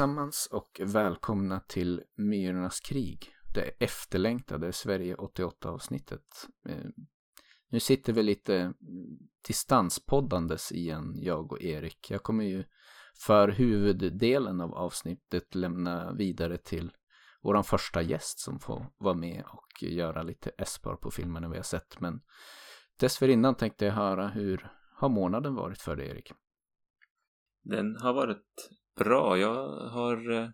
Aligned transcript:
allesammans 0.00 0.48
och 0.52 0.80
välkomna 0.84 1.60
till 1.60 2.02
Myrornas 2.16 2.80
krig. 2.80 3.28
Det 3.54 3.84
efterlängtade 3.84 4.72
Sverige 4.72 5.14
88 5.14 5.70
avsnittet. 5.70 6.22
Eh, 6.68 6.86
nu 7.68 7.80
sitter 7.80 8.12
vi 8.12 8.22
lite 8.22 8.74
distanspoddandes 9.46 10.72
igen, 10.72 11.14
jag 11.16 11.52
och 11.52 11.62
Erik. 11.62 12.10
Jag 12.10 12.22
kommer 12.22 12.44
ju 12.44 12.64
för 13.26 13.48
huvuddelen 13.48 14.60
av 14.60 14.74
avsnittet 14.74 15.54
lämna 15.54 16.12
vidare 16.12 16.58
till 16.58 16.92
vår 17.42 17.62
första 17.62 18.02
gäst 18.02 18.38
som 18.38 18.60
får 18.60 18.86
vara 18.98 19.14
med 19.14 19.44
och 19.46 19.82
göra 19.82 20.22
lite 20.22 20.50
espar 20.50 20.96
på 20.96 21.10
filmerna 21.10 21.48
vi 21.48 21.56
har 21.56 21.62
sett. 21.62 22.00
Men 22.00 22.20
dessförinnan 23.00 23.54
tänkte 23.54 23.84
jag 23.84 23.92
höra 23.92 24.28
hur 24.28 24.70
har 24.94 25.08
månaden 25.08 25.54
varit 25.54 25.82
för 25.82 25.96
dig 25.96 26.08
Erik? 26.08 26.32
Den 27.62 27.96
har 27.96 28.14
varit 28.14 28.70
bra. 28.96 29.38
Jag 29.38 29.68
har 29.88 30.30
eh, 30.30 30.48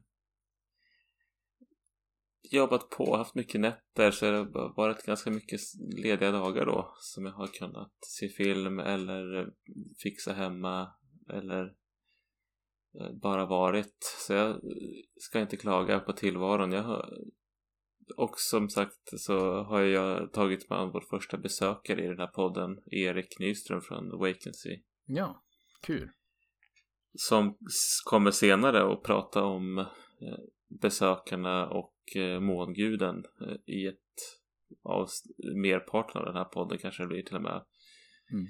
jobbat 2.51 2.91
på, 2.91 3.17
haft 3.17 3.35
mycket 3.35 3.61
nätter 3.61 4.11
så 4.11 4.25
det 4.25 4.37
har 4.37 4.77
varit 4.77 5.07
ganska 5.07 5.31
mycket 5.31 5.61
lediga 5.97 6.31
dagar 6.31 6.67
då 6.67 6.95
som 6.99 7.25
jag 7.27 7.33
har 7.33 7.47
kunnat 7.47 7.93
se 8.01 8.29
film 8.29 8.79
eller 8.79 9.41
eh, 9.41 9.47
fixa 10.03 10.33
hemma 10.33 10.91
eller 11.33 11.65
eh, 13.01 13.13
bara 13.23 13.47
varit. 13.47 13.97
Så 14.27 14.33
jag 14.33 14.61
ska 15.17 15.41
inte 15.41 15.57
klaga 15.57 16.01
på 16.01 16.13
tillvaron. 16.13 16.73
Jag 16.73 16.83
har, 16.83 17.19
och 18.17 18.35
som 18.37 18.69
sagt 18.69 19.21
så 19.21 19.63
har 19.63 19.81
jag 19.81 20.33
tagit 20.33 20.71
med 20.71 20.91
vår 20.93 21.05
första 21.11 21.39
besökare 21.39 22.05
i 22.05 22.09
den 22.09 22.19
här 22.19 22.27
podden, 22.27 22.79
Erik 22.87 23.39
Nyström 23.39 23.81
från 23.81 24.19
Vacancy. 24.19 24.83
Ja, 25.07 25.43
kul 25.83 26.11
som 27.15 27.57
kommer 28.05 28.31
senare 28.31 28.85
och 28.85 29.05
prata 29.05 29.45
om 29.45 29.79
eh, 29.79 29.87
besökarna 30.81 31.69
och 31.69 32.17
eh, 32.17 32.41
månguden 32.41 33.25
eh, 33.41 33.75
i 33.75 33.87
ett 33.87 33.97
av 34.85 35.09
merparten 35.55 36.21
av 36.21 36.27
den 36.27 36.37
här 36.37 36.45
podden 36.45 36.79
kanske 36.79 37.03
det 37.03 37.07
blir 37.07 37.23
till 37.23 37.37
och 37.37 37.43
med. 37.43 37.63
Mm. 38.33 38.47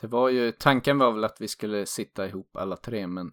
Det 0.00 0.06
var 0.06 0.28
ju, 0.28 0.52
tanken 0.52 0.98
var 0.98 1.12
väl 1.12 1.24
att 1.24 1.40
vi 1.40 1.48
skulle 1.48 1.86
sitta 1.86 2.26
ihop 2.26 2.56
alla 2.56 2.76
tre 2.76 3.06
men 3.06 3.32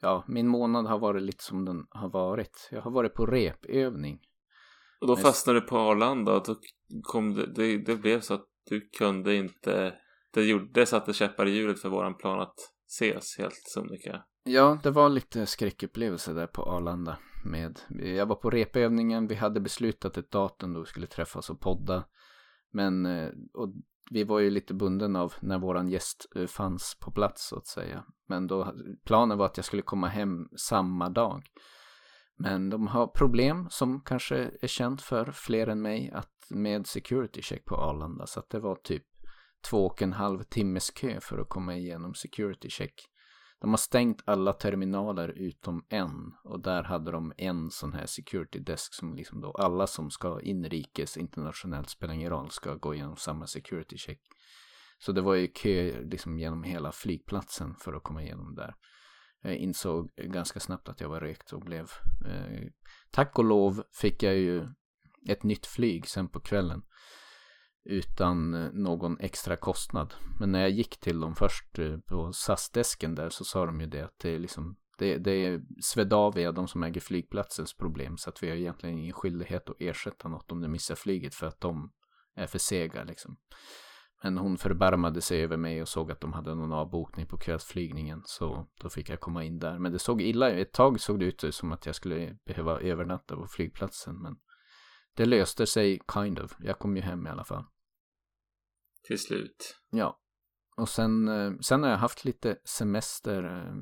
ja, 0.00 0.24
min 0.28 0.48
månad 0.48 0.86
har 0.86 0.98
varit 0.98 1.22
lite 1.22 1.44
som 1.44 1.64
den 1.64 1.86
har 1.90 2.10
varit. 2.10 2.68
Jag 2.70 2.82
har 2.82 2.90
varit 2.90 3.14
på 3.14 3.26
repövning. 3.26 4.20
Och 5.00 5.06
då 5.06 5.16
fastnade 5.16 5.60
du 5.60 5.66
på 5.66 5.78
Arlanda 5.78 6.36
och 6.36 6.44
då 6.46 6.56
kom 7.02 7.34
det, 7.34 7.46
det, 7.54 7.78
det 7.78 7.96
blev 7.96 8.20
så 8.20 8.34
att 8.34 8.46
du 8.70 8.88
kunde 8.98 9.34
inte, 9.34 9.94
det 10.32 10.42
gjorde, 10.42 10.68
det 10.72 10.86
satte 10.86 11.12
käppar 11.12 11.46
i 11.46 11.50
hjulet 11.50 11.80
för 11.80 11.88
våran 11.88 12.16
plan 12.16 12.40
att 12.40 12.73
ses 13.00 13.38
helt 13.38 13.62
sonika. 13.64 14.22
Ja, 14.44 14.78
det 14.82 14.90
var 14.90 15.08
lite 15.08 15.46
skräckupplevelse 15.46 16.32
där 16.32 16.46
på 16.46 16.62
Arlanda. 16.62 17.18
Med, 17.44 17.80
jag 18.16 18.26
var 18.26 18.36
på 18.36 18.50
repövningen, 18.50 19.26
vi 19.26 19.34
hade 19.34 19.60
beslutat 19.60 20.18
ett 20.18 20.30
datum 20.30 20.72
då 20.72 20.80
vi 20.80 20.86
skulle 20.86 21.06
träffas 21.06 21.50
och 21.50 21.60
podda. 21.60 22.04
Men 22.72 23.06
eh, 23.06 23.28
och 23.54 23.74
vi 24.10 24.24
var 24.24 24.38
ju 24.38 24.50
lite 24.50 24.74
bunden 24.74 25.16
av 25.16 25.34
när 25.40 25.58
våran 25.58 25.88
gäst 25.88 26.26
eh, 26.36 26.46
fanns 26.46 26.96
på 27.00 27.10
plats 27.10 27.48
så 27.48 27.56
att 27.56 27.66
säga. 27.66 28.04
Men 28.28 28.46
då, 28.46 28.74
planen 29.04 29.38
var 29.38 29.46
att 29.46 29.56
jag 29.56 29.64
skulle 29.64 29.82
komma 29.82 30.08
hem 30.08 30.48
samma 30.56 31.08
dag. 31.08 31.42
Men 32.36 32.70
de 32.70 32.86
har 32.86 33.06
problem 33.06 33.66
som 33.70 34.00
kanske 34.00 34.50
är 34.60 34.66
känt 34.66 35.02
för 35.02 35.32
fler 35.32 35.66
än 35.66 35.82
mig 35.82 36.10
att 36.14 36.30
med 36.50 36.86
security 36.86 37.42
check 37.42 37.64
på 37.64 37.76
Arlanda. 37.76 38.26
Så 38.26 38.40
att 38.40 38.50
det 38.50 38.60
var 38.60 38.76
typ 38.76 39.04
två 39.70 39.86
och 39.86 40.02
en 40.02 40.12
halv 40.12 40.42
timmes 40.42 40.90
kö 40.90 41.20
för 41.20 41.38
att 41.38 41.48
komma 41.48 41.76
igenom 41.76 42.14
security 42.14 42.68
check. 42.70 42.94
De 43.60 43.70
har 43.70 43.78
stängt 43.78 44.22
alla 44.24 44.52
terminaler 44.52 45.28
utom 45.28 45.86
en 45.88 46.32
och 46.44 46.62
där 46.62 46.82
hade 46.82 47.10
de 47.10 47.32
en 47.36 47.70
sån 47.70 47.92
här 47.92 48.06
security 48.06 48.58
desk 48.58 48.94
som 48.94 49.14
liksom 49.14 49.40
då 49.40 49.50
alla 49.50 49.86
som 49.86 50.10
ska 50.10 50.40
inrikes 50.40 51.16
internationellt 51.16 51.90
spelar 51.90 52.14
ingen 52.14 52.30
roll 52.30 52.50
ska 52.50 52.74
gå 52.74 52.94
igenom 52.94 53.16
samma 53.16 53.46
security 53.46 53.96
check. 53.96 54.20
Så 54.98 55.12
det 55.12 55.20
var 55.20 55.34
ju 55.34 55.46
kö 55.46 56.00
liksom 56.00 56.38
genom 56.38 56.62
hela 56.62 56.92
flygplatsen 56.92 57.74
för 57.74 57.92
att 57.92 58.02
komma 58.02 58.22
igenom 58.22 58.54
där. 58.54 58.74
Jag 59.42 59.56
insåg 59.56 60.10
ganska 60.16 60.60
snabbt 60.60 60.88
att 60.88 61.00
jag 61.00 61.08
var 61.08 61.20
rökt 61.20 61.52
och 61.52 61.60
blev 61.60 61.90
eh, 62.26 62.68
tack 63.10 63.38
och 63.38 63.44
lov 63.44 63.82
fick 63.92 64.22
jag 64.22 64.36
ju 64.36 64.68
ett 65.28 65.42
nytt 65.42 65.66
flyg 65.66 66.08
sen 66.08 66.28
på 66.28 66.40
kvällen 66.40 66.82
utan 67.84 68.54
eh, 68.54 68.70
någon 68.72 69.20
extra 69.20 69.56
kostnad. 69.56 70.14
Men 70.40 70.52
när 70.52 70.60
jag 70.60 70.70
gick 70.70 71.00
till 71.00 71.20
dem 71.20 71.36
först 71.36 71.78
eh, 71.78 71.96
på 71.98 72.32
SAS-desken 72.32 73.14
där 73.14 73.30
så 73.30 73.44
sa 73.44 73.66
de 73.66 73.80
ju 73.80 73.86
det 73.86 74.04
att 74.04 74.18
det 74.18 74.34
är 74.34 74.38
liksom 74.38 74.76
det, 74.98 75.18
det 75.18 75.30
är 75.30 75.60
Swedavia, 75.82 76.52
de 76.52 76.68
som 76.68 76.82
äger 76.82 77.00
flygplatsens 77.00 77.76
problem 77.76 78.16
så 78.16 78.30
att 78.30 78.42
vi 78.42 78.48
har 78.48 78.56
egentligen 78.56 78.98
ingen 78.98 79.12
skyldighet 79.12 79.70
att 79.70 79.76
ersätta 79.78 80.28
något 80.28 80.52
om 80.52 80.60
du 80.60 80.68
missar 80.68 80.94
flyget 80.94 81.34
för 81.34 81.46
att 81.46 81.60
de 81.60 81.92
är 82.36 82.46
för 82.46 82.58
sega 82.58 83.04
liksom. 83.04 83.36
Men 84.22 84.38
hon 84.38 84.58
förbarmade 84.58 85.20
sig 85.20 85.42
över 85.42 85.56
mig 85.56 85.82
och 85.82 85.88
såg 85.88 86.10
att 86.10 86.20
de 86.20 86.32
hade 86.32 86.54
någon 86.54 86.72
avbokning 86.72 87.26
på 87.26 87.38
kvällsflygningen 87.38 88.22
så 88.24 88.66
då 88.80 88.88
fick 88.88 89.08
jag 89.08 89.20
komma 89.20 89.44
in 89.44 89.58
där. 89.58 89.78
Men 89.78 89.92
det 89.92 89.98
såg 89.98 90.22
illa 90.22 90.50
ut. 90.50 90.66
Ett 90.66 90.72
tag 90.72 91.00
såg 91.00 91.20
det 91.20 91.24
ut 91.24 91.54
som 91.54 91.72
att 91.72 91.86
jag 91.86 91.94
skulle 91.94 92.36
behöva 92.46 92.80
övernatta 92.80 93.36
på 93.36 93.46
flygplatsen 93.46 94.22
men 94.22 94.36
det 95.16 95.26
löste 95.26 95.66
sig 95.66 96.00
kind 96.14 96.38
of. 96.38 96.56
Jag 96.60 96.78
kom 96.78 96.96
ju 96.96 97.02
hem 97.02 97.26
i 97.26 97.30
alla 97.30 97.44
fall 97.44 97.64
till 99.06 99.18
slut. 99.18 99.76
Ja. 99.90 100.20
Och 100.76 100.88
sen, 100.88 101.28
eh, 101.28 101.52
sen 101.60 101.82
har 101.82 101.90
jag 101.90 101.98
haft 101.98 102.24
lite 102.24 102.56
semester. 102.64 103.44
Eh, 103.44 103.74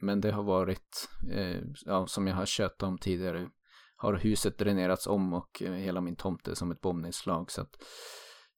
men 0.00 0.20
det 0.20 0.32
har 0.32 0.42
varit, 0.42 1.08
eh, 1.30 1.60
ja, 1.84 2.06
som 2.06 2.26
jag 2.26 2.34
har 2.34 2.46
tjötat 2.46 2.82
om 2.82 2.98
tidigare, 2.98 3.48
har 3.96 4.14
huset 4.14 4.58
dränerats 4.58 5.06
om 5.06 5.32
och 5.32 5.62
hela 5.62 6.00
min 6.00 6.16
tomt 6.16 6.48
är 6.48 6.54
som 6.54 6.70
ett 6.70 6.80
bombnedslag. 6.80 7.50
Så 7.50 7.60
att 7.60 7.76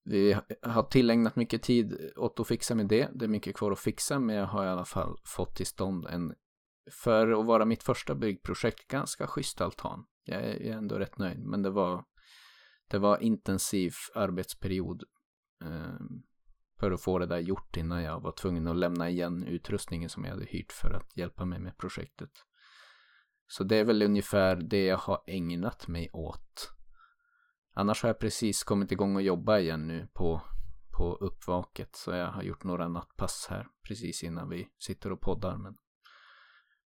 vi 0.05 0.37
har 0.63 0.83
tillägnat 0.83 1.37
mycket 1.37 1.63
tid 1.63 2.13
åt 2.17 2.41
att 2.41 2.49
fixa 2.49 2.75
med 2.75 2.89
det. 2.89 3.09
Det 3.15 3.25
är 3.25 3.29
mycket 3.29 3.57
kvar 3.57 3.73
att 3.73 3.81
fixa, 3.81 4.19
men 4.19 4.37
jag 4.37 4.47
har 4.47 4.65
i 4.65 4.69
alla 4.69 4.85
fall 4.85 5.17
fått 5.25 5.57
till 5.57 5.67
stånd 5.67 6.07
en, 6.07 6.35
för 7.05 7.41
att 7.41 7.47
vara 7.47 7.65
mitt 7.65 7.83
första 7.83 8.15
byggprojekt, 8.15 8.89
ganska 8.89 9.27
schysst 9.27 9.61
altan. 9.61 10.05
Jag 10.25 10.43
är, 10.43 10.73
ändå 10.73 10.99
rätt 10.99 11.19
nöjd, 11.19 11.39
men 11.39 11.63
det 11.63 11.71
var, 11.71 12.05
det 12.91 12.99
var 12.99 13.23
intensiv 13.23 13.93
arbetsperiod 14.15 15.03
Ehm, 15.65 16.23
för 16.81 16.91
att 16.91 17.03
få 17.03 17.19
det 17.19 17.27
där 17.27 17.39
gjort 17.39 17.77
innan 17.77 18.03
jag 18.03 18.21
var 18.21 18.33
tvungen 18.33 18.69
att 18.69 18.77
lämna 18.77 19.11
igen 19.11 19.45
utrustningen 19.45 20.11
som 20.11 20.25
jag 20.25 20.31
hade 20.31 20.45
hyrt 20.45 20.73
för 20.73 20.91
att 20.91 21.17
hjälpa 21.17 21.45
mig 21.45 21.61
med 21.61 21.77
projektet. 21.77 22.31
Så 23.47 23.65
det 23.65 23.77
är 23.77 23.85
väl 23.85 24.03
ungefär 24.03 24.57
det 24.57 24.85
jag 24.85 24.99
har 24.99 25.23
ägnat 25.27 25.89
mig 25.89 26.11
åt. 26.13 26.75
Annars 27.75 28.03
har 28.03 28.09
jag 28.09 28.19
precis 28.19 28.65
kommit 28.65 28.93
igång 28.93 29.17
och 29.17 29.23
jobba 29.23 29.59
igen 29.59 29.87
nu 29.87 30.09
på, 30.13 30.41
på 30.97 31.15
uppvaket. 31.15 31.97
Så 31.97 32.11
jag 32.11 32.27
har 32.27 32.43
gjort 32.43 32.65
några 32.65 32.89
nattpass 32.89 33.47
här 33.51 33.67
precis 33.89 34.23
innan 34.23 34.49
vi 34.49 34.69
sitter 34.79 35.13
och 35.13 35.21
poddar. 35.21 35.57
Men, 35.57 35.77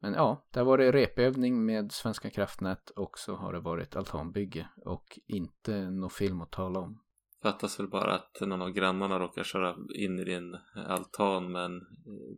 men 0.02 0.14
ja, 0.14 0.48
det 0.52 0.60
har 0.60 0.66
varit 0.66 0.94
repövning 0.94 1.66
med 1.66 1.92
Svenska 1.92 2.30
kraftnät 2.30 2.90
och 2.90 3.20
så 3.20 3.36
har 3.36 3.54
det 3.54 3.60
varit 3.60 3.96
altanbygge 3.96 4.68
och 4.86 5.20
inte 5.26 5.90
någon 5.90 6.10
film 6.10 6.42
att 6.42 6.52
tala 6.52 6.80
om. 6.80 7.05
Fattas 7.46 7.80
väl 7.80 7.88
bara 7.88 8.16
att 8.16 8.42
någon 8.42 8.62
av 8.62 8.72
grannarna 8.72 9.20
råkar 9.20 9.44
köra 9.44 9.76
in 9.96 10.20
i 10.20 10.24
din 10.24 10.58
altan 10.88 11.52
med 11.52 11.66
en 11.66 11.82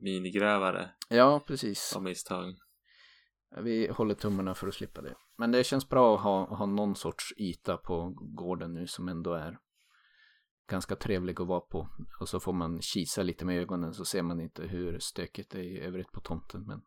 minigrävare. 0.01 0.89
Ja, 1.09 1.43
precis. 1.47 1.95
Av 1.95 2.03
misstag. 2.03 2.55
Vi 3.63 3.87
håller 3.87 4.15
tummarna 4.15 4.55
för 4.55 4.67
att 4.67 4.73
slippa 4.73 5.01
det. 5.01 5.15
Men 5.37 5.51
det 5.51 5.63
känns 5.63 5.89
bra 5.89 6.15
att 6.15 6.21
ha, 6.21 6.55
ha 6.55 6.65
någon 6.65 6.95
sorts 6.95 7.33
yta 7.37 7.77
på 7.77 8.13
gården 8.19 8.73
nu 8.73 8.87
som 8.87 9.07
ändå 9.07 9.33
är 9.33 9.57
ganska 10.69 10.95
trevlig 10.95 11.41
att 11.41 11.47
vara 11.47 11.61
på. 11.61 11.89
Och 12.19 12.29
så 12.29 12.39
får 12.39 12.53
man 12.53 12.81
kisa 12.81 13.23
lite 13.23 13.45
med 13.45 13.59
ögonen 13.61 13.93
så 13.93 14.05
ser 14.05 14.21
man 14.21 14.41
inte 14.41 14.63
hur 14.63 14.99
stökigt 14.99 15.51
det 15.51 15.59
är 15.59 15.63
i 15.63 15.79
övrigt 15.79 16.11
på 16.11 16.19
tomten. 16.19 16.63
Men 16.67 16.81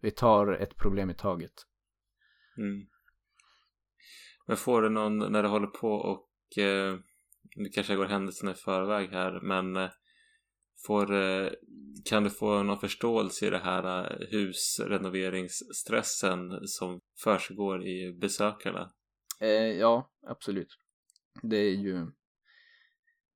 vi 0.00 0.10
tar 0.10 0.52
ett 0.52 0.76
problem 0.76 1.10
i 1.10 1.14
taget. 1.14 1.54
Mm. 2.58 2.86
Men 4.46 4.56
får 4.56 4.82
du 4.82 4.88
någon 4.88 5.18
när 5.18 5.42
du 5.42 5.48
håller 5.48 5.66
på 5.66 5.92
och 5.92 6.58
eh, 6.58 6.98
nu 7.58 7.68
kanske 7.68 7.92
jag 7.92 8.00
går 8.00 8.06
händelserna 8.06 8.50
i 8.50 8.54
förväg 8.54 9.10
här 9.10 9.40
men 9.42 9.76
eh, 9.76 9.90
får, 10.86 11.14
eh, 11.14 11.50
kan 12.04 12.24
du 12.24 12.30
få 12.30 12.62
någon 12.62 12.78
förståelse 12.78 13.46
i 13.46 13.50
det 13.50 13.58
här 13.58 14.04
eh, 14.04 14.10
husrenoveringsstressen 14.30 16.66
som 16.66 17.00
försiggår 17.24 17.86
i 17.86 18.18
besökarna? 18.20 18.92
Eh, 19.40 19.78
ja, 19.78 20.10
absolut. 20.26 20.78
Det 21.42 21.56
är 21.56 21.74
ju 21.74 22.06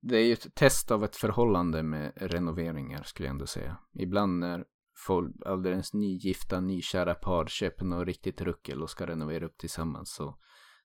det 0.01 0.17
är 0.17 0.25
ju 0.25 0.33
ett 0.33 0.55
test 0.55 0.91
av 0.91 1.03
ett 1.03 1.15
förhållande 1.15 1.83
med 1.83 2.13
renoveringar 2.15 3.03
skulle 3.03 3.27
jag 3.27 3.33
ändå 3.33 3.45
säga. 3.45 3.77
Ibland 3.93 4.39
när 4.39 4.65
folk, 5.07 5.35
alldeles 5.45 5.93
nygifta, 5.93 6.59
nykära 6.59 7.15
par 7.15 7.45
köper 7.45 7.85
något 7.85 8.07
riktigt 8.07 8.41
ruckel 8.41 8.81
och 8.81 8.89
ska 8.89 9.07
renovera 9.07 9.45
upp 9.45 9.57
tillsammans 9.57 10.13
så 10.13 10.39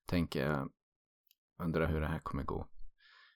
tänker 0.06 0.46
jag 0.46 0.70
undrar 1.62 1.86
hur 1.86 2.00
det 2.00 2.06
här 2.06 2.18
kommer 2.18 2.42
gå. 2.42 2.68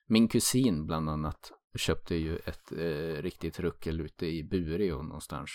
Min 0.05 0.27
kusin 0.27 0.85
bland 0.85 1.09
annat 1.09 1.51
köpte 1.75 2.15
ju 2.15 2.35
ett 2.35 2.71
eh, 2.71 3.21
riktigt 3.21 3.59
ruckel 3.59 4.01
ute 4.01 4.25
i 4.25 4.43
Bureå 4.43 5.03
någonstans. 5.03 5.49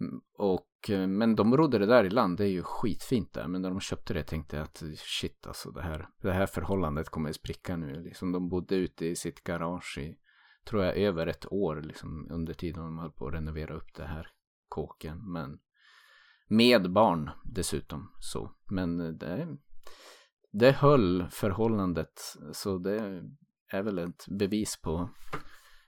Mm, 0.00 0.20
och, 0.38 0.90
eh, 0.90 1.06
men 1.06 1.36
de 1.36 1.56
rodde 1.56 1.78
det 1.78 1.86
där 1.86 2.04
i 2.04 2.10
land, 2.10 2.38
det 2.38 2.44
är 2.44 2.48
ju 2.48 2.62
skitfint 2.62 3.32
där. 3.32 3.48
Men 3.48 3.62
när 3.62 3.70
de 3.70 3.80
köpte 3.80 4.14
det 4.14 4.22
tänkte 4.22 4.56
jag 4.56 4.64
att 4.64 4.82
shit 4.96 5.46
alltså 5.46 5.70
det 5.70 5.82
här, 5.82 6.08
det 6.22 6.32
här 6.32 6.46
förhållandet 6.46 7.08
kommer 7.08 7.30
att 7.30 7.36
spricka 7.36 7.76
nu. 7.76 8.02
Liksom, 8.02 8.32
de 8.32 8.48
bodde 8.48 8.76
ute 8.76 9.06
i 9.06 9.16
sitt 9.16 9.44
garage 9.44 9.98
i, 9.98 10.18
tror 10.64 10.84
jag, 10.84 10.96
över 10.96 11.26
ett 11.26 11.52
år 11.52 11.82
liksom, 11.82 12.28
under 12.30 12.54
tiden 12.54 12.82
de 12.82 12.98
höll 12.98 13.12
på 13.12 13.26
att 13.26 13.34
renovera 13.34 13.74
upp 13.74 13.94
det 13.94 14.06
här 14.06 14.26
kåken. 14.68 15.32
Men 15.32 15.58
med 16.48 16.92
barn 16.92 17.30
dessutom. 17.44 18.12
Så. 18.20 18.54
Men 18.70 19.00
eh, 19.00 19.12
det, 19.12 19.56
det 20.50 20.72
höll 20.72 21.26
förhållandet. 21.30 22.36
Så 22.52 22.78
det 22.78 23.22
är 23.68 23.82
väl 23.82 23.98
ett 23.98 24.26
bevis 24.28 24.80
på 24.82 25.10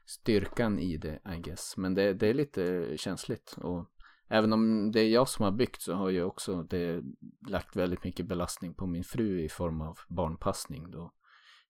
styrkan 0.07 0.79
i 0.79 0.97
det 0.97 1.21
I 1.37 1.41
guess. 1.41 1.77
Men 1.77 1.95
det, 1.95 2.13
det 2.13 2.27
är 2.27 2.35
lite 2.35 2.93
känsligt. 2.97 3.57
Och 3.59 3.91
även 4.29 4.53
om 4.53 4.93
det 4.93 5.01
är 5.01 5.09
jag 5.09 5.29
som 5.29 5.45
har 5.45 5.53
byggt 5.53 5.83
så 5.83 5.95
har 5.95 6.09
ju 6.09 6.25
också 6.25 6.63
det 6.63 7.03
lagt 7.49 7.77
väldigt 7.77 8.05
mycket 8.05 8.27
belastning 8.27 8.75
på 8.75 8.87
min 8.87 9.05
fru 9.05 9.41
i 9.41 9.49
form 9.49 9.81
av 9.81 9.99
barnpassning. 10.09 10.91
Då 10.91 11.13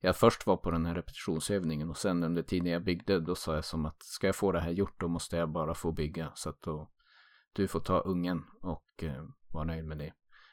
jag 0.01 0.17
först 0.17 0.47
var 0.47 0.57
på 0.57 0.71
den 0.71 0.87
här 0.87 0.95
repetitionsövningen 0.95 1.91
och 1.91 1.97
sen 1.97 2.23
under 2.23 2.43
tiden 2.43 2.73
jag 2.73 2.85
byggde 2.85 3.21
då 3.21 3.35
sa 3.35 3.55
jag 3.55 3.65
som 3.65 3.87
att 3.87 4.03
ska 4.03 4.27
jag 4.27 4.37
få 4.37 4.53
det 4.53 4.61
här 4.61 4.71
gjort 4.71 5.01
då 5.01 5.09
måste 5.09 5.37
jag 5.37 5.51
bara 5.51 5.75
få 5.75 5.93
bygga. 5.93 6.33
Så 6.35 6.49
att 6.49 6.63
då 6.63 6.91
du 7.53 7.69
får 7.69 7.81
ta 7.81 7.99
ungen 7.99 8.45
och 8.61 9.03
eh, 9.03 9.25
vara 9.53 9.65
nöjd 9.65 9.85
med 9.85 9.99
det. 9.99 10.13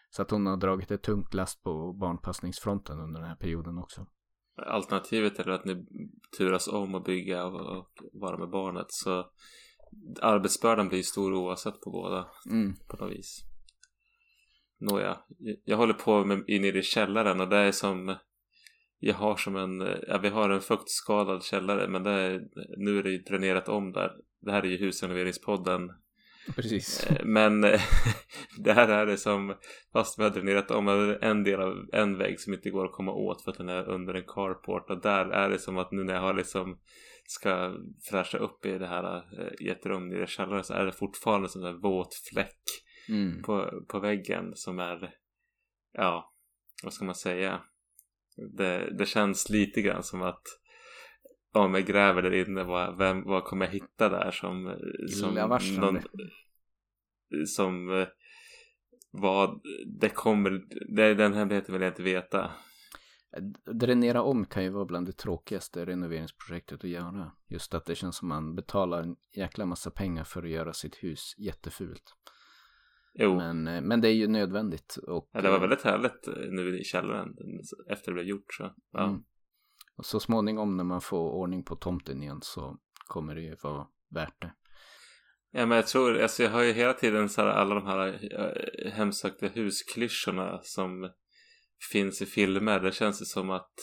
Så 0.09 0.21
att 0.21 0.31
hon 0.31 0.45
har 0.45 0.57
dragit 0.57 0.91
ett 0.91 1.03
tungt 1.03 1.33
last 1.33 1.63
på 1.63 1.93
barnpassningsfronten 1.93 2.99
under 2.99 3.19
den 3.19 3.29
här 3.29 3.35
perioden 3.35 3.77
också. 3.77 4.07
Alternativet 4.65 5.39
är 5.39 5.49
att 5.49 5.65
ni 5.65 5.85
turas 6.37 6.67
om 6.67 6.95
att 6.95 7.05
bygga 7.05 7.45
och, 7.45 7.89
vara 8.13 8.37
med 8.37 8.49
barnet. 8.49 8.85
Så 8.89 9.25
arbetsbördan 10.21 10.89
blir 10.89 11.03
stor 11.03 11.33
oavsett 11.33 11.81
på 11.81 11.91
båda. 11.91 12.27
Mm. 12.51 12.73
På 12.87 12.97
något 12.97 13.11
vis. 13.11 13.45
Nåja, 14.79 15.17
jag 15.63 15.77
håller 15.77 15.93
på 15.93 16.25
med 16.25 16.43
in 16.49 16.65
i 16.65 16.81
källaren 16.81 17.41
och 17.41 17.49
det 17.49 17.57
är 17.57 17.71
som 17.71 18.15
jag 18.99 19.15
har 19.15 19.35
som 19.35 19.55
en, 19.55 19.79
ja 20.07 20.17
vi 20.17 20.29
har 20.29 20.49
en 20.49 20.61
fuktskadad 20.61 21.43
källare 21.43 21.87
men 21.87 22.03
det 22.03 22.11
är, 22.11 22.41
nu 22.77 22.99
är 22.99 23.03
det 23.03 23.09
ju 23.09 23.17
dränerat 23.17 23.69
om 23.69 23.91
där. 23.91 24.11
Det 24.41 24.51
här 24.51 24.63
är 24.65 24.69
ju 24.69 24.77
husrenoveringspodden 24.77 25.89
Precis. 26.55 27.07
Eh, 27.07 27.25
men 27.25 27.61
det 28.57 28.73
här 28.73 28.87
är 28.87 29.05
det 29.05 29.17
som, 29.17 29.55
fast 29.93 30.19
vi 30.19 30.23
har 30.23 30.29
dränerat 30.29 30.71
om 30.71 31.17
en 31.21 31.43
del 31.43 31.61
av 31.61 31.89
en 31.93 32.17
vägg 32.17 32.39
som 32.39 32.53
inte 32.53 32.69
går 32.69 32.85
att 32.85 32.91
komma 32.91 33.11
åt 33.11 33.43
för 33.43 33.51
att 33.51 33.57
den 33.57 33.69
är 33.69 33.89
under 33.89 34.13
en 34.13 34.23
carport. 34.27 34.89
Och 34.89 35.01
där 35.01 35.25
är 35.25 35.49
det 35.49 35.59
som 35.59 35.77
att 35.77 35.91
nu 35.91 36.03
när 36.03 36.13
jag 36.13 36.21
har 36.21 36.33
liksom 36.33 36.79
ska 37.25 37.75
fräscha 38.09 38.37
upp 38.37 38.65
i 38.65 38.77
det 38.77 38.87
här 38.87 39.17
äh, 39.17 39.67
jätterum 39.67 40.09
nere 40.09 40.23
i 40.23 40.27
källaren 40.27 40.63
så 40.63 40.73
är 40.73 40.85
det 40.85 40.91
fortfarande 40.91 41.45
en 41.45 41.49
sån 41.49 41.61
där 41.61 41.73
våt 41.73 42.13
fläck 42.13 42.63
mm. 43.09 43.41
på, 43.41 43.83
på 43.87 43.99
väggen 43.99 44.51
som 44.55 44.79
är, 44.79 45.13
ja, 45.93 46.33
vad 46.83 46.93
ska 46.93 47.05
man 47.05 47.15
säga? 47.15 47.61
Det, 48.57 48.97
det 48.97 49.05
känns 49.05 49.49
lite 49.49 49.81
grann 49.81 50.03
som 50.03 50.21
att 50.21 50.43
om 51.51 51.73
jag 51.73 51.85
gräver 51.85 52.21
där 52.21 52.31
inne, 52.31 52.63
vad, 52.63 52.97
vem, 52.97 53.23
vad 53.23 53.43
kommer 53.43 53.65
jag 53.65 53.73
hitta 53.73 54.09
där 54.09 54.31
som, 54.31 54.75
som 55.19 55.33
någon, 55.79 55.99
som 57.47 57.99
eh, 57.99 58.07
vad 59.11 59.61
det 59.99 60.09
kommer, 60.09 60.65
det, 60.95 61.13
den 61.13 61.33
hemligheten 61.33 61.73
vill 61.73 61.81
jag 61.81 61.91
inte 61.91 62.03
veta. 62.03 62.51
Dränera 63.65 64.21
om 64.21 64.45
kan 64.45 64.63
ju 64.63 64.69
vara 64.69 64.85
bland 64.85 65.05
det 65.05 65.17
tråkigaste 65.17 65.85
renoveringsprojektet 65.85 66.83
att 66.83 66.89
göra. 66.89 67.31
Just 67.47 67.73
att 67.73 67.85
det 67.85 67.95
känns 67.95 68.17
som 68.17 68.27
man 68.27 68.55
betalar 68.55 69.01
en 69.01 69.15
jäkla 69.35 69.65
massa 69.65 69.91
pengar 69.91 70.23
för 70.23 70.43
att 70.43 70.49
göra 70.49 70.73
sitt 70.73 70.95
hus 70.95 71.35
jättefult. 71.37 72.15
Jo. 73.13 73.35
Men, 73.35 73.67
eh, 73.67 73.81
men 73.81 74.01
det 74.01 74.07
är 74.07 74.13
ju 74.13 74.27
nödvändigt. 74.27 74.97
Och, 75.07 75.29
ja, 75.33 75.41
det 75.41 75.49
var 75.49 75.59
väldigt 75.59 75.81
härligt 75.81 76.27
nu 76.51 76.79
i 76.79 76.83
källaren 76.83 77.35
efter 77.89 78.11
det 78.11 78.13
blev 78.13 78.25
gjort. 78.25 78.53
Så. 78.53 78.73
Ja. 78.91 79.07
Mm. 79.07 79.23
Och 79.99 80.05
så 80.05 80.19
småningom 80.19 80.77
när 80.77 80.83
man 80.83 81.01
får 81.01 81.31
ordning 81.31 81.63
på 81.63 81.75
tomten 81.75 82.23
igen 82.23 82.39
så 82.41 82.77
kommer 83.07 83.35
det 83.35 83.41
ju 83.41 83.55
vara 83.63 83.87
värt 84.09 84.41
det. 84.41 84.53
Ja 85.51 85.65
men 85.65 85.75
jag 85.75 85.87
tror, 85.87 86.21
alltså 86.21 86.43
jag 86.43 86.49
har 86.49 86.63
ju 86.63 86.73
hela 86.73 86.93
tiden 86.93 87.29
så 87.29 87.41
här 87.41 87.47
alla 87.47 87.75
de 87.75 87.85
här 87.85 88.19
äh, 88.39 88.91
hemsökta 88.91 89.47
husklyschorna 89.47 90.59
som 90.63 91.11
finns 91.91 92.21
i 92.21 92.25
filmer. 92.25 92.79
Det 92.79 92.91
känns 92.91 93.21
ju 93.21 93.25
som 93.25 93.49
att 93.49 93.73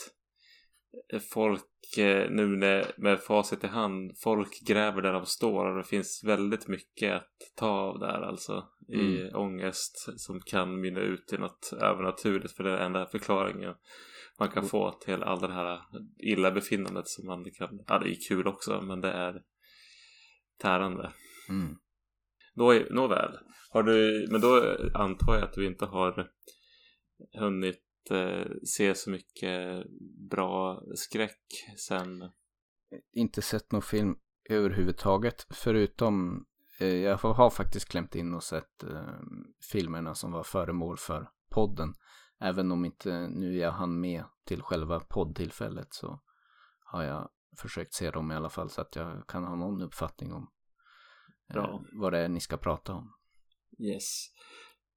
folk 1.33 1.97
eh, 1.97 2.29
nu 2.29 2.47
när, 2.47 2.91
med 2.97 3.19
facit 3.19 3.63
i 3.63 3.67
hand, 3.67 4.11
folk 4.23 4.61
gräver 4.67 5.01
där 5.01 5.13
de 5.13 5.25
står 5.25 5.65
och 5.65 5.77
det 5.77 5.83
finns 5.83 6.23
väldigt 6.25 6.67
mycket 6.67 7.15
att 7.15 7.31
ta 7.55 7.69
av 7.69 7.99
där 7.99 8.21
alltså. 8.21 8.67
I 8.87 9.21
mm. 9.21 9.35
ångest 9.35 10.19
som 10.19 10.41
kan 10.41 10.81
mynna 10.81 10.99
ut 10.99 11.33
i 11.33 11.37
något 11.37 11.73
övernaturligt 11.81 12.55
för 12.55 12.63
det 12.63 12.71
är 12.71 12.77
enda 12.77 13.05
förklaringen 13.05 13.73
man 14.39 14.49
kan 14.49 14.65
få 14.65 14.91
till 14.91 15.23
all 15.23 15.39
den 15.39 15.51
här 15.51 15.81
illabefinnandet 16.17 17.07
som 17.07 17.25
man 17.25 17.45
kan, 17.51 17.83
ja 17.87 17.99
det 17.99 18.09
är 18.09 18.27
kul 18.29 18.47
också 18.47 18.81
men 18.81 19.01
det 19.01 19.11
är 19.11 19.41
tärande. 20.57 21.13
Mm. 21.49 21.77
Nå, 22.53 22.73
nåväl, 22.89 23.37
har 23.69 23.83
du, 23.83 24.27
men 24.31 24.41
då 24.41 24.77
antar 24.93 25.35
jag 25.35 25.43
att 25.43 25.53
du 25.53 25.65
inte 25.65 25.85
har 25.85 26.31
hunnit 27.39 27.83
eh, 28.11 28.47
se 28.63 28.95
så 28.95 29.09
mycket 29.09 29.83
bra 30.29 30.81
skräck 30.95 31.41
sen? 31.87 32.31
Inte 33.13 33.41
sett 33.41 33.71
någon 33.71 33.81
film 33.81 34.15
överhuvudtaget 34.49 35.47
förutom 35.49 36.45
eh, 36.79 36.95
jag 36.95 37.17
har 37.17 37.49
faktiskt 37.49 37.89
klämt 37.89 38.15
in 38.15 38.33
och 38.33 38.43
sett 38.43 38.83
eh, 38.83 39.19
filmerna 39.71 40.15
som 40.15 40.31
var 40.31 40.43
föremål 40.43 40.97
för 40.97 41.29
podden. 41.49 41.93
Även 42.39 42.71
om 42.71 42.85
inte 42.85 43.27
nu 43.27 43.57
jag 43.57 43.71
hann 43.71 43.99
med 43.99 44.23
till 44.45 44.61
själva 44.61 44.99
poddtillfället 44.99 45.87
så 45.93 46.21
har 46.85 47.03
jag 47.03 47.29
försökt 47.57 47.93
se 47.93 48.11
dem 48.11 48.31
i 48.31 48.35
alla 48.35 48.49
fall 48.49 48.69
så 48.69 48.81
att 48.81 48.95
jag 48.95 49.27
kan 49.27 49.43
ha 49.43 49.55
någon 49.55 49.81
uppfattning 49.81 50.33
om 50.33 50.51
eh, 51.55 51.79
vad 51.93 52.13
det 52.13 52.19
är 52.19 52.29
ni 52.29 52.39
ska 52.39 52.57
prata 52.57 52.93
om. 52.93 53.13
Yes. 53.79 54.27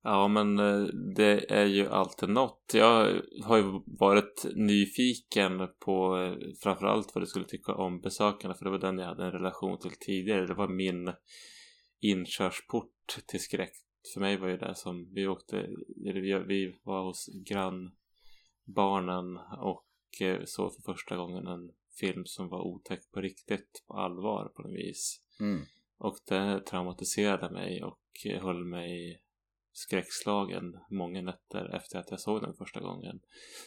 Ja 0.03 0.29
men 0.29 0.59
eh, 0.59 0.83
det 1.17 1.53
är 1.53 1.65
ju 1.65 1.89
alltid 1.89 2.29
något. 2.29 2.71
Jag 2.75 3.23
har 3.45 3.57
ju 3.57 3.81
varit 3.87 4.47
nyfiken 4.55 5.69
på 5.85 6.19
eh, 6.19 6.35
framförallt 6.63 7.15
vad 7.15 7.23
du 7.23 7.27
skulle 7.27 7.45
tycka 7.45 7.75
om 7.75 8.01
besökarna 8.01 8.55
för 8.55 8.65
det 8.65 8.71
var 8.71 8.79
den 8.79 8.99
jag 8.99 9.07
hade 9.07 9.25
en 9.25 9.33
relation 9.33 9.79
till 9.79 9.99
tidigare. 10.01 10.47
Det 10.47 10.55
var 10.55 10.69
min 10.69 11.13
inkörsport 12.01 13.19
till 13.27 13.41
skräck 13.41 13.73
för 14.15 14.21
mig 14.21 14.37
var 14.37 14.49
ju 14.49 14.57
det 14.57 14.75
som 14.75 15.15
vi 15.15 15.27
åkte, 15.27 15.59
eller 16.07 16.45
vi 16.47 16.79
var 16.83 17.05
hos 17.05 17.29
grannbarnen 17.47 19.37
och 19.59 19.87
eh, 20.21 20.41
såg 20.45 20.75
för 20.75 20.83
första 20.83 21.17
gången 21.17 21.47
en 21.47 21.73
film 22.01 22.27
som 22.27 22.49
var 22.49 22.61
otäck 22.61 23.13
på 23.13 23.21
riktigt, 23.21 23.85
på 23.87 23.95
allvar 23.95 24.53
på 24.57 24.63
något 24.63 24.75
vis. 24.79 25.21
Mm. 25.41 25.61
Och 25.99 26.17
det 26.29 26.61
traumatiserade 26.61 27.51
mig 27.51 27.83
och 27.83 28.01
höll 28.41 28.65
mig 28.65 29.23
skräckslagen 29.73 30.79
många 30.91 31.23
nätter 31.23 31.75
efter 31.77 31.99
att 31.99 32.11
jag 32.11 32.21
såg 32.21 32.43
den 32.43 32.55
första 32.55 32.81
gången. 32.81 33.21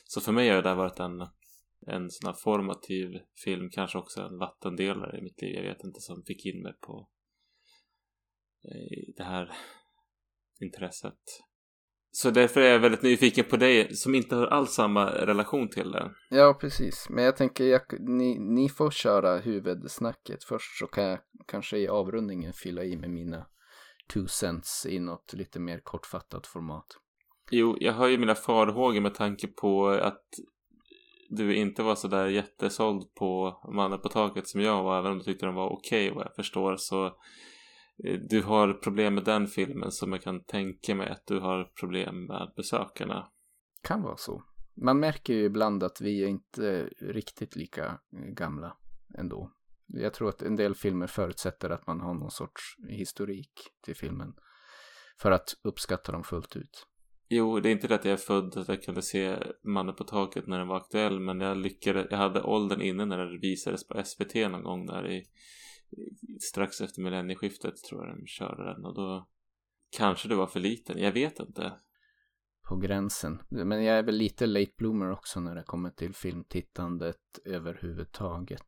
Så 0.05 0.21
för 0.21 0.31
mig 0.31 0.49
har 0.49 0.61
det 0.61 0.75
varit 0.75 0.99
en, 0.99 1.21
en 1.87 2.09
sån 2.11 2.27
här 2.27 2.33
formativ 2.33 3.19
film, 3.43 3.69
kanske 3.69 3.97
också 3.97 4.21
en 4.21 4.37
vattendelare 4.37 5.19
i 5.19 5.21
mitt 5.21 5.41
liv, 5.41 5.55
jag 5.55 5.63
vet 5.63 5.83
inte, 5.83 6.01
som 6.01 6.23
fick 6.23 6.45
in 6.45 6.61
mig 6.61 6.73
på 6.81 7.09
eh, 8.63 9.13
det 9.15 9.23
här 9.23 9.51
intresset. 10.63 11.19
Så 12.15 12.31
därför 12.31 12.61
är 12.61 12.71
jag 12.71 12.79
väldigt 12.79 13.01
nyfiken 13.01 13.45
på 13.49 13.57
dig 13.57 13.95
som 13.95 14.15
inte 14.15 14.35
har 14.35 14.47
alls 14.47 14.71
samma 14.71 15.05
relation 15.05 15.69
till 15.69 15.91
det. 15.91 16.11
Ja, 16.29 16.57
precis. 16.61 17.07
Men 17.09 17.23
jag 17.23 17.35
tänker, 17.35 17.63
jag, 17.63 17.81
ni, 17.99 18.39
ni 18.39 18.69
får 18.69 18.91
köra 18.91 19.37
huvudsnacket 19.37 20.43
först 20.43 20.79
så 20.79 20.87
kan 20.87 21.03
jag 21.03 21.19
kanske 21.47 21.77
i 21.77 21.87
avrundningen 21.87 22.53
fylla 22.53 22.83
i 22.83 22.97
med 22.97 23.09
mina 23.09 23.45
two 24.13 24.25
cents 24.27 24.85
i 24.85 24.99
något 24.99 25.33
lite 25.33 25.59
mer 25.59 25.79
kortfattat 25.79 26.47
format. 26.47 26.85
Jo, 27.51 27.77
jag 27.79 27.93
har 27.93 28.07
ju 28.07 28.17
mina 28.17 28.35
farhågor 28.35 29.01
med 29.01 29.15
tanke 29.15 29.47
på 29.47 29.87
att 29.87 30.23
du 31.29 31.55
inte 31.55 31.83
var 31.83 31.95
sådär 31.95 32.27
jättesåld 32.27 33.15
på 33.15 33.61
Mannen 33.75 33.99
på 33.99 34.09
taket 34.09 34.47
som 34.47 34.61
jag 34.61 34.83
var, 34.83 34.99
även 34.99 35.11
om 35.11 35.17
du 35.17 35.23
tyckte 35.23 35.45
den 35.45 35.55
var 35.55 35.69
okej 35.69 36.05
okay, 36.05 36.15
vad 36.15 36.25
jag 36.25 36.35
förstår 36.35 36.75
så 36.75 37.11
du 38.29 38.41
har 38.41 38.73
problem 38.73 39.15
med 39.15 39.23
den 39.23 39.47
filmen 39.47 39.91
som 39.91 40.11
jag 40.11 40.21
kan 40.21 40.43
tänka 40.43 40.95
mig 40.95 41.09
att 41.09 41.27
du 41.27 41.39
har 41.39 41.63
problem 41.79 42.25
med 42.25 42.51
besökarna. 42.55 43.27
Kan 43.81 44.01
vara 44.01 44.17
så. 44.17 44.43
Man 44.75 44.99
märker 44.99 45.33
ju 45.33 45.43
ibland 45.43 45.83
att 45.83 46.01
vi 46.01 46.23
är 46.23 46.27
inte 46.27 46.89
riktigt 46.99 47.55
lika 47.55 47.99
gamla 48.11 48.77
ändå. 49.17 49.51
Jag 49.87 50.13
tror 50.13 50.29
att 50.29 50.41
en 50.41 50.55
del 50.55 50.75
filmer 50.75 51.07
förutsätter 51.07 51.69
att 51.69 51.87
man 51.87 52.01
har 52.01 52.13
någon 52.13 52.31
sorts 52.31 52.61
historik 52.89 53.51
till 53.85 53.95
filmen 53.95 54.33
för 55.21 55.31
att 55.31 55.55
uppskatta 55.63 56.11
dem 56.11 56.23
fullt 56.23 56.55
ut. 56.55 56.87
Jo, 57.29 57.59
det 57.59 57.69
är 57.69 57.71
inte 57.71 57.87
det 57.87 57.95
att 57.95 58.05
jag 58.05 58.13
är 58.13 58.17
född 58.17 58.57
att 58.57 58.67
jag 58.67 58.83
kunde 58.83 59.01
se 59.01 59.37
Mannen 59.63 59.95
på 59.95 60.03
taket 60.03 60.47
när 60.47 60.59
den 60.59 60.67
var 60.67 60.77
aktuell 60.77 61.19
men 61.19 61.41
jag 61.41 61.57
lyckades, 61.57 62.07
jag 62.09 62.17
hade 62.17 62.43
åldern 62.43 62.81
inne 62.81 63.05
när 63.05 63.17
det 63.17 63.39
visades 63.39 63.87
på 63.87 64.03
SVT 64.03 64.35
någon 64.35 64.63
gång 64.63 64.85
där 64.85 65.11
i 65.11 65.23
strax 66.41 66.81
efter 66.81 67.01
millennieskiftet 67.01 67.75
tror 67.75 68.05
jag 68.05 68.17
den 68.17 68.27
körde 68.27 68.63
den 68.63 68.85
och 68.85 68.95
då 68.95 69.27
kanske 69.97 70.27
du 70.27 70.35
var 70.35 70.47
för 70.47 70.59
liten, 70.59 70.97
jag 70.97 71.11
vet 71.11 71.39
inte. 71.39 71.73
På 72.69 72.75
gränsen. 72.75 73.41
Men 73.49 73.83
jag 73.83 73.97
är 73.97 74.03
väl 74.03 74.15
lite 74.15 74.45
late 74.45 74.71
bloomer 74.77 75.11
också 75.11 75.39
när 75.39 75.55
det 75.55 75.63
kommer 75.63 75.89
till 75.89 76.13
filmtittandet 76.13 77.39
överhuvudtaget. 77.45 78.67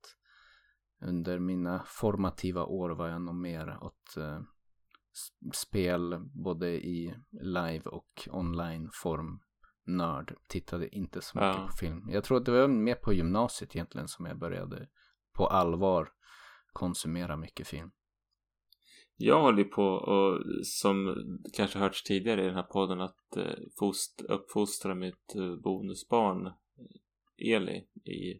Under 1.02 1.40
mina 1.40 1.84
formativa 1.88 2.66
år 2.66 2.90
var 2.90 3.08
jag 3.08 3.22
nog 3.22 3.36
mer 3.36 3.78
åt 3.82 4.18
uh, 4.18 4.42
spel 5.54 6.20
både 6.34 6.70
i 6.70 7.16
live 7.32 7.84
och 7.86 8.28
online 8.32 8.90
form 8.94 9.40
nörd. 9.86 10.36
Tittade 10.48 10.96
inte 10.96 11.22
så 11.22 11.38
mycket 11.38 11.62
ja. 11.62 11.68
på 11.68 11.78
film. 11.78 12.10
Jag 12.10 12.24
tror 12.24 12.38
att 12.38 12.46
det 12.46 12.52
var 12.52 12.68
mer 12.68 12.96
på 12.96 13.14
gymnasiet 13.14 13.76
egentligen 13.76 14.08
som 14.08 14.26
jag 14.26 14.40
började 14.40 14.88
på 15.34 15.48
allvar 15.48 16.10
konsumera 16.76 17.38
mycket 17.38 17.68
film. 17.68 17.92
Jag 19.18 19.42
håller 19.42 19.64
på 19.64 19.84
och 19.84 20.42
som 20.64 21.16
kanske 21.54 21.80
hörts 21.80 22.04
tidigare 22.04 22.44
i 22.44 22.46
den 22.46 22.56
här 22.56 22.64
podden 22.64 23.02
att 23.02 23.38
eh, 23.38 23.54
fost, 23.80 24.22
uppfostra 24.30 24.96
mitt 24.96 25.36
eh, 25.36 25.56
bonusbarn 25.56 26.52
Eli 27.38 27.88
i, 28.06 28.40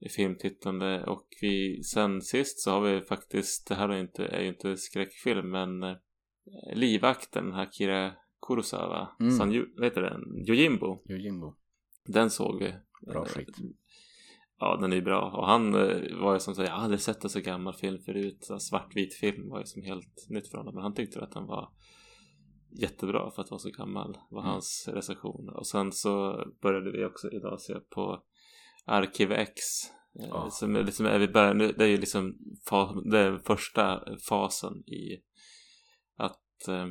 i 0.00 0.08
filmtittande 0.08 1.04
och 1.04 1.26
vi 1.40 1.82
sen 1.82 2.22
sist 2.22 2.60
så 2.60 2.70
har 2.70 2.80
vi 2.80 3.00
faktiskt, 3.00 3.68
det 3.68 3.74
här 3.74 3.88
är, 3.88 4.00
inte, 4.00 4.24
är 4.24 4.40
ju 4.40 4.48
inte 4.48 4.76
skräckfilm 4.76 5.50
men 5.50 5.82
eh, 5.82 5.96
Livvakten, 6.74 7.52
Akira 7.54 8.12
Kurosawa, 8.46 9.16
mm. 9.20 9.32
San, 9.32 9.66
vad 9.76 9.84
heter 9.84 10.02
den? 10.02 10.48
Yojimbo. 10.48 11.02
Yojimbo. 11.08 11.54
Den 12.04 12.30
såg 12.30 12.58
vi. 12.58 12.74
Bra 13.06 13.24
skit. 13.24 13.56
Ja, 14.62 14.76
den 14.80 14.92
är 14.92 14.96
ju 14.96 15.02
bra. 15.02 15.30
Och 15.30 15.46
han 15.46 15.74
eh, 15.74 16.16
var 16.20 16.34
ju 16.34 16.40
som 16.40 16.54
säger, 16.54 16.68
jag 16.68 16.76
har 16.76 16.82
aldrig 16.82 17.00
sett 17.00 17.24
en 17.24 17.30
så 17.30 17.40
gammal 17.40 17.74
film 17.74 17.98
förut. 17.98 18.38
Så 18.40 18.58
svartvit 18.58 19.14
film 19.14 19.48
var 19.48 19.58
ju 19.58 19.66
som 19.66 19.82
helt 19.82 20.26
nytt 20.28 20.48
för 20.48 20.58
honom. 20.58 20.74
Men 20.74 20.82
han 20.82 20.94
tyckte 20.94 21.20
att 21.20 21.32
den 21.32 21.46
var 21.46 21.70
jättebra 22.70 23.30
för 23.30 23.42
att 23.42 23.50
vara 23.50 23.58
så 23.58 23.70
gammal. 23.70 24.18
var 24.30 24.40
mm. 24.40 24.52
hans 24.52 24.88
recension. 24.92 25.48
Och 25.48 25.66
sen 25.66 25.92
så 25.92 26.44
började 26.60 26.90
vi 26.92 27.04
också 27.04 27.30
idag 27.30 27.60
se 27.60 27.74
på 27.74 28.22
Arkiv 28.84 29.32
X. 29.32 29.60
Oh. 30.14 30.48
Som 30.50 30.74
liksom, 30.74 31.06
är 31.06 31.18
vi 31.18 31.28
börjar, 31.28 31.54
det 31.54 31.84
är 31.84 31.88
ju 31.88 31.96
liksom 31.96 32.38
det 33.10 33.18
är 33.18 33.38
första 33.38 34.04
fasen 34.28 34.88
i 34.88 35.22
att 36.16 36.68
eh, 36.68 36.86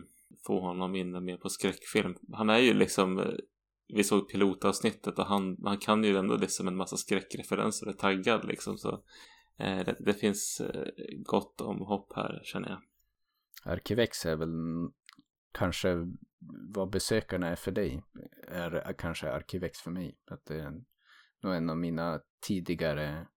få 0.47 0.59
honom 0.59 0.95
in 0.95 1.25
mer 1.25 1.37
på 1.37 1.49
skräckfilm. 1.49 2.15
Han 2.33 2.49
är 2.49 2.59
ju 2.59 2.73
liksom 2.73 3.35
vi 3.95 4.03
såg 4.03 4.29
pilotavsnittet 4.29 5.19
och 5.19 5.25
han, 5.25 5.57
han 5.63 5.77
kan 5.77 6.03
ju 6.03 6.17
ändå 6.17 6.37
liksom 6.37 6.67
en 6.67 6.75
massa 6.75 6.97
skräckreferenser 6.97 7.87
och 7.87 7.93
är 7.93 7.97
taggad 7.97 8.45
liksom 8.45 8.77
så 8.77 9.03
eh, 9.57 9.85
det, 9.85 9.95
det, 9.99 10.13
finns 10.13 10.61
eh, 10.61 10.85
gott 11.25 11.61
om 11.61 11.79
hopp 11.79 12.13
här 12.15 12.41
känner 12.43 12.69
jag. 12.69 12.81
Arkivex 13.73 14.25
är 14.25 14.35
väl 14.35 14.53
kanske 15.51 16.07
vad 16.75 16.89
besökarna 16.89 17.47
är 17.47 17.55
för 17.55 17.71
dig 17.71 18.03
är, 18.47 18.71
är 18.71 18.93
kanske 18.93 19.31
Arkivex 19.31 19.79
för 19.79 19.91
mig. 19.91 20.17
Att 20.25 20.45
det 20.45 20.59
är 20.59 20.71
nog 21.41 21.55
en 21.55 21.69
av 21.69 21.77
mina 21.77 22.19
tidigare 22.41 23.27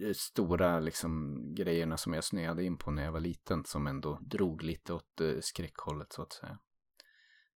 eh, 0.00 0.12
stora 0.14 0.80
liksom 0.80 1.40
grejerna 1.54 1.96
som 1.96 2.14
jag 2.14 2.24
snöade 2.24 2.64
in 2.64 2.78
på 2.78 2.90
när 2.90 3.04
jag 3.04 3.12
var 3.12 3.20
liten 3.20 3.64
som 3.64 3.86
ändå 3.86 4.18
drog 4.20 4.62
lite 4.62 4.92
åt 4.92 5.20
eh, 5.20 5.40
skräckhållet 5.40 6.12
så 6.12 6.22
att 6.22 6.32
säga. 6.32 6.58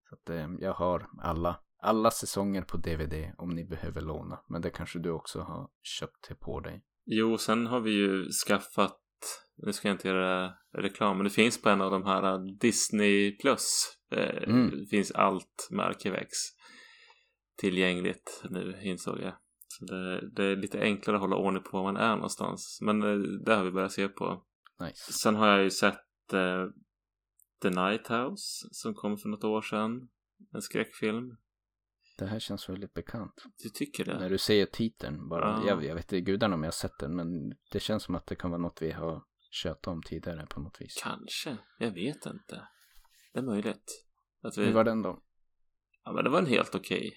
Så 0.09 0.15
att 0.15 0.31
eh, 0.31 0.49
jag 0.59 0.75
har 0.75 1.09
alla 1.19 1.61
alla 1.83 2.11
säsonger 2.11 2.63
på 2.63 2.77
DVD 2.77 3.33
om 3.39 3.51
ni 3.51 3.65
behöver 3.65 4.01
låna. 4.01 4.41
Men 4.49 4.63
det 4.63 4.71
kanske 4.71 4.99
du 4.99 5.11
också 5.11 5.41
har 5.41 5.71
köpt 5.83 6.25
till 6.25 6.37
på 6.37 6.61
dig. 6.61 6.85
Jo, 7.05 7.39
sen 7.39 7.67
har 7.67 7.81
vi 7.81 7.91
ju 7.91 8.31
skaffat, 8.47 9.01
nu 9.57 9.73
ska 9.73 9.89
jag 9.89 9.95
inte 9.95 10.09
göra 10.09 10.53
reklam, 10.79 11.17
men 11.17 11.25
det 11.25 11.31
finns 11.31 11.63
på 11.63 11.69
en 11.69 11.81
av 11.81 11.91
de 11.91 12.05
här 12.05 12.59
Disney 12.59 13.37
Plus. 13.37 13.97
Eh, 14.11 14.49
mm. 14.49 14.71
Det 14.71 14.87
finns 14.87 15.11
allt 15.13 15.69
med 15.71 15.87
Arkivex 15.87 16.29
tillgängligt 17.57 18.43
nu 18.51 18.81
insåg 18.83 19.21
jag. 19.21 19.35
Så 19.69 19.85
det, 19.85 20.31
det, 20.31 20.45
är 20.45 20.57
lite 20.57 20.81
enklare 20.81 21.17
att 21.17 21.23
hålla 21.23 21.37
ordning 21.37 21.63
på 21.63 21.71
var 21.77 21.93
man 21.93 21.97
är 21.97 22.15
någonstans. 22.15 22.79
Men 22.83 23.03
eh, 23.03 23.19
det 23.45 23.55
har 23.55 23.65
vi 23.65 23.71
börjat 23.71 23.93
se 23.93 24.09
på. 24.09 24.45
Nice. 24.81 25.13
Sen 25.13 25.35
har 25.35 25.49
jag 25.49 25.63
ju 25.63 25.71
sett 25.71 26.33
eh, 26.33 26.67
The 27.63 27.71
Night 27.71 28.09
House 28.09 28.69
som 28.71 28.95
kom 28.95 29.19
för 29.19 29.29
något 29.29 29.45
år 29.45 29.63
sedan. 29.63 30.09
En 30.55 30.63
skräckfilm. 30.63 31.37
Det 32.23 32.29
här 32.29 32.39
känns 32.39 32.69
väldigt 32.69 32.95
bekant. 32.95 33.45
Du 33.63 33.69
tycker 33.69 34.05
det? 34.05 34.19
När 34.19 34.31
du 34.31 34.39
säger 34.39 34.67
titeln 34.67 35.29
bara. 35.29 35.45
Ja. 35.45 35.69
Jag, 35.69 35.85
jag 35.85 35.95
vet 35.95 36.13
inte 36.13 36.21
gudarna 36.21 36.55
om 36.55 36.63
jag 36.63 36.67
har 36.67 36.73
sett 36.73 36.99
den. 36.99 37.17
Men 37.17 37.55
det 37.73 37.81
känns 37.81 38.03
som 38.03 38.15
att 38.15 38.27
det 38.27 38.35
kan 38.35 38.51
vara 38.51 38.61
något 38.61 38.83
vi 38.83 38.93
har 38.93 39.23
kört 39.63 39.87
om 39.87 40.03
tidigare 40.03 40.47
på 40.47 40.61
något 40.61 40.81
vis. 40.81 41.01
Kanske. 41.03 41.57
Jag 41.79 41.91
vet 41.91 42.27
inte. 42.27 42.69
Det 43.33 43.39
är 43.39 43.43
möjligt. 43.43 44.07
Att 44.43 44.59
vi... 44.59 44.65
Hur 44.65 44.73
var 44.73 44.85
den 44.85 45.03
då? 45.03 45.23
Ja 46.05 46.13
men 46.13 46.25
det 46.25 46.31
var 46.31 46.39
en 46.39 46.47
helt 46.47 46.75
okej. 46.75 46.99
Okay. 46.99 47.11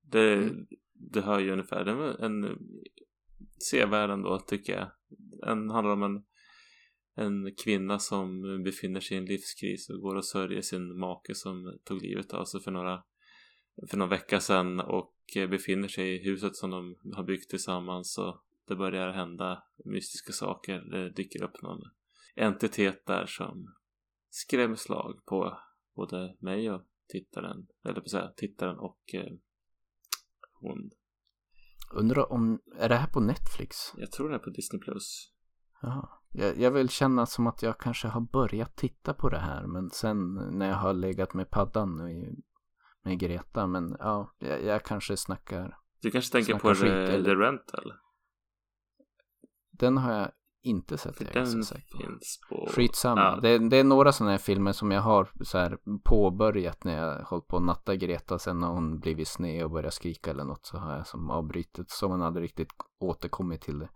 Det, 0.00 0.34
mm. 0.34 0.66
det 0.92 1.20
hör 1.20 1.38
ju 1.38 1.52
ungefär. 1.52 1.84
Det 1.84 1.94
var 1.94 2.24
en 2.24 2.58
sevärd 3.70 4.10
ändå 4.10 4.38
tycker 4.38 4.72
jag. 4.72 4.90
Den 5.46 5.70
handlar 5.70 5.92
om 5.92 6.02
en 6.02 6.24
en 7.14 7.54
kvinna 7.64 7.98
som 7.98 8.42
befinner 8.64 9.00
sig 9.00 9.16
i 9.16 9.20
en 9.20 9.26
livskris 9.26 9.90
och 9.90 10.00
går 10.00 10.16
och 10.16 10.26
sörjer 10.26 10.62
sin 10.62 10.98
make 10.98 11.34
som 11.34 11.78
tog 11.84 12.02
livet 12.02 12.32
av 12.32 12.44
sig 12.44 12.60
för 12.60 12.70
några 12.70 13.02
för 13.88 13.96
någon 13.96 14.08
vecka 14.08 14.40
sedan 14.40 14.80
och 14.80 15.14
befinner 15.34 15.88
sig 15.88 16.16
i 16.16 16.24
huset 16.24 16.56
som 16.56 16.70
de 16.70 16.96
har 17.14 17.22
byggt 17.22 17.50
tillsammans 17.50 18.18
och 18.18 18.44
det 18.68 18.76
börjar 18.76 19.12
hända 19.12 19.62
mystiska 19.84 20.32
saker. 20.32 20.80
Det 20.80 21.10
dyker 21.10 21.42
upp 21.42 21.62
någon 21.62 21.82
entitet 22.34 23.06
där 23.06 23.26
som 23.26 23.74
skrämmer 24.30 24.76
slag 24.76 25.20
på 25.26 25.58
både 25.94 26.36
mig 26.40 26.70
och 26.70 26.82
tittaren, 27.08 27.66
eller 27.84 28.00
på 28.00 28.08
säga, 28.08 28.32
tittaren 28.36 28.78
och 28.78 29.00
eh, 29.14 29.32
hon. 30.60 30.90
Undrar 31.92 32.32
om, 32.32 32.60
är 32.78 32.88
det 32.88 32.96
här 32.96 33.06
på 33.06 33.20
Netflix? 33.20 33.76
Jag 33.96 34.12
tror 34.12 34.28
det 34.28 34.34
är 34.34 34.38
på 34.38 34.50
Disney 34.50 34.80
Plus. 34.80 35.32
Jaha. 35.82 36.08
Jag, 36.32 36.58
jag 36.58 36.70
vill 36.70 36.88
känna 36.88 37.26
som 37.26 37.46
att 37.46 37.62
jag 37.62 37.78
kanske 37.78 38.08
har 38.08 38.20
börjat 38.20 38.76
titta 38.76 39.14
på 39.14 39.28
det 39.28 39.38
här 39.38 39.66
men 39.66 39.90
sen 39.90 40.34
när 40.34 40.68
jag 40.68 40.76
har 40.76 40.94
legat 40.94 41.34
med 41.34 41.50
paddan 41.50 42.08
i 42.08 42.34
med 43.04 43.18
Greta. 43.18 43.66
Men 43.66 43.96
ja, 43.98 44.30
jag, 44.38 44.64
jag 44.64 44.84
kanske 44.84 45.16
snackar. 45.16 45.76
Du 46.02 46.10
kanske 46.10 46.32
tänker 46.32 46.54
på 46.54 46.74
skit, 46.74 46.80
the, 46.80 47.24
the 47.24 47.34
Rental? 47.34 47.92
Den 49.72 49.98
har 49.98 50.12
jag 50.12 50.30
inte 50.62 50.98
sett. 50.98 51.16
För 51.16 51.24
den 51.24 51.46
finns 51.46 52.40
på... 52.48 52.68
Skitsamma. 52.70 53.20
Ja. 53.20 53.38
Det, 53.42 53.68
det 53.68 53.76
är 53.76 53.84
några 53.84 54.12
sådana 54.12 54.30
här 54.30 54.38
filmer 54.38 54.72
som 54.72 54.90
jag 54.90 55.00
har 55.00 55.30
så 55.44 55.58
här 55.58 55.78
påbörjat 56.04 56.84
när 56.84 56.96
jag 56.96 57.24
hållit 57.24 57.46
på 57.46 57.56
att 57.56 57.62
natta 57.62 57.96
Greta. 57.96 58.38
Sen 58.38 58.62
har 58.62 58.72
hon 58.72 59.00
blivit 59.00 59.28
sned 59.28 59.64
och 59.64 59.70
börjat 59.70 59.94
skrika 59.94 60.30
eller 60.30 60.44
något 60.44 60.66
så 60.66 60.78
har 60.78 60.96
jag 60.96 61.06
som 61.06 61.30
avbrutit. 61.30 61.90
Så 61.90 62.08
man 62.08 62.20
hade 62.20 62.40
riktigt 62.40 62.68
återkommit 63.00 63.60
till 63.60 63.78
det. 63.78 63.90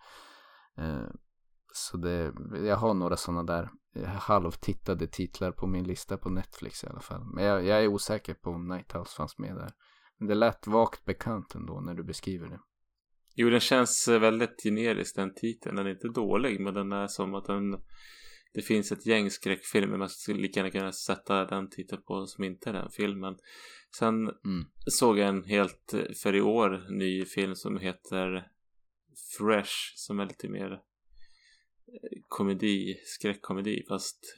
Eh, 1.75 1.77
så 1.77 1.97
det, 1.97 2.33
jag 2.67 2.77
har 2.77 2.95
några 2.95 3.17
sådana 3.17 3.43
där 3.43 3.71
halvtittade 4.07 5.07
titlar 5.07 5.53
på 5.53 5.67
min 5.67 5.85
lista 5.85 6.17
på 6.17 6.31
Netflix 6.31 6.85
i 6.85 6.87
alla 6.87 7.01
fall. 7.01 7.25
Men 7.35 7.45
jag, 7.45 7.65
jag 7.67 7.85
är 7.85 7.89
osäker 7.89 8.35
på 8.35 8.51
om 8.51 8.69
Nighthouse 8.69 9.17
fanns 9.17 9.39
med 9.39 9.57
där. 9.57 9.73
Men 10.19 10.29
det 10.29 10.35
lät 10.35 10.67
vagt 10.67 11.05
bekant 11.05 11.55
ändå 11.55 11.81
när 11.81 11.95
du 11.95 12.05
beskriver 12.05 12.49
det. 12.49 12.61
Jo, 13.37 13.51
den 13.51 13.61
känns 13.61 14.09
väldigt 14.09 14.63
generisk 14.63 15.17
den 15.17 15.35
titeln. 15.35 15.77
Den 15.77 15.87
är 15.87 15.91
inte 15.91 16.09
dålig, 16.09 16.61
men 16.61 16.75
den 16.75 16.93
är 16.93 17.07
som 17.07 17.35
att 17.35 17.45
den... 17.45 17.77
Det 18.55 18.63
finns 18.63 18.93
ett 18.93 19.07
gäng 19.07 19.31
skräckfilmer 19.31 19.99
man 19.99 20.09
skulle 20.09 20.41
lika 20.41 20.61
gärna 20.61 20.71
kunna 20.71 20.93
sätta 20.93 21.45
den 21.45 21.71
titeln 21.71 22.03
på 22.03 22.27
som 22.27 22.45
inte 22.45 22.71
är 22.71 22.73
den 22.73 22.91
filmen. 22.91 23.37
Sen 23.99 24.15
mm. 24.15 24.65
såg 24.87 25.19
jag 25.19 25.29
en 25.29 25.45
helt 25.45 25.95
för 26.23 26.35
i 26.35 26.41
år 26.41 26.99
ny 26.99 27.25
film 27.25 27.55
som 27.55 27.79
heter 27.79 28.49
Fresh 29.39 29.93
som 29.95 30.21
är 30.21 30.27
lite 30.27 30.49
mer 30.49 30.81
komedi, 32.29 33.01
skräckkomedi 33.05 33.85
fast 33.89 34.37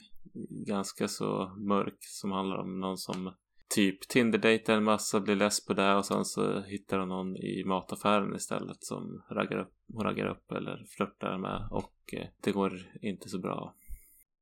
ganska 0.49 1.07
så 1.07 1.55
mörk 1.57 1.97
som 1.99 2.31
handlar 2.31 2.57
om 2.57 2.79
någon 2.79 2.97
som 2.97 3.33
typ 3.69 4.07
Tinder-dejtar 4.07 4.73
en 4.73 4.83
massa, 4.83 5.19
blir 5.19 5.35
less 5.35 5.65
på 5.65 5.73
det 5.73 5.95
och 5.95 6.05
sen 6.05 6.25
så 6.25 6.61
hittar 6.61 6.99
hon 6.99 7.09
någon 7.09 7.37
i 7.37 7.63
mataffären 7.65 8.35
istället 8.35 8.83
som 8.83 9.23
raggar 9.29 9.57
upp, 9.59 9.73
hon 9.93 10.03
raggar 10.03 10.25
upp 10.25 10.51
eller 10.51 10.85
flörtar 10.89 11.37
med 11.37 11.67
och 11.71 12.13
eh, 12.13 12.27
det 12.41 12.51
går 12.51 12.73
inte 13.01 13.29
så 13.29 13.39
bra. 13.39 13.75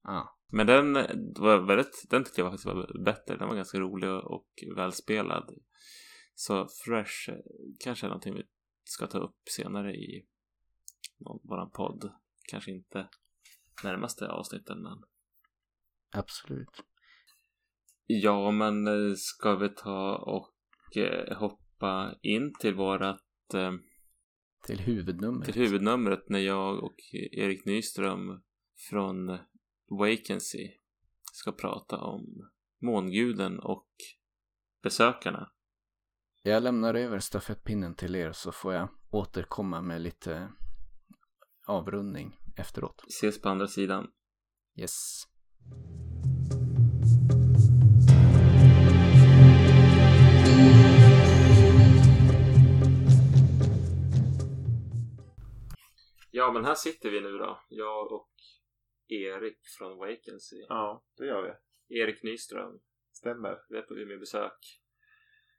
Ah. 0.02 0.24
Men 0.48 0.68
den 0.68 0.94
var 1.40 1.58
väldigt, 1.58 2.06
den 2.10 2.24
tyckte 2.24 2.42
jag 2.42 2.52
faktiskt 2.52 2.66
var 2.66 3.04
bättre. 3.06 3.38
Den 3.38 3.48
var 3.48 3.56
ganska 3.56 3.80
rolig 3.80 4.10
och 4.10 4.48
välspelad. 4.76 5.56
Så 6.36 6.68
Fresh 6.86 7.30
eh, 7.30 7.36
kanske 7.80 8.06
är 8.06 8.10
någonting 8.10 8.34
vi 8.34 8.44
ska 8.84 9.08
ta 9.08 9.20
upp 9.20 9.40
senare 9.50 9.96
i 9.96 10.26
våran 11.44 11.72
podd 11.72 12.12
kanske 12.48 12.72
inte 12.72 13.10
närmaste 13.84 14.28
avsnitten 14.28 14.82
men 14.82 15.04
Absolut. 16.12 16.84
Ja, 18.06 18.52
men 18.52 18.88
eh, 18.88 19.14
ska 19.16 19.56
vi 19.56 19.70
ta 19.70 20.16
och 20.16 20.98
eh, 20.98 21.38
hoppa 21.38 22.16
in 22.22 22.54
till 22.60 22.76
vårat 22.76 23.54
eh, 23.54 23.72
till 24.66 24.80
huvudnumret. 24.80 25.46
Till 25.46 25.62
huvudnumret 25.62 26.30
när 26.30 26.40
jag 26.40 26.84
och 26.84 26.96
Erik 27.32 27.66
Nyström 27.66 28.42
från 28.90 29.38
Vacancy 29.90 30.72
ska 31.34 31.52
prata 31.52 31.98
om 31.98 32.50
månguden 32.82 33.60
och 33.60 33.88
besökarna. 34.84 35.52
Jag 36.44 36.64
lämnar 36.64 36.94
över 36.94 37.20
stafettpinnen 37.20 37.96
till 37.96 38.16
er 38.16 38.32
så 38.32 38.52
får 38.52 38.74
jag 38.74 38.90
återkomma 39.10 39.82
med 39.82 40.02
lite 40.02 40.50
avrundning 41.66 42.40
efteråt. 42.56 43.02
Vi 43.06 43.10
ses 43.10 43.42
på 43.42 43.50
andra 43.50 43.68
sidan. 43.68 44.08
Yes. 44.76 45.24
Ja, 56.32 56.52
men 56.52 56.66
här 56.66 56.76
sitter 56.76 57.10
vi 57.10 57.22
nu 57.22 57.38
då. 57.38 57.60
Jag 57.70 58.12
och 58.12 58.32
Erik 59.08 59.58
från 59.78 59.98
Vacancy. 59.98 60.66
Ja, 60.70 61.04
det 61.18 61.26
gör 61.26 61.42
vi. 61.44 62.00
Erik 62.00 62.24
Nyström. 62.24 62.80
Stämmer. 63.14 63.58
Vi 63.70 63.78
är 63.78 63.82
på 63.82 63.94
Umeåbesök. 63.94 64.82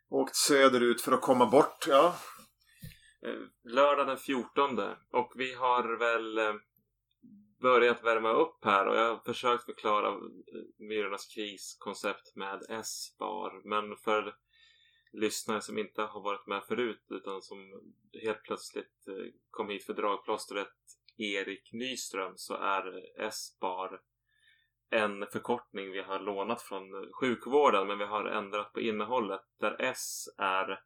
Åkt 0.09 0.37
söderut 0.37 1.01
för 1.01 1.13
att 1.13 1.23
komma 1.23 1.47
bort, 1.47 1.87
ja. 1.89 2.17
Eh, 3.23 3.41
lördag 3.65 4.07
den 4.07 4.19
14 4.19 4.81
och 5.11 5.33
vi 5.37 5.55
har 5.55 5.97
väl 5.99 6.39
eh, 6.39 6.55
börjat 7.61 8.05
värma 8.05 8.33
upp 8.33 8.65
här 8.65 8.87
och 8.87 8.97
jag 8.97 9.09
har 9.15 9.23
försökt 9.25 9.65
förklara 9.65 10.09
eh, 10.09 10.17
Myrornas 10.79 11.27
kriskoncept 11.27 12.37
med 12.37 12.63
S-bar. 12.69 13.61
Men 13.65 13.97
för 13.97 14.37
lyssnare 15.13 15.61
som 15.61 15.79
inte 15.79 16.03
har 16.03 16.21
varit 16.21 16.47
med 16.47 16.65
förut 16.65 17.05
utan 17.11 17.43
som 17.43 17.81
helt 18.23 18.43
plötsligt 18.43 19.09
kom 19.51 19.69
hit 19.69 19.85
för 19.87 19.95
dragplåstret 19.95 20.69
Erik 21.17 21.73
Nyström 21.73 22.33
så 22.37 22.55
är 22.55 23.03
S-bar 23.19 24.01
en 24.91 25.27
förkortning 25.27 25.91
vi 25.91 26.03
har 26.03 26.21
lånat 26.21 26.63
från 26.63 27.13
sjukvården. 27.13 27.87
Men 27.87 27.99
vi 27.99 28.05
har 28.05 28.25
ändrat 28.25 28.73
på 28.73 28.81
innehållet 28.81 29.41
där 29.61 29.77
S 29.79 30.25
är 30.39 30.81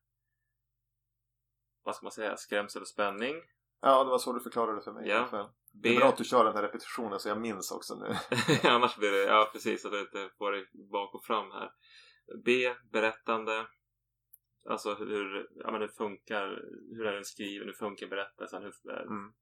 vad 1.82 1.96
ska 1.96 2.04
man 2.04 2.12
säga, 2.12 2.36
skrämsel 2.36 2.82
och 2.82 2.88
spänning. 2.88 3.36
Ja, 3.80 4.04
det 4.04 4.10
var 4.10 4.18
så 4.18 4.32
du 4.32 4.40
förklarade 4.40 4.82
för 4.82 4.92
mig 4.92 5.08
Ja. 5.08 5.52
B, 5.72 5.88
Det 5.88 5.94
är 5.94 5.98
bra 6.00 6.08
att 6.08 6.16
du 6.16 6.24
kör 6.24 6.44
den 6.44 6.54
här 6.54 6.62
repetitionen 6.62 7.20
så 7.20 7.28
jag 7.28 7.40
minns 7.40 7.70
också 7.72 7.94
nu. 7.94 8.14
annars 8.70 8.96
blir 8.96 9.10
det, 9.12 9.18
ja 9.22 9.50
precis, 9.52 9.84
att 9.84 9.92
du 9.92 10.00
inte 10.00 10.30
får 10.38 10.52
det 10.52 10.66
bak 10.92 11.14
och 11.14 11.24
fram 11.24 11.50
här. 11.50 11.70
B, 12.44 12.74
berättande. 12.92 13.66
Alltså 14.68 14.94
hur, 14.94 15.48
ja, 15.54 15.70
men 15.70 15.80
hur 15.80 15.88
funkar, 15.88 16.62
hur 16.96 17.06
är 17.06 17.12
den 17.12 17.24
skriven, 17.24 17.66
hur 17.66 17.74
funkar 17.74 18.06
berättelsen, 18.06 18.62
hur 18.62 18.90
är 18.90 19.02
Mm. 19.02 19.32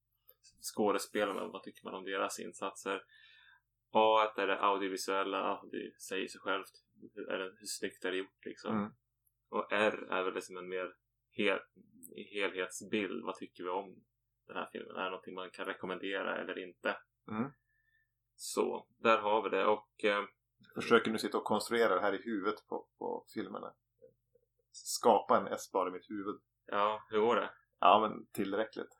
skådespelarna, 0.74 1.46
vad 1.46 1.62
tycker 1.62 1.84
man 1.84 1.94
om 1.94 2.04
deras 2.04 2.38
insatser? 2.38 3.02
A 3.92 4.32
är 4.36 4.46
det 4.46 4.60
audiovisuella, 4.60 5.62
det 5.72 6.00
säger 6.02 6.28
sig 6.28 6.40
självt. 6.40 6.70
Hur, 7.14 7.28
är 7.30 7.38
det, 7.38 7.44
hur 7.44 7.66
snyggt 7.66 8.04
är 8.04 8.10
det 8.10 8.16
gjort 8.16 8.44
liksom? 8.44 8.76
Mm. 8.78 8.90
Och 9.48 9.72
R 9.72 10.06
är 10.10 10.22
väl 10.22 10.34
liksom 10.34 10.56
en 10.56 10.68
mer 10.68 10.94
hel, 11.30 11.58
helhetsbild. 12.16 13.24
Vad 13.24 13.34
tycker 13.36 13.64
vi 13.64 13.70
om 13.70 14.04
den 14.46 14.56
här 14.56 14.68
filmen? 14.72 14.96
Är 14.96 15.04
det 15.04 15.10
någonting 15.10 15.34
man 15.34 15.50
kan 15.50 15.64
rekommendera 15.66 16.36
eller 16.36 16.58
inte? 16.58 16.96
Mm. 17.30 17.50
Så, 18.36 18.86
där 18.98 19.18
har 19.18 19.42
vi 19.42 19.48
det. 19.48 19.66
Och 19.66 20.04
eh, 20.04 20.24
Försöker 20.74 21.10
nu 21.10 21.18
sitta 21.18 21.38
och 21.38 21.44
konstruera 21.44 21.94
det 21.94 22.00
här 22.00 22.14
i 22.14 22.22
huvudet 22.22 22.66
på, 22.68 22.88
på 22.98 23.26
filmerna. 23.34 23.74
Skapa 24.72 25.36
en 25.36 25.46
S-bar 25.46 25.88
i 25.88 25.90
mitt 25.90 26.10
huvud. 26.10 26.40
ja, 26.66 27.06
hur 27.10 27.20
går 27.20 27.36
det? 27.36 27.50
Ja, 27.80 28.00
men 28.08 28.26
tillräckligt. 28.26 28.98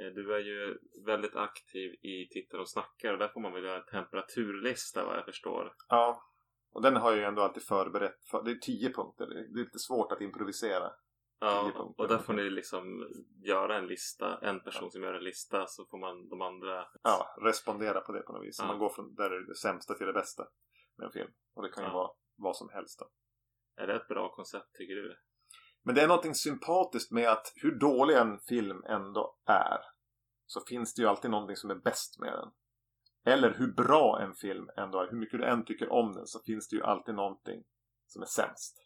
Eh, 0.00 0.06
Du 0.06 0.34
är 0.34 0.38
ju 0.38 0.78
väldigt 1.06 1.36
aktiv 1.36 1.92
i 2.02 2.28
Tittar 2.30 2.58
och 2.58 2.70
snackar 2.70 3.12
och 3.12 3.18
där 3.18 3.28
får 3.28 3.40
man 3.40 3.52
väl 3.52 3.64
göra 3.64 3.76
en 3.78 3.86
temperaturlista 3.86 5.04
vad 5.04 5.16
jag 5.16 5.24
förstår. 5.24 5.74
Ja. 5.88 6.22
Och 6.72 6.82
den 6.82 6.96
har 6.96 7.10
jag 7.10 7.18
ju 7.18 7.24
ändå 7.24 7.42
alltid 7.42 7.62
förberett. 7.62 8.24
För, 8.24 8.42
det 8.44 8.50
är 8.50 8.54
tio 8.54 8.92
punkter. 8.92 9.26
Det 9.26 9.38
är 9.40 9.64
lite 9.64 9.78
svårt 9.78 10.12
att 10.12 10.20
improvisera. 10.20 10.92
Ja, 11.38 11.72
och 11.98 12.08
där 12.08 12.18
får 12.18 12.32
ni 12.32 12.50
liksom 12.50 13.08
göra 13.44 13.76
en 13.78 13.86
lista. 13.86 14.38
En 14.42 14.60
person 14.60 14.90
som 14.90 15.02
gör 15.02 15.14
en 15.14 15.24
lista 15.24 15.66
så 15.66 15.86
får 15.86 15.98
man 15.98 16.28
de 16.28 16.42
andra. 16.42 16.86
Ja, 17.02 17.34
respondera 17.42 18.00
på 18.00 18.12
det 18.12 18.20
på 18.20 18.32
något 18.32 18.46
vis. 18.46 18.56
Så 18.56 18.62
Ja. 18.62 18.66
man 18.66 18.78
går 18.78 18.88
från 18.88 19.14
där 19.14 19.30
det 19.30 19.36
är 19.36 19.40
det 19.40 19.56
sämsta 19.56 19.94
till 19.94 20.06
det 20.06 20.12
bästa 20.12 20.46
med 20.96 21.06
en 21.06 21.12
film. 21.12 21.30
Och 21.54 21.62
det 21.62 21.68
kan 21.68 21.84
ju 21.84 21.90
Ja. 21.90 21.94
vara 21.94 22.10
vad 22.36 22.56
som 22.56 22.68
helst 22.68 22.98
då. 22.98 23.10
Är 23.82 23.86
det 23.86 23.94
ett 23.94 24.08
bra 24.08 24.34
koncept 24.34 24.74
tycker 24.74 24.94
du? 24.94 25.16
Men 25.82 25.94
det 25.94 26.02
är 26.02 26.08
någonting 26.08 26.34
sympatiskt 26.34 27.10
med 27.12 27.28
att 27.28 27.52
hur 27.54 27.78
dålig 27.78 28.16
en 28.16 28.38
film 28.38 28.82
ändå 28.88 29.36
är 29.46 29.78
så 30.46 30.60
finns 30.68 30.94
det 30.94 31.02
ju 31.02 31.08
alltid 31.08 31.30
någonting 31.30 31.56
som 31.56 31.70
är 31.70 31.74
bäst 31.74 32.18
med 32.18 32.32
den. 32.32 32.50
Eller 33.34 33.54
hur 33.54 33.72
bra 33.72 34.20
en 34.20 34.34
film 34.34 34.70
ändå 34.76 35.00
är, 35.00 35.10
hur 35.10 35.18
mycket 35.18 35.40
du 35.40 35.46
än 35.46 35.64
tycker 35.64 35.92
om 35.92 36.12
den 36.12 36.26
så 36.26 36.40
finns 36.46 36.68
det 36.68 36.76
ju 36.76 36.82
alltid 36.82 37.14
någonting 37.14 37.64
som 38.06 38.22
är 38.22 38.26
sämst. 38.26 38.76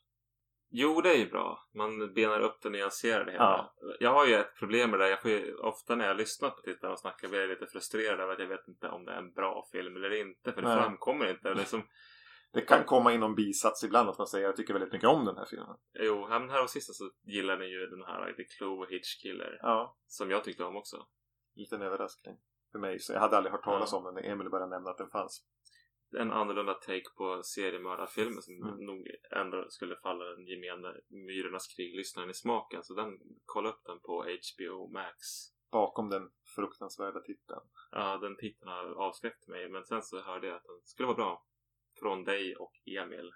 Jo, 0.73 1.01
det 1.01 1.11
är 1.11 1.17
ju 1.19 1.31
bra. 1.31 1.69
Man 1.75 2.15
benar 2.15 2.41
upp 2.41 2.61
det 2.63 2.69
och 2.69 2.73
nyanserar 2.73 3.25
det 3.25 3.33
hela. 3.33 3.71
Jag 4.01 4.11
har 4.11 4.27
ju 4.27 4.35
ett 4.35 4.55
problem 4.59 4.91
med 4.91 5.01
det. 5.01 5.09
Jag 5.09 5.23
får 5.23 5.31
ju, 5.31 5.55
ofta 5.55 5.97
när 5.97 6.07
jag 6.07 6.17
lyssnar 6.17 6.51
på 6.51 6.61
Tittarna 6.61 6.93
och 6.93 6.99
snackar 6.99 7.29
blir 7.29 7.41
jag 7.41 7.49
lite 7.49 7.67
frustrerad 7.67 8.21
över 8.21 8.33
att 8.33 8.39
jag 8.39 8.47
vet 8.47 8.69
inte 8.69 8.89
om 8.89 9.05
det 9.05 9.13
är 9.13 9.19
en 9.19 9.33
bra 9.33 9.65
film 9.73 9.97
eller 9.97 10.21
inte. 10.21 10.53
För 10.53 10.63
det 10.63 10.69
Nej. 10.69 10.83
framkommer 10.83 11.27
inte. 11.31 11.55
Det 11.55 11.65
som, 11.65 11.83
Det 12.53 12.61
kan 12.61 12.85
komma 12.85 13.13
in 13.13 13.21
någon 13.21 13.35
bisats 13.35 13.85
ibland 13.85 14.09
att 14.09 14.19
man 14.19 14.27
säger 14.27 14.47
jag 14.47 14.57
tycker 14.57 14.73
väldigt 14.73 14.93
mycket 14.93 15.09
om 15.09 15.25
den 15.25 15.37
här 15.37 15.47
filmen. 15.51 15.77
jo, 15.99 16.27
här 16.27 16.49
här 16.49 16.63
och 16.63 16.71
sista 16.71 16.93
så 16.93 17.11
gillar 17.23 17.57
ni 17.59 17.67
ju 17.67 17.87
den 17.87 18.03
här 18.03 18.33
The 18.33 18.45
Clue 18.45 18.87
Hitch 18.91 19.23
Killer. 19.23 19.59
Ja, 19.63 19.97
Som 20.07 20.31
jag 20.31 20.45
tyckte 20.45 20.65
om 20.65 20.77
också. 20.77 21.07
liten 21.55 21.83
överraskning 21.83 22.37
för 22.73 22.79
mig. 22.79 23.01
Så 23.01 23.13
jag 23.13 23.21
hade 23.21 23.37
aldrig 23.37 23.53
hört 23.53 23.65
talas 23.65 23.93
Ja. 23.93 23.99
om 23.99 24.05
den 24.05 24.15
när 24.15 24.23
Emil 24.33 24.51
började 24.51 24.71
nämna 24.71 24.91
att 24.91 24.99
den 24.99 25.11
fanns. 25.11 25.45
En 26.18 26.31
annorlunda 26.31 26.75
take 26.75 27.11
på 27.16 27.42
seriemördarfilmer 27.42 28.40
som 28.40 28.55
Mm. 28.55 28.87
nog 28.87 29.09
ändå 29.37 29.66
skulle 29.68 29.96
falla 29.96 30.25
den 30.25 30.46
gemene 30.46 30.94
Myrornas 31.09 31.66
krig-lyssnaren 31.77 32.31
i 32.31 32.35
smaken. 32.35 32.85
Så 32.85 32.94
den, 32.94 33.18
kolla 33.46 33.68
upp 33.68 33.85
den 33.85 34.01
på 34.01 34.23
HBO 34.23 34.88
Max. 34.92 35.16
Bakom 35.73 36.11
den 36.11 36.31
fruktansvärda 36.57 37.20
titeln. 37.20 37.61
Ja, 37.90 38.16
den 38.18 38.37
titeln 38.37 38.70
har 38.70 38.85
avskräckt 38.85 39.49
mig. 39.49 39.68
Men 39.68 39.85
sen 39.85 40.03
så 40.03 40.20
hörde 40.20 40.46
jag 40.46 40.57
att 40.57 40.64
den 40.64 40.81
skulle 40.85 41.07
vara 41.07 41.16
bra. 41.16 41.46
Från 42.01 42.25
dig 42.25 42.57
och 42.57 42.73
Emil. 42.87 43.33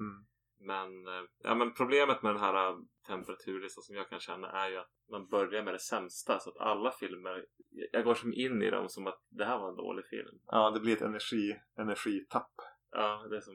Mm. 0.00 0.26
Men, 0.64 1.06
eh, 1.06 1.24
ja, 1.42 1.54
men 1.54 1.74
problemet 1.74 2.22
med 2.22 2.34
den 2.34 2.40
här 2.40 2.68
eh, 2.70 2.76
temperaturlistan 3.06 3.82
som 3.82 3.96
jag 3.96 4.08
kan 4.08 4.20
känna 4.20 4.50
är 4.50 4.70
ju 4.70 4.76
att 4.76 4.90
man 5.10 5.28
börjar 5.28 5.62
med 5.62 5.74
det 5.74 5.78
sämsta. 5.78 6.38
Så 6.38 6.50
att 6.50 6.56
alla 6.56 6.90
filmer, 6.90 7.46
jag 7.92 8.04
går 8.04 8.14
som 8.14 8.32
in 8.32 8.62
i 8.62 8.70
dem 8.70 8.88
som 8.88 9.06
att 9.06 9.22
det 9.28 9.44
här 9.44 9.58
var 9.58 9.68
en 9.68 9.76
dålig 9.76 10.06
film. 10.06 10.38
Ja, 10.46 10.70
det 10.70 10.80
blir 10.80 10.96
ett 10.96 11.02
energi, 11.02 11.60
energitapp. 11.76 12.52
Ja, 12.90 13.26
det 13.30 13.36
är 13.36 13.40
som... 13.40 13.54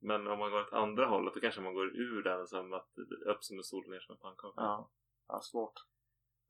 Men 0.00 0.26
om 0.26 0.38
man 0.38 0.50
går 0.50 0.60
åt 0.60 0.72
andra 0.72 1.06
hållet 1.06 1.34
då 1.34 1.40
kanske 1.40 1.60
man 1.60 1.74
går 1.74 1.96
ur 1.96 2.22
den 2.22 2.46
som 2.46 2.72
att 2.72 2.90
upp 3.26 3.44
som 3.44 3.58
en 3.58 3.64
sol 3.64 3.90
ner 3.90 4.00
som 4.00 4.12
en 4.12 4.18
pannkaka. 4.18 4.60
Ja, 4.60 4.90
ja 5.28 5.40
svårt. 5.40 5.72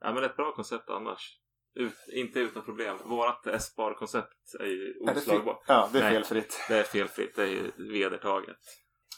Ja, 0.01 0.13
men 0.15 0.25
ett 0.25 0.37
bra 0.37 0.53
koncept 0.53 0.91
annars. 0.91 1.41
Ut, 1.75 1.95
inte 2.09 2.41
utan 2.41 2.63
problem. 2.63 2.97
Vårat 3.05 3.47
S-bar-koncept 3.47 4.55
är 4.61 4.67
ju 4.67 4.91
Är 4.91 5.07
fel? 5.07 5.17
oslagbart. 5.17 5.65
Ja, 5.67 5.91
det 5.93 5.99
är 5.99 6.03
Nej. 6.03 6.13
felfritt. 6.13 6.65
Det 6.69 6.79
är 6.79 6.83
felfritt, 6.83 7.37
det 7.37 7.43
är 7.43 7.47
ju 7.47 7.71
vedertaget. 7.77 8.59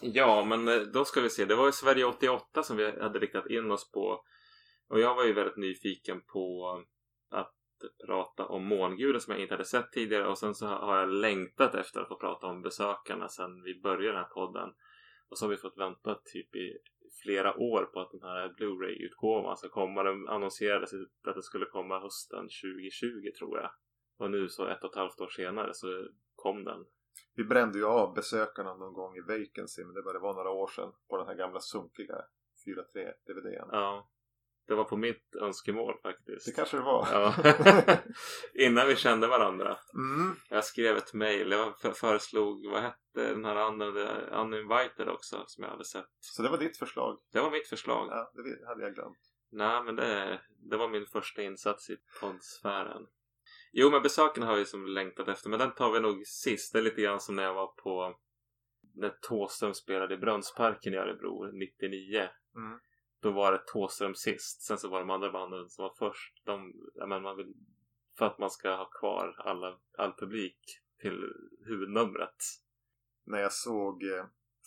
Ja, 0.00 0.44
men 0.44 0.68
eh, 0.68 0.80
då 0.80 1.04
ska 1.04 1.20
vi 1.20 1.30
se. 1.30 1.44
Det 1.44 1.54
var 1.54 1.66
ju 1.66 1.72
Sverige 1.72 2.04
88 2.04 2.62
som 2.62 2.76
vi 2.76 3.00
hade 3.00 3.18
riktat 3.18 3.50
in 3.50 3.70
oss 3.70 3.90
på. 3.90 4.24
Och 4.88 5.00
jag 5.00 5.14
var 5.14 5.24
ju 5.24 5.32
väldigt 5.32 5.56
nyfiken 5.56 6.20
på 6.20 6.74
att 7.30 7.54
prata 8.06 8.46
om 8.46 8.64
månguden 8.64 9.20
som 9.20 9.32
jag 9.32 9.42
inte 9.42 9.54
hade 9.54 9.64
sett 9.64 9.92
tidigare. 9.92 10.28
Och 10.28 10.38
sen 10.38 10.54
så 10.54 10.66
har 10.66 10.96
jag 10.96 11.08
längtat 11.08 11.74
efter 11.74 12.00
att 12.00 12.08
få 12.08 12.16
prata 12.16 12.46
om 12.46 12.62
besökarna 12.62 13.28
sen 13.28 13.62
vi 13.62 13.80
började 13.80 14.06
den 14.06 14.16
här 14.16 14.34
podden. 14.34 14.68
Och 15.28 15.38
så 15.38 15.44
har 15.44 15.50
vi 15.50 15.56
fått 15.56 15.78
vänta 15.78 16.14
typ 16.14 16.56
i 16.56 16.78
flera 17.22 17.56
år 17.56 17.84
på 17.84 18.00
att 18.00 18.10
den 18.10 18.22
här 18.22 18.48
Blu-ray-utgåvan 18.48 19.56
ska 19.56 19.68
komma. 19.68 20.02
Den 20.02 20.28
annonserades 20.28 20.92
att 21.26 21.34
det 21.34 21.42
skulle 21.42 21.66
komma 21.66 22.00
hösten 22.00 22.48
2020 22.62 23.30
tror 23.38 23.58
jag. 23.58 23.70
Och 24.18 24.30
nu 24.30 24.48
så 24.48 24.66
ett 24.66 24.84
och 24.84 24.90
ett 24.90 24.96
halvt 24.96 25.20
år 25.20 25.28
senare 25.28 25.74
så 25.74 26.08
kom 26.34 26.64
den. 26.64 26.84
Vi 27.34 27.44
brände 27.44 27.78
ju 27.78 27.86
av 27.86 28.14
besökarna 28.14 28.74
någon 28.74 28.92
gång 28.92 29.16
i 29.16 29.20
Vacancy, 29.20 29.84
men 29.84 29.94
det 29.94 30.02
började 30.02 30.18
vara 30.22 30.36
några 30.36 30.50
år 30.50 30.68
sedan. 30.68 30.92
På 31.08 31.16
den 31.16 31.26
här 31.26 31.34
gamla 31.34 31.60
sunkiga 31.60 32.14
4.3 32.66 33.12
DVDn. 33.26 33.68
Ja. 33.72 34.10
Det 34.66 34.74
var 34.74 34.84
på 34.84 34.96
mitt 34.96 35.34
önskemål 35.42 35.94
faktiskt. 36.02 36.46
Det 36.46 36.52
kanske 36.52 36.76
det 36.76 36.82
var. 36.82 37.08
Ja. 37.12 37.34
Innan 38.54 38.86
vi 38.86 38.96
kände 38.96 39.26
varandra. 39.26 39.76
mm. 39.94 40.36
Jag 40.48 40.64
skrev 40.64 40.96
ett 40.96 41.14
mail. 41.14 41.50
Jag 41.50 41.78
för- 41.80 41.92
föreslog, 41.92 42.66
vad 42.70 42.82
hette 42.82 42.96
den 43.14 43.44
här 43.44 43.56
andra, 43.56 43.86
Uninvited 44.40 45.08
också 45.08 45.44
som 45.46 45.64
jag 45.64 45.70
hade 45.70 45.84
sett. 45.84 46.06
Så 46.20 46.42
det 46.42 46.48
var 46.48 46.58
ditt 46.58 46.76
förslag. 46.78 47.18
Det 47.32 47.40
var 47.40 47.50
mitt 47.50 47.68
förslag. 47.68 48.08
Ja, 48.10 48.32
det 48.34 48.66
hade 48.66 48.82
jag 48.82 48.94
glömt. 48.94 49.18
Nej, 49.52 49.82
men 49.82 49.96
det, 49.96 50.40
det 50.70 50.76
var 50.76 50.88
min 50.88 51.06
första 51.06 51.42
insats 51.42 51.90
i 51.90 51.96
poddsfären. 52.20 53.06
Jo, 53.72 53.90
men 53.90 54.02
besöken 54.02 54.42
har 54.42 54.56
vi 54.56 54.64
som 54.64 54.86
längtat 54.86 55.28
efter, 55.28 55.50
men 55.50 55.58
den 55.58 55.74
tar 55.74 55.92
vi 55.92 56.00
nog 56.00 56.26
sist. 56.26 56.72
Det 56.72 56.78
är 56.78 56.82
lite 56.82 57.02
grann 57.02 57.20
som 57.20 57.36
när 57.36 57.42
jag 57.42 57.54
var 57.54 57.66
på 57.66 58.18
när 58.94 59.10
Thåström 59.10 59.74
spelade 59.74 60.14
i 60.14 60.18
Brunnsparken 60.18 60.94
i 60.94 60.96
Örebro 60.96 61.50
99. 61.52 62.28
Mm. 62.56 62.80
Då 63.20 63.30
var 63.30 63.52
det 63.52 63.62
Thåström 63.66 64.14
sist. 64.14 64.62
Sen 64.62 64.78
så 64.78 64.88
var 64.88 65.00
de 65.00 65.10
andra 65.10 65.32
banden 65.32 65.68
som 65.68 65.82
var 65.82 65.94
först. 65.98 66.42
De, 66.44 66.72
ja, 66.94 67.06
men 67.06 67.22
man 67.22 67.36
vill, 67.36 67.54
för 68.18 68.26
att 68.26 68.38
man 68.38 68.50
ska 68.50 68.76
ha 68.76 68.84
kvar 68.84 69.34
alla, 69.38 69.78
all 69.98 70.12
publik 70.12 70.58
till 71.00 71.32
huvudnumret. 71.66 72.36
när 73.24 73.38
jag 73.38 73.52
såg 73.52 74.04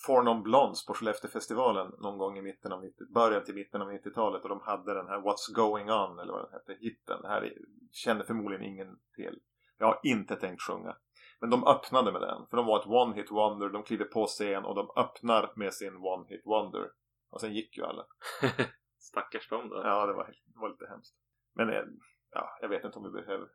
Four 0.05 0.23
Non 0.23 0.43
Blondes 0.43 0.85
på 0.85 0.93
Skellefteåfestivalen 0.93 1.91
någon 1.99 2.17
gång 2.17 2.37
i 2.37 2.41
mitten 2.41 2.71
av 2.71 2.81
90, 2.81 3.05
början 3.13 3.43
till 3.43 3.55
mitten 3.55 3.81
av 3.81 3.91
90-talet 3.91 4.43
och 4.43 4.49
de 4.49 4.61
hade 4.61 4.93
den 4.93 5.07
här 5.07 5.21
What's 5.21 5.53
Going 5.53 5.91
On 5.91 6.19
eller 6.19 6.33
vad 6.33 6.43
den 6.43 6.53
hette, 6.53 6.73
hitten. 6.79 7.21
Det 7.21 7.27
här 7.27 7.41
är, 7.41 7.57
kände 7.91 8.23
förmodligen 8.23 8.65
ingen 8.65 8.99
till. 9.15 9.39
Jag 9.77 9.85
har 9.85 9.99
inte 10.03 10.35
tänkt 10.35 10.61
sjunga. 10.61 10.97
Men 11.39 11.49
de 11.49 11.67
öppnade 11.67 12.11
med 12.11 12.21
den, 12.21 12.47
för 12.49 12.57
de 12.57 12.65
var 12.65 12.79
ett 12.79 12.87
one 12.87 13.15
hit 13.15 13.31
wonder, 13.31 13.69
de 13.69 13.83
kliver 13.83 14.05
på 14.05 14.25
scen 14.25 14.65
och 14.65 14.75
de 14.75 14.89
öppnar 14.95 15.53
med 15.55 15.73
sin 15.73 15.97
one 15.97 16.25
hit 16.29 16.41
wonder. 16.45 16.91
Och 17.29 17.41
sen 17.41 17.53
gick 17.53 17.77
ju 17.77 17.83
alla. 17.83 18.05
Stackars 18.97 19.49
dem 19.49 19.69
då. 19.69 19.75
Ja, 19.75 20.05
det 20.05 20.13
var, 20.13 20.25
det 20.45 20.59
var 20.59 20.69
lite 20.69 20.87
hemskt. 20.89 21.15
Men 21.53 21.69
eh, 21.69 21.83
ja, 22.31 22.57
jag 22.61 22.69
vet 22.69 22.85
inte 22.85 22.97
om 22.97 23.03
vi 23.03 23.21
behöver 23.21 23.47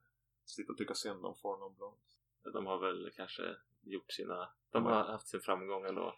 sitta 0.45 0.73
och 0.73 0.79
tycka 0.79 0.95
synd 0.95 1.25
om 1.25 1.35
Four 1.43 1.59
Non 1.59 1.75
Blondes. 1.77 2.19
De 2.53 2.67
har 2.67 2.79
väl 2.79 3.11
kanske 3.17 3.43
gjort 3.83 4.13
sina... 4.13 4.49
De 4.73 4.87
har 4.87 5.05
haft 5.05 5.29
sin 5.29 5.41
framgång 5.41 5.85
ändå. 5.85 6.15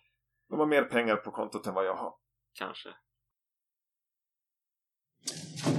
De 0.51 0.59
har 0.59 0.67
mer 0.67 0.85
pengar 0.85 1.17
på 1.17 1.31
kontot 1.31 1.67
än 1.67 1.75
vad 1.75 1.87
jag 1.87 1.95
har. 1.95 2.15
Kanske. 2.53 2.89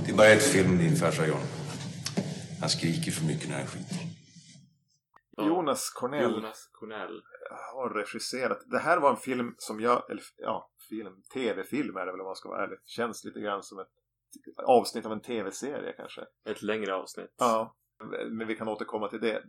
Det 0.05 0.11
är 0.11 0.17
bara 0.17 0.27
ett 0.27 0.43
film 0.43 0.77
din 0.77 0.95
farsa 0.95 1.27
John. 1.27 1.45
Han 2.59 2.69
skriker 2.69 3.11
för 3.11 3.25
mycket 3.25 3.49
när 3.49 3.57
han 3.57 3.67
skiter. 3.67 3.97
Jonas 5.37 5.89
Cornell 5.89 6.31
Jonas 6.31 6.69
Cornell. 6.71 7.21
har 7.73 7.89
regisserat. 7.89 8.59
Det 8.65 8.79
här 8.79 8.99
var 8.99 9.09
en 9.09 9.17
film 9.17 9.55
som 9.57 9.79
jag, 9.79 10.11
eller 10.11 10.23
ja, 10.37 10.71
film, 10.89 11.21
tv-film 11.33 11.97
är 11.97 12.05
det 12.05 12.11
väl 12.11 12.21
om 12.21 12.25
man 12.25 12.35
ska 12.35 12.49
vara 12.49 12.63
ärlig. 12.63 12.79
Känns 12.85 13.23
lite 13.23 13.39
grann 13.39 13.63
som 13.63 13.79
ett 13.79 13.91
avsnitt 14.65 15.05
av 15.05 15.11
en 15.11 15.21
tv-serie 15.21 15.93
kanske. 15.97 16.21
Ett 16.45 16.61
längre 16.61 16.95
avsnitt. 16.95 17.35
Ja, 17.37 17.75
men 18.29 18.47
vi 18.47 18.55
kan 18.55 18.67
återkomma 18.67 19.07
till 19.07 19.21
det. 19.21 19.43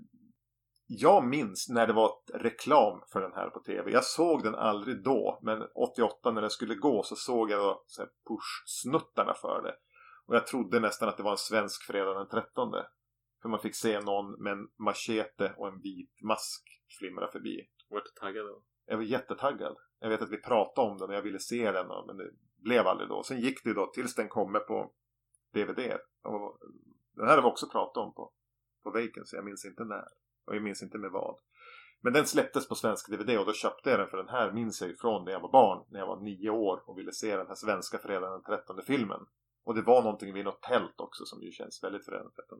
Jag 0.94 1.24
minns 1.24 1.68
när 1.68 1.87
det 1.87 1.92
var 1.92 2.12
reklam 2.35 3.02
för 3.12 3.20
den 3.20 3.33
här 3.33 3.50
på 3.50 3.61
tv. 3.61 3.90
Jag 3.90 4.05
såg 4.05 4.42
den 4.42 4.55
aldrig 4.55 5.02
då, 5.02 5.38
men 5.42 5.62
88 5.74 6.31
när 6.31 6.40
den 6.40 6.50
skulle 6.50 6.74
gå 6.74 7.02
så 7.02 7.16
såg 7.16 7.50
jag 7.50 7.61
då 7.61 7.83
så 7.87 8.02
push-snuttarna 8.02 9.35
för 9.35 9.62
det. 9.62 9.74
Och 10.26 10.37
jag 10.37 10.46
trodde 10.46 10.81
nästan 10.81 11.09
att 11.09 11.16
det 11.16 11.22
var 11.22 11.31
en 11.31 11.37
svensk 11.37 11.83
fredag 11.83 12.14
den 12.14 12.28
13. 12.28 12.72
För 13.42 13.48
man 13.48 13.61
fick 13.61 13.74
se 13.74 14.00
någon 14.00 14.42
med 14.42 14.52
en 14.52 14.68
machete 14.78 15.55
och 15.57 15.68
en 15.68 15.81
vit 15.81 16.22
mask 16.22 16.62
flimra 16.98 17.28
förbi. 17.28 17.68
Var 17.88 18.00
du 18.00 18.20
taggad 18.20 18.46
då? 18.46 18.62
Jag 18.87 18.96
var 18.96 19.05
jättetaggad. 19.05 19.76
Jag 19.98 20.09
vet 20.09 20.22
att 20.22 20.31
vi 20.31 20.42
pratade 20.42 20.88
om 20.88 20.98
den 20.98 21.09
och 21.09 21.14
jag 21.14 21.22
ville 21.22 21.38
se 21.38 21.72
den 21.72 21.87
men 22.07 22.16
det 22.16 22.31
blev 22.57 22.87
aldrig 22.87 23.09
då. 23.09 23.22
Sen 23.22 23.40
gick 23.40 23.64
det 23.64 23.74
då 23.74 23.87
tills 23.87 24.14
den 24.14 24.28
kommer 24.28 24.61
på 24.61 24.92
DVD. 25.52 25.98
Och 26.22 26.59
den 27.16 27.28
här 27.28 27.35
har 27.35 27.42
vi 27.42 27.48
också 27.48 27.68
pratat 27.68 27.96
om 28.05 28.14
på, 28.14 28.33
på 28.83 28.90
Vacancy. 28.90 29.37
Jag 29.37 29.44
minns 29.44 29.64
inte 29.64 29.85
när. 29.85 30.05
Och 30.46 30.57
jag 30.57 30.62
minns 30.62 30.83
inte 30.83 30.98
med 30.98 31.11
vad. 31.11 31.38
Men 32.00 32.12
den 32.12 32.26
släpptes 32.26 32.68
på 32.68 32.74
svensk 32.74 33.11
DVD 33.11 33.38
och 33.38 33.46
då 33.46 33.52
köpte 33.52 33.90
jag 33.90 33.98
den 33.98 34.09
för 34.09 34.16
den 34.16 34.28
här 34.28 34.52
minns 34.52 34.81
jag 34.81 34.90
ifrån 34.90 35.24
när 35.24 35.33
jag 35.33 35.40
var 35.40 35.52
barn. 35.52 35.87
När 35.90 35.98
jag 36.00 36.07
var 36.07 36.20
nio 36.20 36.50
år 36.50 36.83
och 36.87 36.98
ville 36.98 37.12
se 37.12 37.37
den 37.37 37.46
här 37.46 37.55
svenska 37.55 37.98
fredagen 37.98 38.33
den 38.33 38.42
13 38.42 38.76
filmen. 38.87 39.20
Och 39.64 39.74
det 39.74 39.83
var 39.83 40.02
någonting 40.02 40.35
vid 40.35 40.44
något 40.44 40.62
tält 40.62 41.00
också 41.00 41.24
som 41.24 41.42
ju 41.42 41.50
känns 41.50 41.85
väldigt 41.85 42.05
fredagen 42.05 42.26
den 42.37 42.44
13. 42.44 42.59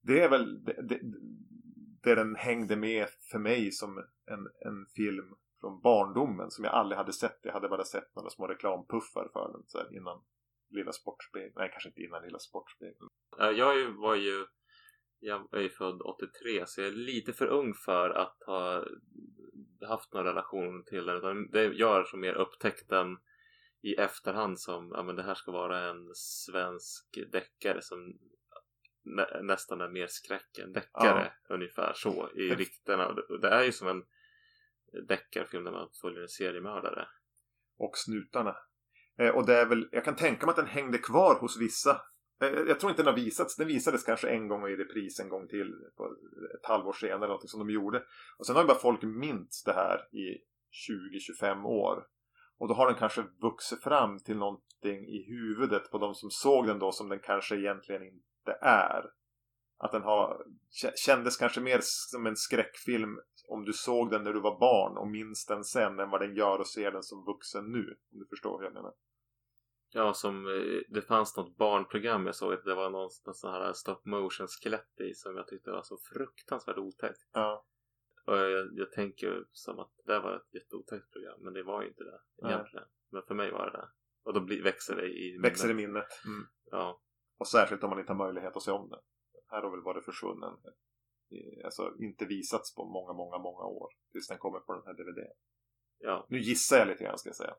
Det 0.00 0.20
är 0.20 0.28
väl 0.28 0.64
det, 0.64 0.82
det, 0.82 1.00
det 2.02 2.14
den 2.14 2.36
hängde 2.36 2.76
med 2.76 3.06
för 3.30 3.38
mig 3.38 3.72
som 3.72 3.98
en, 4.26 4.46
en 4.66 4.86
film 4.96 5.34
från 5.60 5.80
barndomen 5.80 6.50
som 6.50 6.64
jag 6.64 6.74
aldrig 6.74 6.98
hade 6.98 7.12
sett. 7.12 7.38
Jag 7.42 7.52
hade 7.52 7.68
bara 7.68 7.84
sett 7.84 8.16
några 8.16 8.30
små 8.30 8.46
reklampuffar 8.46 9.28
för 9.32 9.52
den 9.52 9.62
så 9.66 9.78
här, 9.78 9.96
innan 9.96 10.22
Lilla 10.70 10.92
Sportspegeln. 10.92 11.52
Nej, 11.56 11.68
kanske 11.72 11.88
inte 11.88 12.02
innan 12.02 12.22
Lilla 12.22 12.38
Sportspegeln. 12.38 13.08
Jag 13.38 13.92
var 13.92 14.14
ju 14.14 14.46
jag 15.22 15.48
är 15.52 15.60
ju 15.60 15.68
född 15.70 16.02
83 16.02 16.66
så 16.66 16.80
jag 16.80 16.88
är 16.88 16.92
lite 16.92 17.32
för 17.32 17.46
ung 17.46 17.74
för 17.74 18.10
att 18.10 18.36
ha 18.46 18.84
haft 19.88 20.12
någon 20.14 20.24
relation 20.24 20.84
till 20.84 21.06
den. 21.06 21.16
Utan 21.16 21.50
det 21.50 21.62
jag 21.64 22.06
som 22.06 22.20
mer 22.20 22.34
upptäckt 22.34 22.88
den 22.88 23.16
i 23.82 23.94
efterhand 23.94 24.60
som 24.60 24.90
ja, 24.94 25.02
men 25.02 25.16
det 25.16 25.22
här 25.22 25.34
ska 25.34 25.52
vara 25.52 25.90
en 25.90 26.10
svensk 26.14 27.18
deckare 27.32 27.82
som 27.82 28.18
nä, 29.04 29.42
nästan 29.42 29.80
är 29.80 29.88
mer 29.88 30.06
skräck 30.06 30.58
än 30.58 30.72
deckare 30.72 31.32
ungefär 31.48 31.92
så 31.94 32.30
i 32.34 32.54
ryktena. 32.54 33.12
Det- 33.12 33.38
Det 33.38 33.48
är 33.48 33.62
ju 33.64 33.72
som 33.72 33.88
en 33.88 34.04
deckarfilm 35.08 35.64
där 35.64 35.72
man 35.72 35.88
följer 36.02 36.22
en 36.22 36.28
seriemördare. 36.28 37.08
och 37.78 37.98
snutarna. 37.98 38.56
Eh, 39.18 39.28
och 39.30 39.46
det 39.46 39.54
är 39.56 39.66
väl, 39.66 39.88
jag 39.92 40.04
kan 40.04 40.16
tänka 40.16 40.46
mig 40.46 40.50
att 40.50 40.56
den 40.56 40.66
hängde 40.66 40.98
kvar 40.98 41.34
hos 41.40 41.60
vissa. 41.60 42.00
Eh, 42.42 42.60
jag 42.68 42.80
tror 42.80 42.90
inte 42.90 43.02
den 43.02 43.14
har 43.14 43.24
visats. 43.24 43.56
Den 43.56 43.66
visades 43.66 44.04
kanske 44.04 44.28
en 44.28 44.48
gång 44.48 44.62
och 44.62 44.70
i 44.70 44.76
repris 44.76 45.20
en 45.20 45.28
gång 45.28 45.48
till. 45.48 45.74
På 45.96 46.04
ett 46.58 46.66
halvår 46.66 46.92
senare 46.92 47.16
eller 47.16 47.26
någonting 47.26 47.48
som 47.48 47.66
de 47.66 47.72
gjorde. 47.72 48.02
Och 48.38 48.46
sen 48.46 48.56
har 48.56 48.62
ju 48.62 48.68
bara 48.68 48.78
folk 48.78 49.02
minst 49.02 49.66
det 49.66 49.72
här 49.72 50.16
i 50.16 50.38
20-25 51.42 51.64
år. 51.64 52.06
Och 52.58 52.68
då 52.68 52.74
har 52.74 52.86
den 52.86 52.98
kanske 52.98 53.24
vuxit 53.42 53.82
fram 53.82 54.18
till 54.18 54.36
någonting 54.36 55.08
i 55.08 55.24
huvudet 55.28 55.90
på 55.90 55.98
de 55.98 56.14
som 56.14 56.30
såg 56.30 56.66
den 56.66 56.78
då 56.78 56.92
som 56.92 57.08
den 57.08 57.18
kanske 57.18 57.56
egentligen 57.56 58.02
inte 58.02 58.58
är. 58.60 59.10
Att 59.78 59.92
den 59.92 60.02
har, 60.02 60.46
kändes 61.06 61.36
kanske 61.36 61.60
mer 61.60 61.78
som 61.82 62.26
en 62.26 62.36
skräckfilm 62.36 63.18
om 63.48 63.64
du 63.64 63.72
såg 63.72 64.10
den 64.10 64.24
när 64.24 64.32
du 64.32 64.40
var 64.40 64.58
barn 64.58 64.96
och 64.98 65.08
minns 65.08 65.46
den 65.46 65.64
sen 65.64 66.00
än 66.00 66.10
vad 66.10 66.20
den 66.20 66.36
gör 66.36 66.58
och 66.58 66.66
ser 66.66 66.92
den 66.92 67.02
som 67.02 67.24
vuxen 67.24 67.72
nu. 67.72 67.96
Om 68.12 68.18
du 68.18 68.26
förstår 68.26 68.58
hur 68.58 68.64
jag 68.64 68.74
menar. 68.74 68.92
Ja, 69.94 70.14
som 70.14 70.46
eh, 70.46 70.80
det 70.88 71.02
fanns 71.02 71.36
något 71.36 71.56
barnprogram 71.56 72.26
jag 72.26 72.34
såg 72.34 72.52
att 72.52 72.64
det 72.64 72.74
var 72.74 72.90
någon, 72.90 73.10
någon 73.26 73.34
sån 73.34 73.50
här 73.52 73.72
stop 73.72 74.00
motion 74.04 74.46
skelett 74.48 75.00
i 75.00 75.14
som 75.14 75.36
jag 75.36 75.48
tyckte 75.48 75.70
var 75.70 75.82
så 75.82 75.98
fruktansvärt 76.12 76.78
otäckt. 76.78 77.20
Ja. 77.32 77.64
Och 78.26 78.36
jag, 78.36 78.68
jag 78.78 78.92
tänker 78.92 79.44
som 79.52 79.78
att 79.78 79.92
det 80.04 80.18
var 80.20 80.36
ett 80.36 80.54
jätteotäckt 80.54 81.10
program 81.12 81.40
men 81.40 81.52
det 81.52 81.62
var 81.62 81.82
ju 81.82 81.88
inte 81.88 82.04
det 82.04 82.20
Nej. 82.42 82.52
egentligen. 82.52 82.86
Men 83.10 83.22
för 83.22 83.34
mig 83.34 83.50
var 83.50 83.70
det 83.70 83.72
det. 83.78 83.88
Och 84.24 84.34
då 84.34 84.40
blir, 84.40 84.62
växer 84.62 84.96
det 84.96 85.06
i 85.06 85.38
Växer 85.42 85.70
i 85.70 85.74
minnet. 85.74 85.88
minnet. 85.92 86.24
Mm. 86.26 86.46
Ja. 86.70 87.00
Och 87.38 87.48
särskilt 87.48 87.82
om 87.84 87.90
man 87.90 87.98
inte 87.98 88.12
har 88.12 88.18
möjlighet 88.26 88.56
att 88.56 88.62
se 88.62 88.70
om 88.70 88.88
den. 88.88 89.00
Här 89.48 89.62
har 89.62 89.70
väl 89.70 89.80
varit 89.80 90.04
försvunnen. 90.04 90.52
Eh, 91.30 91.64
Alltså 91.64 91.94
inte 91.98 92.24
visats 92.24 92.74
på 92.74 92.84
många, 92.84 93.12
många, 93.12 93.38
många 93.38 93.64
år. 93.64 93.88
Tills 94.12 94.28
den 94.28 94.38
kommer 94.38 94.60
på 94.60 94.72
den 94.74 94.82
här 94.86 94.94
DVD. 94.94 95.26
ja, 95.98 96.26
Nu 96.28 96.38
gissar 96.38 96.76
jag 96.76 96.88
lite 96.88 97.04
grann 97.04 97.18
ska 97.18 97.28
jag 97.28 97.36
säga. 97.36 97.54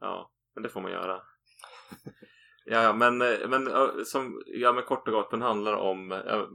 ja, 0.00 0.32
men 0.54 0.62
det 0.62 0.68
får 0.68 0.80
man 0.80 0.92
göra. 0.92 1.22
ja, 2.64 2.82
ja, 2.82 2.92
men, 2.92 3.22
eh, 3.22 3.48
men 3.48 3.68
som, 4.04 4.42
ja, 4.46 4.72
men 4.72 4.84
kort 4.84 5.08
och 5.08 5.14
gott, 5.14 5.30
den 5.30 5.42
handlar 5.42 5.72
om 5.74 6.12
eh, 6.12 6.46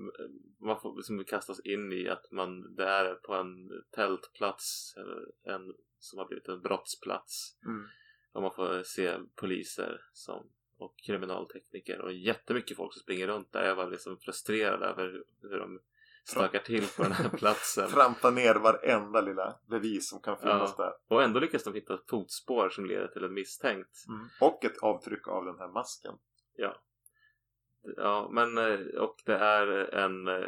man 0.60 0.80
får 0.82 0.96
liksom 0.96 1.24
kastas 1.24 1.60
in 1.60 1.94
i 1.94 2.10
att 2.10 2.32
man, 2.32 2.76
det 2.76 2.86
är 2.86 3.16
på 3.16 3.34
en 3.34 3.84
tältplats 3.92 4.96
en 5.44 5.74
som 6.00 6.20
har 6.20 6.26
blivit 6.26 6.48
en 6.48 6.62
brottsplats. 6.62 7.58
Mm. 7.66 7.88
Och 8.34 8.42
man 8.42 8.54
får 8.54 8.84
se 8.84 9.18
poliser 9.36 10.02
som, 10.14 10.50
och 10.78 10.98
kriminaltekniker 10.98 12.02
och 12.02 12.14
jättemycket 12.14 12.78
folk 12.78 12.94
som 12.94 13.00
springer 13.00 13.28
runt 13.28 13.52
där. 13.52 13.66
Jag 13.66 13.76
var 13.76 13.92
liksom 13.92 14.18
frustrerad 14.18 14.84
över 14.84 15.24
hur 15.42 15.60
de 15.60 15.80
stökar 16.24 16.60
till 16.60 16.88
på 16.98 17.04
den 17.04 17.12
här 17.12 17.30
platsen. 17.38 17.90
Trampa 17.90 18.32
ner 18.32 18.56
varenda 18.56 19.22
lilla 19.22 19.60
bevis 19.70 20.10
som 20.10 20.22
kan 20.22 20.38
finnas 20.38 20.76
där. 20.76 20.94
Och 21.08 21.24
ändå 21.24 21.40
lyckas 21.40 21.64
de 21.64 21.74
hitta 21.74 21.94
ett 21.94 22.10
fotspår 22.10 22.70
som 22.70 22.86
leder 22.86 23.08
till 23.08 23.24
en 23.24 23.34
misstänkt. 23.34 23.98
Och 24.42 24.66
ett 24.66 24.78
avtryck 24.78 25.28
av 25.28 25.46
den 25.46 25.60
här 25.60 25.68
masken. 25.68 26.14
Ja. 26.56 26.84
Ja, 27.98 28.30
men 28.32 28.58
eh, 28.58 28.80
och 28.80 29.16
det 29.26 29.36
är 29.36 29.68
en, 29.94 30.28
eh, 30.28 30.48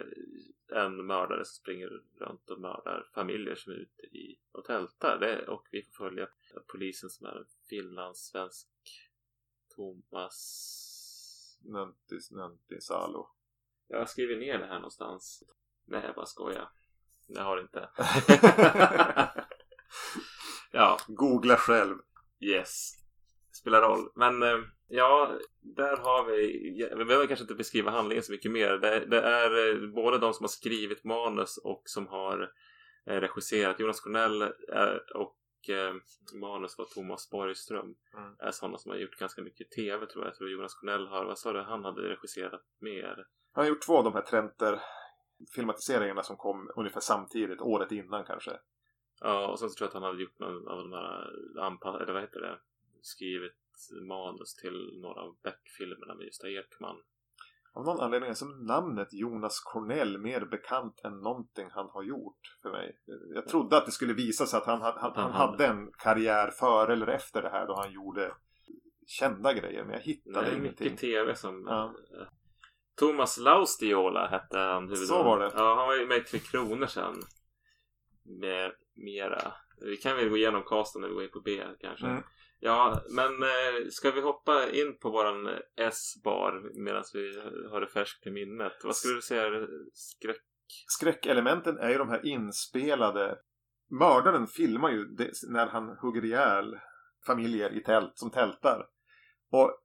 en 0.84 1.06
mördare 1.06 1.46
som 1.46 1.62
springer 1.62 1.90
runt 2.20 2.50
och 2.50 2.62
mördar 2.62 3.10
familjer 3.14 3.56
som 3.56 3.74
är 3.74 3.78
ute 3.78 4.02
i 4.02 4.40
och 4.52 4.66
tältar. 4.66 5.20
Det, 5.20 5.48
och 5.48 5.68
vi 5.72 5.84
får 5.84 6.06
följa 6.06 6.28
polisen 6.68 7.10
som 7.10 7.28
är 7.28 7.36
en 7.36 7.46
finlandssvensk 7.70 8.68
Thomas 9.76 10.82
Nöntis, 11.62 12.32
Nöntisalo. 12.32 13.30
Jag 13.88 14.00
har 14.00 14.06
skrivit 14.06 14.40
ner 14.40 14.58
det 14.58 14.66
här 14.66 14.76
någonstans. 14.76 15.44
Nej, 15.86 16.02
jag 16.06 16.16
bara 16.16 16.26
skojar. 16.26 16.70
Jag 17.28 17.44
har 17.44 17.62
inte. 17.62 17.90
ja, 20.72 20.98
Googla 21.08 21.58
själv. 21.58 21.98
yes. 22.40 22.92
Spelar 23.52 23.82
roll. 23.82 24.10
Men 24.16 24.44
eh, 24.44 24.58
ja, 24.88 25.40
där 25.62 25.98
har 25.98 26.26
vi. 26.26 26.48
Vi 26.98 27.06
behöver 27.06 27.28
kanske 27.28 27.44
inte 27.44 27.56
beskriva 27.56 27.92
handlingen 27.92 28.24
så 28.24 28.32
mycket 28.32 28.52
mer. 28.52 28.78
Det, 28.78 29.06
det 29.06 29.22
är 29.22 29.70
eh, 29.70 29.90
både 29.90 30.18
de 30.18 30.34
som 30.34 30.44
har 30.44 30.50
skrivit 30.50 31.04
manus 31.04 31.58
och 31.58 31.82
som 31.86 32.08
har 32.08 32.52
eh, 33.06 33.20
regisserat. 33.20 33.80
Jonas 33.80 34.00
Cornell 34.00 34.42
och 35.16 35.36
manus 36.34 36.78
var 36.78 36.86
Thomas 36.86 37.30
Borgström. 37.30 37.96
Mm. 38.18 38.36
Är 38.40 38.52
sådana 38.52 38.78
som 38.78 38.92
har 38.92 38.98
gjort 38.98 39.20
ganska 39.20 39.42
mycket 39.42 39.72
tv 39.72 40.06
tror 40.06 40.24
jag. 40.24 40.30
Jag 40.32 40.38
tror 40.38 40.50
Jonas 40.50 40.76
Cornell 40.76 41.08
har, 41.08 41.26
vad 41.26 41.40
sa 41.40 41.54
du, 41.54 41.62
han 41.62 41.84
hade 41.84 42.02
regisserat 42.02 42.62
mer. 42.80 43.26
Han 43.54 43.64
har 43.64 43.70
gjort 43.70 43.86
två 43.86 43.98
av 43.98 44.04
de 44.04 44.14
här 44.14 44.22
Trenter 44.22 44.82
filmatiseringarna 45.56 46.24
som 46.24 46.38
kom 46.38 46.72
ungefär 46.76 47.00
samtidigt, 47.00 47.62
året 47.62 47.92
innan 47.92 48.24
kanske. 48.26 48.52
Ja, 49.22 49.48
och 49.48 49.60
sen 49.60 49.70
så 49.70 49.76
tror 49.76 49.86
jag 49.86 49.88
att 49.90 49.94
han 49.94 50.04
hade 50.04 50.22
gjort 50.22 50.40
någon 50.40 50.68
av 50.68 50.78
de 50.78 50.94
här 50.94 51.30
anpass... 51.66 52.02
eller 52.02 52.14
vad 52.14 52.22
heter 52.22 52.40
det? 52.40 52.60
Skrivit 53.02 53.54
manus 54.08 54.56
till 54.56 55.00
några 55.02 55.22
av 55.22 55.36
Beck-filmerna 55.44 56.16
med 56.16 56.26
Gösta 56.26 56.50
Ekman. 56.50 56.96
Av 57.74 57.86
någon 57.86 58.00
anledning 58.00 58.30
är 58.30 58.34
som 58.34 58.66
namnet 58.66 59.14
Jonas 59.14 59.60
Cornell 59.60 60.18
mer 60.18 60.46
bekant 60.46 61.02
än 61.04 61.20
någonting 61.20 61.68
han 61.72 61.90
har 61.90 62.04
gjort 62.04 62.58
för 62.62 62.72
mig. 62.72 62.98
Jag 63.34 63.48
trodde 63.48 63.78
att 63.78 63.86
det 63.86 63.92
skulle 63.92 64.14
visa 64.14 64.46
sig 64.46 64.58
att 64.58 64.66
han, 64.66 64.82
han, 64.82 65.12
han 65.16 65.32
hade 65.32 65.66
en 65.66 65.92
karriär 65.92 66.52
före 66.52 66.94
eller 66.94 67.08
efter 67.08 67.42
det 67.42 67.50
här 67.50 67.68
då 67.68 67.76
han 67.76 67.92
gjorde 67.92 68.34
kända 69.08 69.54
grejer. 69.54 69.84
Men 69.84 69.94
jag 69.94 70.00
hittade 70.02 70.46
Det 70.46 70.52
är 70.52 70.58
ingenting. 70.58 70.86
mycket 70.86 71.00
tv 71.00 71.36
som... 71.36 71.66
Ja. 71.68 71.94
Eh, 73.02 73.08
Thomas 73.08 73.38
Laustiola 73.38 74.28
hette 74.28 74.58
han 74.58 74.84
huvudrollen. 74.84 75.08
Så 75.08 75.24
var 75.24 75.40
det. 75.40 75.52
Ja, 75.56 75.76
han 75.76 75.88
var 75.88 75.96
ju 75.96 76.08
med 76.08 76.18
i 76.18 76.22
Tre 76.22 76.40
Kronor 76.40 76.88
sen. 76.88 77.16
Med 78.42 78.72
mera. 78.96 79.54
Vi 79.82 79.98
kan 79.98 80.16
väl 80.16 80.30
gå 80.30 80.38
igenom 80.38 80.64
casten 80.64 81.02
när 81.02 81.08
vi 81.08 81.14
går 81.14 81.24
in 81.24 81.30
på 81.30 81.42
B 81.42 81.64
kanske. 81.80 82.06
Mm. 82.06 82.24
Ja, 82.60 83.02
men 83.10 83.44
eh, 83.44 83.88
ska 83.90 84.12
vi 84.12 84.22
hoppa 84.22 84.70
in 84.70 84.98
på 85.00 85.10
våran 85.10 85.50
S-bar 85.78 86.72
medan 86.74 87.04
vi 87.14 87.42
har 87.72 87.82
det 87.82 87.88
färskt 87.88 88.28
i 88.28 88.32
minnet? 88.32 88.74
Vad 88.84 88.96
skulle 88.96 89.16
du 89.16 89.22
säga 89.22 89.46
är 89.46 89.68
skräck? 89.94 90.42
Skräckelementen 90.88 91.78
är 91.78 91.90
ju 91.90 91.98
de 91.98 92.10
här 92.10 92.26
inspelade. 92.26 93.38
Mördaren 93.90 94.48
filmar 94.48 94.92
ju 94.92 95.06
det, 95.06 95.32
när 95.50 95.68
han 95.68 95.98
hugger 96.02 96.26
ihjäl 96.26 96.80
familjer 97.28 97.78
i 97.78 97.84
tält, 97.84 98.12
som 98.16 98.32
tältar. 98.32 98.86
Och 99.52 99.85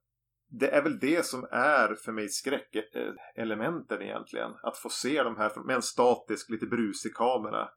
det 0.53 0.67
är 0.67 0.81
väl 0.81 0.99
det 0.99 1.25
som 1.25 1.47
är 1.51 1.95
för 1.95 2.11
mig 2.11 2.29
skräckelementen 2.29 4.01
egentligen. 4.01 4.51
Att 4.63 4.77
få 4.77 4.89
se 4.89 5.23
de 5.23 5.37
här 5.37 5.63
med 5.65 5.75
en 5.75 5.81
statisk, 5.81 6.49
lite 6.49 6.65
brusig 6.65 7.13
kamera. 7.13 7.69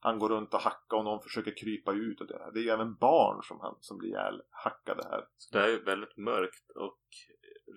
Han 0.00 0.18
går 0.18 0.28
runt 0.28 0.54
och 0.54 0.60
hackar 0.60 0.96
och 0.96 1.04
någon 1.04 1.22
försöker 1.22 1.56
krypa 1.56 1.92
ut. 1.92 2.20
Och 2.20 2.26
det, 2.26 2.50
det 2.54 2.60
är 2.60 2.62
ju 2.62 2.70
även 2.70 2.94
barn 2.94 3.42
som, 3.42 3.60
han, 3.60 3.76
som 3.80 3.98
blir 3.98 4.08
ihjälhackade 4.08 5.02
här. 5.10 5.24
Det 5.52 5.58
är 5.58 5.68
ju 5.68 5.82
väldigt 5.82 6.16
mörkt 6.16 6.70
och 6.70 7.00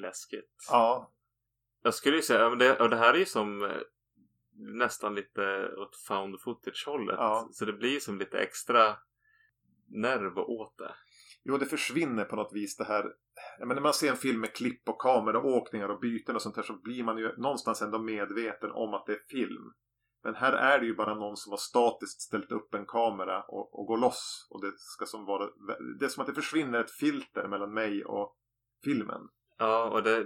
läskigt. 0.02 0.56
Ja, 0.70 1.12
Jag 1.82 1.94
skulle 1.94 2.16
ju 2.16 2.22
säga, 2.22 2.50
det, 2.50 2.80
och 2.80 2.90
det 2.90 2.98
här 2.98 3.14
är 3.14 3.18
ju 3.18 3.26
som 3.26 3.64
eh, 3.64 3.72
nästan 4.52 5.16
lite 5.16 5.74
åt 5.78 5.96
found 5.96 6.42
footage 6.42 6.84
hållet. 6.88 7.16
Ja. 7.20 7.50
Så 7.52 7.66
det 7.66 7.74
blir 7.74 7.92
ju 7.92 8.00
som 8.00 8.20
lite 8.20 8.40
extra 8.40 8.98
nerv 9.88 10.38
åt 10.38 10.78
det. 10.78 10.96
Jo, 11.44 11.58
det 11.58 11.66
försvinner 11.66 12.26
på 12.26 12.36
något 12.36 12.54
vis 12.54 12.78
det 12.78 12.84
här. 12.84 13.06
Men 13.60 13.68
när 13.68 13.82
man 13.82 13.94
ser 13.94 14.10
en 14.10 14.18
film 14.18 14.40
med 14.40 14.54
klipp 14.54 14.90
och 14.90 15.02
kameraåkningar 15.02 15.90
och 15.90 16.00
byten 16.00 16.36
och 16.36 16.42
sånt 16.42 16.56
här 16.56 16.64
så 16.64 16.74
blir 16.74 17.04
man 17.04 17.18
ju 17.18 17.38
någonstans 17.38 17.82
ändå 17.82 18.00
medveten 18.00 18.72
om 18.72 18.94
att 18.94 19.06
det 19.06 19.14
är 19.14 19.24
film. 19.30 19.74
Men 20.24 20.36
här 20.36 20.54
är 20.54 20.80
det 20.80 20.86
ju 20.86 20.96
bara 20.96 21.16
någon 21.16 21.38
som 21.38 21.52
har 21.52 21.58
statiskt 21.58 22.22
ställt 22.22 22.52
upp 22.52 22.74
en 22.74 22.86
kamera 22.86 23.44
och, 23.44 23.80
och 23.80 23.86
går 23.86 23.98
loss. 23.98 24.48
Och 24.50 24.62
det 24.62 24.72
ska 24.78 25.06
som 25.06 25.26
vara... 25.26 25.50
Det 26.00 26.06
är 26.06 26.10
som 26.10 26.22
att 26.22 26.28
det 26.28 26.34
försvinner 26.34 26.80
ett 26.80 26.92
filter 26.92 27.48
mellan 27.48 27.74
mig 27.74 28.06
och 28.06 28.36
filmen. 28.84 29.22
Ja, 29.58 29.90
och 29.90 30.04
det, 30.04 30.26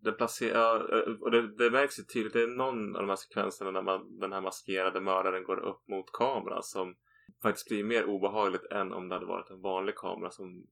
det 0.00 0.12
placerar, 0.12 0.80
och 1.22 1.30
det, 1.30 1.56
det 1.56 1.70
märks 1.70 1.98
ju 1.98 2.02
tydligt. 2.02 2.32
Det 2.32 2.42
är 2.42 2.46
någon 2.46 2.96
av 2.96 3.02
de 3.02 3.08
här 3.08 3.16
sekvenserna 3.16 3.70
när 3.70 3.82
man, 3.82 4.18
den 4.18 4.32
här 4.32 4.40
maskerade 4.40 5.00
mördaren 5.00 5.44
går 5.44 5.58
upp 5.58 5.88
mot 5.88 6.12
kameran 6.12 6.62
som 6.62 6.96
faktiskt 7.42 7.68
blir 7.68 7.84
mer 7.84 8.04
obehagligt 8.04 8.64
än 8.72 8.92
om 8.92 9.08
det 9.08 9.14
hade 9.14 9.26
varit 9.26 9.50
en 9.50 9.60
vanlig 9.60 9.96
kamera 9.96 10.30
som 10.30 10.66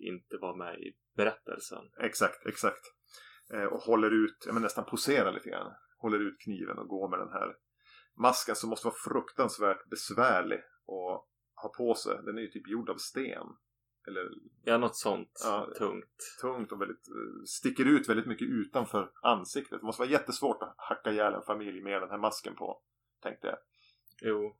inte 0.00 0.36
var 0.40 0.56
med 0.56 0.78
i 0.80 0.96
berättelsen. 1.16 1.82
Exakt, 2.00 2.46
exakt. 2.46 2.84
Eh, 3.52 3.64
och 3.64 3.80
håller 3.80 4.10
ut, 4.24 4.46
men 4.52 4.62
nästan 4.62 4.84
poserar 4.84 5.32
lite 5.32 5.48
grann. 5.48 5.72
Håller 5.98 6.18
ut 6.20 6.40
kniven 6.40 6.78
och 6.78 6.88
går 6.88 7.08
med 7.08 7.18
den 7.18 7.32
här 7.32 7.56
masken 8.16 8.56
som 8.56 8.70
måste 8.70 8.86
vara 8.86 8.94
fruktansvärt 9.04 9.88
besvärlig 9.90 10.58
att 10.58 11.26
ha 11.62 11.72
på 11.76 11.94
sig. 11.94 12.18
Den 12.24 12.38
är 12.38 12.42
ju 12.42 12.48
typ 12.48 12.68
gjord 12.68 12.90
av 12.90 12.96
sten. 12.96 13.46
Eller 14.08 14.28
Ja, 14.64 14.78
något 14.78 14.96
sånt 14.96 15.30
Ja. 15.44 15.72
tungt. 15.78 16.16
tungt 16.40 16.72
och 16.72 16.80
väldigt, 16.80 17.08
eh, 17.08 17.42
sticker 17.46 17.84
ut 17.84 18.08
väldigt 18.08 18.26
mycket 18.26 18.48
utanför 18.48 19.10
ansiktet. 19.22 19.80
Det 19.80 19.86
måste 19.86 20.02
vara 20.02 20.10
jättesvårt 20.10 20.62
att 20.62 20.74
hacka 20.76 21.10
ihjäl 21.12 21.34
en 21.34 21.42
familj 21.42 21.82
med 21.82 22.02
den 22.02 22.10
här 22.10 22.18
masken 22.18 22.54
på. 22.56 22.82
Tänkte 23.22 23.46
jag. 23.46 23.58
Jo. 24.22 24.56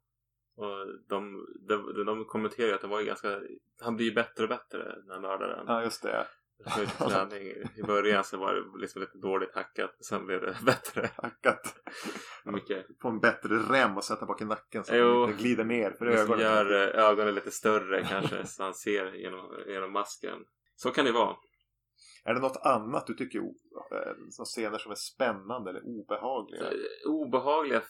Och 0.61 0.87
de, 1.09 1.47
de, 1.69 2.05
de 2.07 2.25
kommenterar 2.25 2.69
ju 2.69 2.75
att 2.75 2.81
det 2.81 2.87
var 2.87 3.03
ganska... 3.03 3.41
Han 3.81 3.97
blir 3.97 4.07
ju 4.07 4.15
bättre 4.15 4.43
och 4.43 4.49
bättre, 4.49 4.79
den 5.03 5.11
här 5.11 5.21
mördaren. 5.21 5.65
Ja, 5.69 5.83
just 5.83 6.03
det. 6.03 6.27
Träning. 6.99 7.47
I 7.77 7.83
början 7.87 8.25
så 8.25 8.37
var 8.37 8.55
det 8.55 8.81
liksom 8.81 9.01
lite 9.01 9.19
dåligt 9.19 9.55
hackat. 9.55 10.05
Sen 10.05 10.27
blev 10.27 10.41
det 10.41 10.57
bättre. 10.67 11.11
Hackat 11.17 11.75
Mycket. 12.45 12.99
på 12.99 13.09
en 13.09 13.21
bättre 13.21 13.49
rem 13.59 13.97
och 13.97 14.05
sätta 14.05 14.27
bak 14.27 14.41
i 14.41 14.45
nacken 14.45 14.85
så 14.85 14.93
att 14.93 14.99
Jo. 14.99 15.27
det 15.27 15.31
inte 15.31 15.43
glider 15.43 15.65
ner 15.65 15.91
för 15.91 16.07
ögonen. 16.07 16.41
gör 16.41 16.73
eh, 16.99 17.05
ögonen 17.05 17.35
lite 17.35 17.51
större 17.51 18.05
kanske 18.05 18.47
så 18.47 18.63
han 18.63 18.75
ser 18.75 19.13
genom, 19.15 19.55
genom 19.67 19.93
masken. 19.93 20.39
Så 20.77 20.91
kan 20.91 21.05
det 21.05 21.13
vara. 21.13 21.37
Är 22.25 22.35
det 22.35 22.41
något 22.41 22.61
annat 22.67 23.07
du 23.07 23.15
tycker 23.15 23.39
eh, 23.39 23.47
som 24.31 24.45
scener 24.45 24.79
som 24.79 24.91
är 24.93 24.97
spännande 24.97 25.71
eller 25.71 25.83
obehagliga? 25.85 26.63
Eh, 26.65 27.11
Obehagliga 27.11 27.83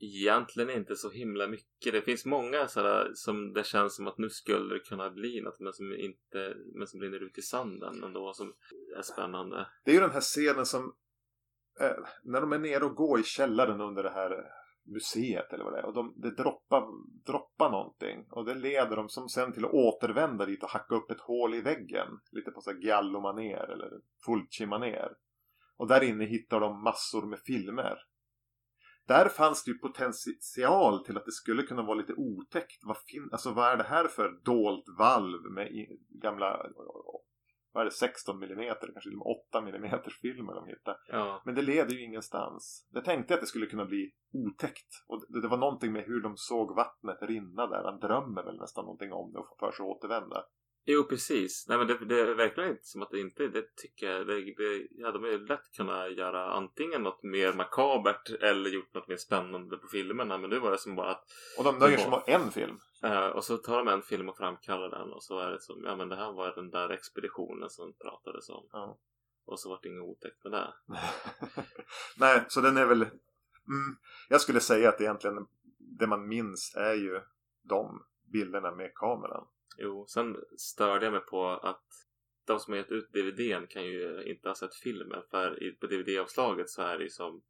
Egentligen 0.00 0.70
inte 0.70 0.96
så 0.96 1.10
himla 1.10 1.46
mycket. 1.46 1.92
Det 1.92 2.02
finns 2.02 2.24
många 2.24 2.68
sådär 2.68 3.10
som 3.14 3.52
det 3.52 3.66
känns 3.66 3.96
som 3.96 4.06
att 4.06 4.18
nu 4.18 4.30
skulle 4.30 4.74
det 4.74 4.80
kunna 4.80 5.10
bli 5.10 5.40
något 5.40 5.60
men 5.60 5.72
som 5.72 5.92
inte 5.92 6.54
men 6.74 6.86
som 6.86 7.00
rinner 7.00 7.22
ut 7.22 7.38
i 7.38 7.42
sanden 7.42 8.04
ändå 8.04 8.32
som 8.34 8.54
är 8.96 9.02
spännande. 9.02 9.66
Det 9.84 9.90
är 9.90 9.94
ju 9.94 10.00
den 10.00 10.10
här 10.10 10.20
scenen 10.20 10.66
som 10.66 10.94
eh, 11.80 12.04
när 12.22 12.40
de 12.40 12.52
är 12.52 12.58
nere 12.58 12.84
och 12.84 12.94
går 12.94 13.20
i 13.20 13.22
källaren 13.22 13.80
under 13.80 14.02
det 14.02 14.10
här 14.10 14.44
museet 14.84 15.52
eller 15.52 15.64
vad 15.64 15.72
det 15.72 15.78
är 15.78 15.84
och 15.84 15.94
de, 15.94 16.14
det 16.16 16.30
droppar, 16.30 16.82
droppar 17.26 17.70
någonting 17.70 18.26
och 18.30 18.44
det 18.44 18.54
leder 18.54 18.96
dem 18.96 19.08
som 19.08 19.28
sen 19.28 19.52
till 19.52 19.64
att 19.64 19.72
återvända 19.72 20.46
dit 20.46 20.62
och 20.62 20.70
hacka 20.70 20.94
upp 20.94 21.10
ett 21.10 21.20
hål 21.20 21.54
i 21.54 21.60
väggen 21.60 22.08
lite 22.32 22.50
på 22.50 22.60
så 22.60 22.70
här 22.70 23.72
eller 23.72 23.90
fulci-maner 24.26 25.12
och 25.76 25.88
där 25.88 26.02
inne 26.02 26.24
hittar 26.24 26.60
de 26.60 26.82
massor 26.82 27.26
med 27.26 27.40
filmer 27.40 27.98
där 29.08 29.28
fanns 29.28 29.64
det 29.64 29.70
ju 29.70 29.78
potential 29.78 31.04
till 31.04 31.16
att 31.16 31.24
det 31.24 31.32
skulle 31.32 31.62
kunna 31.62 31.82
vara 31.82 31.94
lite 31.94 32.14
otäckt. 32.14 32.80
Vad, 32.82 32.96
fin- 32.96 33.28
alltså, 33.32 33.52
vad 33.52 33.72
är 33.72 33.76
det 33.76 33.84
här 33.84 34.08
för 34.08 34.40
dolt 34.44 34.84
valv 34.98 35.42
med 35.50 35.68
gamla 36.08 36.66
vad 37.72 37.80
är 37.82 37.84
det, 37.84 37.90
16 37.96 38.42
mm, 38.42 38.74
kanske 38.80 39.00
till 39.00 39.12
och 39.12 39.26
med 39.26 39.36
8 39.48 39.58
mm 39.58 40.00
filmer 40.22 40.54
de 40.54 40.66
hittar. 40.66 40.96
Ja. 41.08 41.42
Men 41.44 41.54
det 41.54 41.62
leder 41.62 41.94
ju 41.94 42.04
ingenstans. 42.04 42.88
Jag 42.90 43.04
tänkte 43.04 43.34
att 43.34 43.40
det 43.40 43.46
skulle 43.46 43.66
kunna 43.66 43.84
bli 43.84 44.12
otäckt. 44.32 45.04
Och 45.06 45.24
det, 45.28 45.40
det 45.40 45.48
var 45.48 45.58
någonting 45.58 45.92
med 45.92 46.04
hur 46.04 46.20
de 46.20 46.36
såg 46.36 46.76
vattnet 46.76 47.22
rinna 47.22 47.66
där. 47.66 47.84
Han 47.84 48.00
drömmer 48.00 48.44
väl 48.44 48.58
nästan 48.58 48.84
någonting 48.84 49.12
om 49.12 49.32
det 49.32 49.38
och 49.38 49.48
får 49.48 49.66
för 49.66 49.72
sig 49.76 49.84
att 49.84 49.96
återvända. 49.96 50.42
Jo 50.90 51.04
precis. 51.04 51.68
Nej 51.68 51.78
men 51.78 51.86
det, 51.86 51.98
det 52.04 52.20
är 52.20 52.34
verkligen 52.34 52.70
inte 52.70 52.86
som 52.86 53.02
att 53.02 53.10
det 53.10 53.20
inte 53.20 53.48
det 53.48 53.76
tycker 53.76 54.10
jag. 54.10 54.26
Det, 54.26 54.34
det, 54.34 54.86
ja, 54.90 55.12
de 55.12 55.24
är 55.24 55.38
lätt 55.38 55.72
kunna 55.76 56.08
göra 56.08 56.50
antingen 56.50 57.02
något 57.02 57.22
mer 57.22 57.52
makabert 57.52 58.30
eller 58.30 58.70
gjort 58.70 58.94
något 58.94 59.08
mer 59.08 59.16
spännande 59.16 59.76
på 59.76 59.88
filmerna. 59.88 60.38
Men 60.38 60.50
nu 60.50 60.58
var 60.58 60.70
det 60.70 60.78
som 60.78 60.96
bara 60.96 61.10
att 61.10 61.24
Och 61.58 61.64
de 61.64 61.78
nöjer 61.78 61.98
sig 61.98 62.10
med 62.10 62.22
en 62.26 62.50
film. 62.50 62.78
Eh, 63.02 63.26
och 63.26 63.44
så 63.44 63.56
tar 63.56 63.78
de 63.78 63.88
en 63.88 64.02
film 64.02 64.28
och 64.28 64.36
framkallar 64.36 64.90
den 64.90 65.12
och 65.12 65.22
så 65.22 65.38
är 65.38 65.50
det 65.50 65.60
som, 65.60 65.84
ja 65.84 65.96
men 65.96 66.08
det 66.08 66.16
här 66.16 66.32
var 66.32 66.54
den 66.54 66.70
där 66.70 66.90
expeditionen 66.90 67.70
som 67.70 67.92
pratades 67.92 68.48
om. 68.48 68.68
Ja. 68.72 68.98
Och 69.46 69.60
så 69.60 69.68
vart 69.68 69.82
det 69.82 69.88
inget 69.88 70.02
otäckt 70.02 70.44
med 70.44 70.52
det. 70.52 70.74
Nej, 72.16 72.44
så 72.48 72.60
den 72.60 72.76
är 72.76 72.86
väl... 72.86 73.02
Mm, 73.02 73.96
jag 74.28 74.40
skulle 74.40 74.60
säga 74.60 74.88
att 74.88 75.00
egentligen 75.00 75.46
det 75.78 76.06
man 76.06 76.28
minns 76.28 76.74
är 76.76 76.94
ju 76.94 77.20
de 77.62 78.04
bilderna 78.32 78.70
med 78.70 78.94
kameran. 78.94 79.46
Jo, 79.78 80.06
sen 80.06 80.36
störde 80.56 81.06
jag 81.06 81.12
mig 81.12 81.20
på 81.20 81.46
att 81.46 81.84
de 82.46 82.60
som 82.60 82.72
har 82.72 82.78
gett 82.78 82.92
ut 82.92 83.12
DVDn 83.12 83.66
kan 83.66 83.84
ju 83.84 84.22
inte 84.26 84.48
ha 84.48 84.54
sett 84.54 84.74
filmen 84.74 85.22
för 85.30 85.74
på 85.80 85.86
DVD-avslaget 85.86 86.70
så 86.70 86.82
är 86.82 86.98
det 86.98 87.04
ju 87.04 87.10
som 87.10 87.42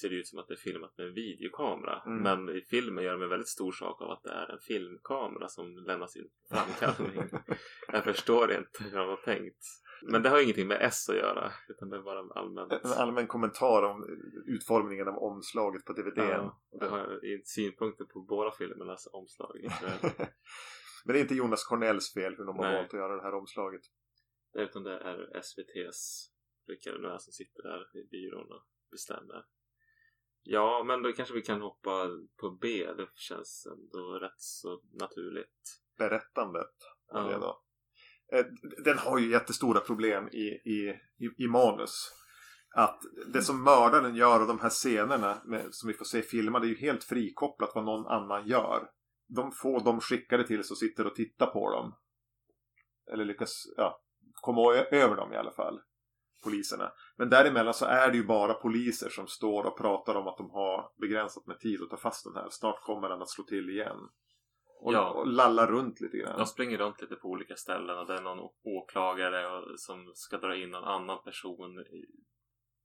ser 0.00 0.08
det 0.08 0.14
ut 0.14 0.26
som 0.26 0.38
att 0.38 0.48
det 0.48 0.54
är 0.54 0.58
filmat 0.58 0.98
med 0.98 1.06
en 1.06 1.14
videokamera. 1.14 2.02
Mm. 2.06 2.22
Men 2.22 2.56
i 2.56 2.60
filmen 2.60 3.04
gör 3.04 3.12
de 3.12 3.22
en 3.22 3.28
väldigt 3.28 3.48
stor 3.48 3.72
sak 3.72 4.02
av 4.02 4.10
att 4.10 4.22
det 4.22 4.30
är 4.30 4.52
en 4.52 4.58
filmkamera 4.58 5.48
som 5.48 5.78
lämnas 5.78 6.16
in 6.16 6.28
framkallning. 6.50 7.22
jag 7.92 8.04
förstår 8.04 8.52
inte 8.52 8.84
hur 8.84 8.98
de 8.98 9.08
har 9.08 9.16
tänkt. 9.16 9.64
Men 10.02 10.22
det 10.22 10.28
har 10.28 10.40
ingenting 10.40 10.68
med 10.68 10.78
S 10.80 11.08
att 11.08 11.16
göra 11.16 11.52
utan 11.68 11.90
det 11.90 11.96
är 11.96 12.02
bara 12.02 12.40
allmänt. 12.40 12.72
En 12.72 12.92
allmän 12.92 13.26
kommentar 13.26 13.82
om 13.82 14.06
utformningen 14.46 15.08
av 15.08 15.18
omslaget 15.18 15.84
på 15.84 15.92
DVD. 15.92 16.18
Ja, 16.18 16.60
det 16.80 16.86
har 16.86 17.20
synpunkter 17.44 18.04
på 18.04 18.20
båda 18.20 18.50
filmernas 18.50 19.08
omslag. 19.12 19.56
Men 21.06 21.12
det 21.12 21.18
är 21.18 21.22
inte 21.22 21.34
Jonas 21.34 21.64
Cornells 21.64 22.14
fel 22.14 22.34
hur 22.36 22.44
de 22.44 22.56
har 22.56 22.64
Nej. 22.64 22.76
valt 22.76 22.94
att 22.94 23.00
göra 23.00 23.16
det 23.16 23.22
här 23.22 23.34
omslaget. 23.34 23.82
Utan 24.54 24.82
det 24.82 24.98
är 24.98 25.36
SVTs 25.36 26.30
vilka 26.66 26.92
det 26.92 26.98
nu 26.98 27.08
är 27.08 27.18
som 27.18 27.32
sitter 27.32 27.62
där 27.62 27.98
i 27.98 28.08
byrån 28.10 28.52
och 28.52 28.66
bestämmer. 28.90 29.44
Ja, 30.42 30.84
men 30.86 31.02
då 31.02 31.12
kanske 31.12 31.34
vi 31.34 31.42
kan 31.42 31.60
hoppa 31.60 32.08
på 32.40 32.50
B. 32.50 32.86
Det 32.96 33.08
känns 33.14 33.66
ändå 33.72 34.18
rätt 34.18 34.40
så 34.40 34.82
naturligt. 34.92 35.80
Berättandet 35.98 36.74
Ja. 37.08 37.20
det 37.20 37.38
då. 37.38 37.62
Eh, 38.32 38.46
Den 38.84 38.98
har 38.98 39.18
ju 39.18 39.30
jättestora 39.30 39.80
problem 39.80 40.28
i, 40.28 40.46
i, 40.46 41.00
i, 41.18 41.44
i 41.44 41.48
manus. 41.48 42.12
Att 42.76 43.00
det 43.32 43.42
som 43.42 43.64
mördaren 43.64 44.14
gör 44.16 44.40
och 44.40 44.48
de 44.48 44.60
här 44.60 44.70
scenerna 44.70 45.42
med, 45.44 45.68
som 45.70 45.88
vi 45.88 45.94
får 45.94 46.04
se 46.04 46.22
filmade 46.22 46.66
är 46.66 46.68
ju 46.68 46.76
helt 46.76 47.04
frikopplat 47.04 47.72
vad 47.74 47.84
någon 47.84 48.06
annan 48.06 48.46
gör. 48.46 48.90
De 49.28 49.52
får 49.52 49.84
de 49.84 50.00
skickade 50.00 50.46
till 50.46 50.64
så 50.64 50.74
sitter 50.74 51.06
och 51.06 51.14
tittar 51.14 51.46
på 51.46 51.70
dem. 51.70 51.94
Eller 53.12 53.24
lyckas 53.24 53.62
ja, 53.76 54.00
komma 54.34 54.74
över 54.90 55.16
dem 55.16 55.32
i 55.32 55.36
alla 55.36 55.52
fall. 55.52 55.80
poliserna. 56.44 56.92
Men 57.16 57.30
däremellan 57.30 57.74
så 57.74 57.84
är 57.84 58.10
det 58.10 58.16
ju 58.16 58.26
bara 58.26 58.54
poliser 58.54 59.08
som 59.08 59.26
står 59.26 59.64
och 59.66 59.78
pratar 59.78 60.14
om 60.14 60.26
att 60.28 60.36
de 60.36 60.50
har 60.50 60.90
begränsat 61.00 61.46
med 61.46 61.58
tid 61.60 61.82
att 61.82 61.90
ta 61.90 61.96
fast 61.96 62.24
den 62.24 62.34
här. 62.42 62.48
Snart 62.50 62.80
kommer 62.82 63.08
den 63.08 63.22
att 63.22 63.30
slå 63.30 63.44
till 63.44 63.70
igen. 63.70 63.96
Och, 64.80 64.92
Ja. 64.94 65.10
och 65.10 65.26
lalla 65.26 65.66
runt 65.66 66.00
lite 66.00 66.16
grann. 66.16 66.38
De 66.38 66.46
springer 66.46 66.78
runt 66.78 67.00
lite 67.00 67.16
på 67.16 67.28
olika 67.28 67.56
ställen 67.56 67.98
och 67.98 68.06
det 68.06 68.14
är 68.14 68.22
någon 68.22 68.50
åklagare 68.64 69.62
som 69.76 70.12
ska 70.14 70.38
dra 70.38 70.56
in 70.56 70.70
någon 70.70 70.84
annan 70.84 71.22
person 71.24 71.84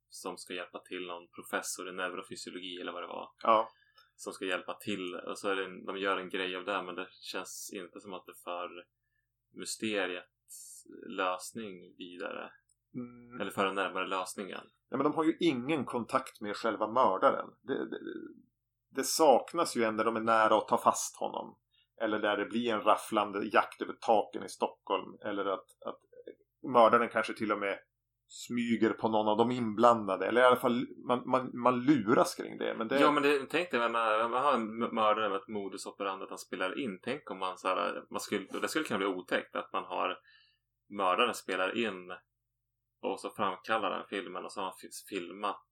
som 0.09 0.37
ska 0.37 0.53
hjälpa 0.53 0.79
till, 0.79 1.07
någon 1.07 1.27
professor 1.27 1.89
i 1.89 1.91
neurofysiologi 1.91 2.81
eller 2.81 2.91
vad 2.91 3.03
det 3.03 3.07
var. 3.07 3.29
Ja. 3.43 3.69
Som 4.21 4.33
ska 4.33 4.45
hjälpa 4.45 4.73
till 4.73 5.15
och 5.15 5.37
så 5.37 5.49
är 5.49 5.55
det 5.55 5.85
de 5.85 5.97
gör 5.97 6.17
en 6.17 6.29
grej 6.29 6.55
av 6.55 6.65
det 6.65 6.83
men 6.83 6.95
det 6.95 7.07
känns 7.11 7.71
inte 7.73 7.99
som 7.99 8.13
att 8.13 8.25
det 8.25 8.33
för 8.43 8.85
mysteriets 9.53 10.87
lösning 11.07 11.95
vidare. 11.97 12.51
Mm. 12.95 13.41
Eller 13.41 13.51
för 13.51 13.65
den 13.65 13.75
närmare 13.75 14.07
lösningen. 14.07 14.61
Ja, 14.89 14.97
men 14.97 15.03
de 15.03 15.13
har 15.13 15.23
ju 15.23 15.37
ingen 15.39 15.85
kontakt 15.85 16.41
med 16.41 16.55
själva 16.55 16.87
mördaren. 16.87 17.49
Det, 17.61 17.89
det, 17.89 17.99
det 18.89 19.03
saknas 19.03 19.75
ju 19.75 19.83
en 19.83 19.97
där 19.97 20.05
de 20.05 20.15
är 20.15 20.21
nära 20.21 20.57
att 20.57 20.67
ta 20.67 20.77
fast 20.77 21.15
honom. 21.15 21.57
Eller 22.01 22.19
där 22.19 22.37
det 22.37 22.45
blir 22.45 22.73
en 22.73 22.81
rafflande 22.81 23.49
jakt 23.53 23.81
över 23.81 23.93
taken 23.93 24.43
i 24.43 24.49
Stockholm. 24.49 25.17
Eller 25.21 25.45
att, 25.45 25.65
att 25.85 25.99
mördaren 26.63 27.09
kanske 27.09 27.33
till 27.33 27.51
och 27.51 27.59
med 27.59 27.79
smyger 28.33 28.89
på 28.89 29.09
någon 29.09 29.27
av 29.27 29.37
de 29.37 29.51
inblandade. 29.51 30.25
Eller 30.27 30.41
i 30.41 30.45
alla 30.45 30.55
fall 30.59 30.87
man, 31.07 31.29
man, 31.29 31.49
man 31.61 31.81
luras 31.83 32.35
kring 32.35 32.57
det. 32.57 32.75
Men 32.77 32.87
det 32.87 32.99
Ja 32.99 33.11
men 33.11 33.23
det, 33.23 33.45
tänk 33.49 33.71
dig 33.71 33.79
när 33.79 33.89
man, 33.89 34.31
man 34.31 34.43
har 34.43 34.53
en 34.53 34.77
mördare 34.77 35.29
med 35.29 35.37
ett 35.37 35.47
modus 35.47 35.85
operandi 35.85 36.23
att 36.23 36.29
han 36.29 36.37
spelar 36.39 36.79
in. 36.79 36.99
Tänk 37.03 37.31
om 37.31 37.39
man 37.39 37.57
så 37.57 37.67
här, 37.67 38.03
man 38.11 38.19
skulle, 38.19 38.45
det 38.61 38.67
skulle 38.67 38.85
kunna 38.85 38.97
bli 38.97 39.07
otäckt 39.07 39.55
att 39.55 39.73
man 39.73 39.83
har 39.83 40.17
mördaren 40.89 41.33
spelar 41.35 41.77
in 41.77 42.11
och 43.01 43.19
så 43.19 43.29
framkallar 43.29 43.89
den 43.89 44.05
filmen 44.09 44.45
och 44.45 44.51
så 44.51 44.59
har 44.59 44.65
han 44.65 44.77
fi- 44.81 45.05
filmat 45.09 45.65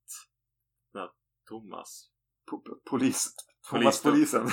den 0.92 1.00
här 1.02 1.10
Thomas. 1.48 2.10
po, 2.50 2.58
po, 2.62 2.74
polis, 2.90 3.34
Thomas 3.70 4.02
Polis- 4.04 4.10
polisen. 4.10 4.46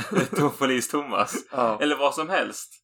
Polis-Thomas. 0.60 1.36
ja. 1.52 1.80
Eller 1.82 1.98
vad 1.98 2.16
som 2.16 2.30
helst. 2.30 2.84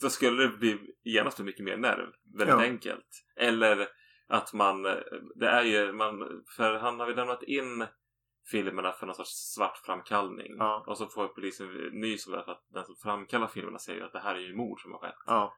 Då 0.00 0.10
skulle 0.10 0.42
det 0.42 0.48
bli 0.48 0.78
genast 1.04 1.38
mycket 1.38 1.64
mer 1.64 1.76
nerv. 1.76 2.06
Väldigt 2.38 2.56
Ja. 2.56 2.62
enkelt. 2.62 3.06
Eller 3.36 3.88
att 4.32 4.52
man, 4.52 4.82
det 5.34 5.48
är 5.48 5.62
ju, 5.62 5.92
man, 5.92 6.44
för 6.56 6.78
han 6.78 7.00
har 7.00 7.08
ju 7.08 7.14
lämnat 7.14 7.42
in 7.42 7.86
filmerna 8.50 8.92
för 8.92 9.06
någon 9.06 9.14
sorts 9.14 9.52
svart 9.54 9.76
framkallning. 9.78 10.56
Ja. 10.58 10.84
Och 10.86 10.98
så 10.98 11.06
får 11.06 11.28
polisen 11.28 11.68
nys 11.92 12.26
om 12.26 12.32
det 12.32 12.44
för 12.44 12.52
att 12.52 12.66
den 12.68 12.84
som 12.84 12.96
framkallar 12.96 13.46
filmerna 13.46 13.78
säger 13.78 13.98
ju 13.98 14.04
att 14.06 14.12
det 14.12 14.20
här 14.20 14.34
är 14.34 14.40
ju 14.40 14.56
mord 14.56 14.80
som 14.80 14.92
har 14.92 14.98
skett. 14.98 15.14
ja. 15.26 15.56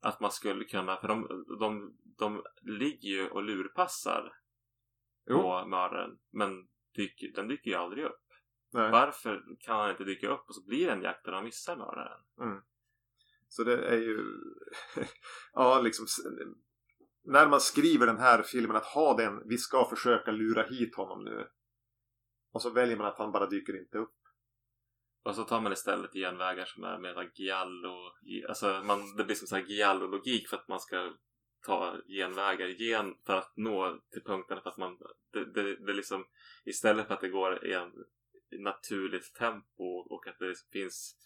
Att 0.00 0.20
man 0.20 0.30
skulle 0.30 0.64
kunna, 0.64 0.96
för 0.96 1.08
de, 1.08 1.44
de, 1.58 1.96
de 2.18 2.42
ligger 2.62 3.08
ju 3.08 3.28
och 3.28 3.42
lurpassar 3.42 4.32
Jo. 5.26 5.42
på 5.42 5.66
mördaren. 5.66 6.18
Men 6.30 6.68
dyker, 6.94 7.32
den 7.34 7.48
dyker 7.48 7.70
ju 7.70 7.76
aldrig 7.76 8.04
upp. 8.04 8.22
Nej. 8.72 8.90
Varför 8.90 9.42
kan 9.60 9.76
han 9.80 9.90
inte 9.90 10.04
dyka 10.04 10.28
upp 10.28 10.48
och 10.48 10.54
så 10.54 10.66
blir 10.66 10.86
det 10.86 10.92
en 10.92 11.02
jakt 11.02 11.24
där 11.24 11.32
de 11.32 11.44
missar 11.44 11.76
mördaren? 11.76 12.20
Så 13.48 13.64
det 13.64 13.88
är 13.88 13.96
ju... 13.96 14.24
ja, 15.52 15.80
liksom... 15.80 16.06
När 17.30 17.48
man 17.48 17.60
skriver 17.60 18.06
den 18.06 18.18
här 18.18 18.42
filmen 18.42 18.76
att 18.76 18.84
ha 18.84 19.16
den, 19.16 19.48
vi 19.48 19.58
ska 19.58 19.84
försöka 19.84 20.30
lura 20.30 20.62
hit 20.62 20.94
honom 20.94 21.24
nu. 21.24 21.48
Och 22.52 22.62
så 22.62 22.70
väljer 22.70 22.96
man 22.96 23.06
att 23.06 23.18
han 23.18 23.32
bara 23.32 23.46
dyker 23.46 23.80
inte 23.80 23.98
upp. 23.98 24.16
Och 25.22 25.34
så 25.34 25.44
tar 25.44 25.60
man 25.60 25.72
istället 25.72 26.12
genvägar 26.12 26.64
som 26.64 26.84
är 26.84 26.98
mera 26.98 27.24
giallo... 27.34 28.12
Alltså 28.48 28.82
man, 28.84 29.16
det 29.16 29.24
blir 29.24 29.34
som 29.34 29.46
så 29.46 29.56
här 29.56 29.62
giallo-logik 29.62 30.48
för 30.48 30.56
att 30.56 30.68
man 30.68 30.80
ska 30.80 31.12
ta 31.66 31.96
genvägar 32.08 32.66
igen 32.66 33.14
för 33.26 33.36
att 33.36 33.52
nå 33.56 34.00
till 34.12 34.22
punkten 34.22 34.60
för 34.62 34.70
att 34.70 34.78
man... 34.78 34.98
Det, 35.32 35.44
det, 35.44 35.76
det 35.76 35.92
är 35.92 35.96
liksom 35.96 36.24
istället 36.64 37.06
för 37.06 37.14
att 37.14 37.20
det 37.20 37.28
går 37.28 37.66
i 37.66 37.72
en 37.72 37.92
i 38.50 38.58
naturligt 38.58 39.34
tempo 39.34 39.84
och 39.84 40.26
att 40.26 40.38
det 40.38 40.54
finns 40.72 41.16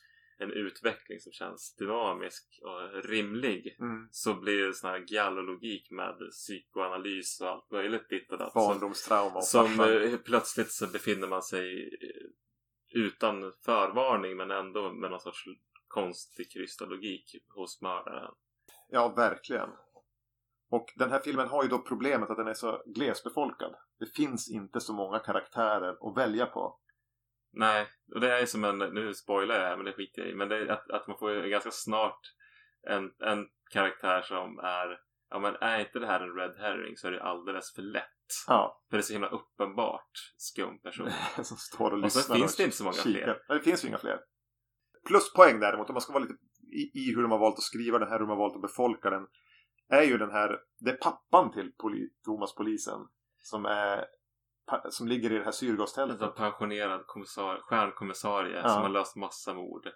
en 0.42 0.52
utveckling 0.52 1.20
som 1.20 1.32
känns 1.32 1.74
dynamisk 1.74 2.60
och 2.62 3.04
rimlig 3.04 3.76
Mm. 3.80 4.08
så 4.10 4.34
blir 4.34 4.66
det 4.66 4.74
sån 4.74 4.90
här 4.90 5.04
giallo-logik 5.06 5.90
med 5.90 6.14
psykoanalys 6.30 7.40
och 7.40 7.48
allt 7.48 7.70
möjligt 7.70 8.08
ditt 8.08 8.32
och 8.32 8.38
datt. 8.38 8.54
Barndomstrauma 8.54 9.36
och 9.36 9.44
som 9.44 9.68
farsan. 9.68 10.02
eh, 10.12 10.16
plötsligt 10.18 10.70
så 10.72 10.86
befinner 10.86 11.26
man 11.28 11.42
sig 11.42 11.82
eh, 12.02 13.00
utan 13.02 13.52
förvarning 13.64 14.36
men 14.36 14.50
ändå 14.50 14.92
med 14.92 15.10
någon 15.10 15.20
sorts 15.20 15.44
konstig 15.88 16.52
krystallogik 16.52 17.36
hos 17.54 17.80
mördaren. 17.82 18.34
Ja, 18.88 19.08
verkligen. 19.16 19.68
Och 20.70 20.86
den 20.96 21.10
här 21.10 21.20
filmen 21.20 21.48
har 21.48 21.62
ju 21.62 21.68
då 21.68 21.78
problemet 21.78 22.30
att 22.30 22.36
den 22.36 22.48
är 22.48 22.54
så 22.54 22.82
glesbefolkad. 22.86 23.74
Det 23.98 24.06
finns 24.06 24.50
inte 24.50 24.80
så 24.80 24.92
många 24.92 25.18
karaktärer 25.18 26.10
att 26.10 26.16
välja 26.16 26.46
på. 26.46 26.78
Nej, 27.52 27.86
och 28.14 28.20
det 28.20 28.38
är 28.38 28.46
som 28.46 28.64
en, 28.64 28.78
nu 28.78 29.14
spoilar 29.14 29.54
jag 29.54 29.62
här 29.62 29.76
men 29.76 29.84
det 29.84 29.92
skiter 29.92 30.22
jag 30.22 30.30
i, 30.30 30.34
men 30.34 30.48
det 30.48 30.56
är 30.56 30.66
att, 30.66 30.90
att 30.90 31.06
man 31.06 31.18
får 31.18 31.48
ganska 31.48 31.70
snart 31.70 32.20
en, 32.88 33.04
en 33.18 33.46
karaktär 33.70 34.22
som 34.22 34.58
är, 34.58 34.98
ja 35.30 35.38
men 35.38 35.56
är 35.60 35.80
inte 35.80 35.98
det 35.98 36.06
här 36.06 36.20
en 36.20 36.34
red 36.36 36.54
herring 36.58 36.96
så 36.96 37.06
är 37.06 37.12
det 37.12 37.22
alldeles 37.22 37.74
för 37.74 37.82
lätt. 37.82 38.04
Ja, 38.46 38.82
För 38.90 38.96
det 38.96 39.00
är 39.00 39.02
så 39.02 39.12
himla 39.12 39.28
uppenbart 39.28 40.10
skum 40.36 40.78
person. 40.78 41.10
som 41.42 41.56
står 41.56 41.90
och 41.90 42.04
Och 42.04 42.12
så 42.12 42.18
lyssnar. 42.18 42.36
finns 42.36 42.56
det 42.56 42.64
inte 42.64 42.76
så 42.76 42.84
många 42.84 42.94
kikar. 42.94 43.10
fler. 43.10 43.42
Nej, 43.48 43.58
det 43.58 43.64
finns 43.64 43.84
ju 43.84 43.88
inga 43.88 43.98
fler. 43.98 44.20
Pluspoäng 45.06 45.60
däremot, 45.60 45.88
om 45.88 45.94
man 45.94 46.00
ska 46.00 46.12
vara 46.12 46.22
lite 46.24 46.34
i, 46.72 47.00
i 47.00 47.14
hur 47.14 47.22
de 47.22 47.30
har 47.30 47.38
valt 47.38 47.56
att 47.58 47.62
skriva 47.62 47.98
den 47.98 48.08
här, 48.08 48.14
hur 48.14 48.26
de 48.26 48.28
har 48.28 48.36
valt 48.36 48.54
att 48.56 48.62
befolka 48.62 49.10
den. 49.10 49.26
Är 49.88 50.02
ju 50.02 50.18
den 50.18 50.30
här, 50.30 50.58
det 50.80 50.90
är 50.90 50.96
pappan 50.96 51.52
till 51.52 51.72
poli, 51.78 52.08
Thomas 52.24 52.54
polisen. 52.54 53.08
Som 53.38 53.66
är, 53.66 54.04
som 54.90 55.08
ligger 55.08 55.30
i 55.32 55.34
det 55.34 55.40
här 55.40 55.46
En 55.46 55.52
syrgastältet. 55.52 56.18
sån 56.18 56.34
pensionerad 56.34 57.06
kommissar, 57.06 57.58
stjärnkommissarie 57.62 58.56
Ja. 58.56 58.68
som 58.68 58.82
har 58.82 58.88
löst 58.88 59.16
massa 59.16 59.54
mord. 59.54 59.88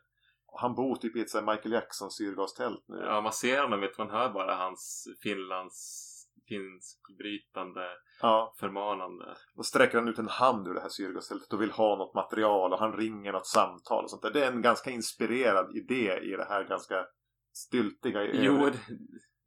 Han 0.61 0.75
bor 0.75 0.97
typ 0.97 1.17
i 1.17 1.21
ett 1.21 1.35
Michael 1.35 1.73
Jackson 1.73 2.11
syrgastält 2.11 2.85
nu. 2.89 2.97
Ja, 3.05 3.21
man 3.21 3.33
ser 3.33 3.63
honom, 3.63 3.81
vet 3.81 3.99
man 3.99 4.11
hör 4.11 4.29
bara 4.33 4.55
hans 4.55 5.09
Finlands 5.23 6.13
finskbrytande, 6.49 7.89
Ja, 8.23 8.55
förmanande. 8.61 9.37
då 9.55 9.63
sträcker 9.63 9.99
han 9.99 10.09
ut 10.09 10.19
en 10.19 10.29
hand 10.29 10.69
ur 10.69 10.75
det 10.75 10.81
här 10.81 10.89
syrgastältet 10.89 11.53
och 11.53 11.63
vill 11.63 11.71
ha 11.71 11.97
något 11.97 12.15
material 12.15 12.73
och 12.73 12.79
han 12.79 12.93
ringer 12.97 13.33
något 13.33 13.47
samtal 13.47 14.05
och 14.05 14.11
sånt 14.11 14.23
där. 14.23 14.31
Det 14.33 14.45
är 14.45 14.53
en 14.53 14.63
ganska 14.63 14.91
inspirerad 14.91 15.77
idé 15.77 16.19
i 16.23 16.37
det 16.37 16.47
här 16.49 16.65
ganska 16.65 17.07
styltiga. 17.53 18.23
Jo, 18.23 18.57
det, 18.71 18.79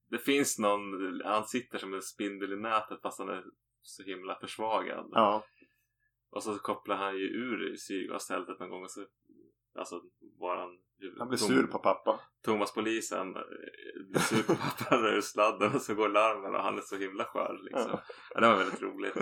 det 0.09 0.17
finns 0.17 0.59
någon, 0.59 0.81
han 1.25 1.43
sitter 1.45 1.77
som 1.77 1.93
en 1.93 2.01
spindel 2.01 2.53
i 2.53 2.55
nätet 2.55 3.01
fast 3.01 3.19
han 3.19 3.29
är 3.29 3.43
så 3.81 4.03
himla 4.03 4.35
försvagad. 4.35 5.09
Ja, 5.11 5.43
Och 6.29 6.43
så 6.43 6.59
kopplar 6.59 6.95
han 6.95 7.17
ju 7.17 7.25
ur 7.25 7.75
syrgastältet 7.75 8.59
någon 8.59 8.69
gång 8.69 8.83
och 8.83 8.91
så 8.91 9.05
Alltså 9.79 10.01
våran 10.39 10.69
han 11.19 11.27
blir 11.27 11.37
sur 11.37 11.67
på 11.67 11.79
pappa. 11.79 12.19
Thomas 12.45 12.73
polisen 12.73 13.35
eh, 13.35 13.41
blir 14.09 14.21
sur 14.21 14.43
på 14.43 14.55
pappan 14.55 15.05
ur 15.05 15.21
sladden 15.21 15.75
och 15.75 15.81
så 15.81 15.95
går 15.95 16.09
larmen 16.09 16.55
och 16.55 16.61
han 16.61 16.77
är 16.77 16.81
så 16.81 16.95
himla 16.95 17.25
skör 17.25 17.59
liksom. 17.61 17.99
Ja. 18.33 18.39
Det 18.39 18.47
var 18.47 18.57
väldigt 18.57 18.81
roligt. 18.81 19.15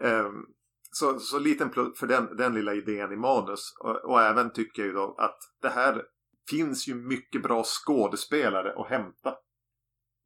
Ehm, 0.00 0.44
så, 0.90 1.18
så 1.18 1.38
liten 1.38 1.70
plus 1.70 1.98
för 1.98 2.06
den, 2.06 2.36
den 2.36 2.54
lilla 2.54 2.74
idén 2.74 3.12
i 3.12 3.16
manus. 3.16 3.74
Och, 3.80 4.10
och 4.10 4.22
även 4.22 4.52
tycker 4.52 4.82
jag 4.82 4.86
ju 4.86 4.94
då 4.94 5.14
att 5.18 5.38
det 5.62 5.68
här 5.68 6.04
finns 6.50 6.88
ju 6.88 6.94
mycket 6.94 7.42
bra 7.42 7.64
skådespelare 7.64 8.80
att 8.80 8.88
hämta. 8.88 9.34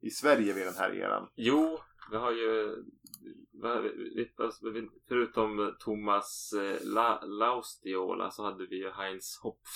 I 0.01 0.09
Sverige 0.09 0.53
vid 0.53 0.65
den 0.65 0.75
här 0.75 0.95
eran. 0.95 1.27
Jo, 1.35 1.79
vi 2.11 2.17
har 2.17 2.31
ju 2.31 2.83
förutom 5.07 5.75
Thomas 5.79 6.53
eh, 6.53 6.87
La, 6.87 7.21
Laustiola 7.25 8.31
så 8.31 8.43
hade 8.43 8.65
vi 8.67 8.75
ju 8.75 8.89
Heinz 8.91 9.39
Hopf 9.43 9.69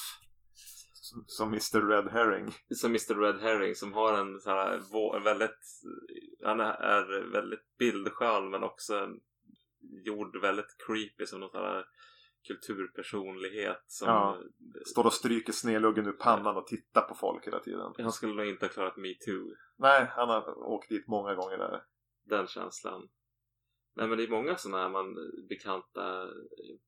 Som, 0.93 1.23
som 1.27 1.47
Mr 1.47 1.87
Red 1.87 2.07
Herring. 2.11 2.53
som 2.75 2.91
Mr 2.91 3.15
Red 3.21 3.39
Herring 3.39 3.75
som 3.75 3.93
har 3.93 4.13
en 4.13 4.39
så 4.39 4.49
här 4.49 4.73
en 5.17 5.23
väldigt 5.23 5.59
han 6.43 6.59
är, 6.59 6.73
är 6.73 7.31
väldigt 7.31 7.77
bildskön 7.79 8.49
men 8.49 8.63
också 8.63 9.09
gjord 10.05 10.41
väldigt 10.41 10.75
creepy 10.87 11.25
som 11.25 11.39
någon 11.39 11.49
sån 11.49 11.61
här 11.61 11.85
kulturpersonlighet 12.47 13.83
som 13.87 14.07
Ja. 14.07 14.41
Står 14.85 15.05
och 15.05 15.13
stryker 15.13 15.53
snedluggen 15.53 16.07
ur 16.07 16.11
pannan 16.11 16.57
och 16.57 16.67
tittar 16.67 17.01
på 17.01 17.15
folk 17.15 17.47
hela 17.47 17.59
tiden. 17.59 17.93
han 17.97 18.11
skulle 18.11 18.33
nog 18.33 18.45
inte 18.45 18.65
ha 18.65 18.69
klarat 18.69 18.97
metoo 18.97 19.55
Nej, 19.79 20.07
han 20.09 20.29
har 20.29 20.59
åkt 20.67 20.89
dit 20.89 21.07
många 21.07 21.35
gånger 21.35 21.57
där. 21.57 21.81
Den 22.29 22.47
känslan. 22.47 23.09
Nej 23.95 24.07
men 24.07 24.17
det 24.17 24.23
är 24.23 24.27
många 24.27 24.57
sådana 24.57 24.81
här 24.83 24.89
man 24.89 25.15
bekanta. 25.49 26.27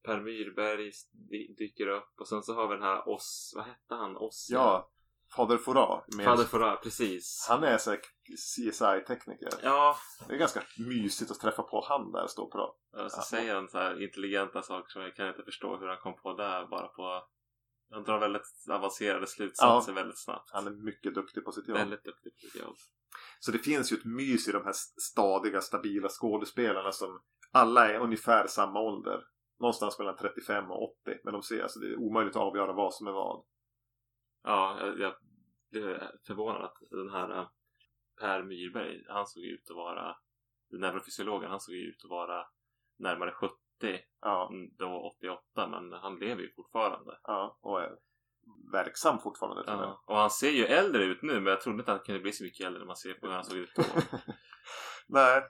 Per 0.06 0.22
Myrberg 0.22 0.92
dy- 1.32 1.56
dyker 1.58 1.88
upp 1.88 2.14
och 2.20 2.28
sen 2.28 2.44
så 2.44 2.54
har 2.54 2.68
vi 2.68 2.74
den 2.76 2.84
här 2.84 3.10
Oss, 3.10 3.54
vad 3.56 3.66
hette 3.66 3.96
han? 3.96 4.18
Oss? 4.18 4.48
Ja, 4.52 4.92
Fader 5.36 5.58
Fora. 5.58 6.02
Fader 6.24 6.44
Fora, 6.44 6.76
precis. 6.76 7.46
Han 7.50 7.64
är 7.64 7.78
så 7.78 7.96
CSI-tekniker. 8.56 9.50
Ja, 9.64 9.96
Det 10.28 10.34
är 10.34 10.38
ganska 10.38 10.64
mysigt 10.78 11.32
att 11.32 11.40
träffa 11.40 11.64
på 11.64 11.86
han 11.90 12.12
där 12.12 12.24
och 12.24 12.30
stå 12.30 12.44
och 12.44 12.52
prata. 12.52 13.04
och 13.06 13.12
så 13.12 13.18
Ja. 13.20 13.24
säger 13.24 13.56
han 13.56 13.70
så 13.70 13.78
här 13.78 14.04
intelligenta 14.04 14.62
saker 14.62 14.90
som 14.90 15.02
jag 15.02 15.16
kan 15.16 15.28
inte 15.28 15.44
förstå 15.44 15.78
hur 15.78 15.88
han 15.88 15.98
kom 15.98 16.16
på 16.16 16.34
det 16.34 16.68
bara 16.72 16.88
på 16.88 17.28
han 17.92 18.04
drar 18.04 18.20
väldigt 18.20 18.66
avancerade 18.70 19.28
slutsatser 19.28 19.94
väldigt 19.94 20.20
snabbt. 20.20 20.50
Han 20.54 20.68
är 20.68 20.72
mycket 20.72 21.16
duktig 21.16 21.46
på 21.46 21.52
sitt 21.52 21.68
jobb. 21.68 21.78
Väldigt 21.78 22.04
duktig 22.04 22.34
på 22.34 22.40
sitt 22.40 22.62
jobb. 22.62 22.76
Så 23.40 23.52
det 23.52 23.60
finns 23.60 23.92
ju 23.92 23.98
ett 23.98 24.06
mys 24.06 24.48
i 24.48 24.52
de 24.52 24.66
här 24.66 24.74
stadiga, 25.12 25.62
stabila 25.62 26.10
skådespelarna 26.10 26.92
som 26.92 27.22
alla 27.52 27.92
är 27.94 28.00
ungefär 28.00 28.48
samma 28.48 28.80
ålder. 28.80 29.24
Någonstans 29.60 30.00
mellan 30.00 30.16
35 30.16 30.72
och 30.72 30.84
80. 30.84 31.20
Men 31.24 31.34
de 31.34 31.44
ser, 31.44 31.64
alltså 31.64 31.80
det 31.80 31.88
är 31.88 32.00
omöjligt 32.00 32.36
att 32.36 32.42
avgöra 32.42 32.74
vad 32.74 32.94
som 32.94 33.08
är 33.08 33.12
vad. 33.12 33.46
Ja, 34.44 34.78
jag, 34.80 35.00
jag 35.00 35.14
blev 35.72 36.02
förvånad 36.28 36.64
att 36.64 36.78
den 36.90 37.10
här 37.10 37.40
eh, 37.40 37.48
Per 38.20 38.44
Myrberg, 38.44 39.04
han 39.08 39.28
såg 39.28 39.44
ut 39.44 39.70
att 39.70 39.76
vara 39.76 40.16
neurofysiologen, 40.72 41.50
han 41.50 41.60
såg 41.60 41.76
ut 41.76 42.04
att 42.04 42.10
vara 42.10 42.46
närmare 43.00 43.32
70 43.32 43.56
Ja, 44.22 44.52
då 44.78 45.16
88 45.20 45.68
men 45.68 45.94
han 45.94 46.20
lever 46.20 46.42
ju 46.42 46.54
fortfarande. 46.56 47.20
ja 47.24 47.58
och 47.62 47.82
är 47.82 47.98
verksam 48.72 49.20
fortfarande 49.20 49.64
tror 49.64 49.78
jag. 49.78 49.86
Ja. 49.86 50.04
Och 50.06 50.16
han 50.16 50.30
ser 50.30 50.52
ju 50.52 50.66
äldre 50.66 51.04
ut 51.04 51.22
nu 51.22 51.34
men 51.34 51.46
jag 51.46 51.62
trodde 51.62 51.80
inte 51.80 51.92
att 51.92 51.98
han 51.98 52.06
kunde 52.06 52.22
bli 52.22 52.32
så 52.32 52.44
mycket 52.44 52.66
äldre 52.66 52.80
när 52.80 52.88
man 52.88 52.96
ser 52.96 53.14
på 53.14 53.28
hur 53.28 53.34
han 53.34 53.44
såg 53.44 53.58
ut 53.58 53.76
då. 53.76 53.84
Nej, 55.08 55.44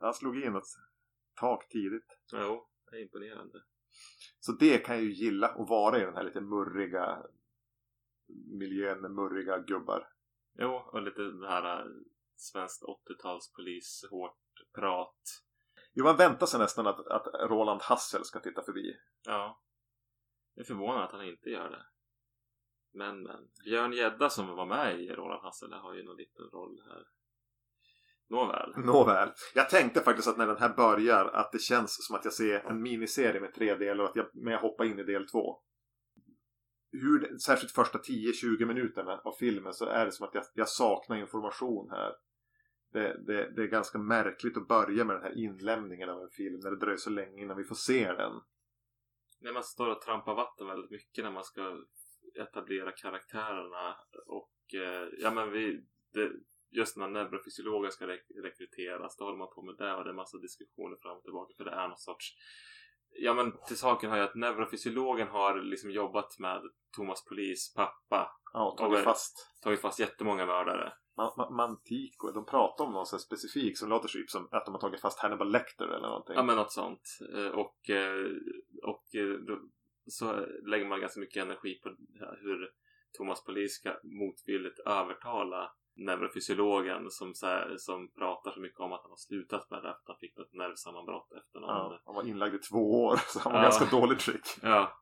han 0.00 0.14
slog 0.14 0.42
in 0.42 0.56
ett 0.56 0.64
tak 1.40 1.68
tidigt. 1.68 2.18
jo, 2.32 2.68
det 2.90 2.96
är 2.96 3.02
imponerande. 3.02 3.62
Så 4.40 4.52
det 4.52 4.78
kan 4.78 4.94
jag 4.94 5.04
ju 5.04 5.12
gilla 5.12 5.48
att 5.48 5.68
vara 5.68 5.98
i 5.98 6.04
den 6.04 6.14
här 6.14 6.24
lite 6.24 6.40
murriga 6.40 7.22
miljön 8.58 9.00
med 9.00 9.10
murriga 9.10 9.58
gubbar. 9.58 10.08
Jo, 10.58 10.70
och 10.92 11.02
lite 11.02 11.22
det 11.22 11.48
här 11.48 11.80
äh, 11.80 11.86
svenskt 12.36 12.82
80-talspolis, 12.82 14.10
hårt 14.10 14.38
prat. 14.74 15.42
Jo, 15.92 16.04
man 16.04 16.16
väntar 16.16 16.46
sig 16.46 16.60
nästan 16.60 16.86
att, 16.86 17.06
att 17.06 17.26
Roland 17.50 17.82
Hassel 17.82 18.24
ska 18.24 18.40
titta 18.40 18.62
förbi. 18.62 18.96
Ja. 19.22 19.62
Jag 20.54 20.62
är 20.62 20.66
förvånad 20.66 21.04
att 21.04 21.12
han 21.12 21.24
inte 21.24 21.50
gör 21.50 21.70
det. 21.70 21.86
Men, 22.94 23.22
men. 23.22 23.48
Björn 23.64 23.92
Gedda 23.92 24.30
som 24.30 24.56
var 24.56 24.66
med 24.66 25.00
i 25.00 25.08
Roland 25.12 25.42
Hassel 25.42 25.72
har 25.72 25.94
ju 25.94 26.02
någon 26.02 26.16
liten 26.16 26.44
roll 26.52 26.82
här. 26.88 27.04
Nåväl. 28.32 28.72
Nåväl. 28.76 29.28
Jag 29.54 29.70
tänkte 29.70 30.00
faktiskt 30.00 30.28
att 30.28 30.36
när 30.36 30.46
den 30.46 30.56
här 30.56 30.74
börjar 30.74 31.24
att 31.24 31.52
det 31.52 31.58
känns 31.58 32.06
som 32.06 32.16
att 32.16 32.24
jag 32.24 32.34
ser 32.34 32.60
en 32.60 32.82
miniserie 32.82 33.40
med 33.40 33.54
tre 33.54 33.74
delar 33.74 34.04
och 34.04 34.10
att 34.10 34.16
jag, 34.16 34.26
men 34.34 34.52
jag 34.52 34.60
hoppar 34.60 34.84
in 34.84 34.98
i 34.98 35.04
del 35.04 35.28
två. 35.28 35.58
Hur, 36.92 37.38
särskilt 37.38 37.72
första 37.72 37.98
10-20 37.98 38.64
minuterna 38.64 39.20
av 39.24 39.32
filmen 39.32 39.74
så 39.74 39.86
är 39.86 40.06
det 40.06 40.12
som 40.12 40.26
att 40.26 40.34
jag, 40.34 40.44
jag 40.54 40.68
saknar 40.68 41.16
information 41.16 41.90
här. 41.90 42.12
Det, 42.92 43.24
det, 43.26 43.52
det 43.56 43.62
är 43.62 43.66
ganska 43.66 43.98
märkligt 43.98 44.56
att 44.56 44.68
börja 44.68 45.04
med 45.04 45.16
den 45.16 45.22
här 45.22 45.38
inlämningen 45.38 46.08
av 46.08 46.22
en 46.22 46.30
film 46.30 46.60
när 46.62 46.70
det 46.70 46.78
dröjer 46.78 46.96
så 46.96 47.10
länge 47.10 47.42
innan 47.42 47.56
vi 47.56 47.64
får 47.64 47.74
se 47.74 48.12
den. 48.12 48.32
När 49.40 49.52
man 49.52 49.62
står 49.62 49.88
och 49.88 50.00
trampar 50.00 50.34
vatten 50.34 50.66
väldigt 50.66 50.90
mycket 50.90 51.24
när 51.24 51.32
man 51.32 51.44
ska 51.44 51.84
etablera 52.36 52.92
karaktärerna 52.92 53.96
och 54.26 54.74
eh, 54.74 55.08
ja 55.18 55.30
men 55.30 55.50
vi 55.50 55.84
det, 56.14 56.30
just 56.70 56.96
när 56.96 57.08
neurofysiologer 57.08 57.90
ska 57.90 58.06
rek- 58.06 58.42
rekryteras 58.42 59.16
då 59.16 59.24
håller 59.24 59.38
man 59.38 59.48
på 59.54 59.62
med 59.62 59.74
det 59.78 59.94
och 59.94 60.04
det 60.04 60.10
är 60.10 60.14
massa 60.14 60.38
diskussioner 60.38 60.96
fram 61.02 61.16
och 61.16 61.22
tillbaka 61.22 61.54
för 61.56 61.64
det 61.64 61.70
är 61.70 61.88
någon 61.88 61.98
sorts 61.98 62.34
Ja 63.14 63.34
men 63.34 63.52
till 63.66 63.76
saken 63.78 64.10
har 64.10 64.16
ju 64.16 64.22
att 64.22 64.34
neurofysiologen 64.34 65.28
har 65.28 65.62
liksom 65.62 65.90
jobbat 65.90 66.38
med 66.38 66.62
Thomas 66.96 67.24
Polis 67.24 67.74
pappa 67.74 68.30
Ja, 68.52 68.70
och 68.70 68.78
tagit 68.78 68.98
Och- 68.98 69.04
fast 69.04 69.36
tagit 69.62 69.80
fast 69.80 70.00
jättemånga 70.00 70.46
mördare 70.46 70.92
Ma- 71.16 71.36
Ma- 71.36 71.50
Mantico. 71.56 72.30
De 72.32 72.46
pratar 72.46 72.84
om 72.84 72.92
någon 72.92 73.06
sån 73.06 73.18
specifik 73.20 73.78
som 73.78 73.88
låter 73.88 74.08
typ 74.08 74.30
som 74.30 74.48
att 74.50 74.64
de 74.64 74.74
har 74.74 74.80
tagit 74.80 75.00
fast 75.00 75.18
Hannibal 75.18 75.52
Lecter 75.52 75.84
eller 75.84 76.08
någonting. 76.08 76.34
Ja 76.36 76.42
men 76.42 76.56
något 76.56 76.72
sånt. 76.72 77.18
Eh, 77.36 77.46
Och, 77.46 77.90
eh, 77.90 78.26
och 78.82 79.04
då, 79.46 79.58
så 80.06 80.46
lägger 80.66 80.86
man 80.86 81.00
ganska 81.00 81.20
mycket 81.20 81.42
energi 81.42 81.80
på 81.82 81.88
hur 82.40 82.70
Thomas 83.16 83.44
Polis 83.44 83.72
ska 83.74 83.96
motvilligt 84.02 84.78
övertala 84.78 85.72
neurofysiologen 85.94 87.10
som, 87.10 87.34
så 87.34 87.46
här, 87.46 87.76
som 87.76 88.12
pratar 88.12 88.50
så 88.50 88.60
mycket 88.60 88.80
om 88.80 88.92
att 88.92 89.02
han 89.02 89.10
har 89.10 89.16
slutat 89.16 89.70
med 89.70 89.82
det 89.82 89.90
att 89.90 90.02
han 90.04 90.16
fick 90.20 90.36
något 90.36 90.52
nervsammanbrott 90.52 91.32
efter 91.32 91.60
någon... 91.60 91.70
Ja, 91.70 92.00
han 92.04 92.14
var 92.14 92.28
inlagd 92.28 92.54
i 92.54 92.58
två 92.58 93.04
år 93.04 93.16
så 93.28 93.38
han 93.38 93.52
var 93.52 93.58
Ja. 93.58 93.62
ganska 93.64 93.84
dåligt 93.96 94.22
skick. 94.22 94.46
Ja. 94.62 94.98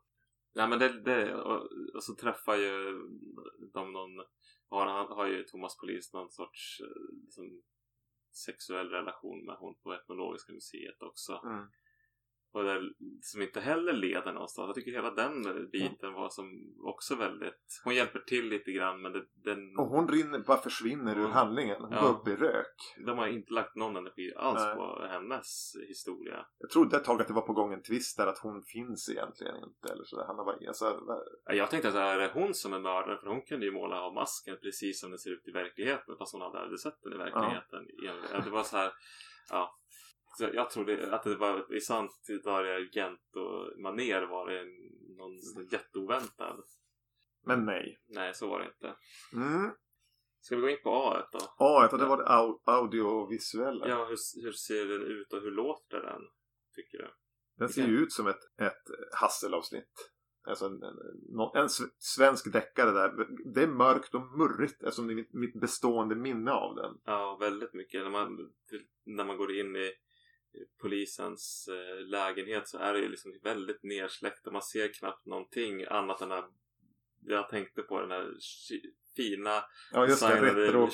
Ja 0.53 0.67
men 0.67 0.79
det, 0.79 1.01
det 1.01 1.35
och, 1.35 1.63
och 1.95 2.05
så 2.05 2.15
träffar 2.15 2.57
ju 2.57 3.01
de 3.73 3.93
någon, 3.93 4.11
har, 4.69 4.87
han 4.87 5.07
har 5.07 5.27
ju 5.27 5.45
Thomas 5.45 5.77
Polis 5.77 6.13
någon 6.13 6.31
sorts 6.31 6.81
eh, 6.81 7.15
liksom, 7.25 7.63
sexuell 8.47 8.89
relation 8.89 9.45
med 9.47 9.57
hon 9.59 9.75
på 9.83 9.93
Etnologiska 9.93 10.53
museet 10.53 11.03
också. 11.03 11.41
Mm. 11.45 11.67
Och 12.53 12.65
det, 12.65 12.81
som 13.23 13.43
inte 13.43 13.61
heller 13.61 13.93
leder 13.93 14.33
någonstans. 14.33 14.67
Jag 14.69 14.75
tycker 14.75 14.93
hela 14.93 15.11
den 15.11 15.43
biten 15.73 16.13
var 16.13 16.29
som 16.29 16.75
också 16.85 17.15
väldigt... 17.15 17.81
Hon 17.85 17.95
hjälper 17.95 18.19
till 18.19 18.49
lite 18.49 18.73
grann 18.73 19.03
men 19.03 19.13
det, 19.13 19.25
den, 19.45 19.79
Och 19.79 19.87
hon 19.87 20.09
rinner, 20.09 20.39
bara 20.39 20.59
försvinner 20.59 21.13
ur 21.17 21.21
Mm. 21.21 21.31
handlingen. 21.33 21.77
Hon 21.81 21.93
Ja. 21.93 22.01
går 22.03 22.09
upp 22.11 22.29
i 22.29 22.37
rök. 22.37 22.75
de 23.07 23.19
har 23.19 23.27
inte 23.27 23.53
lagt 23.53 23.75
någon 23.77 23.97
energi 23.97 24.33
alls 24.37 24.61
Nej. 24.65 24.77
på 24.77 25.07
hennes 25.11 25.73
historia. 25.89 26.47
Jag 26.59 26.71
trodde 26.71 26.97
ett 26.97 27.05
tag 27.05 27.21
att 27.21 27.29
det 27.29 27.35
var 27.35 27.43
på 27.43 27.53
gång 27.53 27.73
en 27.73 27.83
twist 27.83 28.17
där 28.17 28.27
att 28.27 28.39
hon 28.39 28.63
finns 28.63 29.09
egentligen 29.09 29.57
inte. 29.57 29.93
Eller 29.93 30.05
så. 30.05 30.25
Han 30.27 30.37
har 30.39 30.45
bara, 30.45 30.69
alltså, 30.69 31.01
Jag 31.47 31.71
tänkte 31.71 31.89
att 31.89 31.95
det 31.95 32.01
är 32.01 32.31
hon 32.33 32.55
som 32.55 32.73
är 32.73 32.79
mördaren 32.81 33.19
för 33.21 33.27
hon 33.27 33.43
kunde 33.43 33.67
ju 33.67 33.73
måla 33.73 34.01
av 34.03 34.15
masken 34.15 34.57
precis 34.63 35.01
som 35.01 35.11
den 35.11 35.19
ser 35.19 35.31
ut 35.31 35.49
i 35.49 35.51
verkligheten 35.51 36.17
fast 36.19 36.33
hon 36.33 36.43
aldrig 36.43 36.63
hade 36.65 36.79
sett 36.79 37.03
den 37.03 37.13
i 37.13 37.17
verkligheten. 37.17 37.87
Ja. 38.33 38.41
Det 38.45 38.51
var 38.51 38.63
så 38.63 38.77
här, 38.77 38.93
ja. 39.51 39.77
Så 40.41 40.51
jag 40.55 40.71
trodde 40.71 41.15
att 41.15 41.23
det 41.23 41.37
var 41.37 41.75
i 41.77 41.81
sant 41.81 42.11
Dario 42.45 42.73
Argento-manér 42.75 44.27
var 44.27 44.51
det 44.51 44.65
någon 45.17 45.67
jätteoväntad. 45.73 46.65
men 47.47 47.65
nej. 47.65 47.99
Nej, 48.09 48.35
så 48.35 48.49
var 48.49 48.59
det 48.61 48.67
inte. 48.67 48.97
Mm. 49.33 49.71
Ska 50.41 50.57
vi 50.57 50.63
gå 50.63 50.69
in 50.69 50.83
på 50.83 50.91
A 50.91 51.29
då? 51.33 51.39
Ja, 51.59 51.81
jag 51.83 51.91
trodde 51.91 52.05
det 52.05 52.09
var 52.09 52.17
det 52.17 52.25
au- 52.29 52.61
audiovisuella. 52.65 53.89
Ja, 53.89 54.05
hur, 54.05 54.43
hur 54.43 54.53
ser 54.53 54.87
den 54.87 55.03
ut 55.03 55.33
och 55.33 55.41
hur 55.43 55.51
låter 55.51 56.01
den? 56.01 56.23
Tycker 56.75 56.99
du? 56.99 57.11
Den 57.59 57.69
ser 57.69 57.87
ju 57.87 57.99
ut 57.99 58.13
som 58.13 58.27
ett, 58.27 58.61
ett 58.61 58.85
Hassel-avsnitt. 59.21 60.11
Alltså 60.49 60.67
en, 60.67 60.83
en, 60.83 61.63
en 61.63 61.69
svensk 61.99 62.53
deckare 62.53 62.91
där. 62.91 63.27
Det 63.55 63.63
är 63.63 63.67
mörkt 63.67 64.15
och 64.15 64.39
murrigt 64.39 64.83
eftersom 64.83 65.07
det 65.07 65.13
är 65.13 65.17
mitt, 65.17 65.33
mitt 65.35 65.61
bestående 65.61 66.15
minne 66.15 66.53
av 66.53 66.75
den. 66.75 66.99
Ja, 67.05 67.37
väldigt 67.41 67.75
mycket. 67.75 68.03
När 68.03 68.11
man, 68.11 68.53
när 69.05 69.25
man 69.25 69.37
går 69.37 69.53
in 69.57 69.77
i 69.77 69.93
polisens 70.81 71.69
eh, 71.69 72.07
lägenhet 72.07 72.69
så 72.69 72.79
är 72.79 72.93
det 72.93 73.01
ju 73.01 73.09
liksom 73.09 73.33
väldigt 73.43 73.83
nersläckt 73.83 74.47
och 74.47 74.53
man 74.53 74.63
ser 74.63 74.93
knappt 74.93 75.27
någonting 75.27 75.85
annat 75.85 76.21
än 76.21 76.33
att 76.33 76.51
jag 77.27 77.49
tänkte 77.49 77.83
på 77.83 78.01
den 78.01 78.11
här 78.11 78.35
fina 79.17 79.65
Ja, 79.93 80.07
just 80.07 80.21
det. 80.21 80.55
Retro. 80.55 80.91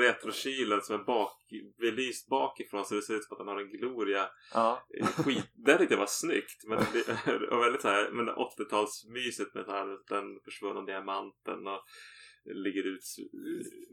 retrokylen 0.00 0.80
som 0.82 1.00
är 1.00 1.04
bak, 1.04 1.32
belyst 1.78 2.28
bakifrån 2.28 2.84
så 2.84 2.94
det 2.94 3.02
ser 3.02 3.14
ut 3.14 3.24
som 3.24 3.34
att 3.34 3.38
den 3.38 3.48
har 3.48 3.60
en 3.60 3.70
gloria. 3.70 4.28
Ja. 4.54 4.86
Eh, 5.00 5.06
Skit, 5.06 5.50
det 5.54 5.78
tyckte 5.78 5.94
jag 5.94 5.98
var 5.98 6.06
snyggt. 6.06 6.64
Men, 6.68 6.78
det, 6.92 7.48
och 7.50 7.62
väldigt 7.62 7.82
så 7.82 7.88
här, 7.88 8.10
men 8.10 8.28
80-talsmyset 8.28 9.54
med 9.54 9.64
så 9.64 9.70
här, 9.70 9.98
den 10.08 10.40
försvunna 10.44 10.82
diamanten 10.82 11.66
och 11.66 11.84
ligger 12.46 12.82
ut 12.86 13.04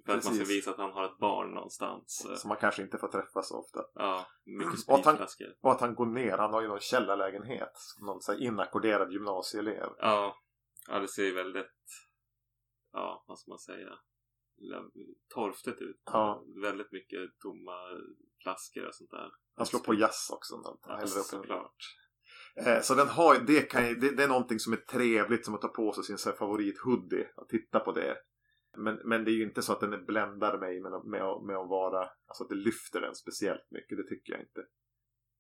för 0.05 0.11
att 0.11 0.15
man 0.15 0.21
ska 0.21 0.29
Precis. 0.31 0.57
visa 0.57 0.71
att 0.71 0.77
han 0.77 0.91
har 0.91 1.05
ett 1.05 1.17
barn 1.17 1.53
någonstans. 1.53 2.27
Som 2.35 2.47
man 2.49 2.57
kanske 2.57 2.81
inte 2.81 2.97
får 2.97 3.07
träffa 3.07 3.41
så 3.41 3.59
ofta. 3.59 3.79
Ja, 3.93 4.27
mycket 4.45 4.73
Och 4.73 4.79
spritflaskor. 4.79 5.47
Och 5.61 5.71
att 5.71 5.81
han 5.81 5.95
går 5.95 6.05
ner. 6.05 6.37
Han 6.37 6.53
har 6.53 6.61
ju 6.61 6.67
någon 6.67 6.79
källarlägenhet. 6.79 7.73
Någon 8.01 8.21
så 8.21 8.33
inackorderad 8.37 9.11
gymnasieelev. 9.11 9.89
Ja, 9.97 10.35
ja, 10.87 10.99
det 10.99 11.07
ser 11.07 11.23
ju 11.23 11.33
väldigt, 11.33 11.77
ja, 12.91 13.23
vad 13.27 13.39
ska 13.39 13.51
man 13.51 13.59
säga, 13.59 13.89
torftigt 15.33 15.81
ut. 15.81 16.01
Ja. 16.05 16.43
Väldigt 16.61 16.91
mycket 16.91 17.19
tomma 17.39 17.77
flaskor 18.43 18.87
och 18.87 18.95
sånt 18.95 19.11
där. 19.11 19.31
Han 19.55 19.65
slår 19.65 19.79
på 19.79 19.93
jazz 19.93 20.29
också. 20.33 20.79
Ja, 20.87 21.07
såklart. 21.07 21.75
Eh, 22.55 22.81
Så 22.81 22.95
den 22.95 23.07
har, 23.07 23.39
det, 23.39 23.61
kan, 23.61 23.83
det, 23.83 24.15
det 24.15 24.23
är 24.23 24.27
någonting 24.27 24.59
som 24.59 24.73
är 24.73 24.77
trevligt 24.77 25.45
som 25.45 25.55
att 25.55 25.61
ta 25.61 25.67
på 25.67 25.93
sig 25.93 26.03
sin 26.03 26.33
favorit-hoodie 26.33 27.27
och 27.35 27.49
titta 27.49 27.79
på 27.79 27.91
det. 27.91 28.17
Men, 28.77 28.95
men 29.03 29.25
det 29.25 29.31
är 29.31 29.35
ju 29.35 29.43
inte 29.43 29.61
så 29.61 29.73
att 29.73 29.79
den 29.79 30.05
bländar 30.05 30.57
mig 30.57 30.81
med, 30.81 30.91
med, 31.05 31.21
att- 31.21 31.43
med 31.43 31.55
att 31.55 31.69
vara, 31.69 32.09
alltså 32.25 32.43
att 32.43 32.49
det 32.49 32.55
lyfter 32.55 33.01
den 33.01 33.15
speciellt 33.15 33.71
mycket, 33.71 33.97
det 33.97 34.03
tycker 34.03 34.33
jag 34.33 34.41
inte. 34.41 34.65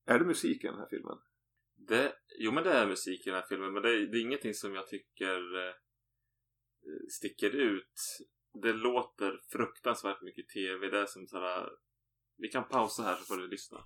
Är 0.05 0.19
det 0.19 0.25
musik 0.25 0.63
i 0.63 0.67
den 0.67 0.79
här 0.79 0.87
filmen? 0.89 1.17
Det, 1.75 2.15
jo 2.39 2.51
men 2.51 2.63
det 2.63 2.71
är 2.73 2.87
musik 2.87 3.27
i 3.27 3.29
den 3.29 3.39
här 3.39 3.45
filmen 3.49 3.73
men 3.73 3.81
det 3.83 3.89
är, 3.89 3.99
det 4.07 4.17
är 4.17 4.21
ingenting 4.21 4.53
som 4.53 4.75
jag 4.75 4.87
tycker 4.87 5.67
eh, 5.67 5.73
sticker 7.09 7.49
ut. 7.49 7.93
Det 8.61 8.73
låter 8.73 9.39
fruktansvärt 9.51 10.21
mycket 10.21 10.49
tv. 10.49 10.89
Det 10.89 10.99
är 10.99 11.05
som 11.05 11.27
såhär... 11.27 11.69
Vi 12.37 12.47
kan 12.47 12.67
pausa 12.67 13.03
här 13.03 13.15
så 13.15 13.25
får 13.25 13.37
du 13.37 13.47
lyssna. 13.47 13.77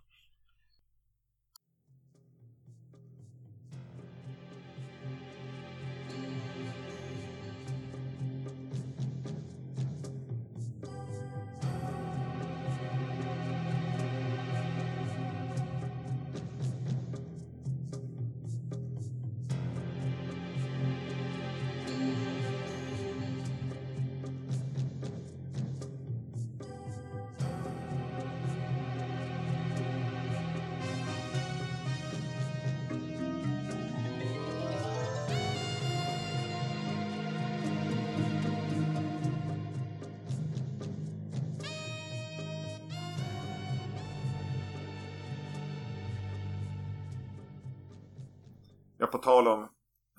Tal 49.28 49.48
om 49.48 49.70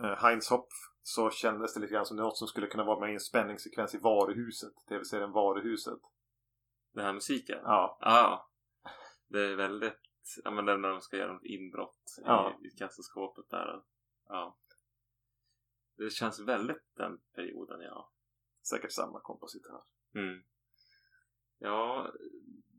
eh, 0.03 0.17
Heinz 0.23 0.51
Hopf 0.51 0.75
så 1.03 1.31
kändes 1.31 1.75
det 1.75 1.81
lite 1.81 1.93
grann 1.93 2.07
som 2.07 2.17
något 2.17 2.39
som 2.39 2.49
skulle 2.49 2.67
kunna 2.67 2.85
vara 2.85 3.01
med 3.01 3.11
i 3.11 3.15
en 3.15 3.21
spänningssekvens 3.21 3.95
i 3.95 3.99
Varuhuset. 3.99 4.73
Tv-serien 4.89 5.33
Varuhuset. 5.33 6.01
Den 6.95 7.05
här 7.05 7.13
musiken? 7.13 7.59
Ja. 7.63 7.99
Ja. 8.01 8.51
Det 9.29 9.41
är 9.41 9.57
väldigt, 9.57 10.01
ja 10.45 10.51
men 10.51 10.65
när 10.65 10.89
de 10.89 11.01
ska 11.01 11.17
göra 11.17 11.33
något 11.33 11.45
inbrott 11.45 12.21
Ja. 12.25 12.59
i, 12.63 12.67
i 12.67 12.71
kassaskåpet 12.71 13.51
där. 13.51 13.83
Ja. 14.29 14.59
Det 15.97 16.11
känns 16.11 16.41
väldigt 16.41 16.97
den 16.97 17.19
perioden, 17.35 17.81
ja. 17.81 18.13
Säkert 18.69 18.93
samma 18.93 19.21
kompositör. 19.21 19.83
Mm. 20.15 20.43
Ja, 21.59 22.13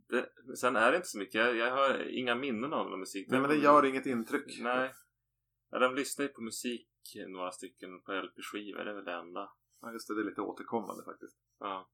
det, 0.09 0.29
sen 0.57 0.75
är 0.75 0.91
det 0.91 0.97
inte 0.97 1.09
så 1.09 1.17
mycket. 1.17 1.35
Jag, 1.35 1.55
jag 1.55 1.71
har 1.71 2.09
inga 2.19 2.35
minnen 2.35 2.73
av 2.73 2.89
någon 2.89 2.99
musik. 2.99 3.27
Nej, 3.29 3.39
men 3.39 3.49
det 3.49 3.55
gör 3.55 3.85
inget 3.85 4.05
intryck. 4.05 4.59
Nej. 4.61 4.91
Ja, 5.69 5.79
de 5.79 5.95
lyssnar 5.95 6.25
ju 6.25 6.29
på 6.29 6.41
musik, 6.41 6.89
några 7.27 7.51
stycken 7.51 8.01
på 8.01 8.11
LP-skivor, 8.13 8.83
det 8.83 8.91
är 8.91 8.95
väl 8.95 9.05
det 9.05 9.13
enda. 9.13 9.51
Ja, 9.81 9.91
just 9.93 10.07
det. 10.07 10.15
Det 10.15 10.21
är 10.21 10.25
lite 10.25 10.41
återkommande 10.41 11.03
faktiskt. 11.03 11.37
Ja. 11.59 11.89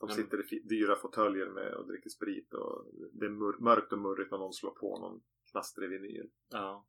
De 0.00 0.08
sitter 0.08 0.54
i 0.54 0.60
dyra 0.60 0.96
fåtöljer 0.96 1.46
med 1.46 1.74
och 1.74 1.86
dricker 1.86 2.10
sprit 2.10 2.54
och 2.54 2.84
det 3.12 3.26
är 3.26 3.30
mör- 3.30 3.58
mörkt 3.58 3.92
och 3.92 3.98
murrigt 3.98 4.30
när 4.30 4.38
någon 4.38 4.52
slår 4.52 4.70
på 4.70 4.98
någon 4.98 5.20
knastrig 5.50 5.90
vinyl. 5.90 6.30
Ja. 6.48 6.86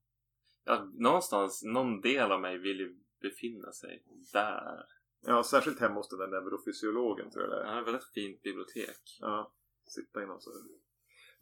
ja. 0.64 0.92
Någonstans, 0.94 1.64
någon 1.64 2.02
del 2.02 2.32
av 2.32 2.42
mig 2.42 2.58
vill 2.58 2.80
ju 2.80 3.00
befinna 3.22 3.72
sig 3.72 4.04
där. 4.34 4.86
Ja, 5.22 5.44
särskilt 5.44 5.80
hemma 5.80 5.96
hos 5.96 6.10
den 6.10 6.20
där 6.20 6.28
neurofysiologen 6.28 7.32
tror 7.32 7.44
jag 7.44 7.52
det 7.52 7.64
är. 7.70 7.82
ett 7.82 7.88
väldigt 7.88 8.12
fint 8.14 8.42
bibliotek. 8.42 9.18
Ja, 9.20 9.54
sitta 9.86 10.24
i 10.24 10.26
någon 10.26 10.42
så 10.42 10.52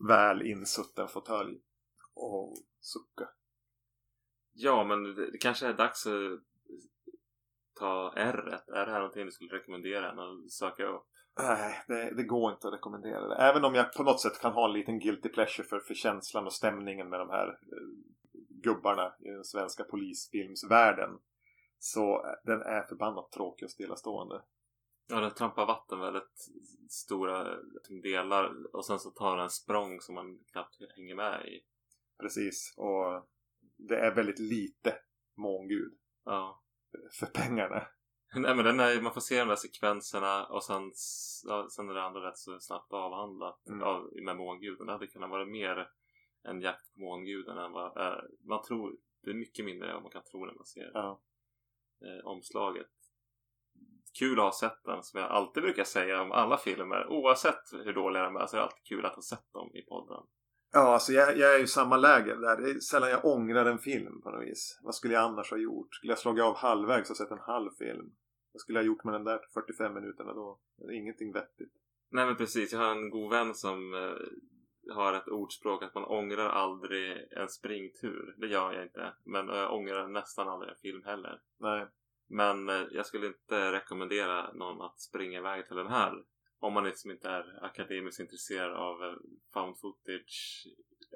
väl 0.07 0.41
insutten 0.41 1.07
fåtölj 1.07 1.61
och 2.13 2.57
sucka. 2.79 3.29
Ja, 4.59 4.83
men 4.83 5.15
det, 5.15 5.37
kanske 5.39 5.67
är 5.67 5.73
dags 5.73 6.07
att 6.07 6.41
ta 7.79 8.13
R. 8.15 8.59
Är 8.67 8.85
det 8.85 8.91
här 8.91 8.99
någonting 8.99 9.25
du 9.25 9.31
skulle 9.31 9.55
rekommendera 9.55 10.11
en 10.11 10.19
att 10.19 10.51
söka 10.51 10.85
upp? 10.85 11.07
Nej, 11.39 11.83
det, 11.87 12.15
det 12.15 12.23
går 12.23 12.51
inte 12.51 12.67
att 12.67 12.73
rekommendera 12.73 13.27
det. 13.27 13.35
Även 13.35 13.65
om 13.65 13.75
jag 13.75 13.93
på 13.93 14.03
något 14.03 14.21
sätt 14.21 14.41
kan 14.41 14.53
ha 14.53 14.65
en 14.65 14.73
liten 14.73 14.99
guilty 14.99 15.29
pleasure 15.29 15.67
för, 15.67 15.79
för 15.79 15.93
känslan 15.93 16.45
och 16.45 16.53
stämningen 16.53 17.09
med 17.09 17.19
de 17.19 17.29
här 17.29 17.47
eh, 17.47 17.87
gubbarna 18.63 19.13
i 19.19 19.29
den 19.29 19.43
svenska 19.43 19.83
polisfilmsvärlden. 19.83 21.19
Så 21.79 22.25
den 22.43 22.61
är 22.61 22.81
förbannat 22.81 23.31
tråkig 23.31 23.65
och 23.65 23.71
stillastående. 23.71 24.41
Ja, 25.07 25.19
den 25.19 25.33
trampar 25.33 25.65
vatten 25.65 25.99
väldigt 25.99 26.49
stora 26.89 27.47
delar 28.03 28.75
och 28.75 28.85
sen 28.85 28.99
så 28.99 29.09
tar 29.09 29.35
den 29.35 29.43
en 29.43 29.49
språng 29.49 30.01
som 30.01 30.15
man 30.15 30.39
knappt 30.51 30.75
hänger 30.95 31.15
med 31.15 31.45
i. 31.45 31.63
Precis. 32.19 32.73
Och 32.77 33.27
det 33.77 33.99
är 33.99 34.15
väldigt 34.15 34.39
lite 34.39 34.95
mångud 35.37 35.93
Ja. 36.25 36.63
för 37.19 37.25
pengarna. 37.25 37.87
Nej 38.35 38.55
men 38.55 38.65
den 38.65 38.79
är, 38.79 39.01
man 39.01 39.13
får 39.13 39.21
se 39.21 39.39
de 39.39 39.47
där 39.47 39.55
sekvenserna 39.55 40.45
och 40.45 40.63
sen, 40.63 40.91
ja, 41.47 41.67
sen 41.71 41.89
är 41.89 41.93
det 41.93 42.03
andra 42.03 42.27
rätt 42.27 42.37
så 42.37 42.59
snabbt 42.59 42.93
avhandlat 42.93 43.67
Mm. 43.67 43.83
av, 43.83 44.09
med 44.23 44.35
månguden. 44.37 44.85
Det 44.87 44.91
hade 44.93 45.07
kunnat 45.07 45.29
vara 45.29 45.45
mer 45.45 45.89
en 46.43 46.61
jakt 46.61 46.93
på 46.93 46.99
månguden 47.01 47.57
än 47.57 47.71
vad 47.71 47.97
eh, 47.97 48.19
man 48.47 48.63
tror. 48.63 48.97
Det 49.23 49.29
är 49.29 49.33
mycket 49.35 49.65
mindre 49.65 49.87
än 49.87 49.93
vad 49.93 50.03
man 50.03 50.11
kan 50.11 50.23
tro 50.23 50.45
när 50.45 50.53
man 50.53 50.65
ser 50.65 50.91
Ja. 50.93 51.21
eh, 52.01 52.25
omslaget. 52.25 52.87
Kul 54.19 54.39
att 54.39 54.45
ha 54.45 54.51
sett 54.51 54.83
den 54.83 55.03
som 55.03 55.19
jag 55.19 55.29
alltid 55.29 55.63
brukar 55.63 55.83
säga 55.83 56.21
om 56.21 56.31
alla 56.31 56.57
filmer. 56.57 57.07
Oavsett 57.09 57.63
hur 57.71 57.93
dåliga 57.93 58.23
de 58.23 58.35
är 58.35 58.45
så 58.47 58.55
är 58.55 58.59
det 58.59 58.65
alltid 58.65 58.83
kul 58.83 59.05
att 59.05 59.15
ha 59.15 59.21
sett 59.21 59.53
dem 59.53 59.71
i 59.75 59.81
podden. 59.81 60.23
Ja, 60.71 60.93
alltså 60.93 61.11
jag, 61.11 61.37
jag 61.37 61.55
är 61.55 61.63
i 61.63 61.67
samma 61.67 61.97
läge 61.97 62.35
där. 62.35 62.61
Det 62.61 62.69
är 62.69 62.79
sällan 62.79 63.09
jag 63.09 63.25
ångrar 63.25 63.65
en 63.65 63.79
film 63.79 64.21
på 64.21 64.31
något 64.31 64.47
vis. 64.47 64.79
Vad 64.83 64.95
skulle 64.95 65.13
jag 65.13 65.23
annars 65.23 65.51
ha 65.51 65.57
gjort? 65.57 65.95
Skulle 65.95 66.11
jag 66.11 66.19
slagit 66.19 66.43
av 66.43 66.55
halvvägs 66.55 67.09
och 67.09 67.17
sett 67.17 67.31
en 67.31 67.39
halv 67.39 67.69
film? 67.71 68.11
Vad 68.53 68.61
skulle 68.61 68.79
jag 68.79 68.83
ha 68.83 68.87
gjort 68.87 69.03
med 69.03 69.13
den 69.13 69.23
där 69.23 69.39
45 69.53 69.93
minuterna 69.93 70.33
då? 70.33 70.59
Ingenting 70.93 71.33
vettigt. 71.33 71.73
Nej 72.11 72.25
men 72.25 72.35
precis, 72.35 72.73
jag 72.73 72.79
har 72.79 72.91
en 72.91 73.09
god 73.09 73.31
vän 73.31 73.55
som 73.55 73.93
eh, 73.93 74.93
har 74.95 75.13
ett 75.13 75.27
ordspråk 75.27 75.83
att 75.83 75.95
man 75.95 76.05
ångrar 76.05 76.49
aldrig 76.49 77.27
en 77.31 77.49
springtur. 77.49 78.35
Det 78.37 78.47
gör 78.47 78.73
jag 78.73 78.83
inte. 78.83 79.13
Men 79.23 79.47
jag 79.47 79.73
ångrar 79.73 80.07
nästan 80.07 80.47
aldrig 80.47 80.71
en 80.71 80.79
film 80.81 81.03
heller. 81.03 81.41
Nej. 81.59 81.87
Men 82.29 82.69
eh, 82.69 82.85
jag 82.91 83.05
skulle 83.05 83.27
inte 83.27 83.71
rekommendera 83.71 84.53
någon 84.53 84.81
att 84.81 84.99
springa 84.99 85.39
iväg 85.39 85.67
till 85.67 85.75
den 85.75 85.87
här. 85.87 86.23
Om 86.59 86.73
man 86.73 86.83
liksom 86.83 87.11
inte 87.11 87.29
är 87.29 87.65
akademiskt 87.65 88.19
intresserad 88.19 88.73
av 88.73 89.03
eh, 89.03 89.15
found 89.53 89.79
footage 89.79 90.67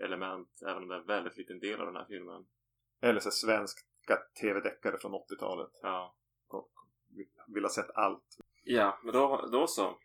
element. 0.04 0.50
Även 0.62 0.84
om 0.84 0.88
det 0.90 0.96
är 0.96 1.00
en 1.00 1.06
väldigt 1.06 1.38
liten 1.38 1.60
del 1.60 1.80
av 1.80 1.86
den 1.86 1.96
här 1.96 2.06
filmen. 2.06 2.46
Eller 3.02 3.20
så 3.20 3.32
svenska 3.32 3.82
tv-deckare 4.42 4.98
från 4.98 5.12
80-talet. 5.12 5.72
Ja. 5.82 6.16
Och 6.48 6.72
vill 7.48 7.64
ha 7.64 7.70
sett 7.70 7.92
allt. 7.96 8.38
Ja, 8.64 9.00
men 9.04 9.14
då, 9.14 9.50
då 9.52 9.68
så. 9.68 9.98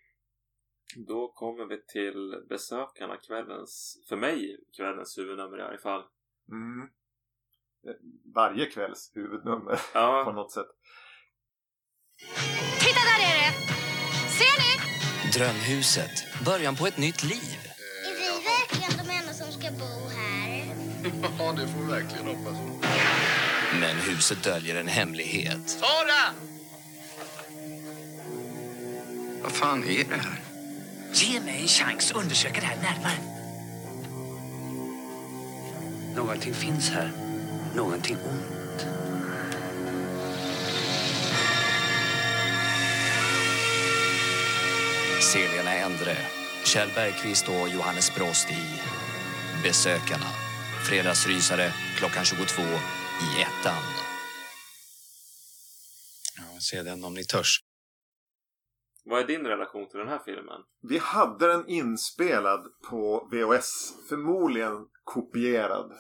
Då 0.97 1.28
kommer 1.28 1.64
vi 1.64 1.82
till 1.87 2.45
besökarna 2.49 3.16
kvällens, 3.16 4.05
för 4.09 4.16
mig 4.16 4.64
kvällens 4.76 5.18
huvudnummer 5.18 5.59
i 5.59 5.62
alla 5.62 5.78
fall. 5.78 6.05
Mm. 6.49 6.89
Varje 8.34 8.66
kvälls 8.66 9.12
huvudnummer 9.14 9.74
på 9.93 9.99
Ja, 9.99 10.32
något 10.34 10.53
sätt. 10.53 10.66
Titta 12.80 13.01
där 13.01 13.20
är 13.26 13.41
det! 13.41 13.46
Drömhuset. 15.37 16.24
Början 16.45 16.76
på 16.76 16.87
ett 16.87 16.97
nytt 16.97 17.22
liv. 17.22 17.59
Är 18.05 18.14
vi 18.14 18.45
verkligen 18.45 19.07
de 19.07 19.12
enda 19.12 19.32
som 19.32 19.53
ska 19.53 19.70
bo 19.70 20.09
här? 20.16 20.64
Ja, 21.39 21.53
det 21.53 21.68
får 21.68 21.80
vi 21.80 21.93
verkligen 21.93 22.26
hoppas. 22.26 22.57
Men 23.80 23.97
huset 23.97 24.43
döljer 24.43 24.76
en 24.76 24.89
hemlighet. 24.89 25.68
Sara! 25.68 26.34
Vad 29.43 29.53
fan 29.53 29.84
är 29.84 30.05
det 30.05 30.14
här? 30.14 30.41
Ge 31.12 31.41
mig 31.41 31.61
en 31.62 31.68
chans 31.68 32.11
att 32.11 32.16
undersöka 32.16 32.61
det 32.61 32.66
här 32.66 32.76
närmare. 32.76 33.18
Någonting 36.16 36.55
finns 36.55 36.91
här. 36.91 37.12
Någonting 37.74 38.16
ont. 38.16 38.87
Selena 45.33 45.72
Endre, 45.87 46.16
Kjell 46.64 46.89
Bergqvist 46.95 47.49
och 47.49 47.68
Johannes 47.74 48.14
Brost 48.16 48.51
i 48.51 48.64
Besökarna. 49.62 50.31
Fredagsrysare 50.89 51.66
klockan 51.99 52.24
22 52.24 52.62
i 53.27 53.29
ettan. 53.47 53.83
Ja, 56.39 56.61
se 56.61 56.83
den 56.83 57.05
om 57.05 57.14
ni 57.14 57.24
törs. 57.24 57.61
vad 59.05 59.20
är 59.20 59.27
din 59.27 59.47
relation 59.47 59.89
till 59.89 59.99
den 59.99 60.09
här 60.09 60.22
filmen? 60.24 60.61
Vi 60.83 60.99
hade 60.99 61.47
den 61.47 61.68
inspelad 61.68 62.62
på 62.91 63.29
VHS. 63.33 63.95
Förmodligen 64.09 64.87
kopierad. 65.05 65.93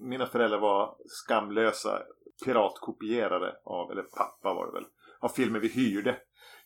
Mina 0.00 0.26
föräldrar 0.26 0.60
var 0.60 0.96
skamlösa 1.06 2.02
piratkopierare 2.44 3.52
av, 3.64 3.90
eller 3.90 4.02
pappa 4.02 4.54
var 4.54 4.66
det 4.66 4.72
väl, 4.72 4.86
av 5.20 5.28
filmer 5.28 5.60
vi 5.60 5.68
hyrde. 5.68 6.16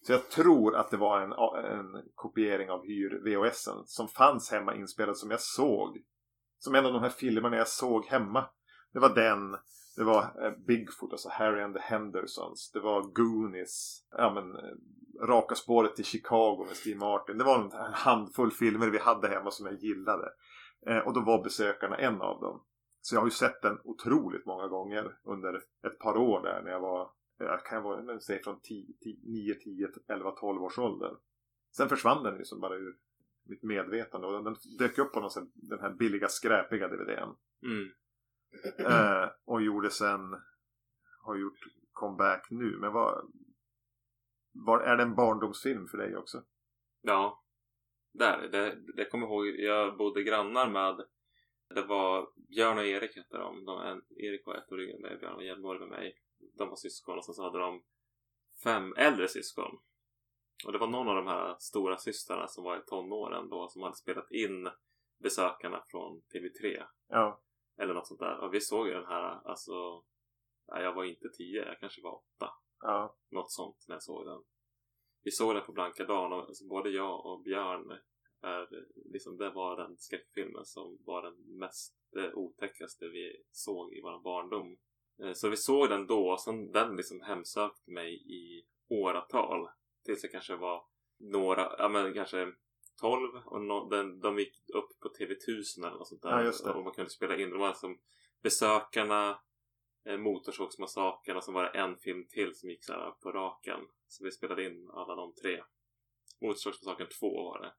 Så 0.09 0.13
jag 0.15 0.29
tror 0.29 0.77
att 0.77 0.91
det 0.91 0.97
var 0.97 1.21
en, 1.21 1.33
en 1.65 2.03
kopiering 2.15 2.71
av 2.71 2.85
hyr-VHSen 2.87 3.83
som 3.87 4.09
fanns 4.09 4.51
hemma 4.51 4.75
inspelad 4.75 5.17
som 5.17 5.31
jag 5.31 5.41
såg. 5.41 5.99
Som 6.59 6.75
en 6.75 6.87
av 6.87 6.93
de 6.93 7.03
här 7.03 7.09
filmerna 7.09 7.57
jag 7.57 7.69
såg 7.69 8.07
hemma. 8.07 8.47
Det 8.93 8.99
var 8.99 9.15
den. 9.15 9.57
Det 9.97 10.05
var 10.05 10.23
eh, 10.23 10.53
Bigfoot, 10.67 11.13
alltså 11.13 11.29
Harry 11.29 11.63
and 11.63 11.75
the 11.75 11.81
Hendersons. 11.81 12.71
Det 12.75 12.81
var 12.81 13.03
Goonies. 13.03 14.07
Ja 14.11 14.35
men 14.35 14.57
eh, 14.57 15.27
Raka 15.27 15.55
spåret 15.55 15.97
till 15.97 16.05
Chicago 16.05 16.65
med 16.69 16.77
Steve 16.77 16.99
Martin. 16.99 17.39
Det 17.39 17.45
var 17.45 17.59
en 17.59 17.93
handfull 17.93 18.51
filmer 18.51 18.91
vi 18.91 18.99
hade 18.99 19.29
hemma 19.29 19.51
som 19.51 19.67
jag 19.67 19.75
gillade. 19.75 20.29
Eh, 20.87 20.99
och 20.99 21.15
då 21.15 21.21
var 21.21 21.45
besökarna 21.45 21.97
en 21.97 22.21
av 22.23 22.41
dem. 22.41 22.65
Så 23.01 23.15
jag 23.15 23.21
har 23.21 23.27
ju 23.27 23.31
sett 23.31 23.63
den 23.63 23.79
otroligt 23.85 24.47
många 24.47 24.69
gånger 24.69 25.19
under 25.25 25.55
ett 25.87 25.99
par 25.99 26.17
år 26.17 26.43
där 26.43 26.63
när 26.63 26.71
jag 26.71 26.81
var, 26.81 27.11
jag 27.39 27.65
kan 27.65 27.83
vara, 27.83 28.03
men 28.03 28.21
säg 28.21 28.43
från 28.43 28.61
10, 28.61 28.87
9, 29.23 29.55
10, 29.55 29.89
11, 30.09 30.31
12 30.31 30.63
års 30.63 30.79
ålder. 30.79 31.17
Sen 31.77 31.89
försvann 31.89 32.23
den 32.23 32.39
ju 32.39 32.45
som 32.45 32.61
bara 32.61 32.77
ur 32.77 32.97
mitt 33.45 33.63
medvetande 33.63 34.27
och 34.27 34.45
den 34.45 34.57
dök 34.79 34.99
upp 34.99 35.13
på 35.13 35.21
något 35.21 35.33
sätt, 35.33 35.49
den 35.55 35.81
här 35.81 35.91
billiga 35.91 36.29
skräpiga 36.29 36.89
DVDn. 36.89 37.35
Mm. 37.63 37.91
Eh, 38.79 39.31
och 39.45 39.63
gjorde 39.63 39.91
sen, 39.91 40.21
har 41.25 41.37
gjort 41.37 41.59
comeback 41.93 42.47
nu. 42.51 42.77
Men 42.81 42.93
vad, 42.93 43.33
var, 44.53 44.81
är 44.81 44.97
det 44.97 45.03
en 45.03 45.15
barndomsfilm 45.15 45.89
för 45.89 45.99
dig 45.99 46.17
också? 46.17 46.43
Ja. 47.03 47.45
Där, 48.13 48.49
det, 48.49 48.77
det 48.97 49.05
kommer 49.05 49.27
jag 49.27 49.33
ihåg. 49.33 49.47
Jag 49.47 49.97
bodde 49.97 50.23
grannar 50.23 50.71
med 50.71 51.07
det 51.75 51.83
var 51.83 52.29
Björn 52.49 52.79
och 52.79 52.85
Erik 52.85 53.17
hette 53.17 53.39
de. 53.39 53.65
de 53.65 53.81
en, 53.81 54.03
Erik 54.17 54.47
var 54.47 54.55
ett 54.55 54.73
år 54.73 54.81
yngre 54.81 54.97
än 54.97 55.03
mig, 55.03 55.19
Björn 55.19 55.35
var 55.35 55.43
jämnårig 55.43 55.81
med 55.81 55.89
mig. 55.89 56.15
De 56.59 56.69
var 56.69 56.77
syskon 56.77 57.19
och 57.19 57.25
sen 57.25 57.35
så 57.35 57.43
hade 57.43 57.59
de 57.59 57.83
fem 58.65 58.95
äldre 58.97 59.29
syskon. 59.29 59.79
Och 60.67 60.73
det 60.73 60.79
var 60.79 60.87
någon 60.87 61.09
av 61.09 61.15
de 61.15 61.27
här 61.27 61.57
stora 61.59 61.99
systrarna 61.99 62.49
som 62.49 62.65
var 62.65 62.79
i 62.79 62.83
tonåren 62.87 63.49
då 63.49 63.69
som 63.69 63.83
hade 63.83 63.97
spelat 63.97 64.31
in 64.31 64.69
besökarna 65.19 65.85
från 65.89 66.23
TV3. 66.35 66.85
Ja. 67.09 67.43
Eller 67.79 67.95
något 67.95 68.07
sånt 68.07 68.21
där. 68.21 68.39
Och 68.39 68.55
vi 68.55 68.61
såg 68.61 68.87
ju 68.87 68.95
den 68.95 69.07
här, 69.07 69.49
alltså... 69.49 70.05
Nej, 70.69 70.83
jag 70.83 70.95
var 70.95 71.05
inte 71.05 71.29
tio, 71.29 71.67
jag 71.67 71.81
kanske 71.81 72.03
var 72.03 72.15
åtta. 72.15 72.51
Ja. 72.81 73.17
Något 73.31 73.53
sånt 73.53 73.85
när 73.89 73.95
jag 73.95 74.03
såg 74.03 74.27
den. 74.27 74.45
Vi 75.23 75.31
såg 75.31 75.55
den 75.55 75.65
på 75.65 75.73
blanka 75.73 76.05
dagen 76.05 76.33
och 76.33 76.39
alltså, 76.39 76.67
både 76.67 76.91
jag 76.91 77.27
och 77.27 77.43
Björn 77.43 77.99
är, 78.43 78.69
liksom, 79.13 79.37
det 79.37 79.51
var 79.51 79.77
den 79.77 79.99
skräckfilmen 79.99 80.65
som 80.65 80.99
var 81.01 81.23
den 81.23 81.59
mest 81.59 81.99
det 82.13 82.35
otäckaste 82.35 83.09
vi 83.09 83.43
såg 83.51 83.93
i 83.93 84.01
vår 84.01 84.23
barndom. 84.23 84.77
Eh, 85.23 85.33
Så 85.33 85.49
vi 85.49 85.57
såg 85.57 85.89
den 85.89 86.07
då 86.07 86.29
och 86.29 86.41
sen 86.41 86.73
den 86.73 86.97
liksom 86.97 87.21
hemsökte 87.21 87.91
mig 87.91 88.15
i 88.15 88.65
åratal. 88.89 89.69
Tills 90.05 90.23
jag 90.23 90.33
kanske 90.33 90.57
var 90.57 90.85
några, 91.21 91.75
ja 91.79 91.89
men 91.89 92.15
kanske 92.15 92.53
12 93.01 93.37
och 93.47 93.63
no, 93.63 93.89
den, 93.89 94.21
de 94.21 94.39
gick 94.39 94.55
upp 94.75 95.01
på 95.01 95.09
TV1000 95.09 95.87
eller 95.87 95.99
något 95.99 96.09
sånt 96.09 96.23
där. 96.23 96.31
Ja, 96.31 96.43
just 96.43 96.65
det. 96.65 96.71
Och 96.73 96.85
man 96.85 96.93
kunde 96.93 97.11
spela 97.11 97.37
in. 97.37 97.51
Det 97.51 97.59
var 97.59 97.73
som 97.73 97.99
Besökarna, 98.43 99.41
eh, 100.09 100.17
Motorsågsmassakern 100.17 101.37
och 101.37 101.45
så 101.45 101.53
var 101.53 101.63
det 101.65 101.79
en 101.79 101.97
film 101.97 102.27
till 102.29 102.55
som 102.55 102.71
gick 102.71 102.85
så 102.85 102.93
här 102.93 103.11
på 103.11 103.33
raken. 103.33 103.81
Så 104.09 104.25
vi 104.25 104.31
spelade 104.31 104.65
in 104.65 104.91
alla 104.91 105.15
de 105.15 105.35
tre. 105.35 105.63
Motorsågsmassakern 106.41 107.09
2 107.21 107.45
var 107.45 107.61
det. 107.61 107.73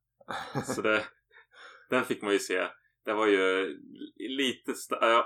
Så 0.64 0.82
det, 0.82 1.06
den 1.90 2.06
fick 2.06 2.22
man 2.22 2.34
ju 2.34 2.40
se. 2.40 2.68
Det 3.06 3.14
var 3.14 3.28
ju 3.28 3.78
lite, 4.16 4.72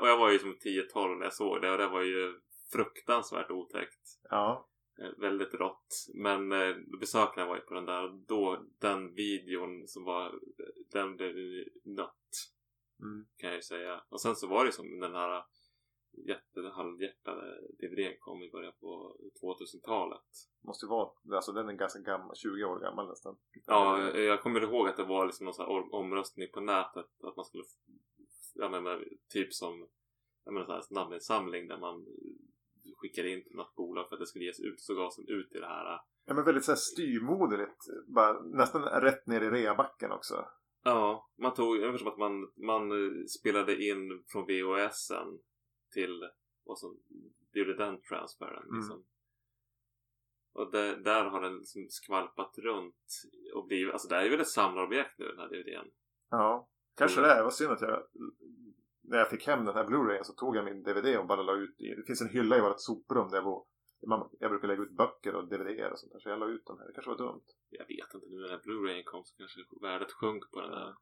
och 0.01 0.07
jag 0.07 0.17
var 0.17 0.31
ju 0.31 0.39
som 0.39 0.55
10-12 0.55 1.15
när 1.17 1.23
jag 1.25 1.33
såg 1.33 1.61
det 1.61 1.71
och 1.71 1.77
det 1.77 1.87
var 1.87 2.01
ju 2.01 2.39
fruktansvärt 2.71 3.51
otäckt. 3.51 4.19
Ja. 4.29 4.69
Eh, 5.01 5.19
Väldigt 5.21 5.53
rått. 5.53 6.05
Men 6.13 6.51
eh, 6.51 6.75
besökarna 6.99 7.47
var 7.47 7.55
ju 7.55 7.61
på 7.61 7.73
den 7.73 7.85
där 7.85 8.03
och 8.03 8.13
då, 8.27 8.65
den 8.81 9.13
videon 9.13 9.87
som 9.87 10.03
var, 10.03 10.39
den 10.91 11.15
blev 11.15 11.37
ju 11.37 11.65
nött 11.83 12.09
Mm. 13.01 13.25
kan 13.37 13.49
jag 13.49 13.55
ju 13.57 13.61
säga. 13.61 14.03
Och 14.09 14.21
sen 14.21 14.35
så 14.35 14.47
var 14.47 14.65
det 14.65 14.71
som 14.71 14.99
den 14.99 15.15
här 15.15 15.43
jätte, 16.27 16.61
halvhjärtade 16.75 17.59
DVDn 17.79 18.15
kom 18.19 18.43
i 18.43 18.51
början 18.51 18.73
på 18.81 19.15
2000-talet. 19.41 20.21
Måste 20.63 20.85
vara, 20.85 21.09
alltså 21.31 21.51
den 21.51 21.69
är 21.69 21.73
ganska 21.73 21.99
gammal, 21.99 22.35
20 22.35 22.63
år 22.63 22.79
gammal 22.79 23.07
nästan. 23.07 23.35
Ja, 23.65 24.09
jag 24.17 24.41
kommer 24.41 24.61
ihåg 24.61 24.87
att 24.87 24.97
det 24.97 25.03
var 25.03 25.25
liksom 25.25 25.45
någon 25.45 25.53
sån 25.53 25.65
här 25.65 25.71
om- 25.73 25.93
omröstning 25.93 26.47
på 26.53 26.59
nätet. 26.61 27.05
Att 27.23 27.35
man 27.35 27.45
skulle, 27.45 27.63
f- 27.63 28.51
ja 28.53 28.69
men 28.69 28.83
men, 28.83 29.03
typ 29.29 29.53
som, 29.53 29.87
jag 30.45 30.53
menar 30.53 30.65
sån 30.81 30.97
här 30.97 31.03
namninsamling 31.03 31.67
där 31.67 31.77
man 31.77 32.05
skickade 32.97 33.29
in 33.29 33.43
till 33.43 33.55
något 33.55 33.75
bolag 33.75 34.09
för 34.09 34.15
att 34.15 34.19
det 34.19 34.27
skulle 34.27 34.45
ges 34.45 34.59
ut. 34.59 34.79
Så 34.81 34.95
gavs 34.95 35.15
den 35.15 35.27
ut 35.27 35.55
i 35.55 35.59
det 35.59 35.67
här. 35.67 35.99
Ja 36.25 36.33
men 36.33 36.43
väldigt 36.45 36.65
så 36.65 36.71
här 36.71 36.75
styrmoderligt. 36.77 37.77
Bara, 38.07 38.41
nästan 38.43 38.81
rätt 38.83 39.27
ner 39.27 39.41
i 39.41 39.49
reabacken 39.49 40.11
också. 40.11 40.45
Ja, 40.83 41.29
man 41.37 41.53
tog, 41.53 41.75
ungefär 41.77 41.97
som 41.97 42.07
att 42.07 42.17
man, 42.17 42.51
man 42.55 42.89
spelade 43.39 43.83
in 43.85 44.23
från 44.27 44.45
VHSen 44.45 45.39
till, 45.93 46.29
och 46.65 46.79
så 46.79 46.95
gjorde 47.53 47.75
den 47.77 48.01
transferen 48.01 48.63
Mm. 48.63 48.75
liksom. 48.75 49.03
Och 50.53 50.71
det, 50.71 50.95
där 50.95 51.25
har 51.25 51.41
den 51.41 51.57
liksom 51.57 51.87
skvalpat 51.89 52.57
runt 52.57 53.05
och 53.53 53.67
blivit, 53.67 53.93
alltså 53.93 54.07
det 54.07 54.15
är 54.15 54.29
väl 54.29 54.39
ett 54.39 54.47
samlarobjekt 54.49 55.19
nu 55.19 55.25
den 55.27 55.39
här 55.39 55.47
DVDn. 55.49 55.91
Ja. 56.29 56.69
Kanske 56.95 57.19
Mm. 57.19 57.29
det. 57.29 57.35
Det 57.35 57.43
var 57.43 57.51
synd 57.51 57.71
att 57.71 57.81
jag 57.81 58.07
när 59.05 59.17
jag 59.17 59.29
fick 59.29 59.47
hem 59.47 59.65
den 59.65 59.75
här 59.75 59.85
Blu-rayen 59.85 60.23
så 60.23 60.33
tog 60.33 60.55
jag 60.55 60.65
min 60.65 60.83
DVD 60.83 61.17
och 61.17 61.27
bara 61.27 61.43
la 61.43 61.53
ut 61.53 61.75
det 61.77 62.03
finns 62.07 62.21
en 62.21 62.29
hylla 62.29 62.57
i 62.57 62.61
vårt 62.61 62.81
soprum 62.81 63.29
där 63.29 63.37
jag 63.37 63.43
bor. 63.43 63.65
Jag 64.39 64.51
brukar 64.51 64.67
lägga 64.67 64.81
ut 64.83 64.91
böcker 64.97 65.35
och 65.35 65.47
DVDer 65.47 65.91
och 65.91 65.99
sånt 65.99 66.11
där 66.13 66.19
så 66.19 66.29
jag 66.29 66.39
la 66.39 66.47
ut 66.47 66.65
den 66.65 66.77
här. 66.77 66.87
Det 66.87 66.93
kanske 66.93 67.09
var 67.11 67.17
dumt. 67.17 67.43
Jag 67.69 67.87
vet 67.87 68.13
inte, 68.13 68.27
nu 68.29 68.37
när 68.41 68.57
Blu-rayen 68.57 69.03
kom 69.03 69.23
så 69.25 69.37
kanske 69.37 69.59
värdet 69.81 70.11
sjönk 70.11 70.51
på 70.51 70.61
den 70.61 70.71
där. 70.71 70.95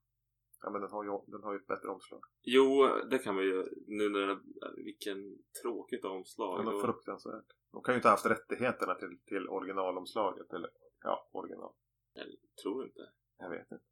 Ja 0.62 0.70
men 0.70 0.82
den 0.82 0.92
har 0.92 1.04
ju, 1.04 1.12
den 1.28 1.44
har 1.44 1.54
ju 1.54 1.60
ett 1.60 1.68
bättre 1.68 1.88
omslag. 1.88 2.22
Jo, 2.42 2.88
det 3.10 3.18
kan 3.18 3.36
vi 3.38 3.44
ju, 3.44 3.66
nu 3.88 4.10
när 4.10 4.28
det, 4.28 4.40
vilken 4.84 5.38
tråkigt 5.62 6.06
omslag. 6.06 6.58
Den 6.60 6.66
var 6.66 6.74
Och- 6.74 6.82
fruktansvärt. 6.82 7.46
De 7.72 7.84
kan 7.84 7.94
ju 7.94 7.98
inte 7.98 8.08
ha 8.08 8.14
haft 8.14 8.26
rättigheterna 8.26 8.96
till, 8.96 9.20
till 9.26 9.48
originalomslaget. 9.50 10.54
Eller 10.54 10.70
ja, 11.04 11.30
original. 11.32 11.74
Jag 12.14 12.26
tror 12.64 12.86
inte. 12.86 13.10
Jag 13.38 13.50
vet 13.50 13.72
inte. 13.72 13.84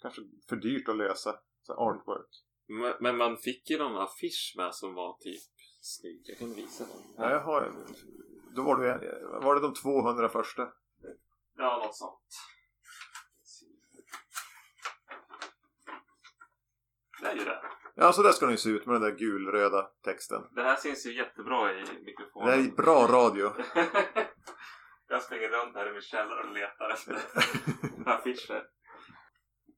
Kanske 0.00 0.22
för 0.48 0.56
dyrt 0.56 0.88
att 0.88 0.96
lösa. 0.96 1.40
Så 1.62 1.72
artwork. 1.74 2.28
Men, 2.66 2.94
men 3.00 3.16
man 3.16 3.36
fick 3.36 3.70
ju 3.70 3.78
någon 3.78 3.96
affisch 3.96 4.54
med 4.56 4.74
som 4.74 4.94
var 4.94 5.16
typ 5.20 5.42
snygg. 5.80 6.22
Jag 6.24 6.38
kan 6.38 6.52
visa 6.52 6.84
den. 6.84 7.02
Ja, 7.16 7.30
jag 7.30 7.40
har 7.40 7.72
Då 8.56 8.62
var 8.62 8.76
det, 8.76 9.20
var 9.42 9.54
det 9.54 9.60
de 9.60 9.74
200 9.74 10.28
första? 10.28 10.72
Ja, 11.56 11.82
något 11.84 11.96
sånt. 11.96 12.28
Det 17.20 17.26
är 17.26 17.34
ju 17.34 17.44
det. 17.44 17.62
Ja, 17.94 18.12
så 18.12 18.22
där 18.22 18.32
ska 18.32 18.46
den 18.46 18.54
ju 18.54 18.58
se 18.58 18.70
ut 18.70 18.86
med 18.86 18.94
den 18.94 19.02
där 19.02 19.18
gulröda 19.18 19.82
texten. 20.04 20.42
Det 20.54 20.62
här 20.62 20.76
syns 20.76 21.06
ju 21.06 21.16
jättebra 21.16 21.72
i 21.72 21.84
mikrofonen. 22.04 22.48
Det 22.48 22.70
är 22.70 22.76
bra 22.76 23.06
radio. 23.06 23.44
jag 25.08 25.22
springer 25.22 25.48
runt 25.48 25.74
här 25.74 25.88
i 25.88 25.92
min 25.92 26.02
källare 26.02 26.40
och 26.40 26.54
letar 26.54 26.90
efter 26.90 27.16
affischer. 28.06 28.64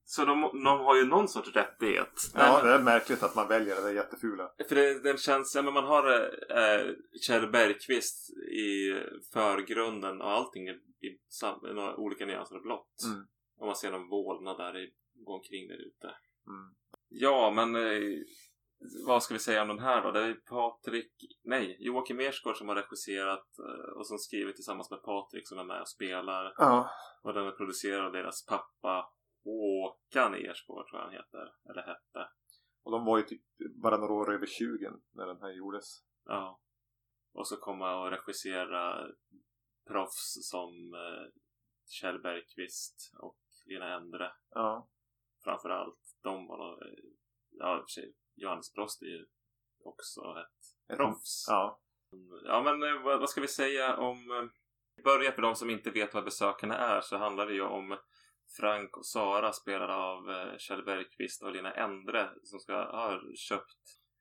Så 0.05 0.25
de, 0.25 0.41
de 0.65 0.81
har 0.81 0.97
ju 0.97 1.05
någon 1.07 1.29
sorts 1.29 1.57
rättighet. 1.57 2.21
Ja, 2.35 2.63
det 2.63 2.73
är 2.73 2.83
märkligt 2.83 3.23
att 3.23 3.35
man 3.35 3.49
väljer 3.49 3.75
det 3.75 3.83
där 3.83 3.93
jättefula. 3.93 4.53
För 4.69 4.75
det, 4.75 5.03
den 5.03 5.17
känns, 5.17 5.55
ja 5.55 5.63
men 5.63 5.75
man 5.75 5.85
har 5.85 6.13
eh, 6.51 6.95
Kjell 7.27 7.51
Bergqvist 7.51 8.31
i 8.53 8.95
förgrunden 9.33 10.21
och 10.21 10.31
allting 10.31 10.69
är 10.69 10.75
i 10.75 11.19
sam, 11.29 11.59
några 11.63 11.97
olika 11.97 12.27
nyanser 12.27 12.57
av 12.57 12.63
blått. 12.63 13.03
Mm. 13.05 13.27
Och 13.59 13.67
man 13.67 13.77
ser 13.77 13.91
någon 13.91 14.09
vålnad 14.09 14.59
där 14.59 14.77
i, 14.77 14.91
gå 15.15 15.35
omkring 15.35 15.69
där 15.69 15.87
ute. 15.87 16.07
Mm. 16.47 16.75
Ja, 17.15 17.51
men 17.51 17.77
eh, 17.77 18.19
vad 19.07 19.23
ska 19.23 19.35
vi 19.35 19.41
säga 19.41 19.63
om 19.63 19.69
den 19.69 19.79
här 19.79 20.03
då? 20.03 20.11
Det 20.11 20.21
är 20.21 20.35
Patrik, 20.35 21.13
nej, 21.45 21.77
Joakim 21.81 22.21
Ersgård 22.21 22.57
som 22.57 22.69
har 22.69 22.77
regisserat 22.77 23.59
eh, 23.59 23.93
och 23.97 24.07
som 24.07 24.19
skrivit 24.19 24.57
tillsammans 24.57 24.91
med 24.91 25.03
Patrik 25.03 25.49
som 25.49 25.59
är 25.59 25.65
med 25.65 25.81
och 25.81 25.89
spelar. 25.89 26.55
Ja, 26.57 26.91
Och 27.23 27.35
den 27.35 27.47
är 27.47 27.51
producerad 27.51 28.07
av 28.07 28.13
deras 28.13 28.47
pappa 28.47 29.13
Håkan 29.45 30.35
Ersgård 30.35 30.89
tror 30.89 31.01
jag 31.01 31.07
han 31.07 31.13
heter. 31.13 31.55
Eller 31.71 31.83
hette. 31.83 32.31
och 32.83 32.93
de 32.93 33.05
var 33.05 33.19
ju 33.19 33.23
typ 33.23 33.43
bara 33.83 33.97
några 33.97 34.13
år 34.13 34.35
över 34.35 34.47
20 34.47 34.91
när 35.13 35.27
den 35.27 35.41
här 35.41 35.51
gjordes. 35.53 35.85
Ja. 36.25 36.61
Och 37.35 37.49
så 37.49 37.57
komma 37.57 38.03
och 38.03 38.11
regissera 38.11 39.07
proffs 39.89 40.49
som 40.51 40.95
eh, 40.95 41.41
Kjell 41.87 42.23
Bergqvist 42.23 43.13
och 43.19 43.39
Lena 43.67 43.95
Endre 43.97 44.33
Ja. 44.51 44.89
Framförallt. 45.45 45.99
De 46.23 46.47
var 46.47 46.59
nog, 46.59 46.79
ja 47.51 47.79
i 47.79 47.81
och 47.81 47.85
för 47.85 48.01
sig, 48.01 48.15
Johannes 48.35 48.73
Brost 48.73 49.03
är 49.03 49.07
ju 49.07 49.27
också 49.85 50.21
ett 50.21 50.97
proffs. 50.97 51.45
Ja. 51.49 51.81
Ja 52.45 52.63
men 52.63 52.83
eh, 52.83 53.03
vad, 53.03 53.31
ska 53.31 53.41
vi 53.41 53.49
säga 53.49 53.97
om... 53.97 54.31
eh, 54.31 54.49
Börja 55.05 55.33
för 55.33 55.43
de 55.43 55.55
som 55.55 55.71
inte 55.71 55.91
vet 55.91 56.15
vad 56.15 56.25
besökarna 56.25 56.77
är 56.77 57.01
så 57.01 57.17
handlar 57.17 57.47
det 57.47 57.55
ju 57.55 57.63
om 57.63 57.99
Frank 58.61 58.97
och 58.97 59.07
Sara 59.07 59.53
spelade 59.53 59.95
av 59.95 60.31
eh, 60.31 60.57
Kjell 60.59 60.85
Bergqvist 60.85 61.43
och 61.43 61.53
Lena 61.53 61.73
Endre 61.73 62.31
som 62.43 62.59
ska 62.61 62.73
ha 62.75 63.21
köpt 63.37 63.79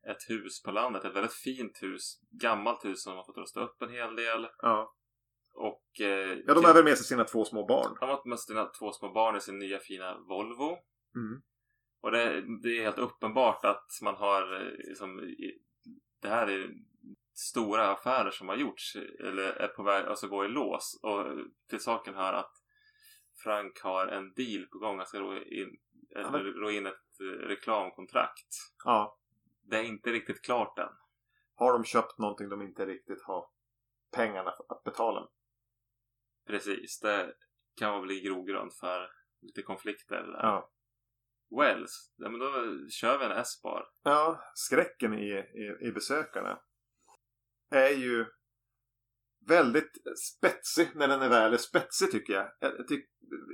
ett 0.09 0.29
hus 0.29 0.63
på 0.63 0.71
landet. 0.71 1.05
Ett 1.05 1.15
väldigt 1.15 1.33
fint 1.33 1.83
hus. 1.83 2.19
Gammalt 2.41 2.85
hus 2.85 3.03
som 3.03 3.15
har 3.15 3.23
fått 3.23 3.37
rusta 3.37 3.59
upp 3.59 3.81
en 3.81 3.89
hel 3.89 4.15
del. 4.15 4.47
Ja. 4.57 4.95
Och... 5.53 6.01
Eh, 6.01 6.37
ja, 6.47 6.53
de 6.53 6.65
har 6.65 6.73
väl 6.73 6.83
med 6.83 6.97
sig 6.97 7.05
sina 7.05 7.23
två 7.23 7.45
små 7.45 7.65
barn. 7.65 7.97
de 7.99 8.09
har 8.09 8.29
med 8.29 8.39
sina 8.39 8.65
två 8.65 8.91
små 8.91 9.09
barn 9.09 9.35
i 9.35 9.41
sin 9.41 9.59
nya 9.59 9.79
fina 9.79 10.17
Volvo. 10.19 10.77
Mm. 11.15 11.41
Och 12.01 12.11
det, 12.11 12.41
det 12.61 12.77
är 12.77 12.83
helt 12.83 12.97
uppenbart 12.97 13.65
att 13.65 13.99
man 14.01 14.15
har 14.15 14.61
eh, 14.61 14.71
liksom, 14.71 15.35
det 16.21 16.29
här 16.29 16.47
är 16.47 16.69
stora 17.33 17.91
affärer 17.91 18.31
som 18.31 18.49
har 18.49 18.55
gjorts 18.55 18.95
eller 18.95 19.43
är 19.43 19.67
på 19.67 19.83
väg 19.83 20.05
att 20.05 20.21
gå 20.21 20.45
i 20.45 20.47
lås. 20.47 20.99
Och 21.03 21.25
till 21.69 21.79
saken 21.79 22.15
hör 22.15 22.33
att 22.33 22.51
Frank 23.43 23.79
har 23.79 24.07
en 24.07 24.33
deal 24.33 24.65
på 24.65 24.77
gång. 24.79 24.97
Han 24.97 25.07
ska 25.07 25.19
ro 25.19 25.37
in, 25.37 25.77
Ja, 26.09 26.31
men- 26.31 26.43
ro 26.43 26.69
in 26.69 26.85
ett 26.85 27.19
eh, 27.19 27.25
reklamkontrakt. 27.47 28.55
Ja. 28.83 29.17
Det 29.61 29.77
är 29.77 29.83
inte 29.83 30.11
riktigt 30.11 30.41
klart 30.41 30.79
än. 30.79 30.89
Har 31.55 31.73
de 31.73 31.83
köpt 31.83 32.17
någonting 32.19 32.49
de 32.49 32.61
inte 32.61 32.85
riktigt 32.85 33.23
har 33.23 33.45
pengarna 34.11 34.53
att 34.69 34.83
betala? 34.83 35.27
Precis, 36.47 36.99
det 36.99 37.35
kan 37.75 37.93
väl 37.93 38.01
bli 38.01 38.21
grogrund 38.21 38.73
för 38.73 39.09
lite 39.41 39.61
konflikter. 39.61 40.15
där. 40.15 40.39
Ja. 40.41 40.71
Wells, 41.59 42.13
ja, 42.15 42.29
men 42.29 42.39
då 42.39 42.47
kör 42.89 43.17
vi 43.17 43.25
en 43.25 43.31
S-bar. 43.31 43.85
Ja, 44.03 44.43
skräcken 44.53 45.13
i, 45.13 45.31
i, 45.31 45.87
i 45.87 45.91
besökarna 45.91 46.59
är 47.71 47.89
ju 47.89 48.25
väldigt 49.47 49.91
spetsig 50.17 50.89
när 50.95 51.07
den 51.07 51.21
är 51.21 51.29
väl 51.29 51.53
är 51.53 51.57
spetsig 51.57 52.11
tycker 52.11 52.33
jag. 52.33 52.47
Jag, 52.59 52.87
tyck, 52.87 53.05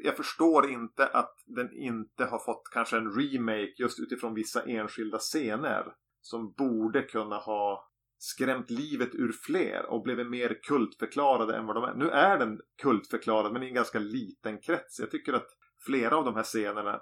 jag 0.04 0.18
förstår 0.18 0.70
inte 0.70 1.08
att 1.08 1.34
den 1.46 1.74
inte 1.74 2.26
har 2.26 2.40
fått 2.40 2.70
kanske 2.72 2.98
en 2.98 3.12
remake 3.12 3.74
just 3.78 4.00
utifrån 4.00 4.34
vissa 4.34 4.64
enskilda 4.64 5.18
scener 5.18 5.94
som 6.22 6.54
borde 6.58 7.02
kunna 7.02 7.38
ha 7.38 7.90
skrämt 8.18 8.70
livet 8.70 9.16
ur 9.16 9.32
fler 9.32 9.86
och 9.86 10.04
blivit 10.04 10.30
mer 10.30 10.60
kultförklarade 10.64 11.58
än 11.58 11.66
vad 11.66 11.76
de 11.76 11.84
är. 11.84 11.94
Nu 11.94 12.10
är 12.10 12.40
den 12.40 12.60
kultförklarad 12.82 13.54
men 13.54 13.64
i 13.64 13.68
en 13.68 13.74
ganska 13.74 14.00
liten 14.00 14.62
krets. 14.62 15.00
Jag 15.00 15.12
tycker 15.12 15.34
att 15.34 15.48
flera 15.86 16.18
av 16.18 16.26
de 16.26 16.36
här 16.36 16.44
scenerna 16.44 17.02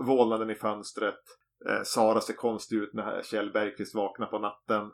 vålnaden 0.00 0.50
i 0.50 0.54
fönstret 0.54 1.20
Eh, 1.66 1.82
Sara 1.82 2.20
ser 2.20 2.34
konstig 2.34 2.76
ut 2.76 2.94
när 2.94 3.22
Kjell 3.22 3.52
Bergqvist 3.52 3.94
vaknar 3.94 4.26
på 4.26 4.38
natten. 4.38 4.90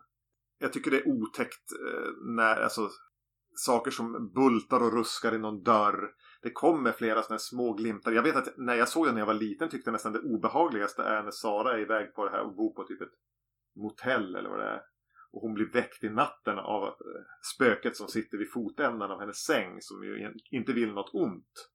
Jag 0.59 0.73
tycker 0.73 0.91
det 0.91 0.97
är 0.97 1.09
otäckt 1.09 1.73
eh, 1.73 2.11
när, 2.37 2.57
alltså, 2.57 2.89
saker 3.57 3.91
som 3.91 4.33
bultar 4.35 4.83
och 4.83 4.93
ruskar 4.93 5.35
i 5.35 5.39
någon 5.39 5.63
dörr. 5.63 6.11
Det 6.43 6.51
kommer 6.51 6.93
flera 6.93 7.23
sådana 7.23 7.39
små 7.39 7.73
glimtar. 7.73 8.13
Jag 8.13 8.23
vet 8.23 8.37
att 8.37 8.49
när 8.57 8.75
jag 8.75 8.89
såg 8.89 9.07
den 9.07 9.15
när 9.15 9.21
jag 9.21 9.27
var 9.27 9.35
liten 9.35 9.69
tyckte 9.69 9.89
jag 9.89 9.93
nästan 9.93 10.13
det 10.13 10.19
obehagligaste 10.19 11.03
är 11.03 11.23
när 11.23 11.31
Sara 11.31 11.73
är 11.73 11.79
iväg 11.79 12.15
på 12.15 12.25
det 12.25 12.31
här 12.31 12.43
och 12.43 12.55
bor 12.55 12.75
på 12.75 12.85
typ 12.85 13.01
ett 13.01 13.15
motell 13.77 14.37
eller 14.37 14.51
vad 14.51 14.59
det 14.59 14.69
är. 14.69 14.83
Och 15.33 15.41
hon 15.41 15.55
blir 15.55 15.73
väckt 15.73 16.05
i 16.05 16.09
natten 16.09 16.59
av 16.59 16.83
eh, 16.85 16.93
spöket 17.55 17.97
som 17.97 18.09
sitter 18.09 18.39
vid 18.39 18.53
fotändan 18.53 19.11
av 19.11 19.21
hennes 19.21 19.45
säng 19.45 19.77
som 19.81 20.05
ju 20.05 20.33
inte 20.51 20.73
vill 20.73 20.93
något 20.93 21.15
ont. 21.15 21.71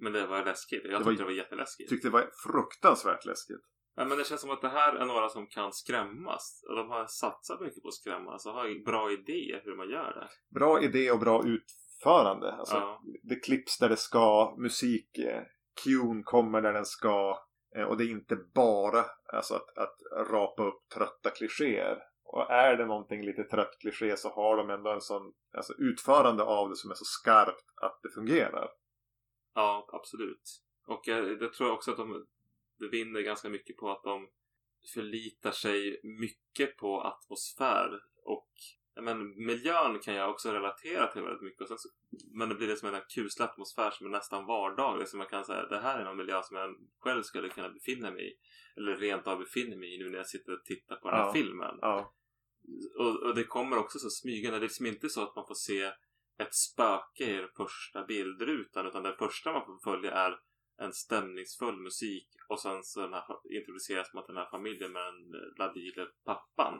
Men 0.00 0.12
det 0.12 0.26
var 0.26 0.44
läskigt. 0.44 0.82
Jag 0.84 0.92
Det 0.92 0.96
tyckte 0.96 1.10
var- 1.10 1.16
det 1.18 1.24
var 1.24 1.30
jätteläskigt. 1.30 1.90
Tyckte 1.90 2.08
det 2.08 2.12
var 2.12 2.30
fruktansvärt 2.52 3.24
läskigt. 3.24 3.60
Ja, 3.96 4.04
men 4.04 4.18
det 4.18 4.24
känns 4.24 4.40
som 4.40 4.50
att 4.50 4.60
det 4.60 4.68
här 4.68 4.94
är 4.96 5.04
några 5.06 5.28
som 5.28 5.46
kan 5.46 5.72
skrämmas. 5.72 6.64
Och 6.68 6.76
de 6.76 6.90
har 6.90 7.06
satsat 7.06 7.60
mycket 7.60 7.82
på 7.82 7.88
att 7.88 7.94
skrämmas 7.94 8.46
och 8.46 8.52
har 8.52 8.84
bra 8.84 9.12
idéer 9.12 9.60
hur 9.64 9.76
man 9.76 9.90
gör 9.90 10.12
det. 10.14 10.28
Bra 10.58 10.82
idé 10.82 11.10
och 11.10 11.18
bra 11.18 11.42
utförande. 11.46 12.52
Alltså, 12.52 12.74
Ja. 12.74 13.00
Det 13.22 13.36
klipps 13.36 13.78
där 13.78 13.88
det 13.88 13.96
ska. 13.96 14.54
Musik, 14.58 15.18
eh, 15.18 15.42
cuen 15.84 16.22
kommer 16.24 16.60
där 16.62 16.72
den 16.72 16.84
ska. 16.84 17.38
Eh, 17.76 17.82
och 17.84 17.96
det 17.96 18.04
är 18.04 18.08
inte 18.10 18.36
bara 18.54 19.04
alltså, 19.32 19.54
att, 19.54 19.78
att 19.78 19.96
rapa 20.30 20.62
upp 20.62 20.88
trötta 20.94 21.30
klichéer. 21.30 21.98
Och 22.24 22.50
är 22.50 22.76
det 22.76 22.86
någonting 22.86 23.22
lite 23.24 23.42
trött 23.44 23.76
kliché 23.80 24.16
så 24.16 24.28
har 24.28 24.56
de 24.56 24.70
ändå 24.70 24.90
en 24.90 25.00
sån 25.00 25.32
alltså, 25.56 25.72
utförande 25.78 26.42
av 26.42 26.68
det 26.68 26.76
som 26.76 26.90
är 26.90 26.94
så 26.94 27.04
skarpt 27.04 27.64
att 27.82 27.98
det 28.02 28.10
fungerar. 28.14 28.68
Ja, 29.54 29.88
absolut. 29.92 30.62
Och 30.86 31.02
jag, 31.04 31.42
jag 31.42 31.52
tror 31.52 31.70
också 31.70 31.90
att 31.90 31.96
de, 31.96 32.26
vinner 32.90 33.20
ganska 33.20 33.48
mycket 33.48 33.76
på 33.76 33.90
att 33.90 34.02
de 34.02 34.28
förlitar 34.94 35.50
sig 35.50 36.00
mycket 36.02 36.76
på 36.76 37.00
atmosfär 37.00 38.00
och 38.24 38.50
men, 39.00 39.44
miljön 39.46 39.98
kan 39.98 40.14
jag 40.14 40.30
också 40.30 40.52
relatera 40.52 41.06
till 41.06 41.22
väldigt 41.22 41.42
mycket. 41.42 41.70
Och 41.70 41.80
så, 41.80 41.88
men 42.32 42.48
det 42.48 42.54
blir 42.54 42.68
det 42.68 42.76
som 42.76 42.94
en 42.94 43.00
kuslig 43.14 43.44
atmosfär 43.44 43.90
som 43.90 44.06
är 44.06 44.10
nästan 44.10 44.46
vardaglig. 44.46 45.08
Så 45.08 45.16
man 45.16 45.26
kan 45.26 45.44
säga 45.44 45.66
det 45.66 45.78
här 45.80 45.98
är 46.00 46.04
någon 46.04 46.16
miljö 46.16 46.42
som 46.42 46.56
jag 46.56 46.76
själv 46.98 47.22
skulle 47.22 47.48
kunna 47.48 47.68
befinna 47.68 48.10
mig 48.10 48.28
i. 48.30 48.34
Eller 48.76 48.96
rent 48.96 49.26
av 49.26 49.38
befinner 49.38 49.76
mig 49.76 49.94
i 49.94 49.98
nu 49.98 50.10
när 50.10 50.16
jag 50.18 50.26
sitter 50.26 50.52
och 50.52 50.64
tittar 50.64 50.96
på 50.96 51.08
den 51.10 51.18
här 51.18 51.26
Ja. 51.26 51.32
filmen. 51.32 51.78
Ja, 51.80 52.14
Och, 52.98 53.22
och 53.22 53.34
det 53.34 53.44
kommer 53.44 53.78
också 53.78 53.98
så 53.98 54.10
smygande. 54.10 54.58
Det 54.58 54.62
är 54.64 54.68
liksom 54.68 54.86
inte 54.86 55.08
så 55.08 55.22
att 55.22 55.36
man 55.36 55.46
får 55.46 55.54
se 55.54 55.92
ett 56.40 56.54
spöke 56.54 57.24
i 57.24 57.36
den 57.36 57.48
första 57.56 58.04
bildrutan 58.04 58.86
utan 58.86 59.02
det 59.02 59.16
första 59.18 59.52
man 59.52 59.66
får 59.66 59.78
följa 59.78 60.10
är 60.10 60.40
en 60.78 60.92
stämningsfull 60.92 61.76
musik 61.76 62.28
och 62.48 62.60
sen 62.60 62.84
så 62.84 63.00
den 63.00 63.12
här, 63.12 63.24
introduceras 63.58 64.14
man 64.14 64.24
till 64.24 64.34
den 64.34 64.42
här 64.42 64.50
familjen 64.50 64.92
med 64.92 65.02
den 65.02 65.34
eh, 65.34 65.58
labile 65.58 66.06
pappan. 66.24 66.74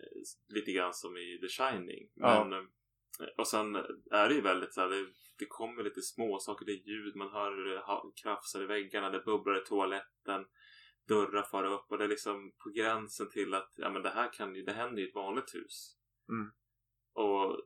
Eh, 0.00 0.22
Lite 0.54 0.72
grann 0.72 0.94
som 0.94 1.16
i 1.16 1.38
The 1.40 1.48
Shining. 1.48 2.10
Ja. 2.14 2.44
Men, 2.44 2.58
eh, 2.58 3.34
och 3.38 3.48
sen 3.48 3.76
är 4.10 4.28
det 4.28 4.34
ju 4.34 4.40
väldigt 4.40 4.74
så 4.74 4.80
här, 4.80 4.88
det, 4.88 5.06
det 5.38 5.46
kommer 5.46 5.82
lite 5.82 6.02
små 6.02 6.38
saker, 6.38 6.66
det 6.66 6.72
är 6.72 6.88
ljud, 6.88 7.16
man 7.16 7.30
hör 7.30 7.56
hur 7.56 7.64
det 7.64 8.12
krafsar 8.22 8.62
i 8.62 8.66
väggarna, 8.66 9.10
det 9.10 9.24
bubblar 9.24 9.62
i 9.62 9.64
toaletten 9.64 10.46
dörrar 11.08 11.42
far 11.42 11.64
upp 11.64 11.90
och 11.90 11.98
det 11.98 12.04
är 12.04 12.08
liksom 12.08 12.52
på 12.58 12.70
gränsen 12.70 13.30
till 13.30 13.54
att 13.54 13.72
ja 13.76 13.90
men 13.90 14.02
det 14.02 14.10
här 14.10 14.32
kan 14.32 14.54
ju, 14.54 14.62
det 14.62 14.72
händer 14.72 15.02
i 15.02 15.08
ett 15.08 15.14
vanligt 15.14 15.54
hus. 15.54 15.96
Mm. 16.28 16.52
Och 17.12 17.65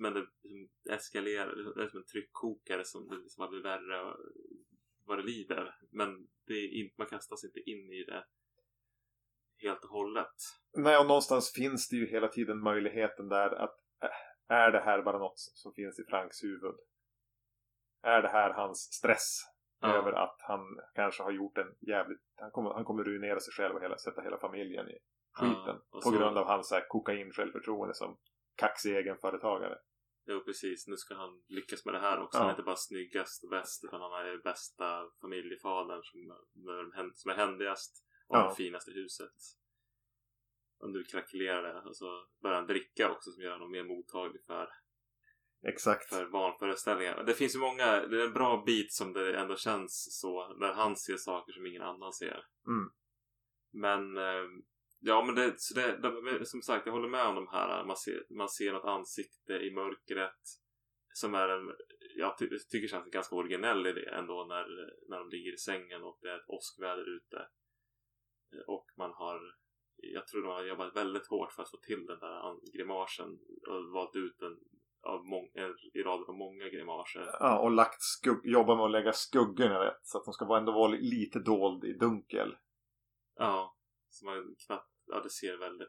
men 0.00 0.14
det 0.14 0.26
eskalerar, 0.94 1.74
det 1.76 1.84
är 1.84 1.88
som 1.88 1.98
en 1.98 2.06
tryckkokare 2.06 2.84
som 2.84 3.08
det 3.08 3.16
liksom 3.16 3.50
blir 3.50 3.62
värre 3.62 4.16
vad 5.06 5.18
det 5.18 5.22
lider. 5.22 5.74
Men 5.90 6.28
det 6.46 6.54
är 6.54 6.90
man 6.98 7.06
kastas 7.06 7.44
inte 7.44 7.60
in 7.70 7.92
i 7.92 8.04
det 8.04 8.24
helt 9.62 9.84
och 9.84 9.90
hållet. 9.90 10.34
Nej, 10.76 10.98
och 10.98 11.06
någonstans 11.06 11.52
finns 11.54 11.88
det 11.88 11.96
ju 11.96 12.06
hela 12.06 12.28
tiden 12.28 12.58
möjligheten 12.62 13.28
där 13.28 13.50
att 13.54 13.76
äh, 14.02 14.56
är 14.56 14.70
det 14.72 14.80
här 14.80 15.02
bara 15.02 15.18
något 15.18 15.38
som 15.38 15.72
finns 15.74 15.98
i 16.00 16.04
Franks 16.04 16.44
huvud? 16.44 16.74
Är 18.02 18.22
det 18.22 18.28
här 18.28 18.50
hans 18.52 18.78
stress 18.92 19.40
Ja. 19.80 19.96
över 19.98 20.12
att 20.12 20.36
han 20.40 20.60
kanske 20.94 21.22
har 21.22 21.32
gjort 21.32 21.58
en 21.58 21.74
jävligt... 21.80 22.20
Han 22.36 22.50
kommer, 22.50 22.70
han 22.70 22.84
kommer 22.84 23.04
ruinera 23.04 23.40
sig 23.40 23.52
själv 23.52 23.74
och 23.74 23.82
hela, 23.82 23.96
sätta 23.98 24.22
hela 24.22 24.38
familjen 24.38 24.88
i 24.88 24.98
skiten. 25.32 25.56
Ja, 25.66 25.80
på 25.92 26.00
så- 26.00 26.10
grund 26.10 26.38
av 26.38 26.46
hans 26.46 26.68
så 26.68 26.74
här, 26.74 26.84
kokain 26.88 27.32
självförtroende 27.32 27.94
som 27.94 28.18
kaxig 28.56 28.96
egenföretagare. 28.96 29.78
Jo 30.26 30.40
precis, 30.44 30.86
nu 30.88 30.96
ska 30.96 31.14
han 31.14 31.42
lyckas 31.48 31.84
med 31.84 31.94
det 31.94 32.00
här 32.00 32.22
också. 32.22 32.38
Ja. 32.38 32.40
Han 32.40 32.48
är 32.48 32.52
inte 32.52 32.62
bara 32.62 32.76
snyggast 32.76 33.44
och 33.44 33.50
bäst 33.50 33.84
utan 33.84 34.00
han 34.00 34.26
är 34.26 34.42
bästa 34.42 35.10
familjefadern 35.20 36.02
som, 36.02 36.36
som 37.14 37.30
är 37.30 37.34
händigast 37.34 38.04
och 38.28 38.36
Ja. 38.36 38.40
har 38.40 38.48
det 38.48 38.54
finaste 38.54 38.90
huset. 38.90 39.32
Och 40.78 40.90
nu 40.90 41.04
krackelerar 41.04 41.74
det 41.74 41.88
och 41.88 41.96
så 41.96 42.26
börjar 42.42 42.56
han 42.56 42.66
dricka 42.66 43.10
också 43.10 43.30
som 43.30 43.42
gör 43.42 43.52
honom 43.52 43.70
mer 43.70 43.84
mottaglig 43.84 44.44
för, 44.44 44.68
Exakt. 45.66 46.08
för 46.08 46.24
vanföreställningar. 46.24 47.24
Det 47.24 47.34
finns 47.34 47.54
ju 47.54 47.58
många, 47.58 48.06
det 48.06 48.20
är 48.22 48.26
en 48.26 48.32
bra 48.32 48.62
bit 48.66 48.92
som 48.92 49.12
det 49.12 49.36
ändå 49.36 49.56
känns 49.56 50.20
så. 50.20 50.54
Där 50.54 50.72
han 50.72 50.96
ser 50.96 51.16
saker 51.16 51.52
som 51.52 51.66
ingen 51.66 51.82
annan 51.82 52.12
ser. 52.12 52.46
Mm. 52.66 52.90
Men 53.72 54.16
eh, 54.16 54.48
Ja 55.06 55.24
men 55.24 55.34
det, 55.34 55.54
så 55.56 55.74
det, 55.74 55.96
det, 55.96 56.46
som 56.46 56.62
sagt 56.62 56.86
jag 56.86 56.92
håller 56.92 57.08
med 57.08 57.26
om 57.26 57.34
de 57.34 57.48
här. 57.48 57.84
Man 57.84 57.96
ser, 57.96 58.26
man 58.30 58.48
ser 58.48 58.72
något 58.72 58.84
ansikte 58.84 59.52
i 59.52 59.74
mörkret. 59.74 60.42
Som 61.12 61.34
är 61.34 61.48
en, 61.48 61.72
jag 62.16 62.38
ty, 62.38 62.48
tycker 62.70 62.88
känns 62.88 63.04
en 63.04 63.10
ganska 63.10 63.36
originell 63.36 63.86
idé 63.86 64.06
ändå 64.06 64.44
när, 64.48 64.66
när 65.08 65.18
de 65.18 65.28
ligger 65.28 65.52
i 65.52 65.56
sängen 65.56 66.02
och 66.02 66.18
det 66.22 66.30
är 66.30 66.36
ett 66.36 66.48
åskväder 66.48 67.16
ute. 67.16 67.48
Och 68.66 68.86
man 68.96 69.10
har, 69.12 69.40
jag 69.96 70.26
tror 70.26 70.42
de 70.42 70.48
har 70.48 70.64
jobbat 70.64 70.96
väldigt 70.96 71.26
hårt 71.26 71.52
för 71.52 71.62
att 71.62 71.70
få 71.70 71.76
till 71.76 72.06
den 72.06 72.18
där 72.18 72.76
grimasen. 72.78 73.38
Och 73.68 73.92
valt 73.92 74.16
ut 74.16 74.42
en, 74.42 74.56
av 75.02 75.20
i 75.94 76.02
raden 76.02 76.24
av 76.28 76.34
många 76.34 76.68
grimaser. 76.68 77.26
Ja, 77.40 77.58
och 77.58 77.70
lagt 77.70 78.02
skugg, 78.02 78.46
jobba 78.46 78.76
med 78.76 78.84
att 78.84 78.90
lägga 78.90 79.12
skuggorna 79.12 79.84
rätt. 79.84 80.00
Så 80.02 80.18
att 80.18 80.24
de 80.24 80.34
ska 80.34 80.44
vara 80.44 80.58
ändå 80.58 80.72
vara 80.72 80.88
lite 80.88 81.38
dold 81.38 81.84
i 81.84 81.92
dunkel. 81.92 82.56
Ja, 83.36 83.76
så 84.08 84.26
man 84.26 84.54
knappt, 84.66 84.93
ja 85.06 85.20
det 85.20 85.30
ser 85.30 85.56
väldigt, 85.56 85.88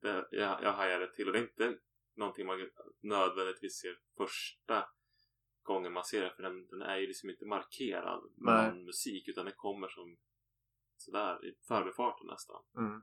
det, 0.00 0.26
jag, 0.30 0.62
jag 0.62 1.00
det 1.00 1.14
till 1.14 1.26
och 1.26 1.32
det 1.32 1.38
är 1.38 1.42
inte 1.42 1.78
någonting 2.16 2.46
man 2.46 2.70
nödvändigtvis 3.00 3.80
ser 3.80 3.98
första 4.16 4.88
gången 5.62 5.92
man 5.92 6.04
ser 6.04 6.22
det 6.22 6.30
för 6.36 6.42
den, 6.42 6.66
den 6.66 6.82
är 6.82 6.96
ju 6.96 7.06
liksom 7.06 7.30
inte 7.30 7.46
markerad 7.46 8.22
med 8.36 8.54
Nej. 8.54 8.68
någon 8.68 8.84
musik 8.84 9.28
utan 9.28 9.44
den 9.44 9.54
kommer 9.56 9.88
som 9.88 10.16
sådär 10.96 11.46
i 11.46 11.54
förbifarten 11.68 12.26
nästan. 12.26 12.62
Mm. 12.78 13.02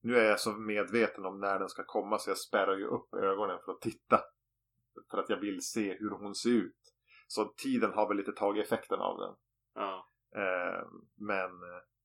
Nu 0.00 0.16
är 0.16 0.24
jag 0.24 0.40
så 0.40 0.52
medveten 0.52 1.24
om 1.24 1.40
när 1.40 1.58
den 1.58 1.68
ska 1.68 1.84
komma 1.84 2.18
så 2.18 2.30
jag 2.30 2.38
spärrar 2.38 2.76
ju 2.76 2.86
upp 2.86 3.14
ögonen 3.14 3.58
för 3.64 3.72
att 3.72 3.80
titta. 3.80 4.20
För 5.10 5.18
att 5.18 5.28
jag 5.28 5.40
vill 5.40 5.62
se 5.62 5.96
hur 5.98 6.10
hon 6.10 6.34
ser 6.34 6.50
ut. 6.50 6.94
Så 7.26 7.44
tiden 7.44 7.92
har 7.92 8.08
väl 8.08 8.16
lite 8.16 8.32
tagit 8.32 8.64
effekten 8.64 9.00
av 9.00 9.18
den. 9.18 9.34
Ja, 9.74 10.08
Eh, 10.36 10.86
men 11.16 11.50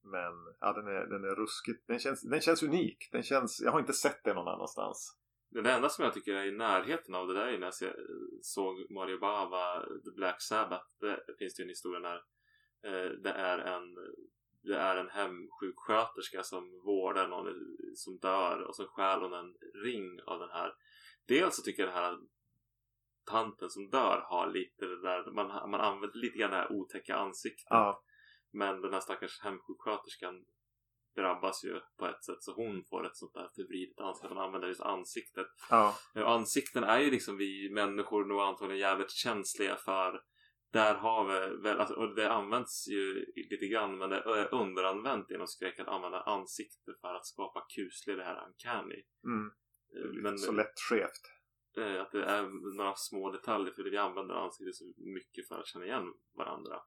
men 0.03 0.33
ja, 0.59 0.73
den, 0.73 0.87
är, 0.87 1.05
den 1.05 1.23
är 1.23 1.35
ruskigt. 1.35 1.87
Den 1.87 1.99
känns, 1.99 2.21
den 2.21 2.41
känns 2.41 2.63
unik. 2.63 3.09
Den 3.11 3.23
känns, 3.23 3.61
jag 3.61 3.71
har 3.71 3.79
inte 3.79 3.93
sett 3.93 4.23
det 4.23 4.33
någon 4.33 4.47
annanstans. 4.47 5.17
det 5.49 5.71
enda 5.71 5.89
som 5.89 6.05
jag 6.05 6.13
tycker 6.13 6.33
är 6.33 6.45
i 6.45 6.57
närheten 6.57 7.15
av 7.15 7.27
det 7.27 7.33
där 7.33 7.47
är 7.47 7.59
när 7.59 7.73
jag 7.81 7.93
såg 8.41 8.91
Mario 8.91 9.19
Bava, 9.19 9.85
The 10.05 10.11
Black 10.15 10.41
Sabbath. 10.41 10.87
Det 10.99 11.35
finns 11.39 11.55
det 11.55 11.63
en 11.63 11.69
historia 11.69 11.99
när 11.99 12.15
eh, 12.85 13.09
det 13.09 13.31
är 13.31 13.57
en 13.59 13.97
det 14.63 14.77
är 14.77 14.97
en 14.97 15.09
hemsjuksköterska 15.09 16.43
som 16.43 16.81
vårdar 16.85 17.27
någon 17.27 17.53
som 17.95 18.17
dör 18.17 18.61
och 18.61 18.75
så 18.75 18.87
stjäl 18.87 19.21
hon 19.21 19.33
en 19.33 19.55
ring 19.83 20.19
av 20.25 20.39
den 20.39 20.49
här. 20.49 20.73
Dels 21.27 21.55
så 21.55 21.61
tycker 21.61 21.83
jag 21.83 21.93
den 21.93 22.03
här 22.03 22.17
tanten 23.25 23.69
som 23.69 23.89
dör 23.89 24.23
har 24.25 24.47
lite 24.47 24.85
det 24.85 25.01
där, 25.01 25.31
man, 25.31 25.69
man 25.71 25.81
använder 25.81 26.17
lite 26.19 26.37
grann 26.37 26.51
det 26.51 26.57
här 26.57 26.71
otäcka 26.71 27.15
ansiktet. 27.15 27.67
Ja, 27.69 28.03
Men 28.53 28.81
den 28.81 28.93
här 28.93 28.99
stackars 28.99 29.39
hemsjuksköterskan 29.41 30.45
drabbas 31.15 31.63
ju 31.63 31.79
på 31.97 32.05
ett 32.07 32.23
sätt 32.23 32.43
så 32.43 32.53
hon 32.53 32.83
får 32.89 33.05
ett 33.05 33.17
sånt 33.17 33.33
där 33.33 33.49
förvridet 33.55 33.99
ansikte. 33.99 34.33
Man 34.35 34.43
använder 34.45 34.67
just 34.67 34.81
ansiktet. 34.81 35.47
ja, 35.69 35.95
Ja, 36.13 36.33
Ansikten 36.35 36.83
är 36.83 36.99
ju 36.99 37.11
liksom 37.11 37.37
vi 37.37 37.69
människor 37.73 38.25
nog 38.25 38.41
antagligen 38.41 38.79
jävligt 38.81 39.11
känsliga 39.11 39.75
för. 39.75 40.21
Där 40.71 40.95
har 40.95 41.25
vi 41.25 41.55
väl, 41.61 41.79
alltså, 41.79 41.95
och 41.95 42.15
det 42.15 42.31
används 42.31 42.87
ju 42.87 43.25
lite 43.49 43.67
grann 43.67 43.97
men 43.97 44.09
det 44.09 44.17
är 44.17 44.53
underanvänt 44.53 45.31
inom 45.31 45.47
skräck 45.47 45.79
att 45.79 45.87
använda 45.87 46.21
ansikte 46.21 46.91
för 47.01 47.13
att 47.15 47.25
skapa 47.25 47.65
kuslig 47.75 48.17
det 48.17 48.23
här 48.23 48.47
uncanny. 48.47 49.03
mm. 49.25 49.51
Eh, 49.95 50.21
Men 50.23 50.37
så 50.37 50.51
lätt 50.51 50.79
skevt. 50.89 51.21
eh, 51.77 52.01
att 52.01 52.11
det 52.11 52.23
är 52.23 52.75
några 52.77 52.95
små 52.95 53.31
detaljer 53.31 53.73
för 53.73 53.83
vi 53.83 53.97
använder 53.97 54.35
ansiktet 54.35 54.75
så 54.75 54.93
mycket 54.97 55.47
för 55.47 55.59
att 55.59 55.67
känna 55.67 55.85
igen 55.85 56.13
varandra. 56.37 56.81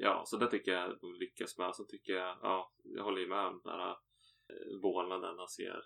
Ja, 0.00 0.24
så 0.26 0.36
det 0.36 0.50
tycker 0.50 0.72
jag 0.72 0.98
de 1.00 1.14
lyckas 1.14 1.58
med. 1.58 1.74
Så 1.74 1.84
tycker 1.84 2.12
jag, 2.12 2.38
ja, 2.42 2.72
jag 2.82 3.04
håller 3.04 3.20
ju 3.20 3.28
med 3.28 3.46
om 3.46 3.60
den 3.64 3.72
här 3.72 3.90
eh, 3.90 4.80
vålnaden 4.82 5.36
man 5.36 5.48
ser. 5.48 5.82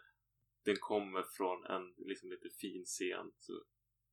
Den 0.64 0.76
kommer 0.80 1.22
från 1.22 1.64
en 1.64 1.94
liksom 1.96 2.30
lite 2.30 2.48
fin 2.60 2.84
scen. 2.84 3.32
Så 3.38 3.52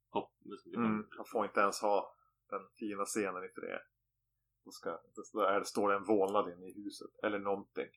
hopp, 0.09 0.31
liksom, 0.39 0.73
Mm. 0.75 1.07
Jag 1.17 1.29
får 1.29 1.45
inte 1.45 1.59
ens 1.59 1.81
ha 1.81 2.15
den 2.49 2.67
fina 2.79 3.05
scenen 3.05 3.43
i 3.43 3.47
det. 3.47 3.81
Då, 4.65 4.71
ska, 4.71 4.99
då 5.33 5.41
är, 5.41 5.63
står 5.63 5.89
det 5.89 5.95
en 5.95 6.03
vålnad 6.03 6.53
inne 6.53 6.67
i 6.67 6.73
huset. 6.83 7.11
Eller 7.23 7.39
någonting. 7.39 7.89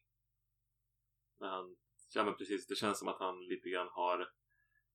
Han, 1.39 1.77
ja 2.15 2.25
men 2.25 2.35
precis, 2.35 2.67
det 2.67 2.75
känns 2.75 2.99
som 2.99 3.09
att 3.09 3.19
han 3.19 3.45
lite 3.47 3.69
grann 3.69 3.89
har 3.89 4.33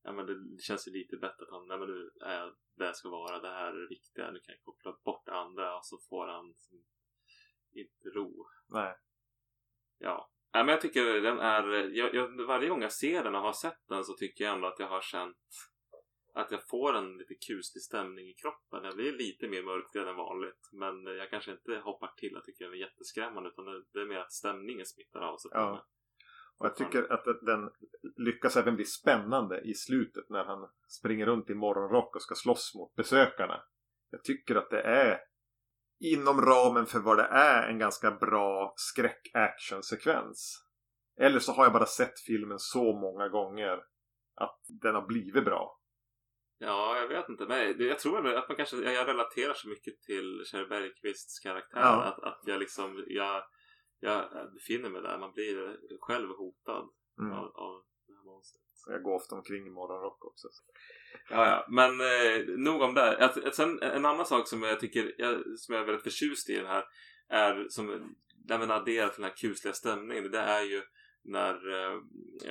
Ja 0.03 0.11
men 0.11 0.25
det 0.25 0.61
känns 0.61 0.87
ju 0.87 0.91
lite 0.91 1.17
bättre 1.17 1.43
att 1.43 1.51
han, 1.51 1.67
nej 1.67 1.77
men 1.79 1.87
nu 1.87 2.11
är 2.21 2.39
jag 2.39 2.55
där 2.75 2.85
jag 2.85 2.95
ska 2.95 3.09
vara, 3.09 3.39
det 3.39 3.47
här 3.47 3.73
är 3.73 3.81
det 3.81 3.87
viktiga, 3.87 4.31
nu 4.31 4.39
kan 4.39 4.55
jag 4.55 4.63
koppla 4.63 4.97
bort 5.03 5.25
det 5.25 5.33
andra 5.33 5.77
och 5.77 5.85
så 5.85 5.97
får 6.09 6.27
han 6.27 6.53
inte 7.77 8.09
ro. 8.09 8.47
Nej. 8.67 8.95
Ja. 9.97 10.29
Nej 10.53 10.63
men 10.63 10.71
jag 10.71 10.81
tycker 10.81 11.21
den 11.21 11.39
är, 11.39 11.63
jag, 11.97 12.15
jag, 12.15 12.45
varje 12.47 12.69
gång 12.69 12.81
jag 12.81 12.93
ser 12.93 13.23
den 13.23 13.35
och 13.35 13.41
har 13.41 13.53
sett 13.53 13.87
den 13.89 14.03
så 14.03 14.13
tycker 14.13 14.43
jag 14.43 14.53
ändå 14.53 14.67
att 14.67 14.79
jag 14.79 14.87
har 14.87 15.01
känt 15.01 15.37
att 16.33 16.51
jag 16.51 16.67
får 16.67 16.95
en 16.95 17.17
lite 17.17 17.35
kuslig 17.35 17.81
stämning 17.81 18.27
i 18.29 18.33
kroppen. 18.33 18.83
Jag 18.83 18.95
blir 18.95 19.11
lite 19.11 19.47
mer 19.47 19.63
mörkrädd 19.63 20.07
än 20.07 20.15
vanligt. 20.15 20.69
Men 20.71 21.05
jag 21.05 21.29
kanske 21.29 21.51
inte 21.51 21.75
hoppar 21.83 22.13
till 22.17 22.37
och 22.37 22.43
tycker 22.43 22.65
den 22.65 22.73
är 22.73 22.77
jätteskrämmande. 22.77 23.49
Utan 23.49 23.65
det, 23.65 23.83
det 23.93 23.99
är 23.99 24.05
mer 24.05 24.19
att 24.19 24.31
stämningen 24.31 24.85
smittar 24.85 25.19
av 25.21 25.37
sig. 25.37 25.51
Ja. 25.53 25.85
Och 26.57 26.65
jag 26.65 26.75
tycker 26.75 27.13
att 27.13 27.25
den 27.41 27.69
lyckas 28.15 28.57
även 28.57 28.75
bli 28.75 28.85
spännande 28.85 29.61
i 29.61 29.73
slutet 29.73 30.29
när 30.29 30.43
han 30.45 30.69
springer 30.87 31.25
runt 31.25 31.49
i 31.49 31.53
morgonrock 31.53 32.15
och 32.15 32.21
ska 32.21 32.35
slåss 32.35 32.75
mot 32.75 32.95
besökarna. 32.95 33.63
Jag 34.09 34.23
tycker 34.23 34.55
att 34.55 34.69
det 34.69 34.81
är 34.81 35.19
inom 35.99 36.41
ramen 36.41 36.85
för 36.85 36.99
vad 36.99 37.17
det 37.17 37.27
är 37.31 37.69
en 37.69 37.79
ganska 37.79 38.11
bra 38.11 38.73
skräck-action-sekvens. 38.75 40.63
Eller 41.19 41.39
så 41.39 41.51
har 41.51 41.63
jag 41.63 41.73
bara 41.73 41.85
sett 41.85 42.19
filmen 42.19 42.59
så 42.59 42.93
många 42.93 43.29
gånger 43.29 43.83
att 44.35 44.59
den 44.81 44.95
har 44.95 45.07
blivit 45.07 45.45
bra. 45.45 45.79
Ja, 46.59 46.97
jag 46.97 47.07
vet 47.07 47.29
inte. 47.29 47.45
Men 47.45 47.87
jag 47.87 47.99
tror 47.99 48.35
att 48.35 48.49
man 48.49 48.57
kanske, 48.57 48.77
jag 48.77 49.07
relaterar 49.07 49.53
så 49.53 49.69
mycket 49.69 50.01
till 50.01 50.43
Kjell 50.51 50.67
Bergqvists 50.69 51.39
karaktär. 51.39 51.79
Ja. 51.79 52.03
Att, 52.03 52.19
att 52.23 52.41
jag 52.45 52.59
liksom, 52.59 53.03
jag, 53.07 53.43
jag 53.99 54.53
befinner 54.53 54.89
mig 54.89 55.01
där. 55.01 55.17
Man 55.17 55.31
blir 55.31 55.77
själv 55.99 56.29
hotad 56.29 56.89
Mm. 57.21 57.31
av, 57.33 57.45
av 57.45 57.83
det 58.07 58.13
här 58.13 58.23
monstret. 58.23 58.63
Jag 58.87 59.03
går 59.03 59.15
ofta 59.15 59.35
omkring 59.35 59.67
i 59.67 59.69
morgonrock 59.69 60.25
också. 60.25 60.47
Ja, 61.29 61.45
ja. 61.45 61.65
Men 61.69 62.01
eh, 62.01 62.45
nog 62.57 62.81
om 62.81 62.93
det. 62.93 63.25
Att, 63.25 63.45
att 63.45 63.55
sen, 63.55 63.81
en 63.81 64.05
annan 64.05 64.25
sak 64.25 64.47
som 64.47 64.63
jag 64.63 64.79
tycker 64.79 65.13
jag, 65.17 65.41
som 65.57 65.75
jag 65.75 65.81
är 65.81 65.85
väldigt 65.85 66.03
förtjust 66.03 66.49
i 66.49 66.55
den 66.55 66.65
här 66.65 66.83
är 67.29 67.65
som 67.69 68.15
man 68.49 68.71
adderar 68.71 69.09
till 69.09 69.21
den 69.21 69.29
här 69.29 69.37
kusliga 69.37 69.73
stämningen. 69.73 70.31
Det 70.31 70.39
är 70.39 70.63
ju 70.63 70.81
när 71.23 71.53
eh, 71.53 72.01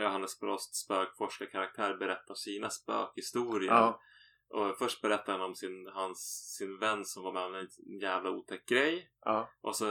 Johannes 0.03 0.41
Brosts 0.41 0.79
spökforskarkaraktär 0.79 1.97
berättar 1.97 2.35
sina 2.35 2.71
spökhistorier. 2.71 3.73
Ja. 3.73 4.01
Och 4.49 4.79
först 4.79 5.03
berättar 5.03 5.33
han 5.33 5.41
om 5.43 5.55
sin, 5.55 5.87
hans, 5.87 6.19
sin 6.59 6.79
vän 6.79 7.05
som 7.05 7.23
var 7.23 7.33
med 7.33 7.45
om 7.45 7.55
en 7.55 7.99
jävla 8.01 8.31
otäck 8.31 8.67
grej. 8.67 9.11
Ja. 9.25 9.51
Och 9.61 9.77
så 9.77 9.85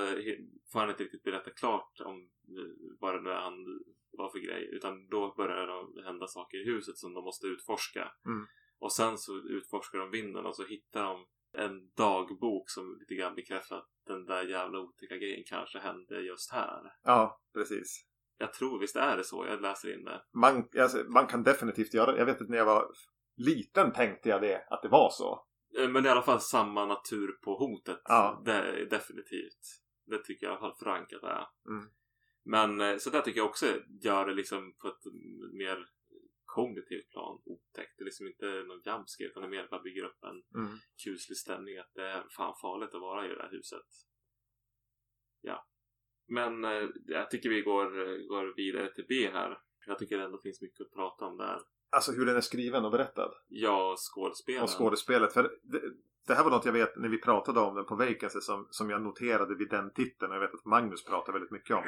får 0.71 0.79
han 0.79 0.89
inte 0.89 1.03
riktigt 1.03 1.23
berätta 1.23 1.51
klart 1.51 2.01
om 2.05 2.29
eh, 2.57 2.95
vad 2.99 3.15
det 3.15 3.21
nu 3.21 3.29
är 3.29 3.41
han 3.41 3.83
var 4.17 4.29
för 4.29 4.39
grej. 4.39 4.69
Utan 4.71 5.07
då 5.07 5.33
börjar 5.37 5.67
det 5.95 6.03
hända 6.03 6.27
saker 6.27 6.57
i 6.57 6.65
huset 6.65 6.97
som 6.97 7.13
de 7.13 7.23
måste 7.23 7.47
utforska. 7.47 8.11
Mm. 8.25 8.47
Och 8.79 8.93
sen 8.93 9.17
så 9.17 9.37
utforskar 9.37 9.99
de 9.99 10.11
vinden 10.11 10.45
och 10.45 10.55
så 10.55 10.65
hittar 10.65 11.03
de 11.03 11.25
en 11.57 11.91
dagbok 11.97 12.69
som 12.69 12.97
lite 12.99 13.15
grann 13.15 13.35
bekräftar 13.35 13.77
att 13.77 13.89
den 14.07 14.25
där 14.25 14.43
jävla 14.43 14.79
otäcka 14.79 15.15
grejen 15.15 15.43
kanske 15.45 15.79
hände 15.79 16.21
just 16.21 16.51
här. 16.51 16.93
Ja, 17.03 17.41
precis. 17.53 18.05
Jag 18.37 18.53
tror 18.53 18.79
visst 18.79 18.95
är 18.95 19.17
det 19.17 19.23
så. 19.23 19.45
Jag 19.45 19.61
läser 19.61 19.93
in 19.93 20.03
det. 20.03 20.21
Man, 20.33 20.69
alltså, 20.79 20.97
man 20.97 21.27
kan 21.27 21.43
definitivt 21.43 21.93
göra 21.93 22.11
det. 22.11 22.17
Jag 22.17 22.25
vet 22.25 22.41
att 22.41 22.49
när 22.49 22.57
jag 22.57 22.65
var 22.65 22.91
liten 23.37 23.91
tänkte 23.93 24.29
jag 24.29 24.41
det, 24.41 24.67
att 24.69 24.81
det 24.81 24.89
var 24.89 25.09
så. 25.09 25.45
Eh, 25.79 25.89
Men 25.89 26.05
i 26.05 26.09
alla 26.09 26.21
fall 26.21 26.41
samma 26.41 26.85
natur 26.85 27.31
på 27.43 27.57
hotet. 27.57 28.01
Ja. 28.03 28.41
Det 28.45 28.53
är 28.53 28.85
definitivt. 28.89 29.59
Det 30.05 30.23
tycker 30.23 30.45
jag 30.45 30.53
i 30.53 30.57
alla 30.57 30.69
fall 30.69 30.77
förankrat 30.79 31.23
är. 31.23 31.47
Mm. 31.69 31.89
Men 32.45 32.81
eh, 32.81 32.97
så 32.97 33.09
där 33.09 33.21
tycker 33.21 33.39
jag 33.39 33.49
också 33.49 33.65
gör 34.01 34.25
det 34.25 34.33
liksom 34.33 34.73
på 34.81 34.87
ett 34.87 35.05
mer 35.53 35.89
kognitivt 36.45 37.09
plan 37.09 37.41
otäckt. 37.45 37.97
Det 37.97 38.03
är 38.03 38.05
liksom 38.05 38.27
inte 38.27 38.45
någon 38.45 38.81
jumpscare 38.85 39.27
utan 39.27 39.43
det 39.43 39.49
mer 39.49 39.67
bara 39.71 39.81
bygger 39.81 40.03
upp 40.03 40.23
en 40.23 40.61
Mm. 40.61 40.77
kuslig 41.03 41.37
stämning 41.37 41.77
att 41.77 41.91
det 41.93 42.03
är 42.03 42.25
fan 42.37 42.55
farligt 42.61 42.93
att 42.95 43.01
vara 43.01 43.25
i 43.25 43.29
det 43.29 43.41
här 43.41 43.51
huset. 43.51 43.85
Ja. 45.41 45.67
Men 46.27 46.63
eh, 46.65 46.89
jag 47.05 47.31
tycker 47.31 47.49
vi 47.49 47.61
går, 47.61 47.87
går 48.27 48.55
vidare 48.55 48.93
till 48.93 49.05
B 49.09 49.29
här. 49.33 49.59
Jag 49.87 49.99
tycker 49.99 50.17
det 50.17 50.23
ändå 50.23 50.37
finns 50.41 50.61
mycket 50.61 50.81
att 50.81 50.91
prata 50.91 51.25
om 51.25 51.37
där. 51.37 51.61
Alltså 51.89 52.11
hur 52.11 52.25
den 52.25 52.35
är 52.35 52.41
skriven 52.41 52.85
och 52.85 52.91
berättad. 52.91 53.31
Ja, 53.47 53.95
skådespelaren. 53.97 54.63
Och 54.63 54.69
skådespelet. 54.69 55.33
För 55.33 55.59
det, 55.63 55.81
det 56.27 56.33
här 56.35 56.43
var 56.43 56.51
något 56.51 56.65
jag 56.65 56.73
vet 56.73 56.97
när 56.97 57.09
vi 57.09 57.21
pratade 57.21 57.59
om 57.59 57.75
den 57.75 57.85
på 57.85 57.95
Vacancy 57.95 58.41
som, 58.41 58.67
som 58.69 58.89
jag 58.89 59.01
noterade 59.01 59.55
vid 59.55 59.69
den 59.69 59.93
titeln. 59.93 60.31
Och 60.31 60.35
jag 60.35 60.41
vet 60.41 60.53
att 60.53 60.65
Magnus 60.65 61.05
pratar 61.05 61.33
väldigt 61.33 61.51
mycket 61.51 61.75
om. 61.75 61.83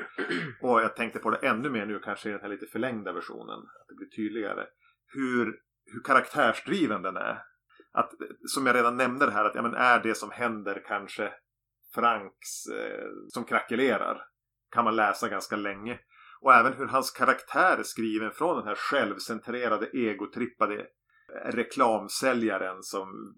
Och 0.62 0.82
jag 0.82 0.96
tänkte 0.96 1.20
på 1.20 1.30
det 1.30 1.38
ännu 1.38 1.70
mer 1.70 1.86
nu 1.86 2.00
kanske 2.00 2.30
i 2.30 2.32
den 2.32 2.42
här 2.42 2.50
lite 2.50 2.66
förlängda 2.66 3.14
versionen. 3.14 3.60
Att 3.60 3.88
det 3.88 3.96
blir 3.96 4.10
tydligare. 4.10 4.66
Hur, 5.14 5.46
hur 5.86 6.04
karaktärsdriven 6.04 7.02
den 7.02 7.18
är. 7.18 7.42
Att, 7.92 8.12
som 8.46 8.66
jag 8.66 8.76
redan 8.76 8.98
nämnde 8.98 9.26
det 9.26 9.32
här, 9.32 9.46
att 9.46 9.56
ja, 9.56 9.62
men 9.62 9.74
är 9.74 10.00
det 10.00 10.16
som 10.16 10.32
händer 10.32 10.84
kanske 10.88 11.34
Franks 11.96 12.68
eh, 12.74 13.08
som 13.28 13.44
krackelerar. 13.44 14.22
Kan 14.72 14.84
man 14.84 14.96
läsa 14.96 15.30
ganska 15.30 15.56
länge. 15.56 16.00
Och 16.42 16.54
även 16.54 16.74
hur 16.74 16.86
hans 16.86 17.12
karaktär 17.12 17.78
är 17.78 17.84
skriven 17.84 18.32
från 18.32 18.58
den 18.58 18.68
här 18.68 18.76
självcentrerade, 18.76 19.86
egotrippade 19.94 20.88
reklamsäljaren 21.46 22.84
som 22.84 23.34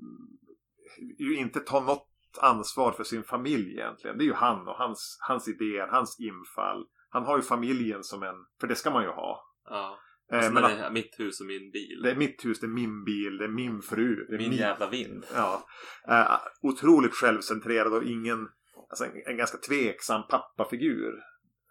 ju 1.19 1.35
inte 1.35 1.59
tar 1.59 1.81
något 1.81 2.07
ansvar 2.41 2.91
för 2.91 3.03
sin 3.03 3.23
familj 3.23 3.71
egentligen. 3.71 4.17
Det 4.17 4.23
är 4.23 4.25
ju 4.27 4.33
han 4.33 4.67
och 4.67 4.75
hans, 4.75 5.17
hans 5.27 5.47
idéer, 5.47 5.87
hans 5.87 6.19
infall. 6.19 6.85
Han 7.09 7.23
har 7.23 7.37
ju 7.37 7.43
familjen 7.43 8.03
som 8.03 8.23
en, 8.23 8.35
för 8.59 8.67
det 8.67 8.75
ska 8.75 8.91
man 8.91 9.03
ju 9.03 9.09
ha. 9.09 9.45
Ja. 9.69 9.97
Eh, 10.31 10.37
Alltså, 10.37 10.51
men 10.53 10.63
det 10.63 10.69
är 10.69 10.91
mitt 10.91 11.19
hus 11.19 11.39
och 11.41 11.47
min 11.47 11.71
bil. 11.71 12.01
det 12.03 12.11
är 12.11 12.15
mitt 12.15 12.45
hus, 12.45 12.59
det 12.59 12.65
är 12.65 12.69
min 12.69 13.03
bil, 13.03 13.37
det 13.37 13.43
är 13.43 13.49
min 13.49 13.81
fru. 13.81 14.25
Det 14.29 14.35
är 14.35 14.39
Min 14.39 14.51
jävla 14.51 14.89
vind. 14.89 15.25
Ja. 15.35 15.63
Eh, 16.07 16.37
otroligt 16.61 17.13
självcentrerad 17.13 17.93
och 17.93 18.03
ingen, 18.03 18.47
alltså 18.89 19.05
en, 19.05 19.11
en 19.25 19.37
ganska 19.37 19.57
tveksam 19.57 20.21
pappafigur. 20.29 21.13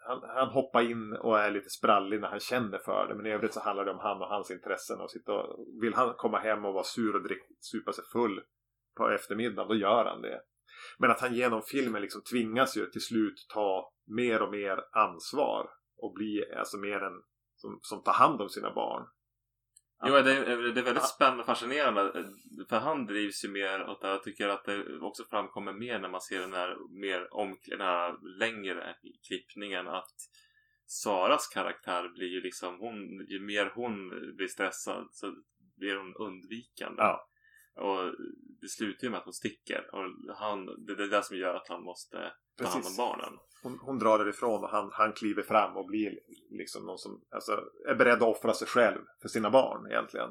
Han, 0.09 0.21
han 0.37 0.49
hoppar 0.49 0.91
in 0.91 1.13
och 1.13 1.39
är 1.39 1.51
lite 1.51 1.71
sprallig 1.71 2.21
när 2.21 2.29
han 2.29 2.41
känner 2.41 2.79
för 2.79 3.09
det. 3.09 3.15
Men 3.15 3.27
i 3.27 3.31
övrigt 3.31 3.55
så 3.55 3.61
handlar 3.61 3.85
det 3.85 3.91
om 3.91 3.99
han 3.99 4.23
och 4.23 4.29
hans 4.29 4.51
intressen. 4.51 5.01
Och 5.01 5.11
sitta 5.11 5.33
och, 5.33 5.67
vill 5.83 5.95
han 5.95 6.15
komma 6.17 6.39
hem 6.39 6.65
och 6.65 6.75
vara 6.75 6.85
sur 6.85 7.17
och 7.17 7.23
drick, 7.23 7.43
supa 7.61 7.93
sig 7.93 8.05
full 8.13 8.41
på 8.99 9.11
eftermiddagen, 9.11 9.69
då 9.69 9.75
gör 9.75 10.05
han 10.05 10.23
det. 10.23 10.41
Men 10.99 11.11
att 11.11 11.21
han 11.21 11.35
genom 11.35 11.63
filmen 11.63 12.03
liksom 12.03 12.23
tvingas 12.23 12.77
ju 12.77 12.87
till 12.87 13.01
slut 13.01 13.47
ta 13.49 13.93
mer 14.07 14.43
och 14.43 14.51
mer 14.51 14.85
ansvar. 14.93 15.71
Och 16.03 16.13
bli 16.15 16.45
alltså 16.57 16.77
mer 16.77 17.01
en 17.01 17.23
som, 17.57 17.79
som 17.83 18.03
tar 18.03 18.13
hand 18.13 18.41
om 18.41 18.49
sina 18.49 18.75
barn. 18.75 19.07
Jo, 20.07 20.15
det 20.15 20.33
är, 20.33 20.57
det 20.73 20.81
är 20.81 20.85
väldigt 20.85 21.09
spännande 21.09 21.41
och 21.41 21.47
fascinerande. 21.47 22.25
För 22.69 22.79
han 22.79 23.07
drivs 23.07 23.45
ju 23.45 23.49
mer 23.49 23.89
åt 23.89 24.01
det. 24.01 24.09
Jag 24.09 24.23
tycker 24.23 24.49
att 24.49 24.65
det 24.65 25.01
också 25.01 25.25
framkommer 25.25 25.73
mer 25.73 25.99
när 25.99 26.09
man 26.09 26.21
ser 26.21 26.41
den 26.41 26.53
här, 26.53 26.77
mer 27.01 27.35
om, 27.35 27.59
den 27.67 27.81
här 27.81 28.39
längre 28.39 28.97
klippningen. 29.29 29.89
Att 29.89 30.15
Saras 30.87 31.47
karaktär 31.47 32.09
blir 32.09 32.29
ju 32.29 32.41
liksom, 32.41 32.79
hon, 32.79 33.27
ju 33.29 33.41
mer 33.41 33.73
hon 33.75 34.09
blir 34.37 34.49
stressad 34.49 35.09
så 35.13 35.35
blir 35.77 35.97
hon 35.97 36.15
undvikande. 36.15 37.03
Ja. 37.03 37.29
Och 37.79 38.15
det 38.61 38.69
slutar 38.69 39.05
ju 39.05 39.11
med 39.11 39.19
att 39.19 39.25
hon 39.25 39.33
sticker. 39.33 39.91
Och 39.93 40.37
han, 40.37 40.67
det 40.67 40.95
det 40.95 41.05
är 41.05 41.09
det 41.09 41.23
som 41.23 41.37
gör 41.37 41.55
att 41.55 41.69
han 41.69 41.83
måste 41.83 42.33
ta 42.59 42.65
hand 42.65 42.85
om 42.87 42.97
barnen. 42.97 43.39
hon, 43.63 43.79
hon 43.79 43.99
drar 43.99 44.19
därifrån 44.19 44.65
och 44.65 44.71
han, 44.71 44.91
han 44.93 45.13
kliver 45.13 45.43
fram 45.43 45.77
och 45.77 45.87
blir 45.87 46.19
liksom 46.51 46.87
någon 46.87 46.99
som 46.99 47.23
alltså, 47.31 47.53
är 47.89 47.95
beredd 47.95 48.23
att 48.23 48.37
offra 48.37 48.55
sig 48.55 48.69
själv 48.69 49.01
för 49.23 49.29
sina 49.29 49.51
barn 49.51 49.87
egentligen. 49.91 50.31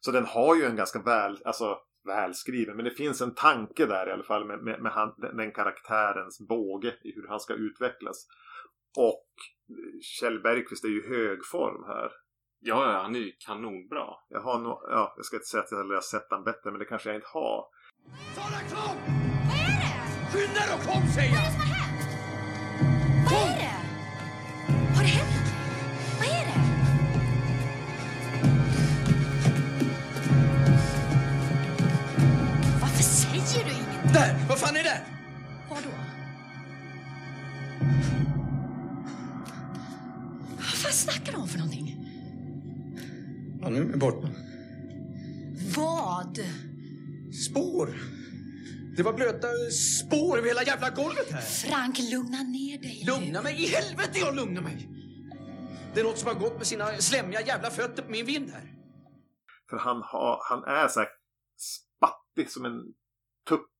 Så 0.00 0.10
den 0.10 0.24
har 0.24 0.56
ju 0.56 0.64
en 0.64 0.76
ganska 0.76 1.02
väl, 1.02 1.38
alltså, 1.44 1.78
välskriven, 2.04 2.76
men 2.76 2.84
det 2.84 2.90
finns 2.90 3.20
en 3.20 3.34
tanke 3.34 3.86
där 3.86 4.08
i 4.08 4.12
alla 4.12 4.24
fall 4.24 4.44
med, 4.46 4.62
med, 4.62 4.82
med 4.82 4.92
han, 4.92 5.14
den, 5.36 5.52
karaktärens 5.52 6.46
båge 6.48 6.94
i 7.04 7.12
hur 7.14 7.28
han 7.28 7.40
ska 7.40 7.54
utvecklas. 7.54 8.26
Och 8.98 9.28
Kjell 10.02 10.42
Bergqvist 10.42 10.84
är 10.84 10.88
ju 10.88 11.08
hög 11.08 11.38
form 11.52 11.84
här. 11.86 12.10
Ja, 12.64 12.92
ja, 12.92 13.02
han 13.02 13.14
är 13.16 13.20
ju 13.20 13.32
kanonbra. 13.38 14.06
Jag 14.28 14.40
har 14.40 14.58
nog, 14.58 14.78
ja, 14.90 15.14
jag 15.16 15.24
ska 15.24 15.36
inte 15.36 15.46
säga 15.48 15.62
att 15.62 15.70
jag 15.70 15.78
har 15.78 16.00
sett 16.00 16.26
han 16.30 16.44
bättre, 16.44 16.70
men 16.70 16.78
det 16.78 16.84
kanske 16.84 17.08
jag 17.08 17.16
inte 17.16 17.28
har. 17.32 17.64
Sara, 18.34 18.60
kom! 18.72 18.96
Vad 19.48 19.58
är 19.58 19.80
det? 19.82 19.92
Skynda 20.32 20.60
dig 20.60 20.74
och 20.74 20.84
kom 20.92 21.02
säger 21.14 21.30
Vad 21.30 21.38
är 21.38 21.42
det 21.42 21.44
jag! 21.44 21.52
som 21.52 21.60
har 21.60 21.66
hänt? 21.66 21.81
Ja, 43.62 43.68
nu 43.70 43.92
är 43.92 43.96
borta. 43.96 44.28
Vad? 45.76 46.38
Spår! 47.48 47.88
Det 48.96 49.02
var 49.02 49.12
blöta 49.12 49.48
spår 49.70 50.38
över 50.38 50.48
hela 50.48 50.62
jävla 50.62 50.90
golvet 50.90 51.30
här. 51.30 51.40
Frank, 51.40 51.98
lugna 51.98 52.42
ner 52.42 52.78
dig. 52.78 53.04
Lugna 53.06 53.42
mig! 53.42 53.62
I 53.62 53.66
helvete 53.66 54.18
jag 54.18 54.36
lugnar 54.36 54.62
mig! 54.62 54.88
Det 55.94 56.00
är 56.00 56.04
något 56.04 56.18
som 56.18 56.28
har 56.28 56.34
gått 56.34 56.56
med 56.56 56.66
sina 56.66 56.86
slemmiga 56.86 57.40
jävla 57.40 57.70
fötter 57.70 58.02
på 58.02 58.10
min 58.10 58.26
vind 58.26 58.50
här. 58.50 58.74
För 59.70 59.76
han, 59.76 60.02
har, 60.02 60.40
han 60.48 60.64
är 60.64 60.88
så 60.88 61.00
här 61.00 61.08
spattig 61.56 62.50
som 62.50 62.64
en 62.64 62.80
tupp. 63.48 63.70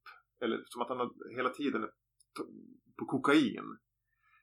Eller 0.45 0.59
som 0.67 0.83
att 0.83 0.89
han 0.89 0.99
har 0.99 1.37
hela 1.37 1.49
tiden 1.49 1.83
på 2.99 3.05
kokain. 3.07 3.79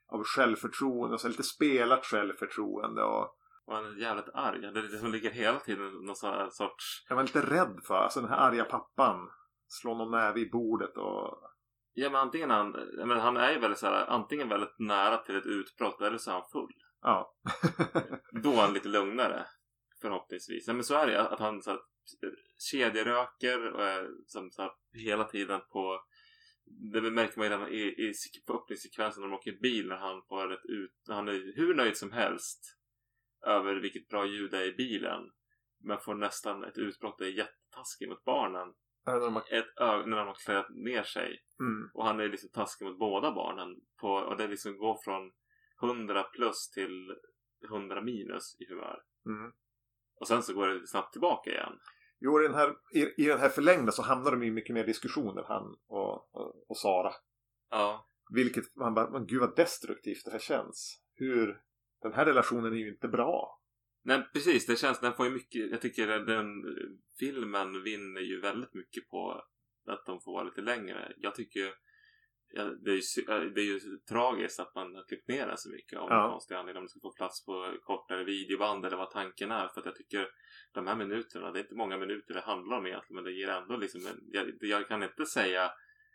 Av 0.06 0.24
självförtroende 0.24 1.14
och 1.14 1.20
så 1.20 1.28
lite 1.28 1.42
spelat 1.42 2.04
självförtroende. 2.04 3.02
Och 3.02 3.36
Och 3.66 3.74
han 3.74 3.84
är 3.84 4.00
jävligt 4.00 4.28
arg. 4.34 4.60
Det 4.60 4.66
är 4.66 4.82
det 4.82 4.98
som 4.98 5.12
ligger 5.12 5.30
hela 5.30 5.58
tiden 5.58 5.92
någon 5.92 6.16
sån 6.16 6.30
här 6.30 6.50
sorts... 6.50 7.04
jag 7.08 7.16
var 7.16 7.22
lite 7.22 7.40
rädd 7.40 7.80
för, 7.86 7.94
alltså 7.94 8.20
den 8.20 8.30
här 8.30 8.48
arga 8.48 8.64
pappan. 8.64 9.30
Slår 9.68 9.94
någon 9.94 10.10
näve 10.10 10.40
i 10.40 10.50
bordet 10.50 10.96
och... 10.96 11.50
Ja 11.92 12.10
men 12.10 12.20
antingen 12.20 12.50
han... 12.50 12.70
Men 13.06 13.20
han 13.20 13.36
är 13.36 13.52
ju 13.52 13.58
väldigt 13.58 13.78
så 13.78 13.86
här, 13.86 14.06
antingen 14.06 14.48
väldigt 14.48 14.78
nära 14.78 15.16
till 15.16 15.36
ett 15.36 15.46
utbrott 15.46 16.00
eller 16.00 16.18
så 16.18 16.30
är 16.30 16.34
han 16.34 16.48
full. 16.52 16.74
Ja. 17.02 17.34
Då 18.42 18.52
är 18.52 18.56
han 18.56 18.74
lite 18.74 18.88
lugnare. 18.88 19.46
Förhoppningsvis. 20.00 20.66
Ja, 20.66 20.72
men 20.72 20.84
så 20.84 20.94
är 20.94 21.06
det 21.06 21.20
att 21.20 21.40
han 21.40 21.62
så 21.62 21.70
här, 21.70 21.80
kedjeröker 22.70 23.72
och 23.72 23.82
är 23.84 24.08
som 24.26 24.50
så 24.50 24.62
här, 24.62 24.70
hela 24.92 25.24
tiden 25.24 25.60
på 25.72 26.00
det 26.92 27.00
märker 27.00 27.38
man 27.38 27.46
ju 27.46 27.52
redan 27.52 27.68
i, 27.68 27.80
i 27.80 28.12
på 28.46 28.54
öppningssekvensen 28.54 29.20
när 29.20 29.28
de 29.28 29.36
åker 29.36 29.52
bil 29.52 29.88
när 29.88 29.96
han 29.96 30.22
får 30.28 30.52
ett 30.52 30.64
ut, 30.64 30.92
han 31.08 31.28
är 31.28 31.56
hur 31.56 31.74
nöjd 31.74 31.96
som 31.96 32.12
helst 32.12 32.79
över 33.46 33.74
vilket 33.74 34.08
bra 34.08 34.26
ljud 34.26 34.50
det 34.50 34.58
är 34.58 34.66
i 34.66 34.72
bilen. 34.72 35.30
Men 35.82 35.98
får 36.00 36.14
nästan 36.14 36.64
ett 36.64 36.78
utbrott 36.78 37.20
och 37.20 37.26
är 37.26 37.30
jättetaskig 37.30 38.08
mot 38.08 38.24
barnen. 38.24 38.74
Har- 39.34 39.54
Ett 39.54 39.78
ö- 39.80 40.06
när 40.06 40.16
de 40.16 40.26
har 40.26 40.34
klätt 40.44 40.68
ner 40.70 41.02
sig. 41.02 41.38
Mm. 41.60 41.90
Och 41.94 42.04
han 42.06 42.20
är 42.20 42.28
liksom 42.28 42.50
taskig 42.50 42.84
mot 42.84 42.98
båda 42.98 43.32
barnen. 43.32 43.80
På, 44.00 44.08
och 44.08 44.36
det 44.36 44.48
liksom 44.48 44.76
går 44.78 44.98
från 45.04 45.32
100 45.82 46.22
plus 46.22 46.70
till 46.70 47.16
100 47.68 48.00
minus 48.02 48.56
i 48.60 48.66
humör. 48.68 49.02
Mm. 49.26 49.52
Och 50.20 50.28
sen 50.28 50.42
så 50.42 50.54
går 50.54 50.66
det 50.68 50.86
snabbt 50.86 51.12
tillbaka 51.12 51.50
igen. 51.50 51.78
Jo, 52.18 52.40
i 52.40 52.42
den, 52.42 52.54
här, 52.54 52.74
i, 52.94 53.22
i 53.24 53.26
den 53.26 53.38
här 53.40 53.48
förlängda 53.48 53.92
så 53.92 54.02
hamnar 54.02 54.30
de 54.30 54.42
i 54.42 54.50
mycket 54.50 54.74
mer 54.74 54.84
diskussioner, 54.86 55.44
han 55.48 55.76
och, 55.86 56.34
och, 56.34 56.70
och 56.70 56.76
Sara. 56.78 57.12
Ja. 57.70 58.06
Vilket, 58.34 58.76
man 58.76 58.94
bara, 58.94 59.10
men 59.10 59.26
gud 59.26 59.40
vad 59.40 59.56
destruktivt 59.56 60.24
det 60.24 60.30
här 60.30 60.38
känns. 60.38 61.02
Hur, 61.14 61.60
den 62.02 62.12
här 62.12 62.24
relationen 62.24 62.72
är 62.72 62.76
ju 62.76 62.88
inte 62.88 63.08
bra. 63.08 63.60
Nej 64.04 64.22
precis, 64.32 64.66
det 64.66 64.76
känns, 64.76 65.00
den 65.00 65.12
får 65.12 65.26
ju 65.26 65.32
mycket, 65.32 65.70
jag 65.70 65.80
tycker 65.80 66.06
den 66.18 66.46
filmen 67.18 67.82
vinner 67.82 68.20
ju 68.20 68.40
väldigt 68.40 68.74
mycket 68.74 69.08
på 69.08 69.42
att 69.86 70.06
de 70.06 70.20
får 70.20 70.32
vara 70.32 70.44
lite 70.44 70.60
längre. 70.60 71.12
Jag 71.16 71.34
tycker 71.34 71.74
ja, 72.52 72.64
det, 72.64 72.90
är 72.90 72.94
ju, 72.94 73.34
äh, 73.34 73.52
det 73.54 73.60
är 73.60 73.64
ju 73.64 73.80
tragiskt 74.08 74.60
att 74.60 74.74
man 74.74 74.94
har 74.94 75.04
klippt 75.08 75.28
ner 75.28 75.46
den 75.46 75.56
så 75.58 75.70
mycket 75.70 75.98
av 75.98 76.08
Ja. 76.10 76.22
någon 76.22 76.30
konstig 76.30 76.54
anledning. 76.54 76.78
Om 76.78 76.84
det 76.84 76.88
ska 76.88 77.00
få 77.00 77.12
plats 77.12 77.44
på 77.46 77.76
kortare 77.82 78.24
videoband 78.24 78.86
eller 78.86 78.96
vad 78.96 79.10
tanken 79.10 79.50
är. 79.50 79.68
För 79.68 79.80
att 79.80 79.86
jag 79.86 79.96
tycker 79.96 80.28
de 80.72 80.86
här 80.86 80.96
minuterna, 80.96 81.52
det 81.52 81.58
är 81.58 81.62
inte 81.62 81.74
många 81.74 81.98
minuter 81.98 82.34
det 82.34 82.40
handlar 82.40 82.76
om 82.78 82.86
egentligen. 82.86 83.14
Men 83.14 83.24
det 83.24 83.38
ger 83.38 83.48
ändå 83.48 83.76
liksom 83.76 84.00
en, 84.06 84.20
jag, 84.32 84.52
jag 84.60 84.88
kan 84.88 85.02
inte 85.02 85.26
säga 85.26 85.70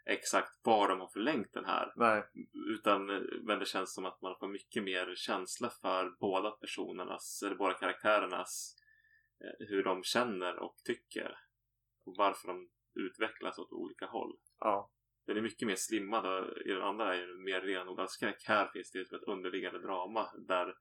exakt 0.06 0.60
var 0.64 0.88
de 0.88 1.00
har 1.00 1.08
förlängt 1.08 1.54
den 1.54 1.66
här. 1.66 1.94
Nej. 1.96 2.24
Utan, 2.70 3.06
men 3.44 3.60
det 3.60 3.66
känns 3.66 3.94
som 3.94 4.06
att 4.06 4.22
man 4.22 4.36
får 4.40 4.48
mycket 4.48 4.84
mer 4.84 5.16
känsla 5.16 5.70
för 5.82 6.16
båda 6.20 6.52
personernas, 6.52 7.44
eller 7.46 7.56
båda 7.56 7.74
karaktärernas, 7.74 8.76
eh, 9.44 9.68
hur 9.68 9.84
de 9.84 10.04
känner 10.04 10.60
och 10.60 10.76
tycker. 10.86 11.38
Och 12.06 12.16
varför 12.18 12.48
de 12.48 12.70
utvecklas 13.00 13.58
åt 13.60 13.72
olika 13.72 14.06
håll. 14.06 14.38
Ja. 14.60 14.92
Den 15.28 15.38
är 15.38 15.42
mycket 15.42 15.68
mer 15.68 15.76
slimmad 15.76 16.26
och 16.26 16.58
i 16.58 16.72
den 16.72 16.82
andra 16.82 17.16
är 17.16 17.28
det 17.28 17.44
mer 17.44 17.62
renodlad 17.62 18.12
skräck. 18.12 18.44
Här 18.48 18.68
finns 18.74 18.92
det 18.92 19.08
som 19.08 19.18
ett 19.18 19.28
underliggande 19.28 19.82
drama 19.82 20.30
där 20.48 20.76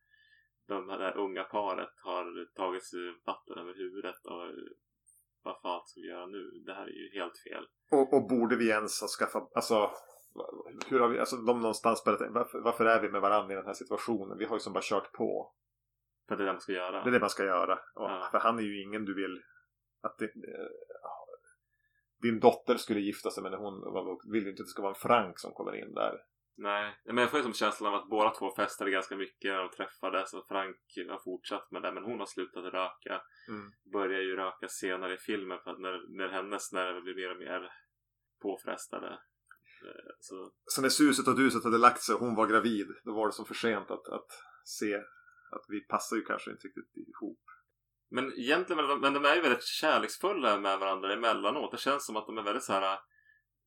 de 0.68 0.88
här 0.88 1.16
unga 1.16 1.44
paret 1.44 1.94
har 1.96 2.54
tagit 2.54 2.84
sig 2.84 3.00
vatten 3.26 3.58
över 3.58 3.74
huvudet 3.74 4.24
och 4.24 4.50
vad 5.44 5.60
fan 5.62 5.82
ska 5.86 6.00
vi 6.00 6.08
göra 6.08 6.26
nu? 6.26 6.50
Det 6.66 6.74
här 6.74 6.86
är 6.86 6.98
ju 7.02 7.20
helt 7.20 7.38
fel. 7.38 7.64
Och, 7.90 8.12
och 8.14 8.28
borde 8.28 8.56
vi 8.56 8.68
ens 8.68 9.00
ha 9.00 9.08
skaffat, 9.08 9.52
alltså 9.54 9.90
hur 10.88 11.00
har 11.00 11.08
vi, 11.08 11.18
alltså 11.18 11.36
de 11.36 11.60
någonstans 11.60 12.04
börjat, 12.04 12.20
varför, 12.30 12.60
varför 12.60 12.84
är 12.84 13.00
vi 13.02 13.08
med 13.08 13.20
varandra 13.20 13.52
i 13.52 13.56
den 13.56 13.66
här 13.66 13.74
situationen? 13.74 14.38
Vi 14.38 14.44
har 14.44 14.56
ju 14.56 14.60
som 14.60 14.72
bara 14.72 14.82
kört 14.82 15.12
på. 15.12 15.52
För 16.28 16.36
det 16.36 16.42
är 16.42 16.46
det 16.46 16.52
man 16.52 16.60
ska 16.60 16.72
göra. 16.72 17.04
Det 17.04 17.10
är 17.10 17.12
det 17.12 17.20
man 17.20 17.30
ska 17.30 17.44
göra. 17.44 17.74
Och, 17.74 18.10
Ja. 18.10 18.28
För 18.30 18.38
han 18.38 18.58
är 18.58 18.62
ju 18.62 18.82
ingen 18.82 19.04
du 19.04 19.14
vill 19.14 19.42
att 20.02 20.18
det, 20.18 20.24
eh, 20.24 20.68
din 22.22 22.40
dotter 22.40 22.76
skulle 22.76 23.00
gifta 23.00 23.30
sig 23.30 23.42
men 23.42 23.54
hon 23.54 23.74
vill 24.32 24.44
ju 24.44 24.50
inte 24.50 24.62
att 24.62 24.66
det 24.66 24.70
ska 24.70 24.82
vara 24.82 24.94
en 24.94 25.08
Frank 25.08 25.38
som 25.38 25.52
kommer 25.52 25.74
in 25.74 25.94
där. 25.94 26.14
Nej, 26.56 26.96
men 27.04 27.16
jag 27.16 27.30
får 27.30 27.38
ju 27.38 27.42
som 27.42 27.52
känslan 27.54 27.94
av 27.94 28.00
att 28.00 28.08
båda 28.08 28.30
två 28.30 28.54
festade 28.56 28.90
ganska 28.90 29.16
mycket 29.16 29.52
när 29.52 29.58
de 29.58 29.68
träffades 29.68 30.34
och 30.34 30.46
Frank 30.48 30.76
har 31.08 31.22
fortsatt 31.24 31.70
med 31.70 31.82
det 31.82 31.92
men 31.92 32.04
hon 32.04 32.18
har 32.18 32.26
slutat 32.26 32.64
röka. 32.64 33.22
Mm. 33.48 33.72
Börjar 33.92 34.20
ju 34.20 34.36
röka 34.36 34.68
senare 34.68 35.14
i 35.14 35.18
filmen 35.18 35.58
för 35.64 35.70
att 35.70 35.80
när, 35.80 36.16
när 36.18 36.28
hennes 36.28 36.72
nerver 36.72 37.00
blir 37.00 37.14
mer 37.14 37.30
och 37.30 37.36
mer 37.38 37.72
påfrestade. 38.42 39.08
eh, 39.86 40.12
Så, 40.20 40.50
Så 40.64 40.82
när 40.82 40.88
suset 40.88 41.28
och 41.28 41.36
duset 41.36 41.64
hade 41.64 41.78
lagt 41.78 42.02
sig 42.02 42.14
och 42.14 42.20
hon 42.20 42.34
var 42.34 42.46
gravid 42.46 42.88
då 43.04 43.12
var 43.14 43.26
det 43.26 43.32
som 43.32 43.46
för 43.46 43.54
sent 43.54 43.90
att, 43.90 44.08
att 44.08 44.28
se 44.64 44.94
att 45.50 45.64
vi 45.68 45.80
passar 45.80 46.16
ju 46.16 46.22
kanske 46.22 46.50
inte 46.50 46.66
riktigt 46.68 46.96
ihop. 46.96 47.40
men 48.10 48.32
egentligen, 48.38 48.76
men 48.76 48.88
de, 48.88 49.00
men 49.00 49.12
de 49.14 49.24
är 49.24 49.34
ju 49.34 49.40
väldigt 49.42 49.64
kärleksfulla 49.64 50.58
med 50.58 50.78
varandra 50.78 51.12
emellanåt. 51.14 51.70
Det 51.72 51.78
känns 51.78 52.06
som 52.06 52.16
att 52.16 52.26
de 52.26 52.38
är 52.38 52.42
väldigt 52.42 52.64
så 52.64 52.72
här 52.72 52.98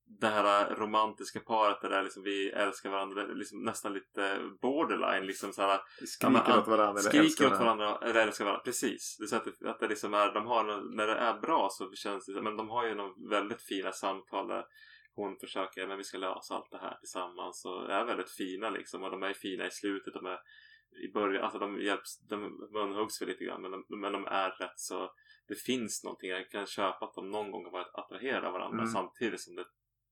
det 0.09 0.27
här 0.27 0.75
romantiska 0.75 1.39
paret 1.39 1.81
där 1.81 2.03
liksom 2.03 2.23
vi 2.23 2.49
älskar 2.49 2.89
varandra, 2.89 3.23
liksom 3.23 3.63
nästan 3.63 3.93
lite 3.93 4.39
borderline 4.61 5.25
liksom 5.25 5.53
så 5.53 5.61
här, 5.61 5.79
Vi 6.01 6.07
skriker 6.07 6.43
Ja, 6.47 6.59
åt 6.59 6.67
varandra 6.67 6.99
eller 6.99 7.09
skriker 7.09 7.23
älskar 7.23 7.45
åt 7.45 7.59
varandra 7.59 7.97
eller 8.01 8.27
älskar 8.27 8.45
varandra. 8.45 8.63
Precis. 8.63 9.15
Det 9.19 9.23
är 9.23 9.27
så 9.27 9.35
att, 9.35 9.45
det, 9.59 9.69
att 9.69 9.79
det 9.79 9.87
liksom 9.87 10.13
är, 10.13 10.33
de 10.33 10.47
har, 10.47 10.95
när 10.95 11.07
det 11.07 11.15
är 11.15 11.39
bra 11.39 11.69
så 11.71 11.91
känns 11.93 12.25
det 12.25 12.41
men 12.41 12.57
de 12.57 12.69
har 12.69 12.87
ju 12.87 12.95
någon 12.95 13.29
väldigt 13.29 13.61
fina 13.61 13.91
samtal 13.91 14.47
där 14.47 14.65
hon 15.15 15.37
försöker, 15.39 15.87
men 15.87 15.97
vi 15.97 16.03
ska 16.03 16.17
lösa 16.17 16.55
allt 16.55 16.71
det 16.71 16.77
här 16.77 16.97
tillsammans 16.99 17.65
och 17.65 17.91
är 17.91 18.05
väldigt 18.05 18.31
fina 18.31 18.69
liksom 18.69 19.03
och 19.03 19.11
de 19.11 19.23
är 19.23 19.33
fina 19.33 19.67
i 19.67 19.71
slutet, 19.71 20.13
de 20.13 20.25
är 20.25 20.39
i 21.07 21.11
början, 21.13 21.43
alltså 21.43 21.59
de 21.59 21.81
hjälps, 21.81 22.19
de 22.19 22.41
munhuggs 22.73 23.21
väl 23.21 23.29
lite 23.29 23.43
grann 23.43 23.61
men 23.61 23.71
de, 23.71 23.85
men 23.89 24.13
de 24.13 24.25
är 24.25 24.49
rätt 24.49 24.79
så 24.79 25.11
det 25.47 25.55
finns 25.55 26.03
någonting, 26.03 26.29
jag 26.29 26.49
kan 26.49 26.67
köpa 26.67 27.05
att 27.05 27.13
de 27.13 27.31
någon 27.31 27.51
gång 27.51 27.63
har 27.65 27.71
varit 27.71 27.95
attraherade 27.95 28.47
av 28.47 28.53
varandra 28.53 28.79
Mm. 28.79 28.93
samtidigt 28.93 29.41
som 29.41 29.55
det, 29.55 29.65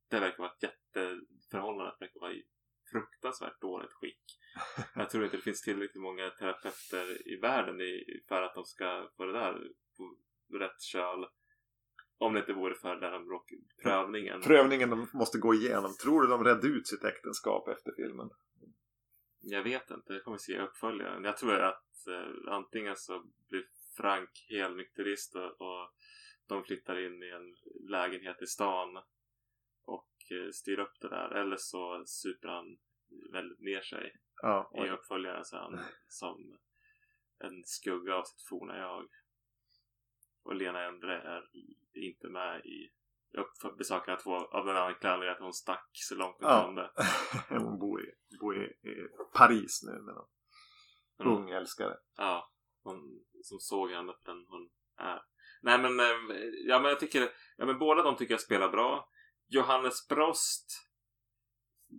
det 0.09 0.19
verkar 0.19 0.37
vara 0.37 0.51
ett 0.51 0.63
jätteförhållande, 0.63 1.95
det 1.99 2.05
verkar 2.05 2.19
vara 2.19 2.33
i 2.33 2.43
fruktansvärt 2.91 3.61
dåligt 3.61 3.93
skick. 3.93 4.23
Jag 4.95 5.09
tror 5.09 5.23
inte 5.23 5.37
det 5.37 5.43
finns 5.43 5.61
tillräckligt 5.61 6.01
många 6.01 6.29
terapeuter 6.29 7.27
i 7.33 7.39
världen 7.41 7.77
för 8.27 8.41
att 8.41 8.55
de 8.55 8.65
ska 8.65 9.09
få 9.17 9.25
det 9.25 9.33
där 9.33 9.53
på 9.97 10.17
rätt 10.57 10.81
köl. 10.81 11.25
Om 12.17 12.33
det 12.33 12.39
inte 12.39 12.53
vore 12.53 12.75
för 12.75 12.95
den 12.95 13.11
här 13.11 13.21
prövningen. 13.83 14.41
Prövningen 14.41 14.89
de 14.89 15.07
måste 15.13 15.37
gå 15.37 15.53
igenom. 15.53 15.93
Tror 16.03 16.21
du 16.21 16.27
de 16.27 16.43
redde 16.43 16.67
ut 16.67 16.87
sitt 16.87 17.03
äktenskap 17.03 17.67
efter 17.67 17.91
filmen? 17.95 18.29
Jag 19.41 19.63
vet 19.63 19.91
inte, 19.91 20.13
det 20.13 20.19
kommer 20.19 20.37
vi 20.37 20.41
se 20.41 20.53
i 20.53 20.59
uppföljaren. 20.59 21.23
Jag 21.23 21.37
tror 21.37 21.59
att 21.59 22.07
eh, 22.07 22.53
antingen 22.53 22.95
så 22.95 23.23
blir 23.49 23.63
Frank 23.97 24.29
helnykterist 24.49 25.35
och, 25.35 25.61
och 25.61 25.93
de 26.47 26.63
flyttar 26.63 27.05
in 27.05 27.23
i 27.23 27.29
en 27.29 27.55
lägenhet 27.89 28.41
i 28.41 28.47
stan 28.47 28.97
styr 30.53 30.79
upp 30.79 30.99
det 30.99 31.09
där. 31.09 31.29
Eller 31.29 31.57
så 31.57 32.03
super 32.05 32.47
han 32.47 32.77
väldigt 33.31 33.59
ner 33.59 33.81
sig 33.81 34.15
Ja. 34.41 34.71
i 34.85 34.89
uppföljaren 34.89 35.45
sen 35.45 35.79
som 36.07 36.57
en 37.39 37.63
skugga 37.65 38.15
av 38.15 38.23
sitt 38.23 38.41
forna 38.49 38.77
jag. 38.77 39.07
Och 40.43 40.55
Lena 40.55 40.83
Endre 40.87 41.21
är 41.21 41.43
inte 41.93 42.27
med 42.29 42.65
i 42.65 42.91
uppfö- 43.37 43.77
besökarna 43.77 44.17
två 44.17 44.35
av 44.35 44.65
den 44.65 44.75
anledningen 44.77 45.29
att 45.33 45.39
hon 45.39 45.53
stack 45.53 45.89
så 45.93 46.15
långt 46.15 46.35
hon 46.39 46.49
Ja. 46.49 46.65
kunde. 46.65 46.91
Hon 47.65 47.79
bor 47.79 48.01
i, 48.03 48.11
bor 48.39 48.57
i, 48.63 48.65
i 48.89 49.07
Paris 49.33 49.83
nu 49.83 49.91
med 50.01 50.15
någon 50.15 50.27
Mm. 51.19 51.33
ung 51.33 51.49
älskare. 51.49 51.97
Ja, 52.17 52.51
hon 52.83 53.23
som 53.43 53.59
såg 53.59 53.91
henne 53.91 54.13
för 54.13 54.31
den 54.31 54.45
hon 54.47 54.69
är. 54.97 55.21
Nej 55.61 55.77
men, 55.79 55.99
eh, 55.99 56.15
ja 56.67 56.79
men 56.79 56.89
jag 56.89 56.99
tycker, 56.99 57.29
ja 57.57 57.65
men 57.65 57.79
båda 57.79 58.01
de 58.03 58.15
tycker 58.15 58.33
jag 58.33 58.41
spelar 58.41 58.69
bra. 58.69 59.09
Johannes 59.47 60.07
Brost. 60.07 60.81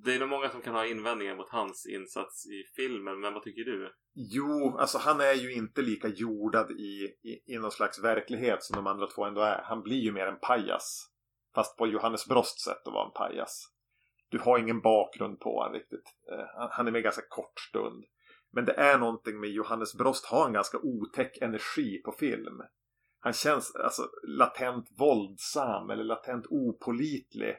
Det 0.04 0.14
är 0.14 0.18
nog 0.18 0.28
många 0.28 0.48
som 0.48 0.60
kan 0.60 0.74
ha 0.74 0.86
invändningar 0.86 1.36
mot 1.36 1.48
hans 1.48 1.86
insats 1.86 2.46
i 2.46 2.64
filmen, 2.76 3.20
men 3.20 3.34
vad 3.34 3.42
tycker 3.42 3.64
du? 3.64 3.92
Jo, 4.14 4.76
alltså 4.78 4.98
han 4.98 5.20
är 5.20 5.32
ju 5.32 5.52
inte 5.52 5.82
lika 5.82 6.08
jordad 6.08 6.70
i, 6.70 7.14
i, 7.22 7.54
i 7.54 7.58
någon 7.58 7.70
slags 7.70 8.04
verklighet 8.04 8.62
som 8.62 8.76
de 8.76 8.86
andra 8.86 9.06
två 9.06 9.24
ändå 9.24 9.40
är. 9.40 9.62
Han 9.62 9.82
blir 9.82 10.00
ju 10.00 10.12
mer 10.12 10.26
en 10.26 10.38
pajas. 10.40 11.10
Fast 11.54 11.76
på 11.76 11.86
Johannes 11.86 12.26
Brosts 12.26 12.64
sätt 12.64 12.86
att 12.86 12.92
vara 12.92 13.06
en 13.06 13.12
pajas. 13.12 13.72
Du 14.28 14.38
har 14.38 14.58
ingen 14.58 14.80
bakgrund 14.80 15.40
på 15.40 15.58
honom 15.58 15.72
riktigt. 15.72 16.04
Eh, 16.32 16.68
han- 16.70 16.86
är 16.86 16.90
med 16.92 17.02
ganska 17.02 17.22
kort 17.28 17.60
stund. 17.60 18.04
Men 18.52 18.64
det 18.64 18.72
är 18.72 18.98
någonting 18.98 19.40
med 19.40 19.50
Johannes 19.50 19.94
Brost 19.94 20.26
har 20.26 20.46
en 20.46 20.52
ganska 20.52 20.78
otäck 20.78 21.38
energi 21.40 22.02
på 22.04 22.12
film. 22.12 22.62
Han 23.26 23.32
känns 23.32 23.76
alltså 23.76 24.10
latent 24.28 24.88
våldsam 24.98 25.90
eller 25.90 26.04
latent 26.04 26.46
opolitlig. 26.48 27.56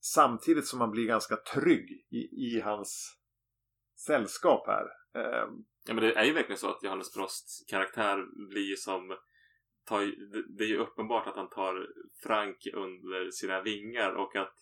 Samtidigt 0.00 0.66
som 0.66 0.78
man 0.78 0.90
blir 0.90 1.06
ganska 1.06 1.36
trygg 1.36 2.06
i, 2.10 2.18
i 2.56 2.60
hans 2.60 3.16
sällskap 4.06 4.66
här. 4.66 4.86
Eh, 5.14 5.48
Ja 5.86 5.94
men 5.94 5.96
det 5.96 6.14
är 6.14 6.24
ju 6.24 6.32
verkligen 6.32 6.58
så 6.58 6.70
att 6.70 6.82
Johannes 6.82 7.14
Brosts 7.14 7.64
karaktär 7.66 8.26
blir 8.50 8.70
ju 8.70 8.76
som 8.76 9.16
tar, 9.88 10.00
det- 10.00 10.56
det 10.58 10.64
är 10.64 10.68
ju 10.68 10.78
uppenbart 10.78 11.26
att 11.26 11.36
han 11.36 11.48
tar 11.50 11.86
Frank 12.22 12.66
under 12.74 13.30
sina 13.30 13.62
vingar 13.62 14.12
och 14.12 14.36
att 14.36 14.54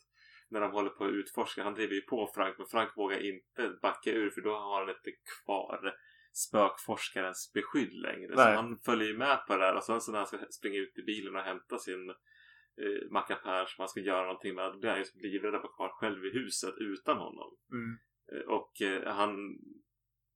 när 0.49 0.61
de 0.61 0.73
håller 0.73 0.91
på 0.91 1.05
att 1.05 1.11
utforska, 1.11 1.63
han 1.65 1.75
driver 1.75 1.95
ju 1.95 2.01
på 2.03 2.31
Frank 2.35 2.59
men 2.59 2.67
Frank 2.67 2.97
vågar 2.97 3.19
inte 3.27 3.79
backa 3.83 4.11
ur 4.11 4.31
för 4.31 4.41
då 4.41 4.51
har 4.51 4.81
han 4.81 4.97
inte 4.97 5.11
kvar 5.45 5.95
spökforskarens 6.37 7.53
beskydd 7.55 7.93
längre. 7.93 8.33
Så 8.37 8.45
Nej. 8.45 8.57
han 8.57 8.79
följer 8.79 9.09
ju 9.09 9.19
med 9.19 9.47
på 9.47 9.57
det 9.57 9.65
där 9.65 9.77
och 9.77 9.85
sen 9.85 10.01
så 10.01 10.13
när 10.13 10.19
han 10.19 10.27
ska 10.27 10.39
springa 10.51 10.79
ut 10.79 10.99
i 10.99 11.03
bilen 11.03 11.37
och 11.37 11.43
hämta 11.43 11.79
sin 11.79 12.11
eh, 12.11 13.11
mackapär 13.11 13.67
som 13.67 13.83
han 13.83 13.89
ska 13.89 14.01
göra 14.01 14.27
någonting 14.27 14.55
med, 14.55 14.73
då 14.73 14.79
blir 14.79 14.91
han 14.91 14.99
ju 14.99 15.05
så 15.05 15.19
livrädd 15.19 15.55
att 15.55 15.77
kvar 15.77 15.89
själv 15.89 16.25
i 16.25 16.31
huset 16.31 16.75
utan 16.79 17.17
honom. 17.17 17.57
Mm. 17.73 17.99
Eh, 18.33 18.49
Och 18.49 18.83
eh, 18.83 19.15
han 19.15 19.59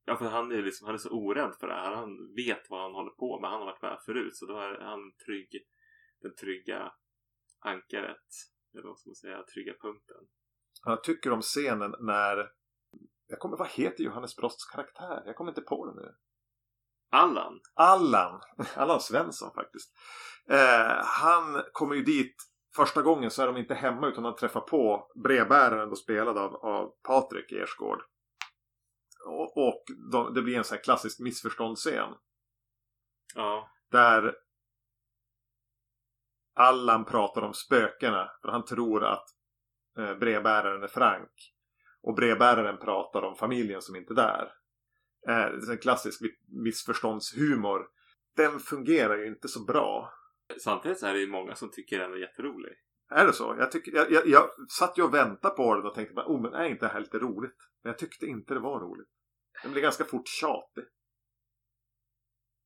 Ja 0.04 0.16
för 0.16 0.24
han 0.24 0.52
är 0.52 0.62
liksom, 0.62 0.86
han 0.86 0.94
är 0.94 0.98
så 0.98 1.10
orädd 1.10 1.54
för 1.60 1.66
det 1.66 1.74
här. 1.74 1.94
Han 1.94 2.34
vet 2.34 2.70
vad 2.70 2.82
han 2.82 2.92
håller 2.92 3.10
på 3.10 3.40
med. 3.40 3.50
Han 3.50 3.58
har 3.58 3.66
varit 3.66 3.82
med 3.82 3.98
förut. 4.06 4.36
Så 4.36 4.46
då 4.46 4.58
är 4.58 4.78
han 4.80 5.12
trygg. 5.26 5.66
Den 6.22 6.34
trygga 6.34 6.92
ankaret. 7.58 8.26
Eller 8.74 8.88
vad 8.88 8.98
ska 8.98 9.10
man 9.10 9.14
säga? 9.14 9.42
Trygga 9.42 9.72
punkten. 9.80 10.16
Jag 10.84 11.04
tycker 11.04 11.30
om 11.30 11.42
scenen 11.42 11.94
när... 12.00 12.59
Jag 13.30 13.38
kommer, 13.38 13.56
vad 13.56 13.68
heter 13.68 14.04
Johannes 14.04 14.36
Brosts 14.36 14.64
karaktär? 14.64 15.22
Jag 15.26 15.36
kommer 15.36 15.50
inte 15.50 15.60
på 15.60 15.86
det 15.86 16.02
nu. 16.02 16.14
Allan. 17.10 17.60
Allan. 17.74 18.40
Allan 18.76 19.00
Svensson 19.00 19.54
faktiskt. 19.54 19.92
Eh, 20.50 21.04
han 21.04 21.62
kommer 21.72 21.94
ju 21.94 22.02
dit 22.02 22.34
första 22.76 23.02
gången 23.02 23.30
så 23.30 23.42
är 23.42 23.46
de 23.46 23.56
inte 23.56 23.74
hemma 23.74 24.08
utan 24.08 24.24
han 24.24 24.36
träffar 24.36 24.60
på 24.60 25.10
brevbäraren 25.24 25.90
då 25.90 25.96
spelad 25.96 26.38
av, 26.38 26.56
av 26.56 26.92
Patrik 27.02 27.52
Ersgård. 27.52 28.02
Och, 29.26 29.56
och 29.68 29.84
de, 30.12 30.34
det 30.34 30.42
blir 30.42 30.58
en 30.58 30.64
sån 30.64 30.76
här 30.76 30.84
klassisk 30.84 31.20
missförståndsscen. 31.20 32.14
Ja. 33.34 33.70
Där 33.90 34.34
Allan 36.54 37.04
pratar 37.04 37.42
om 37.42 37.54
spökena. 37.54 38.30
För 38.42 38.48
han 38.48 38.64
tror 38.64 39.04
att 39.04 39.24
eh, 39.98 40.14
brevbäraren 40.14 40.82
är 40.82 40.88
Frank. 40.88 41.30
Och 42.02 42.14
brevbäraren 42.14 42.78
pratar 42.78 43.22
om 43.22 43.36
familjen 43.36 43.82
som 43.82 43.96
inte 43.96 44.12
är 44.12 44.16
där. 44.16 44.52
Eh, 45.28 45.58
det 45.58 45.66
är 45.66 45.72
en 45.72 45.78
klassisk 45.78 46.20
missförståndshumor. 46.64 47.86
Den 48.36 48.60
fungerar 48.60 49.18
ju 49.18 49.26
inte 49.26 49.48
så 49.48 49.64
bra. 49.64 50.12
Samtidigt 50.60 50.98
så 50.98 51.06
är 51.06 51.14
det 51.14 51.20
ju 51.20 51.26
många 51.26 51.54
som 51.54 51.70
tycker 51.70 51.98
den 51.98 52.12
är 52.12 52.16
jätterolig. 52.16 52.72
Är 53.10 53.26
det 53.26 53.32
så? 53.32 53.56
Jag, 53.58 53.72
tycker, 53.72 53.92
jag, 53.92 54.12
jag, 54.12 54.26
jag 54.26 54.50
satt 54.70 54.98
ju 54.98 55.02
och 55.02 55.14
väntade 55.14 55.54
på 55.54 55.74
den 55.74 55.86
och 55.86 55.94
tänkte 55.94 56.14
bara, 56.14 56.26
oh 56.26 56.42
men 56.42 56.54
är 56.54 56.64
inte 56.64 56.86
det 56.86 56.92
här 56.92 57.00
lite 57.00 57.18
roligt? 57.18 57.56
Men 57.82 57.90
jag 57.90 57.98
tyckte 57.98 58.26
inte 58.26 58.54
det 58.54 58.60
var 58.60 58.80
roligt. 58.80 59.08
Den 59.62 59.72
blir 59.72 59.82
ganska 59.82 60.04
fort 60.04 60.28
tjatig. 60.28 60.84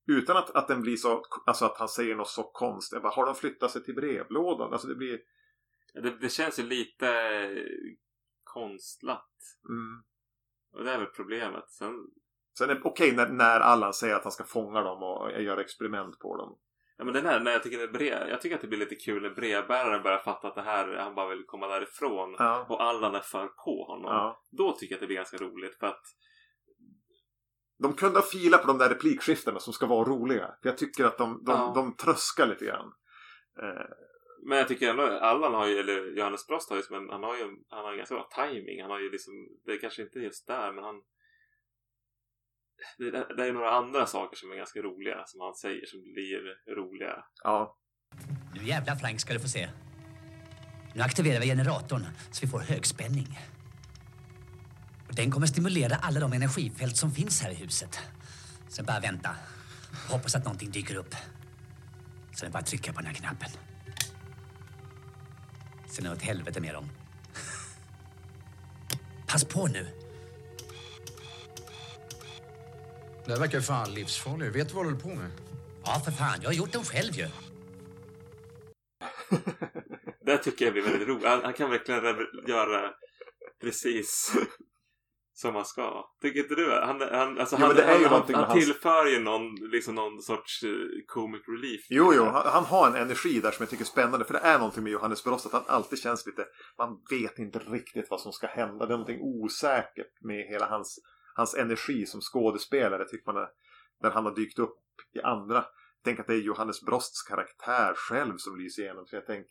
Utan 0.07 0.37
att, 0.37 0.51
att 0.51 0.69
den 0.69 0.83
blir 0.83 0.97
så, 0.97 1.23
alltså 1.47 1.65
att 1.65 1.79
han 1.79 1.89
säger 1.89 2.15
något 2.15 2.29
så 2.29 2.43
konstigt. 2.43 2.97
Jag 2.97 3.03
bara, 3.03 3.13
har 3.13 3.27
de 3.27 3.35
flyttat 3.35 3.71
sig 3.71 3.85
till 3.85 3.95
brevlådan? 3.95 4.73
Alltså 4.73 4.89
det 4.89 4.95
blir, 4.95 5.21
Det, 5.95 6.19
det 6.21 6.29
känns 6.29 6.59
ju 6.59 6.63
lite 6.63 7.07
konstlat. 8.55 9.31
mm. 9.69 10.03
Och 10.73 10.85
det 10.85 10.91
är 10.93 10.99
väl 10.99 11.07
problemet. 11.07 11.71
Sen, 11.71 12.07
Sen 12.59 12.71
är 12.71 12.75
det 12.75 12.81
okej 12.85 13.17
när, 13.17 13.29
när 13.29 13.61
Allan 13.61 13.93
säger 13.95 14.15
att 14.15 14.23
han 14.23 14.33
ska 14.33 14.45
fånga 14.45 14.81
dem 14.81 15.03
och 15.03 15.43
göra 15.43 15.61
experiment 15.61 16.19
på 16.19 16.37
dem. 16.37 16.59
ja 16.99 17.05
men 17.05 17.15
den 17.15 17.27
här, 17.27 17.41
när 17.41 17.51
jag 17.53 17.63
tycker 17.63 17.79
det 17.79 17.83
är 17.85 17.89
brev, 17.93 18.29
jag 18.29 18.41
tycker 18.41 18.57
att 18.57 18.63
det 18.63 18.69
blir 18.69 18.79
lite 18.79 18.95
kul 18.95 19.23
när 19.23 19.31
brevbäraren 19.31 20.03
börjar 20.03 20.19
fatta 20.19 20.49
att 20.49 20.55
det 20.55 20.63
här, 20.63 20.97
han 20.97 21.15
bara 21.15 21.29
vill 21.29 21.45
komma 21.47 21.67
därifrån. 21.69 22.37
Ja. 22.39 22.67
Och 22.69 22.83
Allan 22.83 23.15
är 23.15 23.21
för 23.21 23.47
på 23.49 23.85
honom. 23.85 24.11
Ja. 24.13 24.43
Då 24.51 24.73
tycker 24.73 24.93
jag 24.93 24.97
att 24.97 25.01
det 25.01 25.07
blir 25.07 25.17
ganska 25.17 25.37
roligt 25.37 25.79
för 25.79 25.87
att 25.87 26.03
De 27.79 27.93
kunde 27.93 28.19
ha 28.19 28.27
filat 28.27 28.61
på 28.61 28.67
de 28.67 28.79
där 28.79 28.89
replikskiftena 28.89 29.59
som 29.61 29.73
ska 29.73 29.87
vara 29.87 30.05
roliga. 30.09 30.55
Jag 30.63 30.79
tycker 30.79 31.05
att 31.05 31.19
de, 31.19 31.45
de, 31.45 31.53
Ja. 31.53 31.73
de 31.75 31.97
tröskar 31.97 32.47
lite 32.47 32.65
grann. 32.65 32.93
Eh, 33.63 33.87
Men 34.45 34.59
jag 34.59 34.69
tycker 34.69 34.91
ändå 34.91 35.03
Allan 35.03 35.55
har 35.55 35.67
ju, 35.67 35.79
eller 35.79 36.17
Johannes 36.17 36.47
Brost 36.47 36.71
har 36.71 36.77
ju 36.77 36.83
som 36.83 36.97
en, 36.97 37.11
han 37.11 37.23
har 37.23 37.37
ju 37.37 37.45
han 37.69 37.85
har 37.85 37.93
en 37.93 37.99
ganska 37.99 38.15
bra 38.15 38.29
timing. 38.35 38.83
Han 38.83 38.91
har 38.91 39.01
ju 39.01 39.11
liksom, 39.11 39.33
det 39.65 39.73
är 39.73 39.81
kanske 39.81 40.03
inte 40.03 40.19
just 40.19 40.47
där 40.47 40.73
men 40.73 40.85
han 40.85 41.03
det, 42.99 43.11
det 43.37 43.47
är 43.47 43.53
några 43.53 43.71
andra 43.71 44.07
saker 44.07 44.37
som 44.37 44.51
är 44.53 44.57
ganska 44.57 44.83
roliga 44.83 45.25
som 45.27 45.41
han 45.41 45.55
säger 45.55 45.87
som 45.87 46.03
blir 46.03 46.75
roliga. 46.75 47.25
ja. 47.43 47.77
Nu 48.55 48.65
jävla 48.65 48.97
Frank 48.97 49.21
ska 49.21 49.33
du 49.35 49.41
få 49.41 49.49
se. 49.49 49.69
Nu 50.95 51.03
aktiverar 51.03 51.41
vi 51.41 51.47
generatorn 51.47 52.07
så 52.33 52.47
vi 52.47 52.51
får 52.51 52.61
högspänning. 52.61 53.39
Och 55.09 55.15
den 55.15 55.31
kommer 55.31 55.47
stimulera 55.47 55.97
alla 55.97 56.21
de 56.21 56.33
energifält 56.33 56.97
som 56.97 57.11
finns 57.11 57.43
här 57.43 57.51
i 57.51 57.55
huset. 57.55 57.99
Sen 58.69 58.85
bara 58.85 59.01
vänta. 59.01 59.37
Hoppas 60.11 60.35
att 60.35 60.45
någonting 60.45 60.71
dyker 60.71 60.97
upp. 60.97 61.15
Sen 62.33 62.43
är 62.43 62.47
det 62.47 62.53
bara 62.53 62.59
att 62.59 62.67
trycka 62.67 62.93
på 62.93 62.99
den 62.99 63.07
här 63.07 63.15
knappen. 63.15 63.51
Sen 65.95 66.07
är 66.07 66.11
det 66.11 66.17
åt 66.17 66.23
helvete 66.23 66.61
med 66.61 66.75
dem. 66.75 66.89
Pass 69.27 69.45
på 69.45 69.67
nu. 69.67 69.87
Det 73.25 73.33
här 73.33 73.41
verkar 73.41 73.61
fan 73.61 73.95
livsfarligt. 73.95 74.57
Vet 74.57 74.69
du 74.69 74.75
vad 74.75 74.85
du 74.85 74.91
håller 74.91 75.03
på 75.03 75.09
med? 75.09 75.31
Ja, 75.85 76.01
för 76.05 76.13
fan. 76.13 76.39
Jag 76.43 76.49
har 76.49 76.55
gjort 76.55 76.73
den 76.73 76.85
själv 76.85 77.15
ju. 77.15 77.29
Det 80.27 80.39
tycker 80.39 80.65
jag 80.65 80.75
blir 80.75 80.83
väldigt 80.83 81.09
roligt. 81.09 81.25
Han, 81.25 81.45
han 81.45 81.53
kan 81.53 81.71
verkligen 81.71 82.03
göra 82.47 82.91
precis 83.61 84.33
som 85.37 85.55
han 85.55 85.65
ska. 85.65 86.05
Tycker 86.23 86.41
inte 86.41 86.55
du? 86.55 86.71
Han, 86.71 87.01
han, 87.01 87.41
alltså 87.41 87.57
Jo, 87.57 87.67
han, 87.67 87.69
men 87.69 87.77
det 87.77 87.83
är 87.83 87.99
ju 87.99 88.07
han, 88.07 88.23
han, 88.27 88.45
han 88.45 88.59
tillför 88.59 89.07
ju 89.07 89.21
någon, 89.21 89.55
liksom 89.55 89.95
någon 89.95 90.23
sorts 90.23 90.63
eh, 90.63 90.71
comic 91.07 91.43
relief. 91.49 91.87
Jo, 91.91 92.13
jo, 92.15 92.25
han, 92.25 92.47
han 92.47 92.65
har 92.65 92.87
en 92.87 92.95
energi 92.95 93.41
där 93.41 93.51
som 93.51 93.63
jag 93.63 93.71
tycker 93.71 93.85
är 93.85 93.87
spännande. 93.87 94.25
För 94.25 94.35
det 94.35 94.41
är 94.41 94.59
någonting 94.59 94.83
med 94.83 94.93
Johannes 94.93 95.25
Brost 95.25 95.47
att 95.47 95.53
han 95.53 95.65
alltid 95.67 95.99
känns 95.99 96.27
lite... 96.27 96.47
Man 96.79 97.03
vet 97.11 97.39
inte 97.39 97.59
riktigt 97.59 98.11
vad 98.11 98.21
som 98.21 98.33
ska 98.33 98.47
hända. 98.47 98.87
Det 98.87 98.93
är 98.93 98.99
någonting 98.99 99.21
osäkert 99.23 100.21
med 100.21 100.47
hela 100.47 100.67
hans, 100.67 100.99
hans 101.35 101.55
energi 101.55 102.07
som 102.07 102.21
skådespelare. 102.21 103.05
Tycker 103.05 103.33
man 103.33 103.43
är, 103.43 103.49
när 104.03 104.11
han 104.11 104.25
har 104.25 104.35
dykt 104.35 104.59
upp 104.59 104.79
i 105.15 105.21
andra. 105.21 105.65
Tänk 106.05 106.21
att 106.21 106.27
det 106.27 106.35
är 106.35 106.41
Johannes 106.41 106.83
Brosts 106.83 107.23
karaktär 107.23 107.95
själv 107.97 108.37
som 108.37 108.57
lyser 108.57 108.83
igenom. 108.83 109.07
Så 109.07 109.17
jag 109.17 109.27
tänker, 109.27 109.51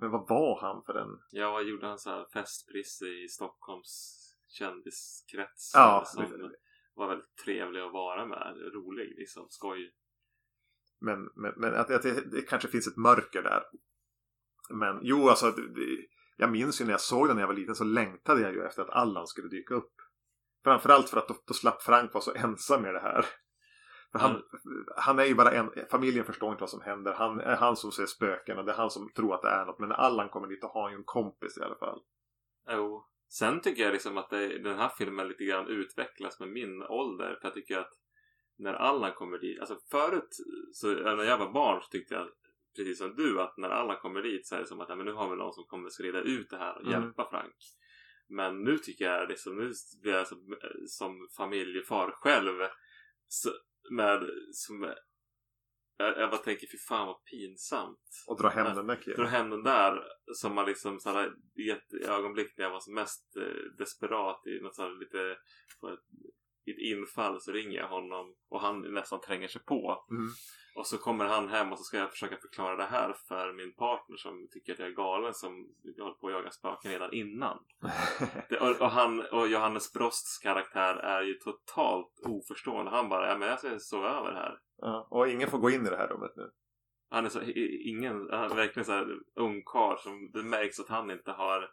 men 0.00 0.10
vad 0.10 0.28
var 0.28 0.60
han 0.60 0.82
för 0.86 0.94
en... 0.94 1.18
Ja, 1.30 1.50
vad 1.50 1.64
gjorde 1.64 1.86
han 1.86 1.98
så 1.98 2.10
här 2.10 2.26
festprisse 2.32 3.04
i 3.04 3.28
Stockholms 3.28 4.17
kändiskrets? 4.48 5.72
Ja, 5.74 6.04
som 6.06 6.50
var 6.94 7.08
väldigt 7.08 7.36
trevlig 7.44 7.80
att 7.80 7.92
vara 7.92 8.26
med. 8.26 8.56
Rolig 8.74 9.14
liksom. 9.18 9.46
Skoj. 9.48 9.94
Men, 11.00 11.30
men, 11.36 11.52
men 11.56 11.74
att, 11.74 11.90
att 11.90 12.02
det, 12.02 12.30
det 12.30 12.42
kanske 12.42 12.68
finns 12.68 12.86
ett 12.86 12.96
mörker 12.96 13.42
där. 13.42 13.62
Men 14.70 14.98
jo, 15.02 15.28
alltså. 15.28 15.50
Det, 15.50 15.74
det, 15.74 16.06
jag 16.36 16.52
minns 16.52 16.80
ju 16.80 16.84
när 16.84 16.92
jag 16.92 17.00
såg 17.00 17.26
den 17.28 17.36
när 17.36 17.42
jag 17.42 17.48
var 17.48 17.54
liten 17.54 17.74
så 17.74 17.84
längtade 17.84 18.40
jag 18.40 18.52
ju 18.52 18.64
efter 18.64 18.82
att 18.82 18.90
Allan 18.90 19.26
skulle 19.26 19.48
dyka 19.48 19.74
upp. 19.74 19.92
Framförallt 20.64 21.10
för 21.10 21.18
att 21.18 21.28
då, 21.28 21.34
då 21.46 21.54
slapp 21.54 21.82
Frank 21.82 22.14
vara 22.14 22.24
så 22.24 22.34
ensam 22.34 22.82
med 22.82 22.94
det 22.94 23.00
här. 23.00 23.26
För 24.12 24.18
han, 24.18 24.42
han 24.96 25.18
är 25.18 25.24
ju 25.24 25.34
bara 25.34 25.50
en, 25.50 25.70
familjen 25.90 26.24
förstår 26.24 26.50
inte 26.50 26.60
vad 26.60 26.70
som 26.70 26.80
händer. 26.80 27.12
Han 27.12 27.40
är 27.40 27.56
han 27.56 27.76
som 27.76 27.92
ser 27.92 28.06
spöken 28.06 28.58
och 28.58 28.64
det 28.64 28.72
är 28.72 28.76
han 28.76 28.90
som 28.90 29.12
tror 29.12 29.34
att 29.34 29.42
det 29.42 29.48
är 29.48 29.66
något. 29.66 29.78
Men 29.78 29.88
när 29.88 29.96
Allan 29.96 30.28
kommer 30.28 30.48
dit 30.48 30.64
och 30.64 30.70
har 30.70 30.82
han 30.82 30.92
ju 30.92 30.96
en 30.96 31.04
kompis 31.04 31.58
i 31.58 31.62
alla 31.62 31.76
fall. 31.76 32.00
Jo. 32.70 33.06
Sen 33.28 33.60
tycker 33.60 33.82
jag 33.82 33.92
liksom 33.92 34.18
att 34.18 34.30
det, 34.30 34.58
den 34.58 34.78
här 34.78 34.88
filmen 34.98 35.28
lite 35.28 35.44
grann 35.44 35.68
utvecklas 35.68 36.40
med 36.40 36.48
min 36.48 36.82
ålder. 36.82 37.38
För 37.40 37.48
jag 37.48 37.54
tycker 37.54 37.78
att 37.78 37.92
när 38.58 38.74
Allan 38.74 39.12
kommer 39.12 39.38
dit. 39.38 39.60
Alltså 39.60 39.78
förut, 39.90 40.36
så, 40.72 40.88
när 40.88 41.24
jag 41.24 41.38
var 41.38 41.52
barn 41.52 41.80
så 41.82 41.88
tyckte 41.88 42.14
jag 42.14 42.28
precis 42.76 42.98
som 42.98 43.16
du 43.16 43.40
att 43.40 43.56
när 43.56 43.68
Allan 43.68 43.96
kommer 43.96 44.22
dit 44.22 44.46
så 44.46 44.54
är 44.54 44.60
det 44.60 44.66
som 44.66 44.80
att 44.80 44.88
ja, 44.88 44.96
men 44.96 45.06
nu 45.06 45.12
har 45.12 45.30
vi 45.30 45.36
någon 45.36 45.52
som 45.52 45.64
kommer 45.64 46.02
reda 46.02 46.20
ut 46.20 46.50
det 46.50 46.56
här 46.56 46.74
och 46.74 46.86
Mm. 46.86 46.92
hjälpa 46.92 47.30
Frank. 47.30 47.54
Men 48.28 48.64
nu 48.64 48.78
tycker 48.78 49.04
jag 49.04 49.28
liksom, 49.28 49.56
nu 49.56 49.72
blir 50.02 50.12
jag 50.12 50.26
som, 50.28 50.56
som 50.86 51.28
familjefar 51.36 52.10
själv. 52.10 52.58
Så, 53.28 53.50
med, 53.90 54.30
som, 54.52 54.94
jag, 55.98 56.18
jag 56.18 56.30
bara 56.30 56.40
tänker, 56.40 56.66
fy 56.66 56.78
fan 56.78 57.06
vad 57.06 57.24
pinsamt. 57.24 58.24
Och 58.26 58.42
dra 58.42 58.48
hem 58.48 58.76
den 58.76 58.86
där 58.86 58.96
killen. 58.96 59.20
Dra 59.20 59.26
hem 59.26 59.50
den 59.50 59.62
där 59.62 60.04
som 60.34 60.54
man 60.54 60.66
liksom 60.66 61.00
såhär, 61.00 61.32
i 61.56 61.70
ett 61.70 62.08
ögonblick 62.08 62.54
när 62.56 62.64
jag 62.64 62.70
var 62.70 62.80
som 62.80 62.94
mest 62.94 63.36
eh, 63.36 63.76
desperat 63.78 64.46
i 64.46 64.60
något 64.62 64.74
såhär 64.74 65.00
lite 65.00 65.36
i 66.68 66.70
ett 66.70 66.98
infall 66.98 67.40
så 67.40 67.52
ringer 67.52 67.78
jag 67.78 67.88
honom 67.88 68.34
och 68.48 68.60
han 68.60 68.80
nästan 68.80 69.20
tränger 69.20 69.48
sig 69.48 69.62
på. 69.62 70.06
Mm. 70.10 70.28
Och 70.74 70.86
så 70.86 70.98
kommer 70.98 71.24
han 71.24 71.48
hem 71.48 71.72
och 71.72 71.78
så 71.78 71.84
ska 71.84 71.96
jag 71.96 72.10
försöka 72.10 72.36
förklara 72.36 72.76
det 72.76 72.84
här 72.84 73.12
för 73.28 73.52
min 73.52 73.72
partner 73.72 74.16
som 74.16 74.48
tycker 74.50 74.72
att 74.72 74.78
jag 74.78 74.88
är 74.88 74.92
galen 74.92 75.34
som 75.34 75.68
håller 75.98 76.14
på 76.14 76.26
att 76.26 76.32
jaga 76.32 76.50
spöken 76.50 76.90
redan 76.90 77.12
innan. 77.12 77.58
Det, 78.48 78.60
och, 78.60 78.80
och, 78.80 78.90
han, 78.90 79.20
och 79.20 79.48
Johannes 79.48 79.92
Brosts 79.92 80.38
karaktär 80.38 80.94
är 80.94 81.22
ju 81.22 81.34
totalt 81.34 82.20
oförstående. 82.24 82.90
Han 82.90 83.08
bara, 83.08 83.28
ja 83.28 83.38
men 83.38 83.48
jag 83.48 83.58
ska 83.58 83.78
sova 83.78 84.08
över 84.08 84.32
här. 84.32 84.58
Ja, 84.76 85.08
och 85.10 85.28
ingen 85.28 85.50
får 85.50 85.58
gå 85.58 85.70
in 85.70 85.86
i 85.86 85.90
det 85.90 85.96
här 85.96 86.08
rummet 86.08 86.32
nu. 86.36 86.50
Han 87.10 87.24
är 87.24 87.28
så, 87.28 87.40
ingen, 87.84 88.28
han 88.30 88.50
är 88.50 88.56
verkligen 88.56 88.84
så 88.84 88.92
här 88.92 89.18
ungkarl 89.34 89.98
som 89.98 90.30
det 90.32 90.42
märks 90.42 90.80
att 90.80 90.88
han 90.88 91.10
inte 91.10 91.30
har 91.30 91.70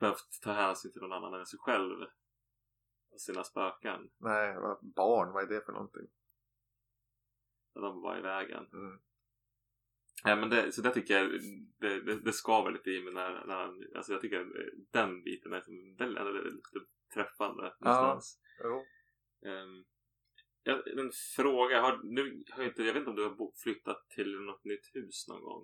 behövt 0.00 0.40
ta 0.42 0.52
hänsyn 0.52 0.92
till 0.92 1.02
någon 1.02 1.12
annan 1.12 1.34
än 1.34 1.46
sig 1.46 1.58
själv. 1.58 1.96
Sina 3.20 3.44
spöken. 3.44 4.10
Nej, 4.18 4.56
vad- 4.56 4.78
barn, 4.94 5.32
vad 5.32 5.42
är 5.42 5.48
det 5.54 5.64
för 5.64 5.72
någonting? 5.72 6.06
De 7.74 8.02
var 8.02 8.18
i 8.18 8.22
vägen. 8.22 8.66
Mm. 8.72 8.98
Ja, 10.24 10.36
men 10.36 10.50
det, 10.50 10.72
så 10.72 10.82
det 10.82 10.90
tycker 10.90 11.14
jag 11.18 11.30
det, 11.80 12.00
det, 12.00 12.20
det 12.20 12.32
skaver 12.32 12.70
lite 12.70 12.90
i 12.90 13.02
mig 13.04 13.12
när, 13.14 13.46
när 13.46 13.54
han, 13.54 13.82
alltså 13.96 14.12
jag 14.12 14.20
tycker 14.20 14.40
att 14.40 14.46
den 14.92 15.22
biten 15.22 15.52
är 15.52 15.60
som 15.60 15.74
lite 15.74 16.86
träffande 17.14 17.74
någonstans. 17.80 18.40
Jo. 18.62 18.84
Ehm, 19.50 19.84
ja, 20.62 20.82
en 20.98 21.10
fråga, 21.36 21.80
har, 21.80 22.00
nu 22.02 22.42
har 22.50 22.62
jag 22.62 22.70
inte, 22.70 22.82
jag 22.82 22.92
vet 22.94 23.00
inte 23.00 23.10
om 23.10 23.16
du 23.16 23.24
har 23.24 23.62
flyttat 23.62 24.08
till 24.08 24.40
något 24.40 24.64
nytt 24.64 24.90
hus 24.94 25.28
någon 25.28 25.42
gång? 25.42 25.62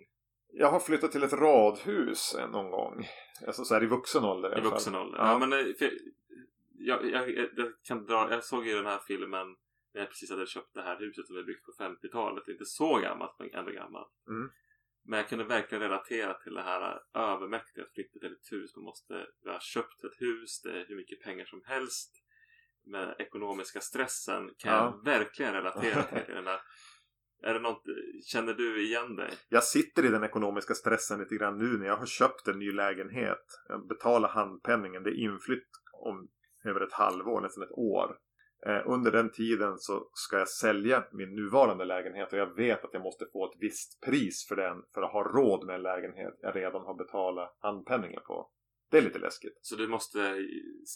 Jag 0.55 0.71
har 0.71 0.81
flyttat 0.81 1.13
till 1.13 1.23
ett 1.23 1.33
radhus 1.33 2.37
någon 2.53 2.71
gång. 2.71 3.07
Alltså 3.47 3.65
så 3.65 3.75
här 3.75 3.83
i 3.83 3.87
vuxen 3.87 4.25
ålder 4.25 4.49
i 4.49 4.53
I 4.53 4.55
alla 4.55 4.63
fall. 4.63 4.71
vuxen 4.71 4.95
ålder? 4.95 5.19
Ja. 5.19 5.33
Ja, 5.33 5.39
men 5.39 5.53
eh, 5.53 5.75
för, 5.79 5.91
jag, 6.87 7.11
jag, 7.11 7.31
jag, 7.31 7.73
kan 7.83 8.07
dra, 8.07 8.31
jag 8.31 8.45
såg 8.45 8.67
ju 8.67 8.75
den 8.75 8.87
här 8.87 9.01
filmen 9.07 9.47
när 9.95 10.01
jag 10.01 10.09
precis 10.09 10.31
hade 10.31 10.47
köpt 10.47 10.75
det 10.75 10.83
här 10.83 10.99
huset 10.99 11.27
som 11.27 11.37
är 11.37 11.43
byggt 11.43 11.65
på 11.67 11.73
50-talet. 11.85 12.49
Inte 12.49 12.65
så 12.65 12.99
gammalt, 12.99 13.37
men 13.39 13.55
ändå 13.55 13.71
gammalt. 13.71 14.13
Mm. 14.29 14.51
Men 15.05 15.19
jag 15.19 15.29
kunde 15.29 15.45
verkligen 15.45 15.83
relatera 15.83 16.35
till 16.35 16.55
det 16.55 16.63
här 16.63 17.01
övermäktiga 17.15 17.85
att 17.85 17.93
flytta 17.95 18.19
till 18.19 18.33
ett 18.33 18.53
hus. 18.53 18.77
Man 18.77 18.85
måste 18.85 19.27
ha 19.45 19.61
köpt 19.61 20.05
ett 20.05 20.21
hus, 20.21 20.63
det 20.63 20.81
är 20.81 20.85
hur 20.89 20.97
mycket 20.97 21.21
pengar 21.21 21.45
som 21.45 21.63
helst. 21.65 22.11
Med 22.85 23.17
ekonomiska 23.19 23.81
stressen 23.81 24.51
kan 24.59 24.73
Ja. 24.73 24.85
jag 24.85 25.05
verkligen 25.05 25.53
relatera 25.53 26.03
till. 26.03 26.23
Den 26.35 26.47
här, 26.47 26.61
är 27.43 27.55
det 27.55 27.61
något, 27.61 27.83
känner 28.27 28.55
du 28.55 28.83
igen 28.83 29.17
dig? 29.17 29.31
Jag 29.49 29.65
sitter 29.65 30.05
i 30.05 30.09
den 30.09 30.25
ekonomiska 30.25 30.75
stressen 30.75 31.19
lite 31.19 31.35
grann 31.35 31.59
nu 31.59 31.79
när 31.79 31.87
jag 31.87 31.97
har 31.97 32.07
köpt 32.07 32.49
en 32.49 32.59
ny 32.59 32.73
lägenhet. 32.73 33.45
Jag 33.69 33.87
betalar 33.87 34.29
handpenningen. 34.29 35.03
Det 35.03 35.11
är 35.11 35.21
inflytt 35.21 35.69
om 35.93 36.29
över 36.65 36.81
ett 36.81 36.93
halvår, 36.93 37.41
nästan 37.41 37.63
ett 37.63 37.73
år. 37.73 38.19
Eh, 38.67 38.83
under 38.87 39.13
den 39.13 39.31
tiden 39.33 39.79
så 39.79 40.09
ska 40.13 40.39
jag 40.39 40.49
sälja 40.49 41.05
min 41.13 41.35
nuvarande 41.35 41.85
lägenhet 41.85 42.33
och 42.33 42.39
jag 42.39 42.55
vet 42.57 42.85
att 42.85 42.93
jag 42.93 43.03
måste 43.03 43.27
få 43.33 43.45
ett 43.47 43.57
visst 43.61 44.01
pris 44.01 44.47
för 44.49 44.57
den 44.57 44.83
för 44.95 45.03
att 45.03 45.13
ha 45.13 45.23
råd 45.23 45.67
med 45.67 45.75
en 45.75 45.83
lägenhet 45.83 46.35
jag 46.41 46.57
redan 46.57 46.83
har 46.83 46.95
betalat 46.95 47.57
handpenningen 47.61 48.21
på. 48.27 48.51
Det 48.91 48.99
är 48.99 49.03
lite 49.03 49.19
läskigt. 49.19 49.59
Så 49.61 49.77
du 49.77 49.89
måste 49.89 50.45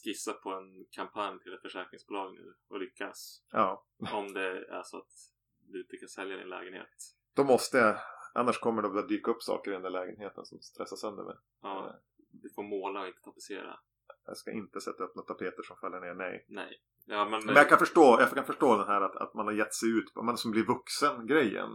skissa 0.05 0.33
på 0.33 0.51
en 0.51 0.85
kampanj 0.91 1.39
till 1.41 1.53
ett 1.55 1.63
försäkringsbolag 1.63 2.35
nu 2.35 2.55
och 2.69 2.81
lyckas. 2.81 3.43
Ja, 3.53 3.85
Om 4.13 4.33
det 4.33 4.65
är 4.69 4.83
så 4.85 4.97
att 4.97 5.13
du 5.59 5.81
inte 5.81 5.97
kan 5.97 6.09
sälja 6.09 6.37
din 6.37 6.49
lägenhet. 6.49 6.89
då 7.35 7.45
måste 7.45 7.79
jag. 7.79 7.97
Annars 8.35 8.59
kommer 8.59 8.83
det 8.83 8.99
att 8.99 9.09
dyka 9.09 9.31
upp 9.31 9.43
saker 9.43 9.71
i 9.71 9.75
den 9.75 9.83
där 9.83 9.91
lägenheten 9.91 10.45
som 10.45 10.61
stressar 10.61 10.97
sönder 10.97 11.25
mig. 11.25 11.35
Ja, 11.63 12.01
du 12.31 12.51
får 12.55 12.63
måla 12.63 13.01
och 13.01 13.07
inte 13.07 13.21
tapetsera. 13.21 13.79
Jag 14.27 14.37
ska 14.37 14.51
inte 14.53 14.81
sätta 14.81 15.05
upp 15.05 15.15
några 15.17 15.27
tapeter 15.27 15.63
som 15.63 15.77
faller 15.77 16.01
ner, 16.01 16.15
nej. 16.15 16.45
Nej. 16.49 16.81
Ja, 17.07 17.29
men, 17.29 17.47
Men 17.47 17.55
jag 17.55 17.69
kan 17.69 17.79
förstå, 17.79 18.17
jag 18.21 18.31
kan 18.31 18.45
förstå 18.45 18.77
den 18.77 18.87
här 18.87 19.01
att, 19.01 19.17
att 19.17 19.35
man 19.35 19.47
har 19.47 19.53
gett 19.53 19.75
sig 19.75 19.89
ut, 19.99 20.15
man 20.17 20.37
som 20.39 20.51
blir 20.51 20.65
vuxen-grejen. 20.65 21.71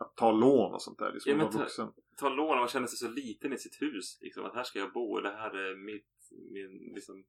Att 0.00 0.16
ta 0.16 0.32
lån 0.32 0.74
och 0.74 0.82
sånt 0.82 0.98
där, 0.98 1.10
det 1.12 1.16
är 1.16 1.20
som 1.20 1.40
Ja, 1.40 1.50
ta- 1.52 1.58
vuxen. 1.58 1.88
ta 2.16 2.28
lån 2.28 2.58
man 2.58 2.68
känner 2.68 2.86
sig 2.86 2.98
så 2.98 3.08
liten 3.08 3.52
i 3.52 3.58
sitt 3.58 3.82
hus. 3.82 4.18
Liksom, 4.20 4.44
att 4.44 4.54
här 4.54 4.62
ska 4.64 4.78
jag 4.78 4.92
bo, 4.92 5.20
det 5.20 5.30
här 5.30 5.50
är 5.56 5.76
mitt, 5.76 6.08
min, 6.52 6.94
liksom, 6.94 7.24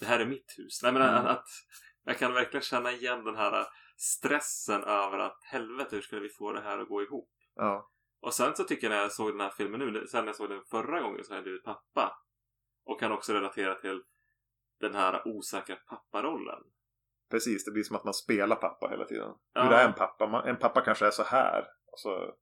det 0.00 0.06
här 0.06 0.20
är 0.20 0.26
mitt 0.26 0.54
hus. 0.58 0.80
Nej, 0.82 0.92
men 0.92 1.02
Mm. 1.02 1.14
att, 1.14 1.26
att 1.36 1.46
jag 2.04 2.18
kan 2.18 2.32
verkligen 2.34 2.62
känna 2.62 2.92
igen 2.92 3.24
den 3.24 3.36
här 3.36 3.66
stressen 3.96 4.82
över 4.84 5.18
att 5.18 5.38
helvete, 5.44 5.96
hur 5.96 6.02
ska 6.02 6.18
vi 6.18 6.28
få 6.28 6.52
det 6.52 6.60
här 6.60 6.78
att 6.78 6.88
gå 6.88 7.02
ihop? 7.02 7.30
Ja. 7.54 7.90
Och 8.20 8.34
sen 8.34 8.56
så 8.56 8.64
tycker 8.64 8.86
jag 8.86 8.94
när 8.94 9.02
jag 9.02 9.12
såg 9.12 9.32
den 9.32 9.40
här 9.40 9.50
filmen 9.56 9.80
nu, 9.80 10.06
sen 10.06 10.20
när 10.24 10.28
jag 10.28 10.36
såg 10.36 10.48
den 10.48 10.64
förra 10.70 11.00
gången 11.00 11.24
så 11.24 11.30
har 11.32 11.36
jag 11.36 11.44
blivit 11.44 11.64
pappa. 11.64 12.18
Och 12.84 13.00
kan 13.00 13.12
också 13.12 13.32
relatera 13.32 13.74
till 13.74 14.02
den 14.80 14.94
här 14.94 15.28
osäkra 15.28 15.76
papparollen. 15.76 16.62
Precis, 17.30 17.64
det 17.64 17.70
blir 17.70 17.82
som 17.82 17.96
att 17.96 18.04
man 18.04 18.14
spelar 18.14 18.56
pappa 18.56 18.88
hela 18.88 19.04
tiden. 19.04 19.34
Ja. 19.52 19.62
Hur 19.62 19.72
är 19.72 19.88
en 19.88 19.94
pappa? 19.94 20.26
Man, 20.26 20.48
en 20.48 20.56
pappa 20.56 20.80
kanske 20.80 21.06
är 21.06 21.10
så 21.10 21.22
här. 21.22 21.64
Och 21.86 22.00
så, 22.00 22.34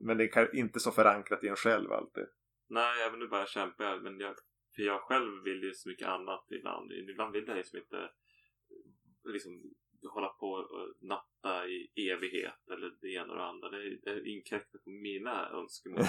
men 0.00 0.18
det 0.18 0.36
är 0.36 0.56
inte 0.56 0.80
så 0.80 0.90
förankrat 0.90 1.44
i 1.44 1.48
en 1.48 1.56
själv 1.56 1.92
alltid. 1.92 2.26
Nej, 2.68 3.02
även 3.02 3.18
nu 3.18 3.28
bara 3.28 3.46
kämpar 3.46 3.84
jag. 3.84 4.02
Men 4.02 4.20
jag, 4.20 4.34
för 4.76 4.82
jag 4.82 5.00
själv 5.00 5.42
vill 5.44 5.62
ju 5.62 5.74
så 5.74 5.88
mycket 5.88 6.08
annat 6.08 6.46
ibland. 6.50 6.92
Ibland 6.92 7.32
vill 7.32 7.44
jag 7.46 7.56
liksom 7.56 7.78
inte 7.78 7.96
eh, 7.96 9.32
liksom 9.32 9.62
hålla 10.14 10.28
på 10.28 10.50
och 10.50 10.94
natta 11.00 11.66
i 11.66 12.10
evighet 12.10 12.68
eller 12.72 12.90
det 13.00 13.12
ena 13.12 13.32
och 13.32 13.38
det 13.38 13.44
andra. 13.44 13.68
Det, 13.68 13.98
det 14.02 14.28
inkräktar 14.28 14.78
på 14.78 14.90
mina 14.90 15.50
önskemål. 15.50 16.04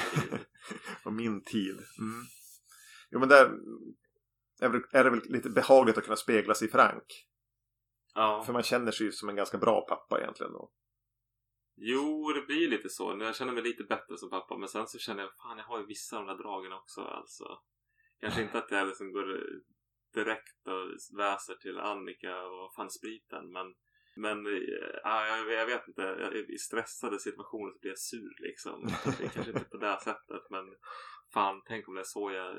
Och 1.05 1.13
min 1.21 1.43
tid. 1.43 1.75
Mm. 1.75 2.23
Jo 3.11 3.19
men 3.19 3.29
där 3.29 3.45
är 4.61 5.03
det- 5.03 5.09
väl 5.09 5.21
lite 5.23 5.49
behagligt 5.49 5.97
att 5.97 6.03
kunna 6.03 6.15
spegla 6.15 6.53
sig 6.53 6.67
i 6.67 6.71
Frank. 6.71 7.25
ja. 8.15 8.43
För 8.45 8.53
man 8.53 8.63
känner 8.63 8.91
sig 8.91 9.05
ju 9.05 9.11
som 9.11 9.29
en 9.29 9.35
ganska 9.35 9.57
bra 9.57 9.81
pappa 9.89 10.19
egentligen 10.21 10.51
då. 10.53 10.71
Jo, 11.81 12.31
det 12.33 12.41
blir 12.41 12.69
lite 12.69 12.89
så. 12.89 13.15
Nu 13.15 13.25
Jag 13.25 13.35
känner 13.35 13.53
mig 13.53 13.63
lite 13.63 13.83
bättre 13.83 14.17
som 14.17 14.29
pappa. 14.29 14.57
Men 14.57 14.69
sen 14.69 14.87
så 14.87 14.97
känner 14.99 15.23
jag, 15.23 15.35
fan 15.35 15.57
jag 15.57 15.65
har 15.65 15.79
ju 15.79 15.85
vissa 15.85 16.17
av 16.17 16.25
de 16.25 16.37
där 16.37 16.43
dragen 16.43 16.73
också. 16.73 17.01
Alltså. 17.01 17.59
Kanske 18.19 18.41
inte 18.41 18.57
att 18.57 18.71
jag 18.71 18.87
liksom 18.87 19.11
går 19.11 19.43
direkt 20.13 20.67
och 20.67 21.17
väser 21.17 21.55
till 21.55 21.79
Annika 21.79 22.41
och 22.43 22.73
fan 22.75 22.89
spriten. 22.89 23.51
Men, 23.51 23.75
men 24.15 24.45
eh, 24.47 24.53
ja, 25.03 25.27
jag, 25.27 25.51
jag 25.51 25.65
vet 25.65 25.87
inte. 25.87 26.01
I 26.49 26.57
stressade 26.57 27.19
situationer 27.19 27.71
så 27.71 27.79
blir 27.79 27.91
jag 27.91 27.99
sur 27.99 28.35
liksom. 28.39 28.87
Det 29.19 29.23
är 29.25 29.29
kanske 29.29 29.51
inte 29.51 29.65
på 29.65 29.77
det 29.77 29.99
sättet. 30.03 30.43
Men 30.49 30.65
fan, 31.33 31.61
tänk 31.67 31.87
om 31.87 31.95
det 31.95 32.01
är 32.01 32.03
så 32.03 32.31
jag 32.31 32.55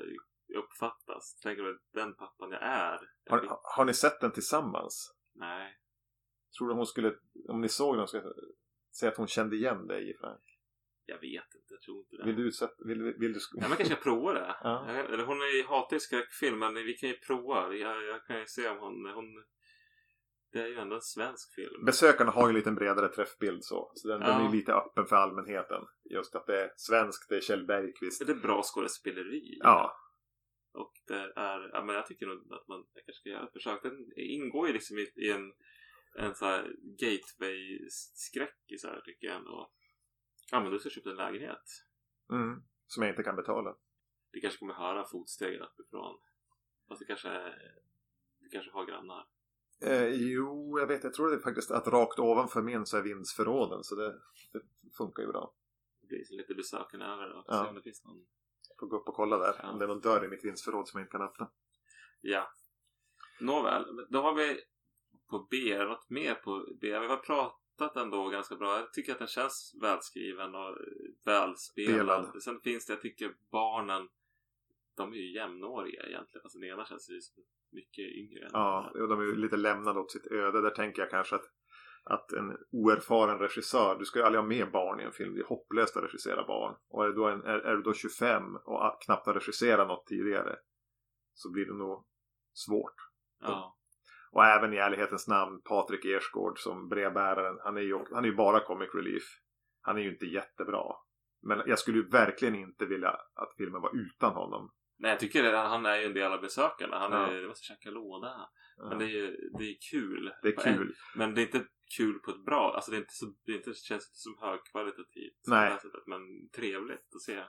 uppfattas. 0.55 1.39
Tänk 1.43 1.59
om 1.59 1.79
den 1.93 2.13
pappan 2.15 2.51
jag 2.51 2.61
är. 2.63 2.99
Har, 3.29 3.59
har 3.75 3.85
ni 3.85 3.93
sett 3.93 4.19
den 4.19 4.31
tillsammans? 4.31 5.15
Nej. 5.35 5.77
Tror 6.57 6.67
du 6.67 6.73
hon 6.73 6.85
skulle, 6.85 7.15
om 7.49 7.61
ni 7.61 7.69
såg 7.69 7.97
den, 7.97 8.07
skulle 8.07 8.23
säga 8.99 9.11
att 9.11 9.17
hon 9.17 9.27
kände 9.27 9.55
igen 9.55 9.87
dig 9.87 10.17
Frank? 10.19 10.41
Jag 11.05 11.15
vet 11.19 11.55
inte, 11.55 11.73
jag 11.73 11.81
tror 11.81 11.99
inte 11.99 12.15
det. 12.17 12.23
Vill 12.25 12.35
du 12.35 12.47
utsätta, 12.47 12.73
vill, 12.85 13.01
vill 13.03 13.33
du... 13.33 13.39
Ja, 13.53 13.67
man 13.67 13.77
kanske 13.77 13.95
ska 13.95 14.03
prova 14.03 14.33
det. 14.33 14.55
Ja. 14.63 14.85
Jag 14.93 15.25
hon 15.25 15.37
är 15.37 15.67
hatar 15.67 15.95
ju 15.95 15.99
skräckfilm, 15.99 16.59
men 16.59 16.73
vi 16.73 16.93
kan 16.93 17.09
ju 17.09 17.15
prova. 17.15 17.73
Jag, 17.73 18.03
jag 18.03 18.25
kan 18.25 18.39
ju 18.39 18.45
se 18.45 18.69
om 18.69 18.77
hon, 18.79 19.13
hon... 19.13 19.25
Det 20.51 20.59
är 20.61 20.67
ju 20.67 20.77
ändå 20.77 20.95
en 20.95 21.01
svensk 21.01 21.55
film. 21.55 21.85
Besökarna 21.85 22.31
har 22.31 22.41
ju 22.43 22.49
en 22.49 22.55
lite 22.55 22.71
bredare 22.71 23.07
träffbild 23.09 23.63
så. 23.63 23.91
Så 23.95 24.07
den, 24.07 24.19
den 24.19 24.29
är 24.29 24.39
Ja. 24.39 24.45
ju 24.51 24.57
lite 24.57 24.73
öppen 24.73 25.05
för 25.05 25.15
allmänheten. 25.15 25.81
Just 26.03 26.35
att 26.35 26.45
det 26.45 26.61
är 26.63 26.71
svenskt, 26.75 27.29
det 27.29 27.35
är 27.35 27.41
Kjell 27.41 27.65
Bergqvist. 27.65 28.25
Det 28.25 28.31
är 28.31 28.35
bra 28.35 28.61
skådespeleri. 28.63 29.57
Ja. 29.59 29.97
Det 31.11 31.33
är, 31.35 31.69
ja 31.73 31.83
men 31.83 31.95
jag 31.95 32.07
tycker 32.07 32.25
nog 32.25 32.53
att 32.53 32.67
man 32.67 32.85
kanske 32.93 33.13
ska 33.13 33.29
göra 33.29 33.43
ett 33.47 33.53
försök. 33.53 33.83
Den 33.83 34.11
ingår 34.15 34.67
ju 34.67 34.73
liksom 34.73 34.97
i, 34.97 35.11
i 35.15 35.31
en, 35.31 35.53
en 36.15 36.35
så 36.35 36.45
här 36.45 36.75
gateway-skräck 36.81 38.59
i 38.67 38.77
så 38.77 38.87
här 38.87 39.01
tycker 39.01 39.27
jag 39.27 39.35
ändå. 39.35 39.71
Ja 40.51 40.59
men 40.59 40.71
du 40.71 40.79
ska 40.79 40.89
köpa 40.89 41.09
en 41.09 41.15
lägenhet. 41.15 41.63
Mm. 42.31 42.63
Som 42.87 43.03
jag 43.03 43.11
inte 43.11 43.23
kan 43.23 43.35
betala. 43.35 43.75
Du 44.31 44.39
kanske 44.39 44.59
kommer 44.59 44.73
höra 44.73 45.07
fotstegen 45.07 45.61
uppifrån. 45.61 46.19
Fast 46.87 46.99
det 46.99 47.05
kanske 47.05 47.53
du 48.39 48.49
kanske 48.49 48.71
har 48.71 48.85
grannar. 48.85 49.27
Eh, 49.81 50.07
jo, 50.07 50.79
jag 50.79 50.87
vet. 50.87 51.03
Jag 51.03 51.13
tror 51.13 51.29
det 51.29 51.35
är 51.35 51.39
faktiskt 51.39 51.71
att 51.71 51.87
rakt 51.87 52.19
ovanför 52.19 52.61
min 52.61 52.85
så 52.85 52.97
är 52.97 53.01
vindsförråden. 53.01 53.83
Så 53.83 53.95
det, 53.95 54.21
det 54.51 54.61
funkar 54.97 55.23
ju 55.23 55.29
bra. 55.29 55.53
Det 56.01 56.07
blir 56.07 56.23
så 56.23 56.33
lite 56.35 56.55
besökande 56.55 57.05
över. 57.05 57.31
Och 57.31 57.45
Ja. 57.47 57.63
se 57.63 57.69
om 57.69 57.75
det 57.75 57.81
finns 57.81 58.03
någon 58.05 58.25
får 58.81 58.87
gå 58.87 58.97
upp 58.97 59.07
och 59.07 59.15
kolla 59.15 59.37
där. 59.37 59.55
Ja. 59.63 59.69
Om 59.69 59.79
det 59.79 59.85
är 59.85 59.87
någon 59.87 60.01
dörr 60.01 60.25
i 60.25 60.27
mitt 60.27 60.45
vindsförråd 60.45 60.87
som 60.87 60.99
jag 60.99 61.03
inte 61.05 61.11
kan 61.11 61.21
öppna. 61.21 61.49
Ja. 62.21 62.51
Nåväl, 63.39 64.05
då 64.09 64.21
har 64.21 64.33
vi 64.33 64.61
på 65.29 65.47
B, 65.51 65.83
något 65.83 66.09
mer 66.09 66.35
på 66.35 66.67
B. 66.81 66.99
Vi 66.99 67.07
har 67.07 67.17
pratat 67.17 67.97
ändå 67.97 68.29
ganska 68.29 68.55
bra. 68.55 68.79
Jag 68.79 68.93
tycker 68.93 69.11
att 69.11 69.19
den 69.19 69.27
känns 69.27 69.75
välskriven 69.81 70.55
och 70.55 70.77
välspelad. 71.25 72.25
Spelad. 72.25 72.43
Sen 72.43 72.59
finns 72.59 72.85
det, 72.85 72.93
jag 72.93 73.01
tycker 73.01 73.35
barnen, 73.51 74.09
de 74.95 75.13
är 75.13 75.17
ju 75.17 75.33
jämnåriga 75.33 76.03
egentligen. 76.03 76.41
Fast 76.41 76.59
den 76.59 76.69
ena 76.69 76.85
känns 76.85 77.09
ju 77.09 77.19
mycket 77.69 78.05
yngre. 78.05 78.49
Ja, 78.53 78.91
och 78.93 79.07
de 79.07 79.19
är 79.19 79.23
ju 79.23 79.35
lite 79.35 79.57
lämnade 79.57 79.99
åt 79.99 80.11
sitt 80.11 80.27
öde. 80.27 80.61
Där 80.61 80.69
tänker 80.69 81.01
jag 81.01 81.11
kanske 81.11 81.35
att, 81.35 81.45
att 82.03 82.31
en 82.31 82.57
oerfaren 82.71 83.39
regissör, 83.39 83.95
du 83.99 84.05
ska 84.05 84.19
ju 84.19 84.25
aldrig 84.25 84.41
ha 84.41 84.47
med 84.47 84.71
barn 84.71 84.99
i 84.99 85.03
en 85.03 85.11
film. 85.11 85.33
Det 85.33 85.41
är 85.41 85.45
hopplöst 85.45 85.97
att 85.97 86.03
regissera 86.03 86.47
barn. 86.47 86.75
Och 86.89 87.03
är 87.03 87.07
du 87.07 87.13
då, 87.13 87.27
en, 87.27 87.43
är, 87.43 87.59
är 87.59 87.75
du 87.75 87.81
då 87.81 87.93
25 87.93 88.55
och 88.55 89.01
knappt 89.05 89.25
har 89.25 89.33
regisserat 89.33 89.87
något 89.87 90.07
tidigare 90.07 90.55
så 91.33 91.51
blir 91.51 91.65
det 91.65 91.73
nog 91.73 92.05
svårt. 92.53 92.95
Ja. 93.39 93.77
Och 94.31 94.45
även 94.45 94.73
i 94.73 94.77
ärlighetens 94.77 95.27
namn, 95.27 95.61
Patrik 95.61 96.05
Ersgård 96.05 96.59
som 96.59 96.89
brevbäraren, 96.89 97.59
han 97.63 97.77
är 97.77 97.81
ju, 97.81 98.05
han 98.11 98.23
är 98.23 98.29
ju 98.29 98.35
bara 98.35 98.59
comic 98.59 98.89
relief. 98.93 99.23
Han 99.81 99.97
är 99.97 100.01
ju 100.01 100.11
inte 100.11 100.25
jättebra. 100.25 100.83
Men 101.41 101.61
jag 101.65 101.79
skulle 101.79 101.97
ju 101.97 102.07
verkligen 102.07 102.55
inte 102.55 102.85
vilja 102.85 103.09
att 103.09 103.53
filmen 103.57 103.81
var 103.81 103.91
utan 103.95 104.33
honom. 104.33 104.71
Nej, 105.01 105.11
jag 105.11 105.19
tycker 105.19 105.53
att 105.53 105.69
han 105.69 105.85
är 105.85 105.97
ju 105.97 106.05
en 106.05 106.13
del 106.13 106.31
av 106.31 106.41
besökarna. 106.41 106.99
Han 106.99 107.13
är, 107.13 107.33
Ja. 107.33 107.41
det 107.41 107.47
måste 107.47 107.65
käka 107.65 107.89
låda. 107.89 108.49
Ja. 108.77 108.89
Men 108.89 108.97
det 108.97 109.05
är 109.05 109.09
ju 109.09 109.37
det 109.57 109.63
är 109.63 109.75
kul. 109.91 110.33
Det 110.41 110.47
är 110.47 110.55
kul. 110.73 110.93
Men 111.15 111.35
det 111.35 111.41
är 111.41 111.45
inte 111.45 111.65
kul 111.97 112.19
på 112.19 112.31
ett 112.31 112.45
bra, 112.45 112.73
alltså 112.75 112.91
det 112.91 112.97
är 112.97 113.01
inte 113.01 113.13
så, 113.13 113.25
det 113.45 113.51
är 113.51 113.55
inte, 113.55 113.73
känns 113.73 113.91
inte 114.09 114.17
som 114.19 114.37
högkvalitativt. 114.41 115.41
Nej. 115.47 115.69
det 115.73 115.75
sättet, 115.81 116.07
Men 116.07 116.49
trevligt 116.55 117.15
att 117.15 117.21
se. 117.21 117.43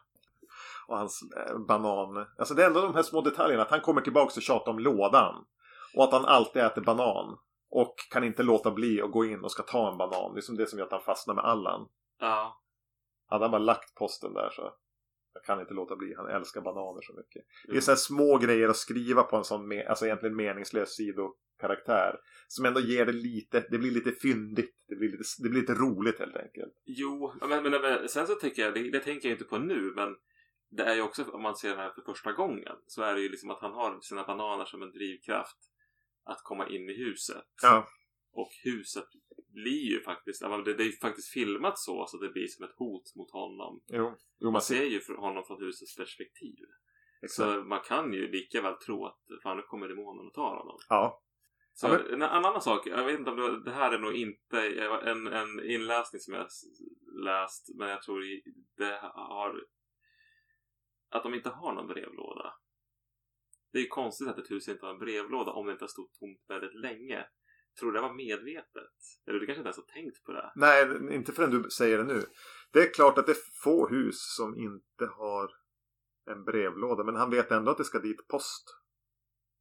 och 0.87 0.99
hans 0.99 1.23
eh, 1.37 1.59
banan. 1.59 2.27
Alltså 2.39 2.55
det 2.55 2.63
är 2.63 2.67
ändå 2.67 2.81
de 2.81 2.95
här 2.95 3.03
små 3.03 3.21
detaljerna. 3.21 3.63
Att 3.63 3.71
han 3.71 3.81
kommer 3.81 4.01
tillbaka 4.01 4.33
och 4.37 4.43
tjatar 4.43 4.73
om 4.73 4.79
lådan. 4.79 5.45
Och 5.97 6.05
att 6.05 6.13
han 6.13 6.25
alltid 6.25 6.63
äter 6.63 6.83
banan. 6.83 7.39
Och 7.71 7.95
kan 8.11 8.25
inte 8.25 8.43
låta 8.43 8.71
bli 8.71 9.03
att 9.03 9.11
gå 9.13 9.25
in 9.25 9.41
och 9.45 9.53
ska 9.53 9.63
ta 9.63 9.93
en 9.93 9.99
banan. 9.99 10.35
Det 10.35 10.41
är 10.41 10.43
som 10.43 10.57
det 10.57 10.67
som 10.67 10.79
gör 10.79 10.87
att 10.87 10.93
han 10.93 11.01
fastnar 11.03 11.35
med 11.35 11.45
Allan. 11.45 11.89
Ja. 12.19 12.61
Hade 13.27 13.45
han 13.45 13.51
bara 13.51 13.59
lagt 13.59 13.95
posten 13.95 14.35
där 14.35 14.51
så 14.51 14.75
jag 15.35 15.45
kan 15.45 15.61
inte 15.61 15.75
låta 15.75 15.97
bli. 15.97 16.15
Han 16.17 16.29
älskar 16.29 16.61
bananer 16.61 17.01
så 17.03 17.13
mycket. 17.13 17.45
Det 17.69 17.77
är 17.77 17.81
så 17.81 17.91
här 17.91 17.97
små 17.97 18.39
grejer 18.39 18.69
att 18.69 18.77
skriva 18.77 19.23
på 19.23 19.37
en 19.37 19.45
sån 19.45 19.83
alltså 19.89 20.07
egentligen 20.07 20.37
meningslös 20.37 20.97
sidokaraktär. 20.97 22.21
Som 22.49 22.65
ändå 22.65 22.81
ger 22.81 23.07
det 23.07 23.13
lite, 23.13 23.67
det 23.71 23.79
blir 23.79 23.91
lite 23.91 24.13
fyndigt. 24.13 24.75
Det 24.89 24.97
blir 24.97 25.11
lite, 25.11 25.25
det 25.43 25.49
blir 25.49 25.61
lite 25.61 25.75
roligt 25.75 26.19
helt 26.19 26.37
enkelt. 26.37 26.73
Jo, 26.85 27.33
men, 27.41 27.63
men, 27.63 27.83
men 27.83 28.09
sen 28.09 28.27
så 28.27 28.35
tänker 28.35 28.63
jag, 28.63 28.75
det, 28.75 28.91
det 28.91 29.01
tänker 29.01 29.29
jag 29.29 29.35
inte 29.35 29.45
på 29.45 29.59
nu, 29.59 29.93
men 29.97 30.17
det 30.71 30.83
är 30.83 30.95
ju 30.95 31.03
också, 31.03 31.25
om 31.25 31.43
man 31.43 31.57
ser 31.57 31.69
den 31.69 31.79
här 31.79 31.91
för 31.91 32.03
första 32.03 32.33
gången, 32.33 32.77
så 32.87 33.03
är 33.03 33.15
det 33.15 33.21
ju 33.21 33.29
liksom 33.29 33.51
att 33.51 33.61
han 33.61 33.73
har 33.73 34.01
sina 34.01 34.25
bananer 34.25 34.65
som 34.65 34.83
en 34.83 34.93
drivkraft 34.93 35.59
att 36.25 36.41
komma 36.43 36.69
in 36.69 36.89
i 36.89 37.05
huset. 37.05 37.45
Ja. 37.63 37.87
Och 38.33 38.51
huset 38.65 39.05
blir 39.53 39.91
ju 39.93 40.03
faktiskt, 40.03 40.41
det, 40.41 40.75
det 40.75 40.83
är 40.83 40.87
ju 40.87 40.93
faktiskt 40.93 41.33
filmat 41.33 41.79
så, 41.79 42.07
så 42.07 42.17
det 42.19 42.29
blir 42.29 42.47
som 42.47 42.65
ett 42.65 42.75
hot 42.77 43.15
mot 43.17 43.31
honom. 43.31 43.83
Jo, 43.89 44.17
jo 44.39 44.51
Man 44.51 44.63
ser 44.63 44.85
ju 44.85 45.01
honom 45.17 45.45
från 45.45 45.61
husets 45.61 45.97
perspektiv. 45.97 46.65
Exakt. 47.23 47.53
Så 47.53 47.65
man 47.65 47.81
kan 47.81 48.13
ju 48.13 48.29
lika 48.31 48.63
väl 48.63 48.75
tro 48.75 49.07
att 49.07 49.21
fan 49.43 49.57
nu 49.57 49.63
kommer 49.63 49.89
demonen 49.89 50.27
och 50.27 50.35
tar 50.35 50.57
honom. 50.57 50.79
Ja. 50.89 51.23
Så 51.75 51.87
Ja, 51.87 51.93
men- 51.93 52.07
en, 52.07 52.23
en 52.23 52.23
annan 52.23 52.61
sak, 52.61 52.87
jag 52.87 53.05
vet 53.05 53.19
inte 53.19 53.31
om 53.31 53.37
det, 53.37 53.65
det 53.65 53.71
här 53.71 53.93
är 53.93 53.99
nog 53.99 54.15
inte 54.15 54.61
en, 55.11 55.27
en 55.27 55.65
inläsning 55.65 56.21
som 56.21 56.35
jag 56.35 56.47
läst, 57.25 57.69
men 57.79 57.89
jag 57.89 58.03
tror 58.03 58.21
det 58.77 58.99
har 59.15 59.65
att 61.11 61.23
de 61.23 61.35
inte 61.35 61.51
har 61.51 61.73
någon 61.73 61.87
brevlåda. 61.87 62.55
Det 63.73 63.79
är 63.79 63.83
ju 63.83 63.89
konstigt 63.89 64.29
att 64.29 64.39
ett 64.39 64.51
hus 64.51 64.69
inte 64.69 64.87
har 64.87 64.93
en 64.93 64.99
brevlåda 64.99 65.53
om 65.53 65.67
det 65.67 65.73
inte 65.73 65.85
har 65.85 65.89
stått 65.89 66.13
tomt 66.15 66.45
väldigt 66.49 66.75
länge. 66.75 67.27
Tror 67.79 67.93
du 67.93 67.99
det 67.99 68.03
var 68.03 68.15
medvetet? 68.15 68.97
Eller 69.27 69.39
du 69.39 69.47
kanske 69.47 69.61
inte 69.61 69.69
ens 69.69 69.77
har 69.77 70.03
tänkt 70.03 70.25
på 70.25 70.33
det? 70.33 70.53
Nej, 70.55 71.15
inte 71.17 71.33
förrän 71.33 71.51
du 71.51 71.71
säger 71.71 71.99
det 71.99 72.05
nu. 72.05 72.23
Det 72.73 72.79
är 72.79 72.95
klart 72.95 73.19
att 73.19 73.27
det 73.27 73.33
är 73.33 73.63
få 73.65 73.89
hus 73.89 74.17
som 74.37 74.57
inte 74.57 75.07
har 75.07 75.51
en 76.31 76.45
brevlåda. 76.45 77.05
Men 77.05 77.17
han 77.17 77.31
vet 77.31 77.51
ändå 77.51 77.71
att 77.71 77.79
det 77.79 77.85
ska 77.85 77.99
dit 77.99 78.29
post. 78.29 78.65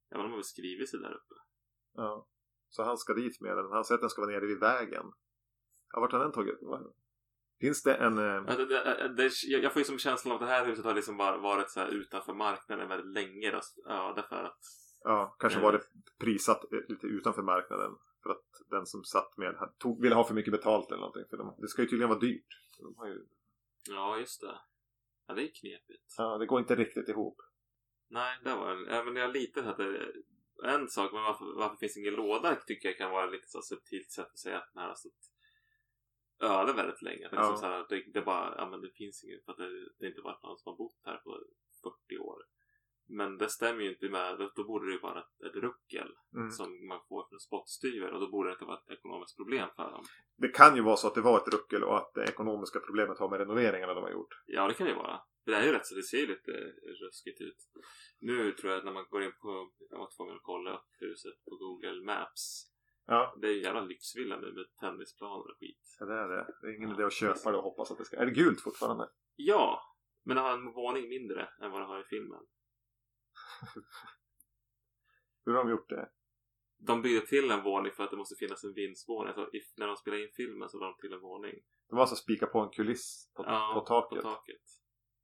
Ja, 0.10 0.18
men 0.18 0.26
de 0.26 0.30
har 0.30 0.38
väl 0.38 0.44
skrivit 0.44 0.90
sig 0.90 1.00
där 1.00 1.14
uppe. 1.14 1.36
Ja. 1.94 2.28
Så 2.70 2.84
han 2.84 2.98
ska 2.98 3.14
dit 3.14 3.42
med 3.42 3.58
den. 3.58 3.72
Han 3.72 3.86
säger 3.86 3.98
att 3.98 4.02
den 4.02 4.10
ska 4.10 4.22
vara 4.22 4.32
nere 4.32 4.46
vid 4.46 4.60
vägen. 4.60 5.06
Ja, 5.94 6.00
vart 6.00 6.12
har 6.12 6.20
den 6.20 6.32
tagit? 6.32 6.60
Finns 7.60 7.84
det 7.84 7.96
en... 7.96 8.18
Eh... 8.18 8.24
Ja, 8.24 8.56
det, 8.58 8.66
det, 8.66 9.14
det, 9.18 9.32
jag 9.48 9.74
får 9.74 9.80
ju 9.80 9.86
som 9.86 10.00
känslan 10.00 10.36
av 10.36 10.42
att 10.42 10.48
det 10.48 10.54
här 10.54 10.66
huset 10.66 10.86
har 10.86 10.94
liksom 10.94 11.18
bara 11.18 11.38
varit 11.38 11.70
så 11.70 11.80
här 11.80 11.88
utanför 11.88 12.34
marknaden 12.34 12.90
väldigt 12.90 13.14
länge. 13.14 13.52
Då. 13.52 13.60
Ja, 13.86 14.14
därför 14.16 14.44
att 14.44 14.60
Ja, 15.04 15.36
kanske 15.40 15.60
var 15.60 15.72
det 15.72 15.82
prissatt 16.20 16.74
eh, 16.74 16.80
lite 16.90 17.08
utanför 17.08 17.42
marknaden. 17.42 17.98
För 18.24 18.30
att 18.30 18.62
den 18.70 18.86
som 18.86 19.04
satt 19.04 19.38
med 19.38 19.70
tog, 19.78 20.02
ville 20.02 20.16
ha 20.16 20.24
för 20.24 20.34
mycket 20.34 20.52
betalt 20.52 20.88
eller 20.88 21.00
någonting. 21.00 21.26
För 21.30 21.38
de, 21.38 21.56
det 21.58 21.68
ska 21.68 21.82
ju 21.82 21.88
tydligen 21.88 22.10
vara 22.10 22.20
dyrt. 22.20 22.48
Ju, 23.06 23.26
Ja, 23.90 24.18
just 24.20 24.42
det. 24.42 24.60
Ja, 25.28 25.34
det 25.34 25.44
är 25.44 25.52
knepigt. 25.54 26.16
ja, 26.18 26.38
det 26.38 26.46
går 26.46 26.60
inte 26.60 26.76
riktigt 26.76 27.10
ihop. 27.10 27.42
Nej, 28.08 28.40
det 28.44 28.56
var 28.56 28.72
en... 28.72 28.88
Även 28.88 29.16
jag 29.16 29.34
lite 29.34 29.64
att 29.70 29.78
det... 29.78 30.12
En 30.64 30.88
sak, 30.90 31.12
men 31.14 31.24
varför, 31.24 31.46
varför 31.56 31.76
finns 31.76 31.98
ingen 31.98 32.14
låda 32.14 32.56
tycker 32.56 32.90
jag 32.90 32.98
kan 32.98 33.12
vara 33.12 33.26
lite 33.26 33.48
så 33.48 33.62
subtilt 33.62 34.12
sätt 34.12 34.28
att 34.28 34.40
säga 34.40 34.58
att 34.58 34.70
den 34.74 34.82
här 34.82 34.88
har 34.90 34.96
stått 34.96 35.32
öde 36.40 36.74
väldigt 36.74 37.02
länge. 37.02 37.28
Det, 37.30 37.36
är 37.36 37.40
liksom 37.40 37.54
Ja. 37.54 37.58
så 37.58 37.66
här, 37.66 37.86
det, 37.90 38.04
det 38.14 38.22
bara, 38.22 38.56
ja 38.58 38.70
men 38.70 38.82
det 38.82 38.90
finns 38.90 39.24
ingen, 39.24 39.40
för 39.46 39.52
att 39.52 39.58
det, 39.58 39.90
det 40.00 40.08
inte 40.08 40.22
varit 40.22 40.44
någon 40.44 40.58
som 40.58 40.70
har 40.72 40.78
bott 40.78 41.02
här 41.06 41.18
på 41.18 41.44
40 42.08 42.18
år. 42.18 42.44
Men 43.14 43.38
det 43.38 43.50
stämmer 43.50 43.82
ju 43.82 43.90
inte 43.90 44.10
med, 44.10 44.40
då, 44.40 44.52
då 44.56 44.64
borde 44.64 44.86
det 44.86 44.92
ju 44.94 45.00
vara 45.00 45.20
ett, 45.20 45.56
ruckel 45.56 46.10
Mm. 46.36 46.52
som 46.52 46.88
man 46.88 47.00
får 47.10 47.30
från 47.30 47.40
spottstyver 47.40 48.12
och 48.14 48.20
då 48.20 48.28
borde 48.32 48.50
det 48.50 48.54
inte 48.54 48.66
vara 48.66 48.78
ett 48.78 48.90
ekonomiskt 48.98 49.38
problem 49.38 49.68
för 49.76 49.92
dem. 49.92 50.04
Det 50.38 50.48
kan 50.48 50.76
ju 50.76 50.82
vara 50.82 50.96
så 50.96 51.08
att 51.08 51.16
det 51.16 51.22
var 51.22 51.38
ett 51.38 51.54
ruckel 51.54 51.84
och 51.84 51.98
att 51.98 52.14
det 52.14 52.24
ekonomiska 52.24 52.80
problemet 52.80 53.20
har 53.20 53.30
med 53.30 53.40
renoveringarna 53.40 53.94
de 53.94 54.04
har 54.04 54.12
gjort. 54.12 54.34
Ja, 54.46 54.68
det 54.68 54.74
kan 54.74 54.86
det 54.88 54.92
ju 54.94 54.98
vara. 54.98 55.20
Det 55.46 55.54
är 55.54 55.64
ju 55.66 55.72
rätt 55.72 55.86
så 55.88 55.96
det 55.96 56.04
ser 56.04 56.18
ju 56.18 56.28
lite 56.28 56.52
ruskigt 57.02 57.42
ut. 57.42 57.58
Nu 58.20 58.52
tror 58.52 58.72
jag 58.72 58.78
att 58.80 58.86
när 58.86 58.92
man 58.92 59.06
går 59.10 59.24
in 59.24 59.32
på, 59.42 59.72
jag 59.90 59.98
var 59.98 60.10
tvungen 60.18 60.36
att 60.36 60.42
kolla 60.44 60.74
upp 60.78 60.90
huset 61.00 61.34
på 61.46 61.56
Google 61.56 62.02
Maps. 62.06 62.68
Ja, 63.06 63.38
Det 63.42 63.48
är 63.48 63.52
ju 63.52 63.62
jävla 63.64 63.82
lyxvilla 63.82 64.38
nu 64.40 64.52
med 64.54 64.66
tennisplaner 64.80 65.52
och 65.52 65.58
skit. 65.60 65.98
det 66.00 66.14
är 66.14 66.28
det. 66.30 66.46
Det 66.62 66.68
är 66.68 66.76
ingen 66.78 66.92
idé 66.92 67.04
att 67.04 67.14
köpa 67.14 67.52
det 67.52 67.58
och 67.58 67.64
hoppas 67.64 67.92
att 67.92 67.98
det 67.98 68.06
ska... 68.06 68.18
Är 68.18 68.26
det 68.26 68.32
gult 68.32 68.62
fortfarande? 68.62 69.10
Ja, 69.36 69.82
men 70.26 70.36
det 70.36 70.42
har 70.42 70.54
en 70.54 70.72
våning 70.74 71.10
mindre 71.10 71.50
än 71.62 71.72
vad 71.72 71.82
det 71.82 71.86
har 71.86 72.00
i 72.00 72.04
filmen. 72.04 72.44
Hur 75.46 75.54
har 75.54 75.64
de 75.64 75.72
gjort 75.72 75.90
det? 75.90 76.10
De 76.78 77.02
byggde 77.02 77.28
till 77.28 77.52
en 77.52 77.64
våning 77.64 77.92
för 77.92 78.04
att 78.04 78.12
det 78.12 78.18
måste 78.18 78.36
finnas 78.36 78.64
en 78.64 78.74
vindsvåning. 78.74 79.28
Alltså, 79.28 79.50
if, 79.54 79.64
när 79.78 79.88
de 79.88 79.96
spelade 79.96 80.24
in 80.24 80.30
filmen 80.36 80.70
så 80.70 80.80
la 80.80 80.86
de 80.86 80.96
till 80.98 81.14
en 81.14 81.22
våning. 81.22 81.56
De 81.90 81.96
har 81.96 82.02
alltså 82.02 82.16
spikat 82.16 82.52
på 82.52 82.60
en 82.60 82.70
kuliss 82.70 83.32
på, 83.36 83.44
Ja, 83.44 83.72
på 83.74 83.82
taket. 83.82 84.22
På 84.22 84.30
taket. 84.30 84.62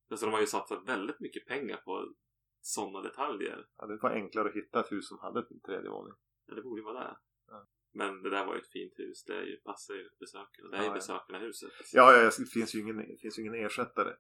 Alltså, 0.10 0.26
de 0.26 0.32
har 0.32 0.40
ju 0.40 0.48
satsat 0.48 0.88
väldigt 0.88 1.20
mycket 1.20 1.46
pengar 1.46 1.78
på 1.78 2.14
sådana 2.62 3.02
detaljer. 3.02 3.68
Ja, 3.78 3.86
det 3.86 3.98
var 3.98 4.12
enklare 4.12 4.50
att 4.50 4.56
hitta 4.56 4.80
ett 4.80 4.92
hus 4.92 5.08
som 5.08 5.20
hade 5.20 5.40
en 5.40 5.60
tredje 5.62 5.90
våning. 5.90 6.14
Ja, 6.46 6.56
det 6.56 6.62
borde 6.62 6.82
ju 6.82 6.86
vara 6.86 7.00
det. 7.00 7.18
Ja. 7.48 7.68
Men 7.94 8.22
det 8.22 8.30
där 8.30 8.46
var 8.46 8.54
ju 8.54 8.60
ett 8.60 8.72
fint 8.72 9.00
hus. 9.00 9.24
Det 9.24 9.38
är 9.38 9.44
ju, 9.44 9.58
passar 9.58 9.94
ju 9.94 10.10
besökarna. 10.20 10.70
Det 10.70 10.78
är 10.78 10.82
ju 10.82 10.88
ja. 10.88 10.94
besökarna-huset. 10.94 11.72
Ja, 11.94 12.14
ja, 12.14 12.24
det 12.24 12.50
finns 12.54 12.76
ju 12.76 12.80
ingen, 12.80 12.98
det 12.98 13.18
finns 13.22 13.40
ju 13.40 13.42
ingen 13.42 13.66
ersättare. 13.66 14.16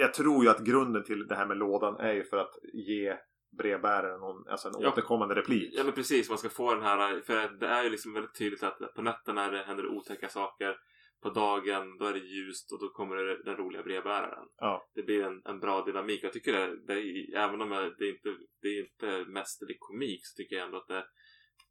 Jag 0.00 0.14
tror 0.14 0.44
ju 0.44 0.50
att 0.50 0.64
grunden 0.64 1.04
till 1.04 1.26
det 1.26 1.34
här 1.34 1.46
med 1.46 1.56
lådan 1.56 1.96
är 2.00 2.12
ju 2.12 2.24
för 2.24 2.36
att 2.36 2.54
ge 2.72 3.16
brevbäraren 3.58 4.20
någon, 4.20 4.48
alltså 4.48 4.68
en 4.68 4.74
Ja. 4.78 4.88
återkommande 4.92 5.34
replik. 5.34 5.74
Ja 5.76 5.84
men 5.84 5.92
precis, 5.92 6.28
man 6.28 6.38
ska 6.38 6.48
få 6.48 6.74
den 6.74 6.82
här, 6.82 7.20
för 7.20 7.48
det 7.60 7.66
är 7.66 7.84
ju 7.84 7.90
liksom 7.90 8.12
väldigt 8.12 8.34
tydligt 8.38 8.62
att 8.62 8.94
på 8.94 9.02
nätterna 9.02 9.50
det 9.50 9.58
händer 9.58 9.86
otäcka 9.86 10.28
saker. 10.28 10.76
På 11.22 11.30
dagen, 11.30 11.98
då 11.98 12.04
är 12.04 12.12
det 12.12 12.18
ljust 12.18 12.72
och 12.72 12.80
då 12.80 12.88
kommer 12.88 13.16
det 13.16 13.42
den 13.44 13.56
roliga 13.56 13.82
brevbäraren. 13.82 14.46
Ja. 14.56 14.88
Det 14.94 15.02
blir 15.02 15.24
en, 15.24 15.42
en 15.44 15.60
bra 15.60 15.84
dynamik. 15.84 16.24
Jag 16.24 16.32
tycker 16.32 16.52
det, 16.52 16.76
det 16.86 16.92
är, 16.92 17.36
även 17.36 17.60
om 17.60 17.70
det 17.70 18.04
är 18.04 18.10
inte 18.14 18.28
det 18.62 18.68
är 18.68 18.80
inte 18.80 19.30
mästerlig 19.30 19.76
komik 19.80 20.20
så 20.26 20.36
tycker 20.36 20.56
jag 20.56 20.64
ändå 20.64 20.76
att 20.78 20.88
det, 20.88 21.04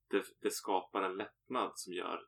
det, 0.09 0.23
det 0.41 0.51
skapar 0.51 1.01
en 1.01 1.17
lättnad 1.17 1.71
som 1.75 1.93
gör 1.93 2.19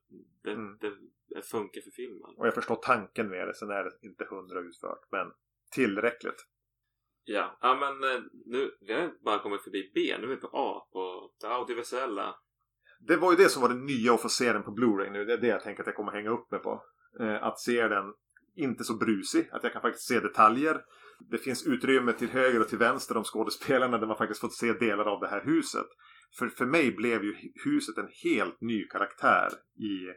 det, 0.43 0.51
Mm. 0.51 0.77
det, 0.81 0.91
det 1.35 1.41
funkar 1.41 1.81
för 1.81 1.91
filmen. 1.91 2.33
Och 2.37 2.47
jag 2.47 2.53
förstår 2.55 2.75
tanken 2.75 3.29
med 3.29 3.47
det, 3.47 3.53
sen 3.53 3.69
är 3.69 3.83
det 3.83 3.91
inte 4.01 4.25
hundra 4.29 4.59
utfört. 4.59 5.01
Men 5.11 5.31
tillräckligt. 5.71 6.45
Ja, 7.23 7.57
ja 7.61 7.75
men 7.75 8.11
eh, 8.11 8.21
nu, 8.45 8.71
vi 8.81 8.93
har 8.93 9.11
bara 9.25 9.39
kommit 9.39 9.63
förbi 9.63 9.91
B, 9.93 10.17
nu 10.19 10.23
är 10.23 10.29
vi 10.29 10.35
på 10.35 10.49
A, 10.53 10.87
på 10.91 11.31
det 11.41 11.47
audiovisuella. 11.47 12.35
Det 12.99 13.17
var 13.17 13.31
ju 13.31 13.37
det 13.37 13.49
som 13.49 13.61
var 13.61 13.69
det 13.69 13.75
nya 13.75 14.13
att 14.13 14.21
få 14.21 14.29
se 14.29 14.53
den 14.53 14.63
på 14.63 14.71
Blu-ray 14.71 15.09
nu. 15.11 15.25
Det 15.25 15.33
är 15.33 15.37
det 15.37 15.47
jag 15.47 15.63
tänker 15.63 15.83
att 15.83 15.87
jag 15.87 15.95
kommer 15.95 16.11
hänga 16.11 16.29
upp 16.29 16.51
mig 16.51 16.59
på. 16.59 16.83
Eh, 17.19 17.43
att 17.43 17.59
se 17.59 17.87
den 17.87 18.13
inte 18.55 18.83
så 18.83 18.97
brusig. 18.97 19.49
Att 19.51 19.63
jag 19.63 19.73
kan 19.73 19.81
faktiskt 19.81 20.07
se 20.07 20.19
detaljer. 20.19 20.81
Det 21.19 21.37
finns 21.37 21.67
utrymme 21.67 22.13
till 22.13 22.29
höger 22.29 22.61
och 22.61 22.67
till 22.67 22.77
vänster 22.77 23.17
om 23.17 23.23
skådespelarna 23.23 23.97
där 23.97 24.07
man 24.07 24.17
faktiskt 24.17 24.41
fått 24.41 24.53
se 24.53 24.73
delar 24.73 25.05
av 25.05 25.19
det 25.19 25.27
här 25.27 25.45
huset. 25.45 25.85
För, 26.39 26.47
för 26.47 26.65
mig 26.65 26.91
blev 26.91 27.23
ju 27.23 27.35
huset 27.63 27.97
en 27.97 28.09
helt 28.23 28.61
ny 28.61 28.87
karaktär 28.87 29.49
i 29.75 30.13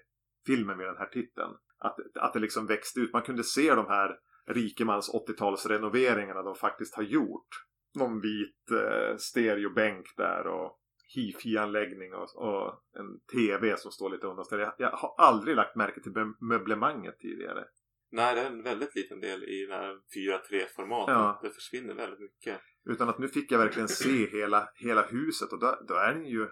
filmen 0.46 0.76
med 0.76 0.86
den 0.86 0.96
här 0.96 1.06
titeln. 1.06 1.52
Att, 1.78 1.96
att 2.14 2.32
det 2.32 2.40
liksom 2.40 2.66
växte 2.66 3.00
ut. 3.00 3.12
Man 3.12 3.22
kunde 3.22 3.44
se 3.44 3.74
de 3.74 3.86
här 3.86 4.16
rikemans 4.50 5.10
80-talsrenoveringarna 5.10 6.42
de 6.42 6.54
faktiskt 6.54 6.94
har 6.94 7.02
gjort. 7.02 7.48
Någon 7.94 8.20
vit 8.20 8.70
eh, 8.70 9.16
stereobänk 9.16 10.06
där 10.16 10.46
och 10.46 10.78
hifi-anläggning 11.14 12.14
och, 12.14 12.36
och 12.36 12.82
en 12.98 13.20
tv 13.32 13.76
som 13.76 13.92
står 13.92 14.10
lite 14.10 14.26
undan. 14.26 14.44
Jag, 14.50 14.72
jag 14.78 14.90
har 14.90 15.14
aldrig 15.18 15.56
lagt 15.56 15.76
märke 15.76 16.00
till 16.00 16.12
mö- 16.12 16.36
möblemanget 16.40 17.18
tidigare. 17.18 17.64
Nej, 18.12 18.34
det 18.34 18.40
är 18.40 18.46
en 18.46 18.62
väldigt 18.62 18.94
liten 18.94 19.20
del 19.20 19.44
i 19.44 19.66
den 19.66 19.78
här 19.78 19.94
4-3-formatet. 19.94 21.14
Ja. 21.14 21.40
Det 21.42 21.50
försvinner 21.50 21.94
väldigt 21.94 22.20
mycket. 22.20 22.60
Utan 22.90 23.08
att 23.08 23.18
nu 23.18 23.28
fick 23.28 23.52
jag 23.52 23.58
verkligen 23.58 23.88
se 23.88 24.26
hela, 24.26 24.68
hela 24.74 25.02
huset 25.02 25.52
och 25.52 25.60
då, 25.60 25.78
då 25.88 25.94
är 25.94 26.14
den 26.14 26.26
ju... 26.26 26.48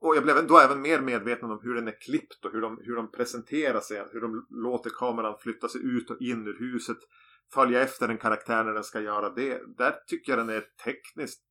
Och 0.00 0.16
jag 0.16 0.22
blev 0.22 0.46
då 0.46 0.58
även 0.58 0.82
mer 0.82 1.00
medveten 1.00 1.50
om 1.50 1.60
hur 1.62 1.74
den 1.74 1.88
är 1.88 2.00
klippt 2.00 2.44
och 2.44 2.52
hur 2.52 2.60
de, 2.60 2.78
hur 2.82 2.96
de 2.96 3.10
presenterar 3.10 3.80
sig. 3.80 4.04
Hur 4.12 4.20
de 4.20 4.46
låter 4.50 4.90
kameran 4.90 5.38
flytta 5.40 5.68
sig 5.68 5.80
ut 5.84 6.10
och 6.10 6.20
in 6.20 6.46
ur 6.46 6.58
huset. 6.58 6.96
Följa 7.52 7.82
efter 7.82 8.08
en 8.08 8.18
karaktär 8.18 8.64
när 8.64 8.72
den 8.72 8.84
ska 8.84 9.00
göra 9.00 9.30
det. 9.30 9.76
Där 9.76 9.92
tycker 10.06 10.32
jag 10.32 10.38
den 10.38 10.56
är 10.56 10.64
tekniskt 10.84 11.44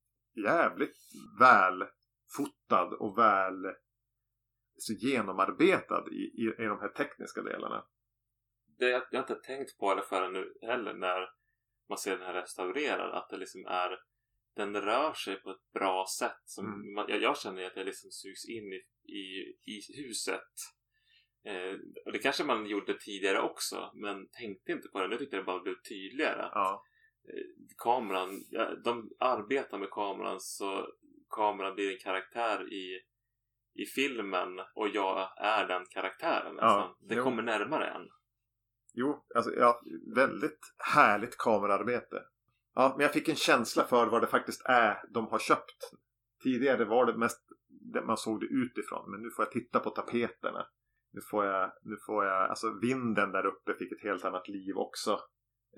jävligt 0.46 0.98
välfotad 1.40 2.96
och 3.00 3.18
väl 3.18 3.74
så 4.78 4.94
genomarbetad 4.94 6.06
i, 6.12 6.16
i, 6.16 6.64
i 6.64 6.66
de 6.66 6.80
här 6.80 6.90
tekniska 6.90 7.42
delarna. 7.42 7.86
Det 8.78 8.90
jag, 8.90 9.04
jag 9.12 9.20
har 9.20 9.24
inte 9.32 9.48
tänkt 9.48 9.78
på 9.78 9.96
det 9.96 10.04
förrän 10.04 10.34
nu 10.34 10.54
heller 10.62 10.94
när 10.94 11.30
man 11.90 11.98
ser 11.98 12.18
den 12.18 12.26
här 12.26 12.34
restaurerad. 12.34 13.14
Att 13.18 13.30
det 13.30 13.38
liksom 13.38 13.66
är... 13.66 14.00
Den 14.56 14.82
rör 14.82 15.14
sig 15.14 15.42
på 15.42 15.52
ett 15.52 15.72
bra 15.74 16.06
sätt. 16.20 16.42
Som 16.46 16.66
Mm. 16.66 16.94
man, 16.94 17.06
jag, 17.10 17.22
jag 17.22 17.38
känner 17.38 17.66
att 17.66 17.76
jag 17.76 17.86
liksom 17.86 18.12
sugs 18.12 18.46
in 18.46 18.74
i, 18.74 18.82
i, 19.14 19.56
i 19.64 20.04
huset. 20.04 20.52
Eh, 21.46 21.78
och 22.06 22.12
det 22.12 22.20
kanske 22.20 22.44
man 22.44 22.66
gjorde 22.66 22.94
tidigare 23.00 23.40
också. 23.42 23.92
Men 23.94 24.28
tänkte 24.28 24.72
inte 24.72 24.88
på 24.88 25.02
det. 25.02 25.08
Nu 25.08 25.18
tyckte 25.18 25.36
jag 25.36 25.44
det 25.44 25.46
bara 25.46 25.60
blev 25.60 25.76
tydligare. 25.90 26.50
Ja. 26.54 26.84
eh, 27.28 27.44
kameran, 27.78 28.44
ja, 28.50 28.76
de 28.84 29.10
arbetar 29.20 29.78
med 29.78 29.90
kameran 29.90 30.40
så 30.40 30.88
kameran 31.30 31.76
blir 31.76 31.92
en 31.92 32.00
karaktär 32.00 32.74
i, 32.74 33.02
i 33.74 33.86
filmen 33.86 34.60
och 34.76 34.90
jag 34.90 35.30
är 35.38 35.68
den 35.68 35.86
karaktären 35.90 36.56
Ja, 36.58 36.66
nästan. 36.66 36.96
Det 37.10 37.16
jo. 37.16 37.24
kommer 37.24 37.44
närmare 37.44 37.88
en. 37.88 38.10
Jo, 38.94 39.26
alltså 39.36 39.52
ja, 39.54 39.82
väldigt 40.16 40.60
härligt 40.78 41.38
kamerarbete. 41.38 42.24
Ja, 42.76 42.94
men 42.98 43.04
jag 43.04 43.14
fick 43.14 43.30
en 43.30 43.36
känsla 43.36 43.84
för 43.84 44.08
vad 44.08 44.22
det 44.22 44.28
faktiskt 44.28 44.62
är 44.66 44.98
de 45.14 45.28
har 45.28 45.40
köpt. 45.40 45.92
Tidigare 46.44 46.86
var 46.86 47.06
det 47.06 47.18
mest 47.18 47.42
det 47.94 48.02
man 48.02 48.18
såg 48.18 48.40
det 48.40 48.46
utifrån, 48.46 49.12
men 49.12 49.22
nu 49.22 49.30
får 49.30 49.46
jag 49.46 49.52
titta 49.52 49.80
på 49.80 49.90
tapeterna. 49.90 50.68
Nu 51.14 51.22
får 51.22 51.46
jag, 51.46 51.72
nu 51.82 51.98
får 52.06 52.26
jag, 52.26 52.50
alltså 52.50 52.80
vinden 52.82 53.32
där 53.32 53.46
uppe 53.46 53.74
fick 53.74 53.92
ett 53.92 54.04
helt 54.04 54.26
annat 54.26 54.48
liv 54.48 54.78
också. 54.78 55.20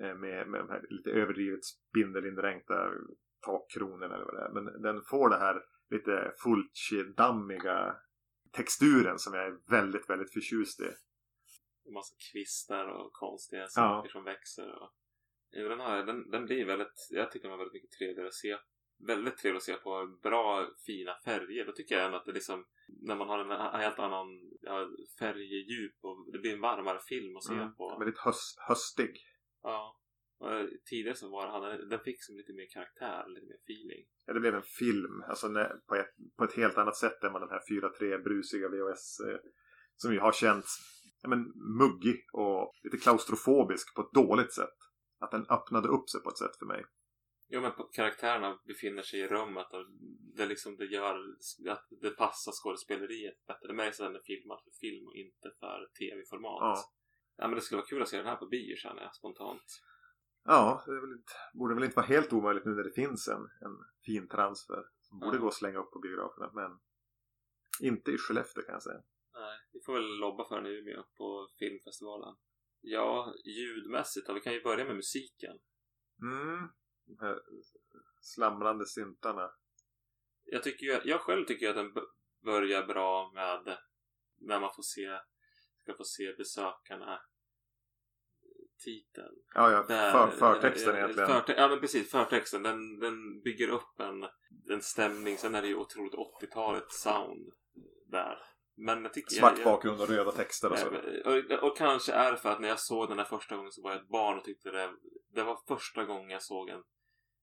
Eh, 0.00 0.14
Med, 0.14 0.48
med 0.48 0.60
de 0.60 0.68
här 0.68 0.86
lite 0.90 1.10
överdrivet 1.10 1.64
spindelindränkta 1.64 2.90
takkronorna 3.46 4.14
eller 4.14 4.24
vad 4.24 4.34
det 4.34 4.44
är. 4.44 4.50
Men 4.50 4.82
den 4.82 5.02
får 5.02 5.30
det 5.30 5.36
här 5.36 5.62
lite 5.90 6.32
Fulci-dammiga 6.42 7.96
texturen 8.52 9.18
som 9.18 9.34
jag 9.34 9.46
är 9.46 9.58
väldigt, 9.70 10.10
väldigt 10.10 10.32
förtjust 10.32 10.80
i. 10.80 10.90
En 11.86 11.92
massa 11.92 12.14
kvistar 12.32 12.86
och 12.86 13.12
konstiga 13.12 13.66
saker 13.66 14.08
som 14.08 14.24
växer. 14.24 14.82
Och... 14.82 14.90
Jo, 15.50 15.68
den, 15.68 15.80
här, 15.80 16.06
den, 16.06 16.30
den 16.30 16.44
blir 16.44 16.66
väldigt, 16.66 17.08
jag 17.10 17.30
tycker 17.30 17.48
den 17.48 17.50
var 17.50 17.64
väldigt 17.64 17.82
mycket 17.82 17.98
trevligare 17.98 18.28
att 18.28 18.34
se. 18.34 18.58
Väldigt 18.98 19.36
trevlig 19.36 19.56
att 19.56 19.62
se 19.62 19.74
på. 19.74 20.18
Bra, 20.22 20.68
fina 20.86 21.14
färger. 21.24 21.66
Då 21.66 21.72
tycker 21.72 21.94
jag 21.94 22.04
ändå 22.04 22.16
att 22.16 22.24
det 22.24 22.32
liksom, 22.32 22.64
när 23.02 23.16
man 23.16 23.28
har 23.28 23.38
en 23.38 23.80
helt 23.80 23.98
annan 23.98 24.26
ja, 24.60 24.88
färgdjup 25.18 25.94
och 26.00 26.32
det 26.32 26.38
blir 26.38 26.52
en 26.54 26.60
varmare 26.60 26.98
film 27.08 27.36
att 27.36 27.44
se 27.44 27.54
Mm, 27.54 27.74
på. 27.74 27.98
väldigt 27.98 28.18
höst, 28.18 28.58
höstig. 28.68 29.16
Ja. 29.62 30.00
Och 30.38 30.48
tidigare 30.90 31.16
så 31.16 31.30
var 31.30 31.46
hade, 31.48 31.88
den 31.88 32.00
fick 32.00 32.24
som 32.24 32.36
lite 32.36 32.52
mer 32.52 32.66
karaktär, 32.72 33.24
lite 33.28 33.46
mer 33.46 33.58
feeling. 33.68 34.06
Ja, 34.26 34.32
det 34.34 34.40
blev 34.40 34.54
en 34.54 34.62
film. 34.62 35.22
Alltså 35.28 35.48
på, 35.88 35.94
ett, 35.94 36.14
på 36.38 36.44
ett 36.44 36.56
helt 36.56 36.78
annat 36.78 36.96
sätt 36.96 37.24
än 37.24 37.32
vad 37.32 37.42
den 37.42 37.50
här 37.50 37.62
4-3 37.70 38.22
brusiga 38.22 38.68
VHS 38.68 39.20
eh, 39.20 39.38
som 39.96 40.12
ju 40.12 40.20
har 40.20 40.32
känts 40.32 40.78
ja, 41.22 41.28
men, 41.28 41.52
muggig 41.78 42.24
och 42.32 42.72
lite 42.84 42.96
klaustrofobisk 42.96 43.94
på 43.94 44.02
ett 44.02 44.12
dåligt 44.12 44.52
sätt. 44.52 44.78
Att 45.20 45.30
den 45.30 45.46
öppnade 45.50 45.88
upp 45.88 46.10
sig 46.10 46.20
på 46.22 46.30
ett 46.30 46.38
sätt 46.38 46.56
för 46.58 46.66
mig. 46.66 46.84
Jo 47.48 47.60
men 47.60 47.72
på- 47.72 47.88
karaktärerna 47.92 48.58
befinner 48.64 49.02
sig 49.02 49.20
i 49.20 49.26
rummet 49.28 49.72
och 49.72 49.86
det 50.36 50.46
liksom 50.46 50.76
det 50.76 50.84
gör 50.84 51.14
att 51.68 51.86
det 52.00 52.10
passar 52.10 52.52
skådespeleriet 52.52 53.46
bättre. 53.46 53.66
Det 53.68 53.74
märks 53.74 54.00
att 54.00 54.06
den 54.06 54.16
är 54.16 54.20
filmad 54.24 54.60
för 54.64 54.70
film 54.70 55.06
och 55.06 55.14
inte 55.14 55.50
för 55.60 55.88
tv-format. 55.98 56.60
Ja. 56.60 56.84
Ja 57.36 57.46
men 57.48 57.54
det 57.54 57.60
skulle 57.60 57.76
vara 57.76 57.86
kul 57.86 58.02
att 58.02 58.08
se 58.08 58.16
den 58.16 58.26
här 58.26 58.36
på 58.36 58.46
bio 58.46 58.76
känner 58.76 59.02
jag 59.02 59.14
spontant. 59.14 59.62
Ja, 60.44 60.82
det 60.86 61.00
väl 61.00 61.12
inte, 61.12 61.32
borde 61.54 61.74
väl 61.74 61.84
inte 61.84 61.96
vara 61.96 62.06
helt 62.06 62.32
omöjligt 62.32 62.64
nu 62.64 62.70
när 62.74 62.84
det 62.84 62.92
finns 62.92 63.28
en, 63.28 63.42
en 63.42 63.76
fin 64.06 64.28
transfer. 64.28 64.82
Som 65.00 65.18
borde 65.18 65.36
Ja. 65.36 65.40
gå 65.40 65.48
att 65.48 65.54
slänga 65.54 65.78
upp 65.78 65.90
på 65.90 65.98
biograferna. 65.98 66.50
Men 66.54 66.78
inte 67.90 68.10
i 68.10 68.18
Skellefteå 68.18 68.62
kan 68.62 68.72
jag 68.72 68.82
säga. 68.82 69.02
Nej, 69.34 69.58
vi 69.72 69.80
får 69.86 69.92
väl 69.94 70.16
lobba 70.18 70.48
för 70.48 70.56
den 70.56 70.66
i 70.66 70.78
Umeå 70.78 71.02
på 71.16 71.48
filmfestivalen. 71.58 72.36
Ja, 72.80 73.34
ljudmässigt 73.44 74.26
då. 74.26 74.32
Vi 74.32 74.40
kan 74.40 74.52
ju 74.52 74.62
börja 74.62 74.84
med 74.84 74.96
musiken. 74.96 75.58
Mm. 76.22 76.68
De 77.06 77.18
här 77.20 77.40
slamrande 78.20 78.86
syntarna. 78.86 79.50
Jag, 80.44 80.62
tycker 80.62 80.86
ju, 80.86 81.00
jag 81.04 81.20
själv 81.20 81.44
tycker 81.44 81.66
ju 81.66 81.70
att 81.70 81.76
den 81.76 81.92
börjar 82.44 82.86
bra 82.86 83.30
med 83.34 83.78
när 84.38 84.60
man 84.60 84.70
får 84.76 84.82
se, 84.82 85.18
ska 85.82 85.94
få 85.94 86.04
se 86.04 86.32
besökarna 86.32 87.20
titeln. 88.84 89.34
Ja, 89.54 89.72
ja. 89.72 89.82
Där- 89.88 90.12
För, 90.12 90.30
förtexten 90.30 90.94
eh, 90.94 91.00
egentligen. 91.00 91.28
Förte, 91.28 91.52
ja 91.52 91.68
men 91.68 91.80
precis, 91.80 92.10
förtexten. 92.10 92.62
Den, 92.62 92.98
den 92.98 93.40
bygger 93.40 93.68
upp 93.68 94.00
en, 94.00 94.22
en 94.70 94.82
stämning. 94.82 95.38
Sen 95.38 95.54
är 95.54 95.62
det 95.62 95.68
ju 95.68 95.76
otroligt 95.76 96.14
80-talet 96.14 96.90
sound 96.92 97.52
där. 98.06 98.38
Men 98.76 99.02
jag 99.02 99.14
tycker 99.14 99.34
Svart 99.34 99.64
bakgrund 99.64 100.00
och 100.00 100.08
röda 100.08 100.32
texter 100.32 100.72
och 100.72 100.78
så. 100.78 100.88
och, 101.24 101.62
och 101.70 101.76
kanske 101.76 102.12
är 102.12 102.32
det 102.32 102.38
för 102.38 102.48
att 102.48 102.60
när 102.60 102.68
jag 102.68 102.80
såg 102.80 103.08
den 103.08 103.18
här 103.18 103.24
första 103.24 103.56
gången 103.56 103.72
så 103.72 103.82
var 103.82 103.90
jag 103.90 104.00
ett 104.00 104.08
barn 104.08 104.38
och 104.38 104.44
tyckte 104.44 104.70
det, 104.70 104.90
det 105.34 105.42
var 105.42 105.58
första 105.68 106.04
gången 106.04 106.30
jag 106.30 106.42
såg 106.42 106.68
en, 106.68 106.82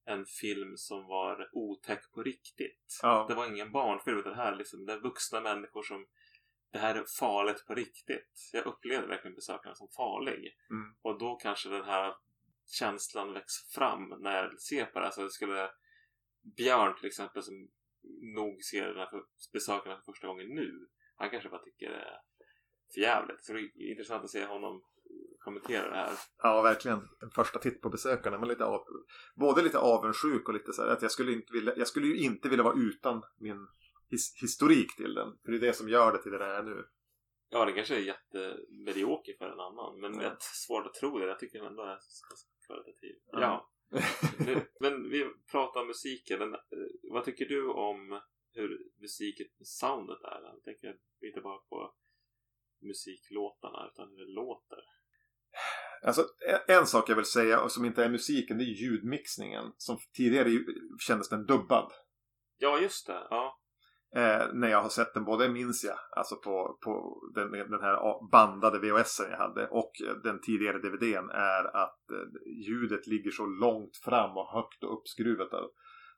en 0.04 0.26
film 0.26 0.76
som 0.76 1.06
var 1.06 1.50
otäck 1.52 2.12
på 2.12 2.22
riktigt. 2.22 2.98
Ja. 3.02 3.26
Det 3.28 3.34
var 3.34 3.46
ingen 3.46 3.72
barnfilm 3.72 4.18
utan 4.18 4.32
det 4.32 4.38
här 4.38 4.52
är 4.52 4.56
liksom, 4.56 4.86
det 4.86 4.92
är 4.92 5.00
vuxna 5.00 5.40
människor 5.40 5.82
som 5.82 6.06
det 6.70 6.78
här 6.78 6.94
är 6.94 7.04
farligt 7.18 7.66
på 7.66 7.74
riktigt. 7.74 8.50
Jag 8.52 8.66
upplevde 8.66 9.06
verkligen 9.06 9.34
besökarna 9.34 9.74
som 9.74 9.88
farlig. 9.88 10.56
Mm. 10.70 10.94
Och 11.02 11.18
då 11.18 11.36
kanske 11.36 11.68
den 11.68 11.84
här 11.84 12.14
känslan 12.66 13.32
växer 13.32 13.78
fram 13.78 14.14
när 14.20 14.36
jag 14.36 14.60
ser 14.60 14.84
på 14.84 14.98
det. 14.98 15.06
Alltså 15.06 15.22
det 15.22 15.30
skulle 15.30 15.70
Björn 16.56 16.96
till 16.96 17.06
exempel 17.06 17.42
som 17.42 17.68
nog 18.36 18.62
ser 18.62 18.86
den 18.86 18.96
här 18.96 19.06
för- 19.06 19.24
besökarna 19.52 19.96
för 19.96 20.12
första 20.12 20.26
gången 20.26 20.48
nu. 20.48 20.88
Han 21.16 21.30
kanske 21.30 21.48
bara 21.48 21.62
tycker 21.62 21.90
det 21.90 21.96
är 21.96 22.20
förjävligt. 22.94 23.44
Så 23.44 23.52
det 23.52 23.60
är 23.60 23.90
intressant 23.90 24.24
att 24.24 24.30
se 24.30 24.44
honom 24.44 24.82
kommentera 25.44 25.90
det 25.90 25.96
här. 25.96 26.12
Ja, 26.42 26.62
verkligen. 26.62 27.08
En 27.22 27.30
första 27.30 27.58
titt 27.58 27.80
på 27.80 27.90
besökarna. 27.90 28.38
Men 28.38 28.48
lite 28.48 28.64
av, 28.64 28.84
både 29.34 29.62
lite 29.62 29.78
avundsjuk 29.78 30.48
och 30.48 30.54
lite 30.54 30.72
så 30.72 30.82
här 30.82 30.88
att 30.88 31.02
jag 31.02 31.10
skulle, 31.10 31.32
inte 31.32 31.52
vilja, 31.52 31.72
jag 31.76 31.88
skulle 31.88 32.06
ju 32.06 32.16
inte 32.16 32.48
vilja 32.48 32.64
vara 32.64 32.78
utan 32.78 33.22
min 33.38 33.68
his, 34.10 34.42
historik 34.42 34.96
till 34.96 35.14
den. 35.14 35.38
För 35.44 35.52
det 35.52 35.58
är 35.58 35.60
det 35.60 35.72
som 35.72 35.88
gör 35.88 36.12
det 36.12 36.22
till 36.22 36.32
det 36.32 36.38
det 36.38 36.44
är 36.44 36.62
nu. 36.62 36.84
Ja, 37.48 37.64
det 37.64 37.72
kanske 37.72 37.94
är 37.96 38.00
jättemedioker 38.00 39.34
för 39.38 39.50
en 39.50 39.60
annan. 39.60 40.00
Men 40.00 40.18
det 40.18 40.26
är 40.26 40.36
svårt 40.40 40.86
att 40.86 40.94
tro 40.94 41.18
det. 41.18 41.26
Jag 41.26 41.38
tycker 41.38 41.64
ändå 41.64 41.82
är 41.82 41.86
ganska 41.88 42.48
kvalitativ. 42.66 43.16
Ja. 43.26 43.40
Ja. 43.40 43.70
Men 44.80 45.10
vi 45.10 45.30
pratar 45.50 45.80
om 45.80 45.86
musiken. 45.86 46.42
Eh, 46.42 46.58
vad 47.02 47.24
tycker 47.24 47.44
du 47.44 47.68
om 47.68 48.20
hur 48.54 48.78
musiken, 49.00 49.46
soundet 49.62 50.22
är? 50.22 50.40
Jag 50.42 50.62
tänker 50.64 50.98
inte 51.22 51.40
bara 51.40 51.58
på 51.58 51.94
musiklåtarna 52.82 53.90
utan 53.92 54.08
hur 54.08 54.26
det 54.26 54.32
låter. 54.32 54.78
Alltså, 56.04 56.26
en, 56.48 56.76
en 56.76 56.86
sak 56.86 57.08
jag 57.08 57.16
vill 57.16 57.24
säga 57.24 57.68
som 57.68 57.84
inte 57.84 58.04
är 58.04 58.08
musiken, 58.08 58.58
det 58.58 58.64
är 58.64 58.82
ljudmixningen. 58.82 59.72
Som 59.76 59.98
tidigare 60.16 60.50
kändes 61.06 61.28
den 61.28 61.46
dubbad. 61.46 61.92
Ja, 62.58 62.78
just 62.78 63.06
det. 63.06 63.26
Ja. 63.30 63.58
Eh, 64.16 64.46
när 64.52 64.68
jag 64.68 64.82
har 64.82 64.88
sett 64.88 65.14
den, 65.14 65.24
både 65.24 65.48
minns 65.48 65.84
jag, 65.84 65.98
alltså 66.16 66.36
på, 66.36 66.78
på 66.84 67.20
den, 67.34 67.50
den 67.50 67.80
här 67.80 68.30
bandade 68.30 68.78
VHSen 68.78 69.30
jag 69.30 69.38
hade 69.38 69.68
och 69.68 69.92
den 70.24 70.40
tidigare 70.40 70.78
DVDn 70.78 71.30
är 71.30 71.76
att 71.76 72.10
eh, 72.10 72.52
ljudet 72.66 73.06
ligger 73.06 73.30
så 73.30 73.46
långt 73.46 73.96
fram 73.96 74.36
och 74.36 74.52
högt 74.52 74.84
och 74.84 74.98
uppskruvat 74.98 75.52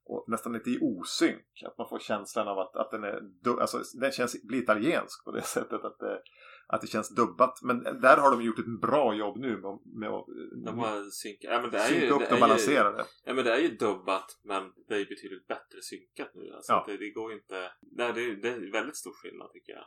och, 0.04 0.24
nästan 0.28 0.52
lite 0.52 0.70
i 0.70 0.78
osynk. 0.80 1.62
Att 1.66 1.78
man 1.78 1.88
får 1.88 1.98
känslan 1.98 2.48
av 2.48 2.58
att, 2.58 2.76
att 2.76 2.90
den 2.90 3.04
är, 3.04 3.20
alltså 3.60 3.78
den 4.00 4.12
känns, 4.12 4.42
blir 4.42 4.62
italiensk 4.62 5.24
på 5.24 5.32
det 5.32 5.42
sättet 5.56 5.84
att 5.84 5.98
det, 5.98 6.20
att 6.68 6.80
det 6.80 6.86
känns 6.86 7.08
dubbat. 7.14 7.62
Men 7.62 7.82
där 7.82 8.16
har 8.16 8.30
de 8.30 8.42
gjort 8.42 8.58
ett 8.58 8.80
bra 8.80 9.14
jobb 9.14 9.36
nu 9.38 9.48
med, 9.56 9.78
med 9.84 10.10
att 10.10 10.26
De 10.64 10.78
har 10.78 11.10
synkat. 11.10 11.50
Ja, 11.52 11.60
men 11.60 11.70
det 11.70 11.78
är 11.78 11.88
synka 11.88 12.04
ju, 12.06 12.10
upp 12.10 12.20
det 12.28 12.34
och 12.34 12.40
balansera 12.40 12.92
det. 12.92 13.04
Ja, 13.24 13.34
men 13.34 13.44
det 13.44 13.52
är 13.54 13.58
ju 13.58 13.68
dubbat. 13.76 14.40
Men 14.44 14.72
det 14.88 14.94
är 14.94 15.04
betydligt 15.04 15.46
bättre 15.46 15.82
synkat 15.82 16.30
nu. 16.34 16.52
Alltså, 16.54 16.72
Ja. 16.72 16.84
det, 16.86 16.96
det 16.96 17.10
går 17.10 17.32
inte... 17.32 17.70
Nej, 17.80 18.12
det, 18.12 18.20
är- 18.24 18.36
det 18.36 18.48
är 18.48 18.72
väldigt 18.72 18.96
stor 18.96 19.12
skillnad 19.12 19.50
tycker 19.52 19.72
jag. 19.72 19.84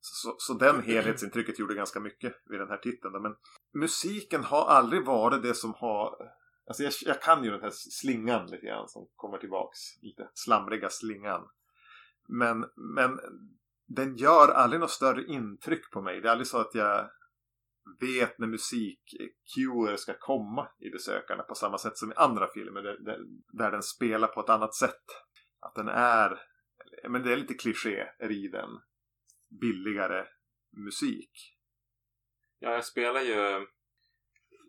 Så, 0.00 0.34
så 0.38 0.54
den 0.54 0.82
helhetsintrycket 0.82 1.58
gjorde 1.58 1.74
ganska 1.74 2.00
mycket 2.00 2.34
vid 2.50 2.60
den 2.60 2.68
här 2.68 2.76
titeln. 2.76 3.22
Men 3.22 3.34
musiken 3.74 4.44
har 4.44 4.64
aldrig 4.66 5.04
varit 5.06 5.42
det 5.42 5.54
som 5.54 5.74
har... 5.74 6.14
Alltså 6.66 6.82
jag, 6.82 6.92
jag 7.04 7.22
kan 7.22 7.44
ju 7.44 7.50
den 7.50 7.60
här 7.60 7.70
slingan 7.74 8.46
lite 8.46 8.66
grann 8.66 8.88
som 8.88 9.08
kommer 9.16 9.38
tillbaks. 9.38 9.78
Lite 10.02 10.30
slamriga 10.34 10.88
slingan. 10.90 11.48
Men, 12.28 12.64
men 12.76 13.18
den 13.94 14.16
gör 14.16 14.48
aldrig 14.48 14.80
något 14.80 14.90
större 14.90 15.24
intryck 15.24 15.90
på 15.90 16.02
mig. 16.02 16.20
Det 16.20 16.28
är 16.28 16.32
aldrig 16.32 16.46
så 16.46 16.58
att 16.58 16.74
jag 16.74 17.10
vet 18.00 18.38
när 18.38 18.46
musikcuer 18.46 19.96
ska 19.96 20.14
komma 20.18 20.68
i 20.78 20.90
besökarna 20.90 21.42
på 21.42 21.54
samma 21.54 21.78
sätt 21.78 21.96
som 21.96 22.12
i 22.12 22.14
andra 22.14 22.48
filmer 22.54 22.82
där, 22.82 22.98
där, 22.98 23.18
där 23.52 23.70
den 23.70 23.82
spelar 23.82 24.28
på 24.28 24.40
ett 24.40 24.48
annat 24.48 24.74
sätt. 24.74 25.04
Att 25.60 25.74
den 25.74 25.88
är, 25.88 26.40
men 27.08 27.22
det 27.22 27.32
är 27.32 27.36
lite 27.36 27.54
kliché 27.54 28.06
i 28.30 28.48
den 28.48 28.70
billigare 29.60 30.26
musik. 30.86 31.30
Ja, 32.58 32.72
jag 32.72 32.84
spelar 32.84 33.20
ju... 33.20 33.66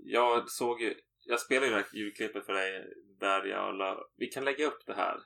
Jag 0.05 0.49
såg 0.49 0.81
ju... 0.81 0.95
Jag 1.25 1.39
spelade 1.39 1.65
ju 1.65 1.71
det 1.71 1.77
här 1.77 1.97
ljudklippet 1.97 2.45
för 2.45 2.53
dig 2.53 2.93
där 3.19 3.45
jag 3.45 3.75
la... 3.75 4.09
Vi 4.15 4.27
kan 4.27 4.45
lägga 4.45 4.67
upp 4.67 4.85
det 4.85 4.93
här. 4.93 5.19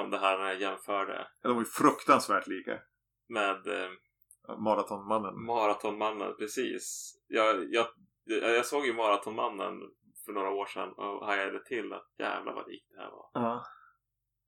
Om 0.00 0.10
det 0.10 0.18
här 0.18 0.38
när 0.38 0.46
jag 0.46 0.60
jämförde 0.60 1.28
De 1.42 1.54
var 1.54 1.62
ju 1.62 1.64
fruktansvärt 1.66 2.46
lika. 2.46 2.80
med 3.28 3.66
eh, 3.66 3.90
Maratonmannen. 4.58 5.44
Maratonmannen? 5.46 6.34
Precis. 6.38 7.14
Jag, 7.26 7.72
jag, 7.72 7.86
jag 8.24 8.66
såg 8.66 8.86
ju 8.86 8.92
Maratonmannen 8.94 9.74
för 10.24 10.32
några 10.32 10.50
år 10.50 10.66
sedan 10.66 10.92
och 10.92 11.26
hajade 11.26 11.64
till 11.64 11.92
att 11.92 12.08
jävlar 12.18 12.54
vad 12.54 12.68
likt 12.68 12.86
det 12.90 13.00
här 13.02 13.10
var. 13.10 13.30
Ja. 13.32 13.64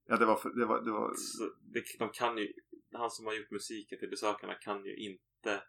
Ja, 0.07 0.17
det 0.17 0.25
var... 0.27 0.59
Det 0.61 0.67
var, 0.67 0.81
det 0.81 0.91
var 0.93 1.13
Så 1.15 1.45
det, 1.75 1.83
de 1.99 2.11
kan 2.13 2.39
ju, 2.39 2.53
han 2.93 3.11
som 3.11 3.27
har 3.27 3.35
gjort 3.35 3.51
musiken 3.51 3.99
till 3.99 4.11
besökarna 4.11 4.55
kan 4.55 4.85
ju 4.85 4.97
inte 4.97 5.63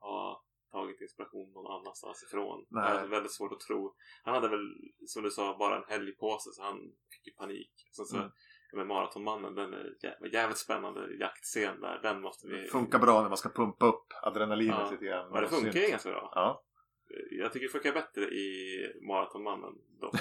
ha 0.00 0.44
tagit 0.72 1.00
inspiration 1.00 1.52
någon 1.52 1.72
annanstans 1.80 2.22
ifrån. 2.22 2.66
Nej. 2.68 2.92
Det 2.92 2.98
är 2.98 3.06
väldigt 3.06 3.32
svårt 3.32 3.52
att 3.52 3.60
tro. 3.60 3.94
Han 4.22 4.34
hade 4.34 4.48
väl, 4.48 4.66
som 5.06 5.22
du 5.22 5.30
sa, 5.30 5.56
bara 5.58 5.76
en 5.76 5.88
helg 5.88 6.12
på 6.12 6.38
sig 6.38 6.52
så 6.52 6.62
han 6.62 6.78
fick 7.12 7.26
ju 7.26 7.32
panik. 7.32 7.72
Sen 7.96 8.04
så, 8.04 8.16
Mm. 8.16 8.30
Med 8.76 8.86
Maratonmannen, 8.86 9.54
den 9.54 9.72
är 9.74 9.94
jä- 10.02 10.32
jävligt 10.32 10.58
spännande 10.58 11.14
jaktscen 11.14 11.80
där. 11.80 12.00
Den 12.02 12.20
måste 12.20 12.46
vi... 12.48 12.66
funkar 12.68 12.98
bra 12.98 13.22
när 13.22 13.28
man 13.28 13.38
ska 13.38 13.48
pumpa 13.48 13.86
upp 13.86 14.06
adrenalinet 14.22 14.76
Ja. 14.78 14.90
lite 14.90 15.04
grann. 15.04 15.30
Men 15.32 15.42
det 15.42 15.48
funkar 15.48 15.80
ju 15.80 15.88
ganska 15.90 16.10
bra. 16.10 16.32
Ja. 16.34 16.64
Jag 17.30 17.52
tycker 17.52 17.66
det 17.66 17.72
funkar 17.72 17.92
bättre 17.92 18.20
i 18.24 18.78
Maratonmannen 19.08 19.72
dock. 20.00 20.14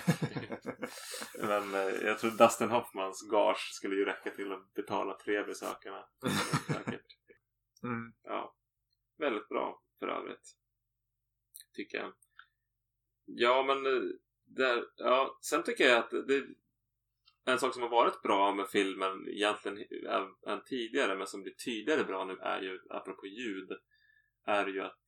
Men 1.39 1.73
eh, 1.73 1.95
jag 2.05 2.19
tror 2.19 2.31
Dustin 2.31 2.69
Hoffmans 2.69 3.29
gage 3.31 3.69
skulle 3.73 3.95
ju 3.95 4.05
räcka 4.05 4.29
till 4.31 4.51
att 4.51 4.73
betala 4.73 5.17
tre 5.17 5.43
besökarna. 5.43 6.05
Säkert. 6.67 7.05
Mm. 7.83 8.13
Ja. 8.23 8.55
Väldigt 9.17 9.49
bra 9.49 9.81
för 9.99 10.07
övrigt. 10.07 10.55
Tycker 11.73 11.97
jag. 11.97 12.13
Ja 13.25 13.63
men 13.63 13.85
eh, 13.85 14.01
där, 14.45 14.83
ja, 14.95 15.37
sen 15.41 15.63
tycker 15.63 15.83
jag 15.83 15.97
att 15.97 16.09
det 16.09 16.43
en 17.47 17.59
sak 17.59 17.73
som 17.73 17.83
har 17.83 17.89
varit 17.89 18.21
bra 18.21 18.53
med 18.53 18.69
filmen 18.69 19.29
egentligen 19.29 19.77
än, 20.47 20.63
tidigare 20.65 21.15
men 21.15 21.27
som 21.27 21.41
blir 21.41 21.53
tydligare 21.53 22.03
bra 22.03 22.25
nu 22.25 22.33
är 22.33 22.61
ju, 22.61 22.79
apropå 22.89 23.27
ljud, 23.27 23.69
är 24.45 24.67
ju 24.67 24.81
att 24.81 25.05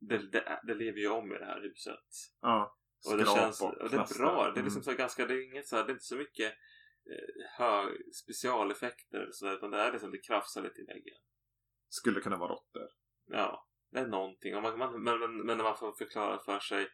det, 0.00 0.18
det, 0.18 0.60
det 0.66 0.74
lever 0.74 0.98
ju 0.98 1.08
om 1.08 1.32
i 1.32 1.38
det 1.38 1.44
här 1.44 1.60
huset. 1.60 2.08
Ja. 2.40 2.76
Och 3.10 3.18
det 3.18 3.24
känns, 3.24 3.62
och 3.62 3.74
och 3.74 3.90
det 3.90 3.96
är 3.96 4.18
bra. 4.18 4.52
Det 4.54 4.60
är 4.60 4.64
liksom 4.64 4.82
Mm. 4.82 4.84
så 4.84 4.92
ganska, 4.92 5.26
det 5.26 5.34
är 5.34 5.50
inget 5.52 5.68
så 5.68 5.76
här, 5.76 5.84
det 5.84 5.90
är 5.90 5.92
inte 5.92 6.04
så 6.04 6.16
mycket 6.16 6.52
eh, 7.10 7.44
hög, 7.58 8.14
specialeffekter 8.14 9.18
eller 9.18 9.32
så 9.32 9.46
där, 9.46 9.54
utan 9.56 9.70
det 9.70 9.78
är 9.78 9.92
liksom, 9.92 10.10
det 10.10 10.18
krafsar 10.18 10.62
lite 10.62 10.80
i 10.80 10.84
väggen. 10.84 11.16
Skulle 11.88 12.20
kunna 12.20 12.36
vara 12.36 12.52
råttor. 12.52 12.88
Ja, 13.26 13.66
det 13.90 13.98
är 13.98 14.06
någonting. 14.06 14.56
Och 14.56 14.62
man, 14.62 14.78
man, 14.78 15.02
men, 15.02 15.18
men, 15.18 15.46
men 15.46 15.56
när 15.56 15.64
man 15.64 15.76
får 15.76 15.92
förklara 15.92 16.38
för 16.38 16.58
sig 16.58 16.88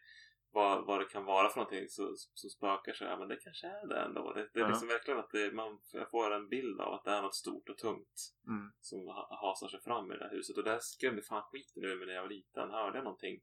vad, 0.52 0.86
vad 0.86 1.00
det 1.00 1.04
kan 1.04 1.24
vara 1.24 1.48
för 1.48 1.56
någonting 1.60 1.88
så, 1.88 2.12
så 2.16 2.48
spökar 2.48 2.92
sig, 2.92 3.06
ja 3.08 3.16
men 3.18 3.28
det 3.28 3.36
kanske 3.36 3.66
är 3.66 3.86
det 3.88 4.00
ändå. 4.00 4.32
Det, 4.32 4.48
det 4.54 4.60
är 4.60 4.64
Ja. 4.64 4.68
liksom 4.68 4.88
verkligen 4.88 5.20
att 5.20 5.30
det, 5.30 5.52
man 5.54 5.78
jag 5.92 6.10
får 6.10 6.30
en 6.30 6.48
bild 6.48 6.80
av 6.80 6.92
att 6.94 7.04
det 7.04 7.10
är 7.10 7.22
något 7.22 7.34
stort 7.34 7.68
och 7.68 7.78
tungt 7.78 8.32
Mm. 8.46 8.72
som 8.80 9.06
ha- 9.06 9.38
hasar 9.40 9.68
sig 9.68 9.80
fram 9.82 10.12
i 10.12 10.16
det 10.16 10.24
här 10.24 10.30
huset. 10.36 10.56
Och 10.56 10.64
det 10.64 10.82
skrämde 10.82 11.22
fan 11.22 11.42
skiten 11.42 11.84
ur 11.84 11.96
mig 11.96 12.06
när 12.06 12.14
jag 12.14 12.22
var 12.22 12.28
liten. 12.30 12.70
Hörde 12.70 12.98
jag 12.98 13.04
någonting. 13.04 13.40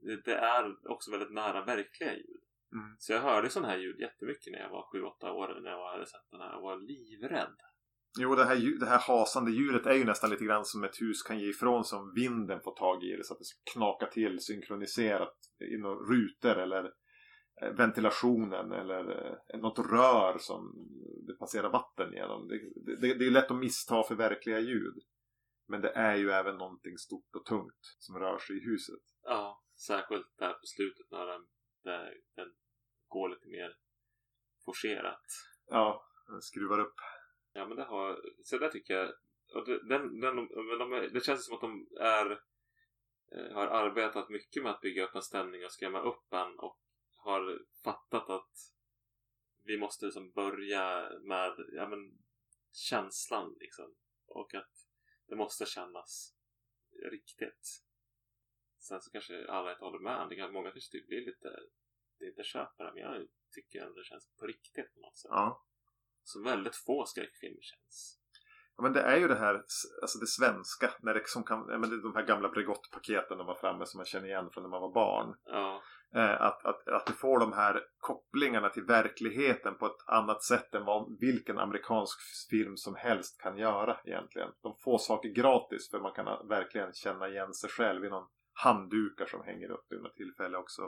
Det, 0.00 0.16
det 0.24 0.34
är 0.34 0.88
också 0.90 1.10
väldigt 1.10 1.32
nära 1.32 1.64
verkliga 1.64 2.14
ljud. 2.16 2.40
Mm. 2.72 2.96
Så 2.98 3.12
jag 3.12 3.20
hörde 3.20 3.50
sådana 3.50 3.68
här 3.68 3.78
ljud 3.78 4.00
jättemycket 4.00 4.52
när 4.52 4.60
jag 4.60 4.70
var 4.70 4.82
7-8 4.92 5.30
år 5.30 5.60
när 5.60 5.70
jag 5.70 5.92
hade 5.92 6.06
sett 6.06 6.30
den 6.30 6.40
här 6.40 6.54
och 6.56 6.62
var 6.62 6.76
livrädd. 6.76 7.56
Jo, 8.18 8.34
det 8.34 8.44
här, 8.44 8.78
det 8.80 8.86
här 8.86 8.98
hasande 8.98 9.50
djuret 9.50 9.86
är 9.86 9.94
ju 9.94 10.04
nästan 10.04 10.30
lite 10.30 10.44
grann 10.44 10.64
som 10.64 10.84
ett 10.84 11.00
hus 11.00 11.22
kan 11.22 11.38
ge 11.38 11.48
ifrån 11.48 11.84
sig 11.84 11.98
om 11.98 12.12
vinden 12.14 12.60
får 12.60 12.74
tag 12.74 13.04
i 13.04 13.16
det 13.16 13.24
så 13.24 13.34
att 13.34 13.38
det 13.38 13.72
knakar 13.72 14.06
till 14.06 14.40
synkroniserat 14.40 15.36
i 15.74 15.76
några 15.76 15.96
rutor 15.96 16.58
eller 16.58 16.84
eh, 17.62 17.70
ventilationen 17.76 18.72
eller 18.72 19.30
eh, 19.54 19.60
något 19.60 19.78
rör 19.78 20.38
som 20.38 20.74
det 21.26 21.38
passerar 21.38 21.70
vatten 21.70 22.12
genom. 22.12 22.48
Det, 22.48 22.60
det, 23.00 23.14
det 23.14 23.26
är 23.26 23.30
lätt 23.30 23.50
att 23.50 23.56
missta 23.56 24.02
för 24.02 24.14
verkliga 24.14 24.60
ljud. 24.60 24.94
Men 25.68 25.80
det 25.80 25.90
är 25.90 26.16
ju 26.16 26.30
även 26.30 26.56
någonting 26.56 26.98
stort 26.98 27.34
och 27.36 27.44
tungt 27.44 27.80
som 27.98 28.18
rör 28.18 28.38
sig 28.38 28.56
i 28.56 28.64
huset. 28.64 29.02
Ja, 29.22 29.62
särskilt 29.86 30.26
där 30.38 30.52
på 30.52 30.66
slutet 30.76 31.06
när 31.10 31.26
den, 31.26 31.46
där 31.84 32.14
den 32.36 32.54
går 33.08 33.28
lite 33.28 33.48
mer 33.48 33.76
forcerat. 34.64 35.26
Ja, 35.66 36.04
den 36.26 36.42
skruvar 36.42 36.78
upp. 36.78 36.94
Ja 37.56 37.66
men 37.66 37.76
det 37.76 37.84
har, 37.84 38.20
så 38.42 38.58
där 38.58 38.68
tycker 38.68 38.94
jag, 38.94 39.12
och 39.54 39.66
det, 39.66 39.88
den, 39.88 40.20
den, 40.20 40.36
de, 40.36 40.78
de, 40.78 41.08
det 41.12 41.24
känns 41.24 41.46
som 41.46 41.54
att 41.54 41.60
de 41.60 41.88
är, 42.00 42.30
eh, 43.32 43.52
har 43.52 43.66
arbetat 43.66 44.28
mycket 44.28 44.62
med 44.62 44.72
att 44.72 44.80
bygga 44.80 45.04
upp 45.04 45.14
en 45.14 45.22
stämning 45.22 45.64
och 45.64 45.72
skrämma 45.72 46.00
upp 46.00 46.32
en 46.32 46.58
och 46.58 46.80
har 47.16 47.60
fattat 47.84 48.30
att 48.30 48.74
vi 49.62 49.78
måste 49.78 50.04
liksom 50.04 50.30
börja 50.30 51.10
med 51.22 51.54
ja, 51.72 51.88
men, 51.88 52.18
känslan 52.72 53.56
liksom. 53.60 53.94
Och 54.26 54.54
att 54.54 54.72
det 55.26 55.36
måste 55.36 55.66
kännas 55.66 56.34
riktigt. 57.10 57.84
Sen 58.78 59.00
så 59.00 59.10
kanske 59.10 59.46
alla 59.48 59.70
inte 59.70 59.84
håller 59.84 59.98
med. 59.98 60.28
Det 60.28 60.36
kan, 60.36 60.52
många 60.52 60.70
kanske 60.70 60.90
tycker 60.90 61.08
det 61.08 61.22
är 61.22 61.26
lite, 61.26 61.60
det 62.18 62.26
inte 62.26 62.44
köper 62.44 62.84
det, 62.84 62.92
men 62.94 63.02
jag 63.02 63.28
tycker 63.50 63.80
ändå 63.80 63.94
det 63.94 64.04
känns 64.04 64.28
på 64.38 64.46
riktigt 64.46 64.94
på 64.94 65.00
något 65.00 65.18
sätt. 65.18 65.28
Ja. 65.30 65.64
Som 66.24 66.42
väldigt 66.42 66.76
få 66.76 67.04
skräckfilmer 67.06 67.62
känns. 67.62 68.20
Ja, 68.76 68.82
men 68.82 68.92
det 68.92 69.00
är 69.00 69.16
ju 69.16 69.28
det 69.28 69.38
här, 69.38 69.54
alltså 70.02 70.18
det 70.18 70.26
svenska, 70.26 70.90
när 71.02 71.14
det 71.14 71.28
som 71.28 71.44
kan, 71.44 71.66
men 71.66 71.80
det 71.80 71.96
är 71.96 72.02
de 72.02 72.14
här 72.14 72.26
gamla 72.26 72.48
Bregott-paketen 72.48 73.38
de 73.38 73.46
var 73.46 73.54
framme 73.54 73.86
som 73.86 73.98
man 73.98 74.06
känner 74.06 74.26
igen 74.26 74.50
från 74.52 74.62
när 74.62 74.70
man 74.70 74.80
var 74.80 74.92
barn. 74.92 75.34
Ja, 75.44 75.82
Eh, 76.16 76.42
att, 76.42 76.64
att, 76.64 76.88
att 76.88 77.06
du 77.06 77.12
får 77.12 77.38
de 77.38 77.52
här 77.52 77.82
kopplingarna 77.98 78.68
till 78.68 78.84
verkligheten 78.84 79.74
på 79.74 79.86
ett 79.86 80.04
annat 80.06 80.42
sätt 80.42 80.74
än 80.74 80.84
vad 80.84 81.18
vilken 81.20 81.58
amerikansk 81.58 82.18
film 82.50 82.76
som 82.76 82.94
helst 82.94 83.40
kan 83.40 83.58
göra 83.58 84.00
egentligen. 84.04 84.48
De 84.62 84.76
får 84.84 84.98
saker 84.98 85.28
gratis 85.28 85.90
för 85.90 86.00
man 86.00 86.12
kan 86.12 86.48
verkligen 86.48 86.92
känna 86.92 87.28
igen 87.28 87.54
sig 87.54 87.70
själv 87.70 88.04
i 88.04 88.08
någon 88.08 88.28
handdukar 88.52 89.26
som 89.26 89.44
hänger 89.44 89.70
upp 89.70 89.86
vid 89.88 90.02
något 90.02 90.14
tillfälle 90.14 90.58
också. 90.58 90.82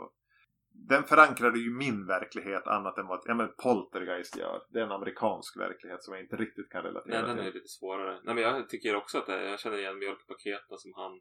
Den 0.89 1.05
förankrade 1.05 1.59
ju 1.59 1.71
min 1.71 2.07
verklighet 2.07 2.67
annat 2.67 2.99
än 2.99 3.07
vad 3.07 3.23
ja, 3.25 3.35
men 3.35 3.53
Poltergeist 3.63 4.37
gör. 4.37 4.63
Det 4.69 4.79
är 4.79 4.85
en 4.85 4.93
amerikansk 4.93 5.57
verklighet 5.57 6.03
som 6.03 6.15
jag 6.15 6.23
inte 6.23 6.37
riktigt 6.37 6.71
kan 6.71 6.83
relatera 6.83 7.21
nej, 7.21 7.29
den 7.29 7.39
är 7.39 7.45
till. 7.45 7.55
lite 7.55 7.69
svårare. 7.69 8.21
Nej, 8.25 8.35
men 8.35 8.45
jag 8.45 8.69
tycker 8.69 8.97
också 8.97 9.19
att 9.19 9.27
det, 9.27 9.45
jag 9.45 9.61
känner 9.61 9.79
igen 9.79 9.99
mjölkpaketen 9.99 10.79
som 10.79 10.93
han 10.97 11.21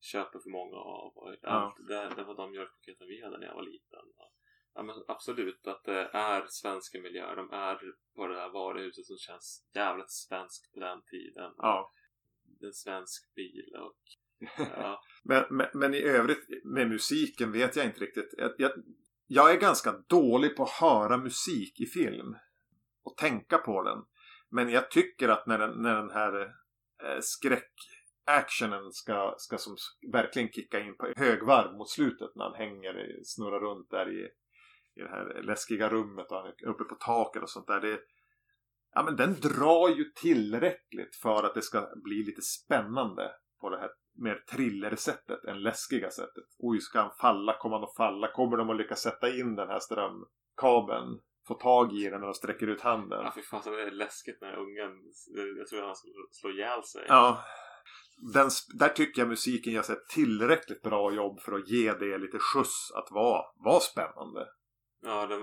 köper 0.00 0.38
för 0.38 0.50
många 0.50 0.76
av. 0.76 1.12
Och 1.16 1.34
allt, 1.42 1.76
det, 1.88 2.08
det 2.16 2.24
var 2.24 2.36
de 2.36 2.50
mjölkpaketen 2.50 3.06
vi 3.06 3.22
hade 3.24 3.38
när 3.38 3.46
jag 3.46 3.54
var 3.54 3.62
liten. 3.62 4.04
Ja, 4.74 4.82
men 4.82 4.94
absolut 5.08 5.66
att 5.66 5.84
det 5.84 6.10
är 6.12 6.46
svenska 6.48 7.00
miljöer. 7.00 7.36
De 7.36 7.50
är 7.50 7.78
på 8.16 8.26
det 8.26 8.40
här 8.40 8.48
varuhuset 8.48 9.06
som 9.06 9.16
känns 9.18 9.68
jävligt 9.74 10.10
svenskt 10.10 10.72
på 10.74 10.80
den 10.80 11.02
tiden. 11.02 11.52
Ja. 11.56 11.92
En 12.62 12.72
svensk 12.72 13.34
bil 13.34 13.76
och 13.80 14.02
ja. 14.58 15.02
Men, 15.28 15.44
men, 15.50 15.66
men 15.74 15.94
i 15.94 16.02
övrigt 16.02 16.64
med 16.64 16.88
musiken 16.88 17.52
vet 17.52 17.76
jag 17.76 17.86
inte 17.86 18.00
riktigt. 18.00 18.34
Jag, 18.38 18.52
jag, 18.58 18.72
jag 19.26 19.50
är 19.50 19.60
ganska 19.60 19.92
dålig 19.92 20.56
på 20.56 20.62
att 20.62 20.70
höra 20.70 21.16
musik 21.16 21.80
i 21.80 21.86
film. 21.86 22.36
Och 23.04 23.16
tänka 23.16 23.58
på 23.58 23.82
den. 23.82 23.98
Men 24.50 24.70
jag 24.70 24.90
tycker 24.90 25.28
att 25.28 25.46
när 25.46 25.58
den, 25.58 25.82
när 25.82 25.94
den 25.94 26.10
här 26.10 26.40
eh, 27.02 27.20
skräck-actionen 27.20 28.92
ska, 28.92 29.34
ska 29.38 29.58
som 29.58 29.76
verkligen 30.12 30.48
kicka 30.48 30.80
in 30.80 30.96
på 30.96 31.12
högvarv 31.16 31.76
mot 31.76 31.90
slutet 31.90 32.30
när 32.34 32.44
han 32.44 32.54
hänger, 32.54 33.20
snurrar 33.24 33.60
runt 33.60 33.90
där 33.90 34.12
i, 34.12 34.20
i 35.00 35.02
det 35.02 35.08
här 35.08 35.42
läskiga 35.42 35.88
rummet 35.88 36.30
och 36.30 36.36
han 36.36 36.46
är 36.46 36.68
uppe 36.68 36.84
på 36.84 36.94
taket 36.94 37.42
och 37.42 37.50
sånt 37.50 37.66
där. 37.66 37.80
Det, 37.80 38.00
ja, 38.94 39.02
men 39.02 39.16
den 39.16 39.34
drar 39.34 39.96
ju 39.96 40.04
tillräckligt 40.04 41.16
för 41.16 41.42
att 41.42 41.54
det 41.54 41.62
ska 41.62 41.88
bli 42.04 42.24
lite 42.24 42.42
spännande 42.42 43.32
på 43.60 43.70
det 43.70 43.78
här 43.78 43.90
mer 44.18 44.44
thriller-sättet 44.50 45.44
än 45.44 45.62
läskiga 45.62 46.10
sättet. 46.10 46.44
Oj, 46.58 46.80
ska 46.80 47.00
han 47.00 47.14
falla? 47.20 47.58
Kommer 47.58 47.76
han 47.76 47.84
att 47.84 47.96
falla? 47.96 48.32
Kommer 48.32 48.56
de 48.56 48.70
att 48.70 48.76
lyckas 48.76 49.02
sätta 49.02 49.28
in 49.28 49.56
den 49.56 49.68
här 49.68 49.80
strömkabeln? 49.80 51.20
Få 51.48 51.54
tag 51.54 51.92
i 51.92 52.04
den 52.04 52.20
när 52.20 52.26
de 52.26 52.34
sträcker 52.34 52.66
ut 52.66 52.80
handen? 52.80 53.20
Ja, 53.24 53.32
fy 53.34 53.42
fan 53.42 53.62
så 53.62 53.70
det 53.70 53.82
är 53.82 53.90
läskigt 53.90 54.40
när 54.40 54.56
ungen, 54.56 54.92
jag 55.58 55.66
tror 55.66 55.82
han 55.82 55.96
skulle 55.96 56.14
slå 56.30 56.50
ihjäl 56.50 56.82
sig. 56.82 57.04
Ja. 57.08 57.44
Den, 58.34 58.50
där 58.78 58.88
tycker 58.88 59.22
jag 59.22 59.28
musiken 59.28 59.72
gör 59.72 59.80
ett 59.80 60.08
tillräckligt 60.08 60.82
bra 60.82 61.14
jobb 61.14 61.40
för 61.40 61.52
att 61.52 61.68
ge 61.68 61.92
det 61.92 62.18
lite 62.18 62.38
skjuts 62.38 62.92
att 62.94 63.08
vara, 63.10 63.44
vara 63.64 63.80
spännande. 63.80 64.48
Ja, 65.02 65.26
det, 65.26 65.38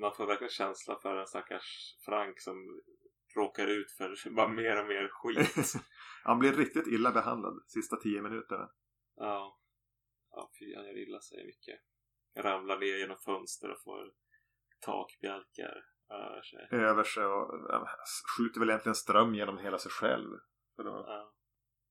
man 0.00 0.14
får 0.14 0.26
verkligen 0.26 0.50
känsla 0.50 0.98
för 1.02 1.16
en 1.16 1.26
stackars 1.26 1.96
Frank 2.04 2.40
som 2.40 2.82
råkar 3.36 3.66
ut 3.66 3.92
för 3.92 4.30
bara 4.36 4.48
mer 4.48 4.80
och 4.80 4.86
mer 4.86 5.08
skit. 5.08 5.72
Han 6.24 6.38
blir 6.38 6.52
riktigt 6.52 6.86
illa 6.86 7.12
behandlad 7.12 7.62
sista 7.66 7.96
tio 7.96 8.22
minuterna. 8.22 8.70
ja. 9.16 9.58
Ja, 10.34 10.50
fy 10.58 10.74
han 10.76 10.84
gör 10.84 10.98
illa 10.98 11.20
sig 11.20 11.46
mycket. 11.46 11.80
Ramlar 12.38 12.78
ner 12.78 12.98
genom 12.98 13.16
fönster 13.16 13.70
och 13.70 13.82
får 13.84 14.12
takbjälkar 14.80 15.84
över 16.10 16.42
sig. 16.42 16.68
Över 16.70 17.04
sig 17.04 17.24
och 17.24 17.68
skjuter 18.36 18.60
väl 18.60 18.68
egentligen 18.68 18.94
ström 18.94 19.34
genom 19.34 19.58
hela 19.58 19.78
sig 19.78 19.90
själv. 19.92 20.38
Ja. 20.76 21.32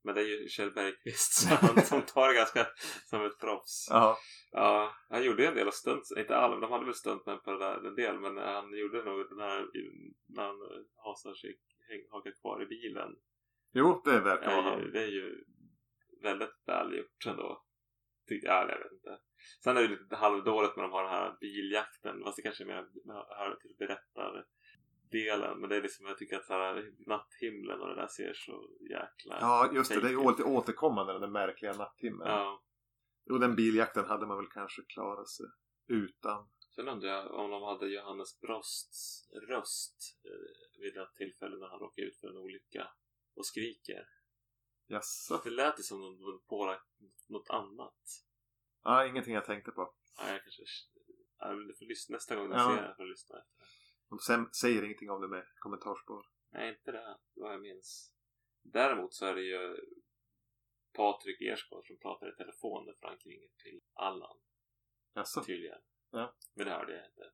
Men 0.03 0.15
det 0.15 0.21
är 0.21 0.25
ju 0.25 0.47
Kjell 0.47 0.71
Bergqvist 0.71 1.33
så 1.33 1.55
han, 1.61 1.81
som 1.81 2.01
tar 2.01 2.27
det 2.27 2.33
ganska 2.33 2.67
som 3.05 3.25
ett 3.25 3.39
proffs. 3.39 3.87
Ja. 3.89 4.17
Ja, 4.51 4.95
han 5.09 5.23
gjorde 5.23 5.47
en 5.47 5.55
del 5.55 5.67
av 5.67 5.71
stunt, 5.71 6.03
inte 6.17 6.35
alla, 6.35 6.59
de 6.59 6.71
hade 6.71 6.85
väl 6.85 6.93
stuntmän 6.93 7.39
på 7.39 7.51
det 7.51 7.59
där 7.59 7.87
en 7.87 7.95
del, 7.95 8.19
men 8.19 8.37
han 8.37 8.77
gjorde 8.77 9.03
nog 9.03 9.29
den 9.29 9.39
här 9.39 9.67
när 10.27 10.43
han 10.43 10.57
hasar 11.11 11.35
hakar 12.09 12.41
kvar 12.41 12.63
i 12.63 12.65
bilen. 12.65 13.15
Jo, 13.73 14.01
det 14.05 14.19
verkar 14.19 14.55
vara 14.55 14.75
är 14.75 14.81
han. 14.81 14.91
det 14.91 15.03
är 15.03 15.07
ju 15.07 15.43
väldigt 16.21 16.55
väl 16.65 16.97
gjort 16.97 17.25
ändå. 17.27 17.65
Tycker 18.27 18.47
jag, 18.47 18.69
jag 18.69 18.77
vet 18.77 18.91
inte. 18.91 19.19
Sen 19.63 19.77
är 19.77 19.81
det 19.81 19.87
lite 19.87 20.15
halvdåligt 20.15 20.75
när 20.75 20.83
de 20.83 20.91
har 20.91 21.03
den 21.03 21.11
här 21.11 21.37
biljakten, 21.41 22.23
fast 22.23 22.35
det 22.35 22.41
kanske 22.41 22.63
är 22.63 22.67
mer 22.67 22.87
hör 23.37 23.55
till 23.55 23.75
berättardelen. 23.79 25.59
Men 25.59 25.69
det 25.69 25.75
är 25.75 25.81
liksom, 25.81 26.05
jag 26.05 26.17
tycker 26.17 26.37
att 26.37 26.45
så 26.45 26.53
här, 26.53 26.91
natthimlen 27.07 27.81
och 27.81 27.87
det 27.87 27.95
där 27.95 28.07
ser 28.07 28.33
så 28.33 28.69
jäkla... 28.89 29.37
Ja, 29.41 29.71
just 29.73 29.93
det. 29.93 30.01
Det 30.01 30.07
är 30.07 30.11
ju 30.11 30.29
lite 30.29 30.43
återkommande 30.43 31.13
den 31.13 31.21
där 31.21 31.27
märkliga 31.27 31.73
nattimmen. 31.73 32.27
Ja. 32.27 32.63
Jo, 33.25 33.37
den 33.37 33.55
biljakten 33.55 34.05
hade 34.05 34.25
man 34.25 34.37
väl 34.37 34.51
kanske 34.53 34.81
klarat 34.87 35.29
sig 35.29 35.45
utan. 35.87 36.49
Sen 36.75 36.87
undrar 36.87 37.09
jag 37.09 37.31
om 37.33 37.51
de 37.51 37.63
hade 37.63 37.87
Johannes 37.87 38.39
Brosts 38.39 39.29
röst 39.49 40.19
eh, 40.25 40.79
vid 40.81 40.97
ett 40.97 41.15
tillfälle 41.15 41.57
när 41.57 41.67
han 41.67 41.79
råkade 41.79 42.07
ut 42.07 42.17
för 42.19 42.27
en 42.27 42.37
olycka 42.37 42.91
och 43.35 43.45
skriker. 43.45 44.07
Jaså? 44.87 45.41
Det 45.43 45.49
lät 45.49 45.79
ju 45.79 45.83
som 45.83 46.03
om 46.03 46.17
de 46.17 46.23
var 46.23 46.37
pålagt 46.37 46.87
något 47.29 47.49
annat. 47.49 48.25
Ja, 48.83 49.05
ingenting 49.07 49.33
jag 49.33 49.45
tänkte 49.45 49.71
på. 49.71 49.93
Ja, 50.17 50.31
jag 50.31 50.41
kanske... 50.43 50.63
Men 51.39 51.67
du 51.67 51.73
får 51.75 51.85
lyssna 51.85 52.13
nästa 52.15 52.35
gång 52.35 52.49
du 52.49 52.55
Ja. 52.55 52.75
ser 52.75 52.83
den. 52.83 52.95
Får 52.95 53.05
lyssna 53.05 53.39
efter. 53.39 53.65
De 54.09 54.49
säger 54.53 54.83
ingenting 54.83 55.09
om 55.09 55.21
det 55.21 55.27
med 55.27 55.45
kommentarsspår. 55.55 56.25
Nej, 56.51 56.69
inte 56.69 56.91
det. 56.91 57.17
Vad 57.33 57.53
jag 57.53 57.61
minns. 57.61 58.13
Däremot 58.63 59.13
så 59.13 59.25
är 59.25 59.35
det 59.35 59.41
ju 59.41 59.77
Patrik 60.93 61.41
Ersgård 61.41 61.87
som 61.87 61.97
pratar 61.97 62.33
i 62.33 62.35
telefon 62.35 62.85
när 62.85 62.93
Frank 62.93 63.25
ringer 63.25 63.49
till 63.63 63.81
Allan. 63.93 64.37
Jaså? 65.13 65.43
Tydligen. 65.43 65.81
Ja. 66.11 66.35
Men 66.55 66.65
det 66.65 66.71
hörde 66.73 66.91
jag 66.91 67.05
inte. 67.05 67.31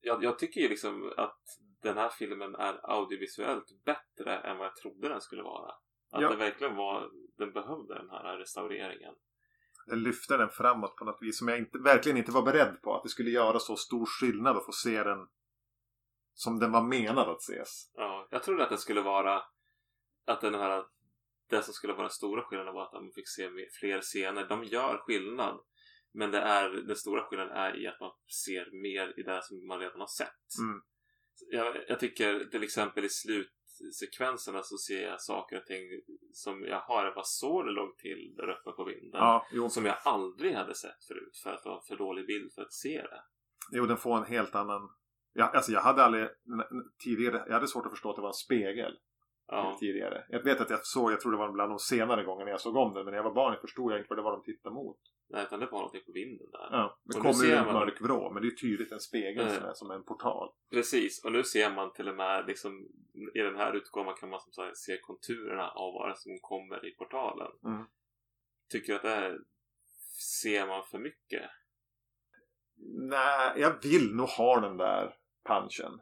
Jag, 0.00 0.24
jag 0.24 0.38
tycker 0.38 0.60
ju 0.60 0.68
liksom 0.68 1.12
att 1.16 1.40
den 1.82 1.96
här 1.96 2.08
filmen 2.08 2.54
är 2.54 2.90
audiovisuellt 2.90 3.84
bättre 3.84 4.38
än 4.38 4.56
vad 4.58 4.66
jag 4.66 4.76
trodde 4.76 5.08
den 5.08 5.20
skulle 5.20 5.42
vara. 5.42 5.70
Att 6.12 6.22
Ja. 6.22 6.30
det 6.30 6.36
verkligen 6.36 6.76
var, 6.76 7.10
den 7.38 7.52
behövde 7.52 7.94
den 7.94 8.10
här 8.10 8.38
restaureringen. 8.38 9.14
Den 9.86 10.02
lyfter 10.02 10.38
den 10.38 10.50
framåt 10.50 10.96
på 10.96 11.04
något 11.04 11.18
vis 11.20 11.38
som 11.38 11.48
jag 11.48 11.58
inte, 11.58 11.78
verkligen 11.78 12.18
inte 12.18 12.32
var 12.32 12.42
beredd 12.42 12.82
på. 12.82 12.94
Att 12.94 13.02
det 13.02 13.08
skulle 13.08 13.30
göra 13.30 13.58
så 13.58 13.76
stor 13.76 14.06
skillnad 14.06 14.56
att 14.56 14.66
få 14.66 14.72
se 14.72 15.02
den 15.02 15.28
som 16.34 16.58
den 16.58 16.72
var 16.72 16.82
menad 16.82 17.28
att 17.28 17.40
ses. 17.40 17.90
Ja, 17.94 18.28
jag 18.30 18.42
trodde 18.42 18.62
att 18.64 18.70
det 18.70 18.78
skulle 18.78 19.00
vara 19.00 19.42
att 20.26 20.40
den 20.40 20.54
här 20.54 20.84
det 21.48 21.62
som 21.62 21.74
skulle 21.74 21.92
vara 21.92 22.02
den 22.02 22.10
stora 22.10 22.42
skillnaden 22.42 22.74
var 22.74 22.86
att 22.86 22.92
man 22.92 23.12
fick 23.12 23.28
se 23.28 23.50
fler 23.80 24.00
scener. 24.00 24.48
De 24.48 24.64
gör 24.64 24.98
skillnad. 24.98 25.60
Men 26.12 26.30
det 26.30 26.38
är, 26.38 26.70
den 26.70 26.96
stora 26.96 27.22
skillnaden 27.22 27.56
är 27.56 27.82
i 27.82 27.86
att 27.86 28.00
man 28.00 28.10
ser 28.44 28.82
mer 28.82 29.20
i 29.20 29.22
det 29.22 29.40
som 29.42 29.66
man 29.66 29.78
redan 29.78 30.00
har 30.00 30.06
sett. 30.06 30.58
Mm. 30.60 30.80
Jag, 31.50 31.84
jag 31.88 32.00
tycker 32.00 32.44
till 32.44 32.62
exempel 32.62 33.04
i 33.04 33.08
slutsekvenserna 33.08 34.62
så 34.62 34.78
ser 34.78 35.02
jag 35.02 35.20
saker 35.20 35.56
och 35.56 35.66
ting 35.66 35.82
som 36.32 36.64
jag 36.64 36.80
har, 36.80 37.14
var 37.14 37.22
så 37.24 37.62
det 37.62 37.70
låg 37.70 37.98
till 37.98 38.34
där 38.36 38.50
uppe 38.50 38.70
på 38.76 38.84
vinden. 38.84 39.20
Ja. 39.20 39.68
Som 39.70 39.86
jag 39.86 39.96
aldrig 40.04 40.54
hade 40.54 40.74
sett 40.74 41.04
förut 41.08 41.36
för 41.42 41.50
att 41.50 41.62
det 41.62 41.68
var 41.68 41.76
en 41.76 41.82
för 41.88 41.96
dålig 41.96 42.26
bild 42.26 42.52
för 42.54 42.62
att 42.62 42.72
se 42.72 43.02
det. 43.02 43.22
Jo, 43.72 43.86
den 43.86 43.96
får 43.96 44.18
en 44.18 44.24
helt 44.24 44.54
annan... 44.54 44.88
Ja, 45.32 45.44
alltså 45.44 45.72
jag 45.72 45.80
hade 45.80 46.04
aldrig 46.04 46.28
tidigare... 47.04 47.44
Jag 47.46 47.54
hade 47.54 47.68
svårt 47.68 47.86
att 47.86 47.92
förstå 47.92 48.10
att 48.10 48.16
det 48.16 48.22
var 48.22 48.28
en 48.28 48.34
spegel 48.34 48.98
Ja. 49.52 49.76
tidigare. 49.80 50.24
Jag 50.28 50.42
vet 50.44 50.60
att 50.60 50.70
jag 50.70 50.86
såg, 50.86 51.12
jag 51.12 51.20
tror 51.20 51.32
det 51.32 51.38
var 51.38 51.52
bland 51.52 51.70
de 51.72 51.78
senare 51.78 52.24
gångerna 52.24 52.50
jag 52.50 52.60
såg 52.60 52.76
om 52.76 52.94
den. 52.94 53.04
Men 53.04 53.12
när 53.12 53.18
jag 53.18 53.24
var 53.24 53.34
barn 53.34 53.56
förstod 53.60 53.92
jag 53.92 53.98
inte 53.98 54.06
vad 54.08 54.18
det 54.18 54.22
var 54.22 54.32
de 54.32 54.42
tittade 54.42 54.74
mot. 54.74 54.98
Nej, 55.28 55.42
utan 55.42 55.60
det 55.60 55.66
var 55.66 55.78
någonting 55.78 56.02
på 56.06 56.12
vinden 56.12 56.50
där. 56.50 56.68
Ja, 56.70 56.98
det 57.04 57.16
Och 57.18 57.22
kommer 57.22 57.44
ju 57.44 57.52
en 57.52 57.64
man- 57.66 57.74
mörk 57.74 58.00
vrå. 58.00 58.32
Men 58.32 58.42
det 58.42 58.48
är 58.48 58.56
tydligt 58.56 58.92
en 58.92 59.00
spegel 59.00 59.42
Mm. 59.46 59.54
som 59.54 59.64
är 59.64 59.72
som 59.74 59.90
en 59.90 60.04
portal. 60.04 60.48
Precis, 60.70 61.24
och 61.24 61.32
nu 61.32 61.44
ser 61.44 61.70
man 61.70 61.92
till 61.92 62.08
och 62.08 62.14
med 62.16 62.46
liksom, 62.46 62.72
i 63.34 63.38
den 63.38 63.56
här 63.56 63.76
utgåvan 63.76 64.14
kan 64.14 64.28
man 64.30 64.40
som 64.40 64.52
sagt 64.52 64.76
se 64.78 64.98
konturerna 65.00 65.68
av 65.70 65.92
vad 65.94 66.18
som 66.18 66.38
kommer 66.40 66.86
i 66.88 66.94
portalen. 66.94 67.52
Mm. 67.66 67.84
Tycker 68.70 68.92
du 68.92 68.96
att 68.96 69.02
det 69.02 69.08
här 69.08 69.38
ser 70.40 70.66
man 70.66 70.82
för 70.90 70.98
mycket? 70.98 71.50
Nej, 72.98 73.52
jag 73.60 73.82
vill 73.82 74.14
nog 74.14 74.28
ha 74.28 74.60
den 74.60 74.76
där 74.76 75.14
punchen. 75.48 76.00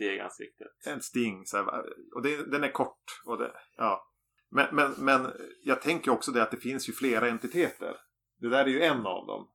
Riktigt. 0.00 0.86
En 0.86 1.02
sting. 1.02 1.46
Så 1.46 1.56
här, 1.56 1.84
och 2.14 2.22
det, 2.22 2.50
den 2.50 2.64
är 2.64 2.72
kort. 2.72 3.04
Och 3.26 3.38
det, 3.38 3.52
ja. 3.76 4.10
men, 4.50 4.66
men, 4.76 4.92
men 4.98 5.32
jag 5.64 5.82
tänker 5.82 6.10
också 6.10 6.32
det 6.32 6.42
att 6.42 6.50
det 6.50 6.56
finns 6.56 6.88
ju 6.88 6.92
flera 6.92 7.28
entiteter. 7.28 7.96
Det 8.38 8.48
där 8.48 8.64
är 8.64 8.68
ju 8.68 8.82
en 8.82 9.06
av 9.06 9.26
dem. 9.26 9.50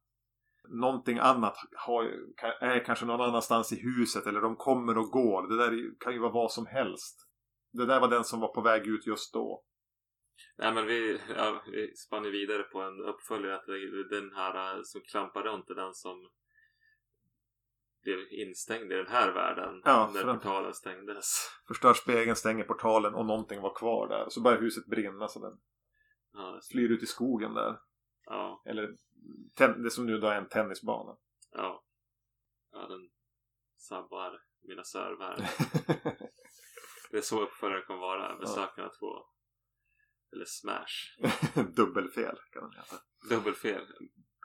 Någonting 0.70 1.18
annat 1.18 1.58
har, 1.76 2.04
är 2.62 2.86
kanske 2.86 3.06
någon 3.06 3.22
annanstans 3.22 3.74
i 3.74 3.82
huset. 3.82 4.28
Eller 4.28 4.42
de 4.42 4.56
kommer 4.56 4.98
och 4.98 5.10
går. 5.10 5.48
Det 5.48 5.58
där 5.58 6.00
kan 6.00 6.14
ju 6.14 6.20
vara 6.20 6.32
vad 6.32 6.52
som 6.52 6.66
helst. 6.66 7.28
Det 7.74 7.86
där 7.86 8.00
var 8.00 8.08
den 8.08 8.24
som 8.24 8.40
var 8.40 8.54
på 8.54 8.62
väg 8.62 8.88
ut 8.88 9.08
just 9.08 9.34
då. 9.34 9.64
Nej 10.58 10.74
men 10.74 10.86
vi, 10.86 11.20
ja, 11.36 11.64
vi 11.72 11.96
spann 11.96 12.26
ju 12.26 12.32
vidare 12.32 12.64
på 12.64 12.82
en 12.82 13.00
uppföljare 13.00 13.56
att 13.56 13.66
den 14.10 14.32
här 14.36 14.76
äh, 14.76 14.82
som 14.84 15.02
klampar 15.02 15.44
runt 15.44 15.70
är 15.70 15.76
den 15.76 15.94
som 15.94 16.30
blev 18.06 18.20
instängd 18.32 18.92
i 18.92 18.96
den 18.96 19.08
här 19.08 19.32
världen 19.34 19.82
Ja, 19.86 20.12
när 20.14 20.22
för 20.22 20.34
portalen 20.34 20.74
stängdes. 20.74 21.50
Förstör 21.68 21.94
spegeln, 21.94 22.36
stänger 22.36 22.64
portalen 22.64 23.14
och 23.16 23.26
någonting 23.26 23.62
var 23.62 23.76
kvar 23.76 24.08
där. 24.08 24.30
Så 24.30 24.42
börjar 24.42 24.62
huset 24.62 24.86
brinna 24.86 25.28
så 25.28 25.40
den 25.40 25.58
Ja, 26.34 26.60
flyr 26.72 26.92
ut 26.92 27.04
i 27.04 27.06
skogen 27.06 27.54
där. 27.54 27.80
ja, 28.26 28.62
Eller 28.66 28.96
det 29.84 29.90
som 29.90 30.06
nu 30.06 30.18
då 30.18 30.28
är 30.28 30.38
en 30.38 30.50
tennisbana. 30.50 31.18
ja. 31.52 31.82
Ja, 32.72 32.88
den 32.88 33.10
sabbar 33.78 34.42
mina 34.62 34.84
serv 34.84 35.20
här. 35.22 35.38
Det 37.12 37.18
är 37.18 37.22
så 37.22 37.42
uppföljaren 37.42 37.84
kommer 37.88 38.00
vara. 38.00 38.36
Besökarna 38.38 38.90
2. 38.90 39.26
Eller 40.34 40.46
Smash. 40.46 40.96
Dubbelfel 41.76 42.38
kan 42.52 42.64
man 42.64 42.74
heta. 42.74 42.96
Dubbelfel. 43.30 43.86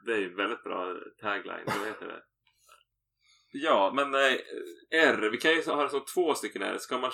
Det 0.07 0.13
är 0.13 0.19
ju 0.19 0.35
väldigt 0.35 0.63
bra 0.63 0.97
tagline. 1.21 1.65
Vad 1.67 1.87
heter 1.87 2.07
det? 2.07 2.23
Ja, 3.51 3.93
men 3.95 4.15
eh, 4.15 4.39
R. 4.91 5.29
Vi 5.33 5.37
kan 5.37 5.51
ju 5.51 5.63
ha 5.63 5.83
det 5.83 5.89
som 5.89 6.05
två 6.15 6.35
stycken 6.35 6.63
R. 6.63 6.77
Ska 6.79 6.99
man 6.99 7.11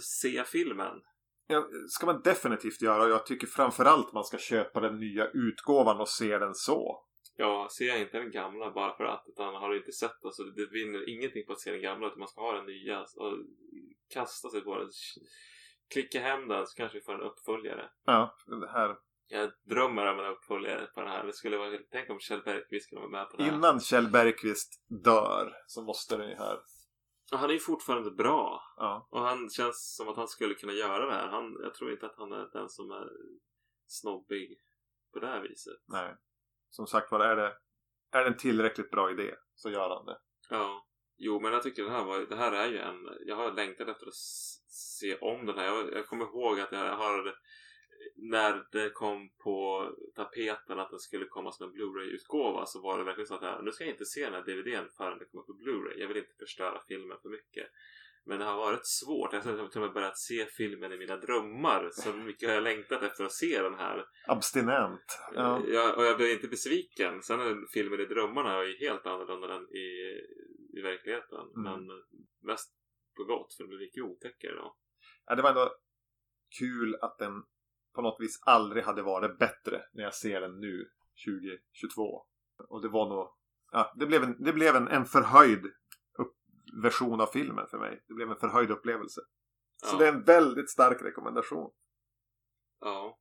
se 0.00 0.44
filmen? 0.44 1.02
Ja, 1.46 1.68
ska 1.88 2.06
man 2.06 2.22
definitivt 2.22 2.82
göra. 2.82 3.08
Jag 3.08 3.26
tycker 3.26 3.46
framförallt 3.46 4.12
man 4.12 4.24
ska 4.24 4.38
köpa 4.38 4.80
den 4.80 5.00
nya 5.00 5.28
utgåvan 5.28 6.00
och 6.00 6.08
se 6.08 6.38
den 6.38 6.54
så. 6.54 7.02
Ja, 7.36 7.68
ser 7.78 7.96
inte 7.96 8.18
den 8.18 8.30
gamla 8.30 8.70
bara 8.70 8.96
för 8.96 9.04
att. 9.04 9.24
Utan 9.28 9.54
har 9.54 9.70
du 9.70 9.78
inte 9.78 9.92
sett 9.92 10.22
den 10.22 10.32
så 10.32 10.42
det 10.42 10.66
vinner 10.70 11.08
ingenting 11.08 11.46
på 11.46 11.52
att 11.52 11.60
se 11.60 11.70
den 11.72 11.82
gamla. 11.82 12.06
Utan 12.06 12.18
man 12.18 12.28
ska 12.28 12.40
ha 12.40 12.52
den 12.52 12.66
nya. 12.66 13.00
Och 13.00 13.38
kasta 14.12 14.50
sig 14.50 14.60
på 14.60 14.78
den. 14.78 14.88
Klicka 15.92 16.20
hem 16.20 16.48
den 16.48 16.66
så 16.66 16.76
kanske 16.76 16.98
vi 16.98 17.04
får 17.04 17.14
en 17.14 17.20
uppföljare. 17.20 17.90
Ja, 18.04 18.36
det 18.46 18.70
här. 18.70 18.96
Jag 19.28 19.50
drömmer 19.64 20.06
om 20.06 20.18
en 20.18 20.26
uppföljare 20.26 20.86
på 20.86 21.00
den 21.00 21.10
här. 21.10 21.26
Det 21.26 21.32
skulle 21.32 21.56
vara... 21.56 21.78
Tänk 21.90 22.10
om 22.10 22.20
Kjell 22.20 22.42
Bergqvist 22.42 22.86
skulle 22.86 23.00
vara 23.00 23.10
med 23.10 23.30
på 23.30 23.36
det 23.36 23.42
här. 23.42 23.52
Innan 23.52 23.80
Kjell 23.80 24.08
Bergqvist 24.08 24.84
dör 25.04 25.52
så 25.66 25.82
måste 25.82 26.16
den 26.16 26.28
ju 26.28 26.34
här. 26.34 26.58
Och 27.32 27.38
han 27.38 27.50
är 27.50 27.54
ju 27.54 27.60
fortfarande 27.60 28.10
bra. 28.10 28.62
Ja. 28.76 29.08
Och 29.10 29.20
han 29.20 29.50
känns 29.50 29.96
som 29.96 30.08
att 30.08 30.16
han 30.16 30.28
skulle 30.28 30.54
kunna 30.54 30.72
göra 30.72 31.06
det 31.06 31.12
här. 31.12 31.28
Han, 31.28 31.56
jag 31.62 31.74
tror 31.74 31.92
inte 31.92 32.06
att 32.06 32.16
han 32.16 32.32
är 32.32 32.50
den 32.52 32.68
som 32.68 32.90
är 32.90 33.08
snobbig 33.86 34.58
på 35.12 35.18
det 35.18 35.26
här 35.26 35.40
viset. 35.40 35.76
Nej. 35.86 36.16
Som 36.70 36.86
sagt 36.86 37.10
var, 37.10 37.20
är 37.20 37.36
det, 37.36 37.56
är 38.12 38.24
det 38.24 38.26
en 38.26 38.36
tillräckligt 38.36 38.90
bra 38.90 39.10
idé 39.10 39.34
så 39.54 39.70
gör 39.70 39.88
han 39.88 40.06
det. 40.06 40.18
Ja. 40.50 40.86
Jo, 41.16 41.40
men 41.40 41.52
jag 41.52 41.62
tycker 41.62 41.84
det 41.84 41.90
här 41.90 42.04
var, 42.04 42.18
det 42.18 42.36
här 42.36 42.52
är 42.52 42.68
ju 42.68 42.78
en, 42.78 43.08
jag 43.26 43.36
har 43.36 43.52
längtat 43.52 43.88
efter 43.88 44.06
att 44.06 44.14
se 44.68 45.18
om 45.18 45.46
den 45.46 45.58
här. 45.58 45.64
Jag, 45.64 45.92
jag 45.92 46.06
kommer 46.06 46.24
ihåg 46.24 46.60
att 46.60 46.72
jag 46.72 46.96
har, 46.96 47.34
när 48.16 48.66
det 48.72 48.90
kom 48.90 49.28
på 49.44 49.88
tapeten 50.14 50.78
att 50.78 50.90
den 50.90 50.98
skulle 50.98 51.26
komma 51.26 51.52
som 51.52 51.66
en 51.66 51.72
Blu-ray-utgåva 51.72 52.66
så 52.66 52.80
var 52.80 52.98
det 52.98 53.04
verkligen 53.04 53.26
så 53.26 53.34
att 53.34 53.64
nu 53.64 53.72
ska 53.72 53.84
jag 53.84 53.92
inte 53.92 54.04
se 54.04 54.24
den 54.24 54.34
här 54.34 54.44
DVDn 54.44 54.88
förrän 54.96 55.18
den 55.18 55.28
kommer 55.28 55.44
på 55.44 55.52
Blu-ray. 55.52 55.98
Jag 56.00 56.08
vill 56.08 56.16
inte 56.16 56.34
förstöra 56.38 56.82
filmen 56.88 57.18
för 57.22 57.28
mycket. 57.28 57.66
Men 58.28 58.38
det 58.38 58.44
har 58.44 58.56
varit 58.56 58.86
svårt. 58.86 59.32
Jag 59.32 59.40
har 59.40 59.68
till 59.68 59.80
och 59.80 59.86
med 59.86 59.94
börjat 59.94 60.18
se 60.18 60.46
filmen 60.46 60.92
i 60.92 60.98
mina 60.98 61.16
drömmar. 61.16 61.90
Så 61.92 62.12
mycket 62.12 62.48
har 62.48 62.54
jag 62.54 62.64
längtat 62.64 63.02
efter 63.02 63.24
att 63.24 63.32
se 63.32 63.62
den 63.62 63.74
här. 63.74 64.04
Abstinent. 64.26 65.18
Ja. 65.34 65.62
Jag, 65.66 65.98
och 65.98 66.04
jag 66.04 66.16
blev 66.16 66.30
inte 66.30 66.48
besviken. 66.48 67.22
Sen 67.22 67.40
är 67.40 67.72
filmen 67.72 68.00
i 68.00 68.06
drömmarna 68.06 68.52
är 68.52 68.62
ju 68.62 68.76
helt 68.76 69.06
annorlunda 69.06 69.54
än 69.54 69.62
i, 69.62 69.86
i 70.78 70.80
verkligheten. 70.82 71.40
Mm. 71.56 71.62
Men 71.62 72.02
mest 72.42 72.76
på 73.16 73.24
gott 73.24 73.54
för 73.54 73.62
den 73.62 73.68
blir 73.68 73.78
mycket 73.78 74.04
otäckare 74.04 74.54
då. 74.54 74.76
ja, 75.26 75.34
det 75.34 75.42
var 75.42 75.50
ändå 75.50 75.70
kul 76.58 76.96
att 77.00 77.18
den 77.18 77.42
på 77.96 78.02
något 78.02 78.20
vis 78.20 78.38
aldrig 78.42 78.84
hade 78.84 79.02
varit 79.02 79.38
bättre 79.38 79.82
när 79.92 80.04
jag 80.04 80.14
ser 80.14 80.40
den 80.40 80.60
nu 80.60 80.88
2022. 81.26 82.22
Och 82.68 82.82
det 82.82 82.88
var 82.88 83.08
nog, 83.08 83.28
ja, 83.72 83.92
det 83.96 84.06
blev 84.06 84.22
en, 84.22 84.44
det 84.44 84.52
blev 84.52 84.76
en, 84.76 84.88
en 84.88 85.04
förhöjd 85.04 85.66
version 86.82 87.20
av 87.20 87.26
filmen 87.26 87.66
för 87.70 87.78
mig. 87.78 88.04
Det 88.08 88.14
blev 88.14 88.30
en 88.30 88.36
förhöjd 88.36 88.70
upplevelse. 88.70 89.20
Så 89.84 89.94
Ja. 89.94 89.98
det 89.98 90.08
är 90.08 90.12
en 90.12 90.24
väldigt 90.24 90.70
stark 90.70 91.02
rekommendation. 91.02 91.70
Ja. 92.80 93.18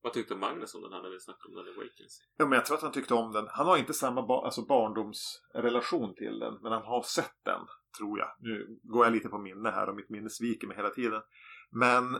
Vad 0.00 0.12
tyckte 0.12 0.34
Magnus 0.36 0.74
om 0.74 0.82
den 0.82 0.92
här 0.92 1.02
när 1.02 1.10
vi 1.10 1.20
snackade 1.20 1.48
om 1.48 1.64
den 1.64 1.74
i 1.74 1.76
Vacancy? 1.76 2.22
Ja, 2.36 2.46
men 2.46 2.52
jag 2.52 2.66
tror 2.66 2.76
att 2.76 2.82
han 2.82 2.92
tyckte 2.92 3.14
om 3.14 3.32
den. 3.32 3.48
Han 3.48 3.66
har 3.66 3.76
inte 3.76 3.94
samma 3.94 4.26
ba 4.26 4.44
alltså 4.44 4.62
barndomsrelation 4.66 6.14
till 6.14 6.38
den. 6.38 6.58
Men 6.62 6.72
han 6.72 6.82
har 6.82 7.02
sett 7.02 7.38
den, 7.44 7.60
tror 7.98 8.18
jag. 8.18 8.28
Nu 8.38 8.78
går 8.82 9.04
jag 9.06 9.12
lite 9.12 9.28
på 9.28 9.38
minne 9.38 9.70
här 9.70 9.88
och 9.88 9.96
mitt 9.96 10.10
minne 10.10 10.30
sviker 10.30 10.66
mig 10.66 10.76
hela 10.76 10.90
tiden. 10.90 11.22
Men 11.70 12.18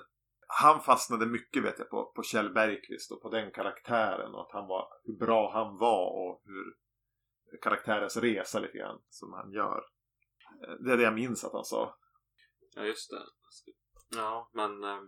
han 0.48 0.80
fastnade 0.80 1.26
mycket 1.26 1.64
vet 1.64 1.78
jag 1.78 1.90
på, 1.90 2.12
på 2.16 2.22
Kjell 2.22 2.52
Bergqvist 2.52 3.12
och 3.12 3.22
på 3.22 3.30
den 3.30 3.50
karaktären. 3.52 4.34
Och 4.34 4.40
att 4.40 4.52
han 4.52 4.66
var, 4.66 4.88
hur 5.04 5.16
bra 5.16 5.52
han 5.52 5.78
var 5.78 6.06
och 6.10 6.42
hur 6.44 6.76
karaktärens 7.62 8.16
resa 8.16 8.58
lite 8.58 8.78
grann 8.78 9.02
som 9.08 9.32
han 9.32 9.52
gör. 9.52 9.84
Eh, 10.68 10.74
Det 10.74 10.92
är 10.92 10.96
det 10.96 11.02
jag 11.02 11.14
minns 11.14 11.44
att 11.44 11.52
han 11.52 11.64
sa. 11.64 11.98
Ja, 12.74 12.84
just 12.84 13.10
det. 13.10 13.22
Ja, 14.16 14.50
men 14.52 14.84
eh, 14.84 15.00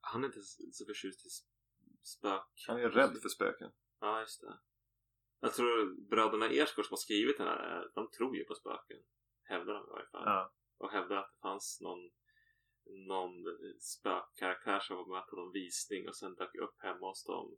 han 0.00 0.24
är 0.24 0.26
inte 0.26 0.40
så 0.72 0.84
förtjust 0.86 1.26
i 1.26 1.30
spök. 2.06 2.64
Han 2.68 2.80
är 2.80 2.90
rädd 2.90 3.18
för 3.22 3.28
spöken. 3.28 3.72
Ja, 4.00 4.20
just 4.20 4.40
det. 4.40 4.58
Jag 5.40 5.54
tror 5.54 6.08
bröderna 6.10 6.46
Ersgård 6.46 6.84
som 6.84 6.92
har 6.92 6.96
skrivit 7.06 7.38
den 7.38 7.46
här, 7.46 7.76
eh, 7.76 7.82
de 7.94 8.10
tror 8.10 8.36
ju 8.36 8.44
på 8.44 8.54
spöken. 8.54 8.98
Hävdar 9.42 9.74
de 9.74 9.86
i 9.86 9.90
varje 9.90 10.10
fall. 10.10 10.22
Ja. 10.24 10.52
Och 10.78 10.90
hävdar 10.90 11.16
att 11.16 11.30
det 11.32 11.40
fanns 11.42 11.78
någon, 11.80 12.10
någon 13.08 13.32
spökkaraktär 13.80 14.80
som 14.80 14.96
var 14.96 15.14
med 15.14 15.26
på 15.26 15.36
någon 15.36 15.52
visning 15.52 16.08
och 16.08 16.16
sen 16.16 16.34
dök 16.34 16.54
upp 16.54 16.76
hemma 16.78 17.06
hos 17.08 17.24
dem. 17.24 17.56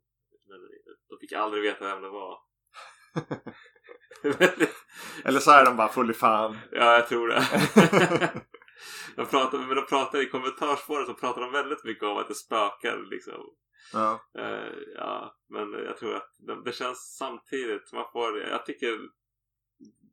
Men 0.48 0.60
de 1.09 1.18
fick 1.20 1.32
aldrig 1.32 1.62
veta 1.62 1.84
vem 1.84 2.02
det 2.02 2.09
var. 2.09 2.38
Eller 5.24 5.40
så 5.40 5.51
är 5.51 5.64
de 5.64 5.76
bara 5.76 5.88
full 5.88 6.10
i 6.10 6.14
fan. 6.14 6.59
Ja, 6.72 6.92
jag 6.94 7.09
tror 7.09 7.28
det. 7.28 7.44
de 9.16 9.26
pratar, 9.26 9.59
men 9.59 9.76
de 9.76 9.86
pratar 9.86 10.22
i 10.22 10.28
kommentarsspåret 10.28 11.06
så 11.06 11.14
pratar 11.14 11.40
de 11.40 11.52
väldigt 11.52 11.84
mycket 11.84 12.05
om 12.05 12.16
att 12.16 12.28
det 12.28 12.34
spökar 12.34 13.06
liksom. 13.10 13.55
Ja. 13.92 14.20
Eh, 14.38 14.72
ja, 14.94 15.36
men 15.48 15.72
jag 15.72 15.96
tror 15.96 16.14
att 16.14 16.30
det, 16.38 16.64
det 16.64 16.72
känns 16.72 17.16
samtidigt. 17.18 17.92
Man 17.92 18.05
får, 18.12 18.38
jag 18.38 18.66
tycker 18.66 18.98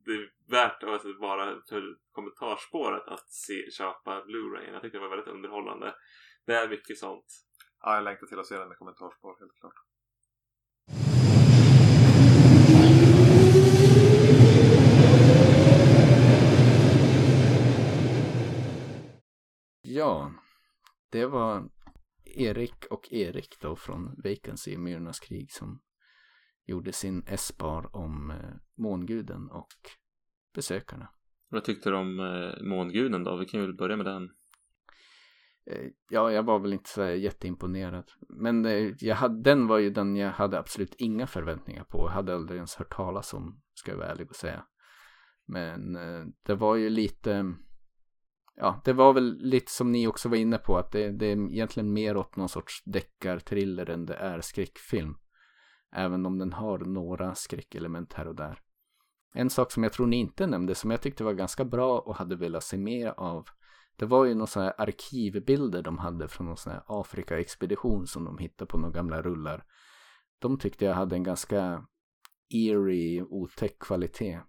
det 0.04 0.12
är 0.12 0.32
värt 0.50 0.82
att 0.82 1.04
vara 1.20 1.60
för 1.68 1.96
kommentarsspåret 2.12 3.08
att 3.08 3.30
se, 3.30 3.70
köpa 3.70 4.24
Blu-ray. 4.24 4.72
Jag 4.72 4.82
tycker 4.82 4.98
det 4.98 5.08
var 5.08 5.16
väldigt 5.16 5.34
underhållande. 5.34 5.94
Det 6.46 6.54
är 6.54 6.68
mycket 6.68 6.98
sånt. 6.98 7.26
ja, 7.80 7.94
jag 7.94 8.04
längtar 8.04 8.26
till 8.26 8.38
att 8.38 8.46
se 8.46 8.58
den 8.58 8.72
i 8.72 8.74
kommentarsspår 8.74 9.36
helt 9.40 9.54
klart. 9.60 9.74
Ja, 19.82 20.32
det 21.10 21.26
var 21.26 21.68
Erik 22.24 22.84
och 22.90 23.12
Erik 23.12 23.60
då 23.60 23.76
från 23.76 24.22
Vacancy, 24.24 24.78
Myrornas 24.78 25.20
krig 25.20 25.52
som 25.52 25.80
gjorde 26.66 26.92
sin 26.92 27.24
S-bar 27.26 27.96
om 27.96 28.30
eh, 28.30 28.54
månguden 28.74 29.50
och 29.50 29.72
besökarna. 30.54 31.08
Vad 31.48 31.64
tyckte 31.64 31.90
du 31.90 31.96
om 31.96 32.20
eh, 32.20 32.62
Månguden 32.64 33.24
då? 33.24 33.36
Vi 33.36 33.46
kan 33.46 33.60
väl 33.60 33.74
börja 33.74 33.96
med 33.96 34.06
den. 34.06 34.30
Eh, 35.66 35.90
Ja, 36.10 36.32
jag 36.32 36.42
var 36.42 36.58
väl 36.58 36.72
inte 36.72 36.90
så 36.90 37.04
jätteimponerad. 37.04 38.10
Men 38.28 38.64
jag 38.98 39.16
hade, 39.16 39.42
den 39.42 39.66
var 39.66 39.78
ju 39.78 39.90
den 39.90 40.16
jag 40.16 40.30
hade 40.30 40.58
absolut 40.58 40.94
inga 40.98 41.26
förväntningar 41.26 41.84
på. 41.84 41.98
Jag 41.98 42.12
hade 42.12 42.34
aldrig 42.34 42.56
ens 42.56 42.74
hört 42.74 42.96
talas 42.96 43.34
om, 43.34 43.60
ska 43.74 43.90
jag 43.90 43.98
vara 43.98 44.08
ärlig 44.08 44.30
och 44.30 44.36
säga. 44.36 44.64
Men 45.46 45.92
det 46.42 46.54
var 46.54 46.76
ju 46.76 46.90
lite, 46.90 47.54
ja, 48.54 48.82
det 48.84 48.92
var 48.92 49.12
väl 49.12 49.38
lite 49.38 49.72
som 49.72 49.92
ni 49.92 50.06
också 50.06 50.28
var 50.28 50.36
inne 50.36 50.58
på, 50.58 50.78
att 50.78 50.92
det, 50.92 51.10
det 51.10 51.26
är 51.26 51.52
egentligen 51.52 51.92
mer 51.92 52.16
åt 52.16 52.36
någon 52.36 52.48
sorts 52.48 52.82
deckarthriller 52.84 53.90
än 53.90 54.06
det 54.06 54.14
är 54.14 54.40
skräckfilm. 54.40 55.14
Även 55.92 56.26
om 56.26 56.38
den 56.38 56.52
har 56.52 56.78
några 56.78 57.34
skräckelement 57.34 58.12
här 58.12 58.28
och 58.28 58.34
där. 58.34 58.58
En 59.34 59.50
sak 59.50 59.72
som 59.72 59.82
jag 59.82 59.92
tror 59.92 60.06
ni 60.06 60.16
inte 60.16 60.46
nämnde, 60.46 60.74
som 60.74 60.90
jag 60.90 61.00
tyckte 61.00 61.24
var 61.24 61.32
ganska 61.32 61.64
bra 61.64 61.98
och 61.98 62.16
hade 62.16 62.36
velat 62.36 62.64
se 62.64 62.76
mer 62.76 63.14
av, 63.16 63.48
det 63.96 64.06
var 64.06 64.24
ju 64.24 64.34
några 64.34 64.46
sådana 64.46 64.68
här 64.68 64.86
arkivbilder 64.86 65.82
de 65.82 65.98
hade 65.98 66.28
från 66.28 66.46
någon 66.46 66.56
sån 66.56 66.72
här 66.72 66.82
Afrika-expedition 66.86 68.06
som 68.06 68.24
de 68.24 68.38
hittade 68.38 68.68
på 68.68 68.78
några 68.78 68.92
gamla 68.94 69.22
rullar. 69.22 69.64
De 70.38 70.58
tyckte 70.58 70.84
jag 70.84 70.94
hade 70.94 71.16
en 71.16 71.22
ganska 71.22 71.86
eerie, 72.48 73.22
otäck 73.22 73.78
kvalitet. 73.78 74.40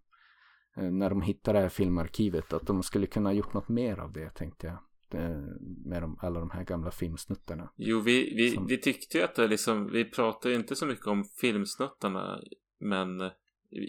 Eh, 0.76 0.92
när 0.92 1.10
de 1.10 1.22
hittade 1.22 1.58
det 1.58 1.62
här 1.62 1.70
filmarkivet, 1.70 2.54
att 2.54 2.68
de 2.68 2.84
skulle 2.84 3.08
kunna 3.08 3.30
ha 3.30 3.34
gjort 3.34 3.54
något 3.54 3.70
mer 3.70 4.00
av 4.00 4.12
det 4.12 4.30
tänkte 4.30 4.68
jag. 4.68 4.78
Eh, 5.14 5.38
Med 5.86 6.02
de, 6.02 6.18
alla 6.22 6.40
de 6.40 6.50
här 6.52 6.64
gamla 6.64 6.92
filmsnuttarna. 6.92 7.72
Jo, 7.76 8.00
vi, 8.00 8.34
vi, 8.36 8.50
Som- 8.52 8.68
vi 8.68 8.78
tyckte 8.78 9.18
ju 9.18 9.24
att 9.24 9.36
det 9.36 9.48
liksom, 9.48 9.92
vi 9.92 10.06
pratade 10.06 10.56
inte 10.56 10.76
så 10.76 10.86
mycket 10.86 11.08
om 11.08 11.24
filmsnuttarna, 11.24 12.40
men 12.80 13.30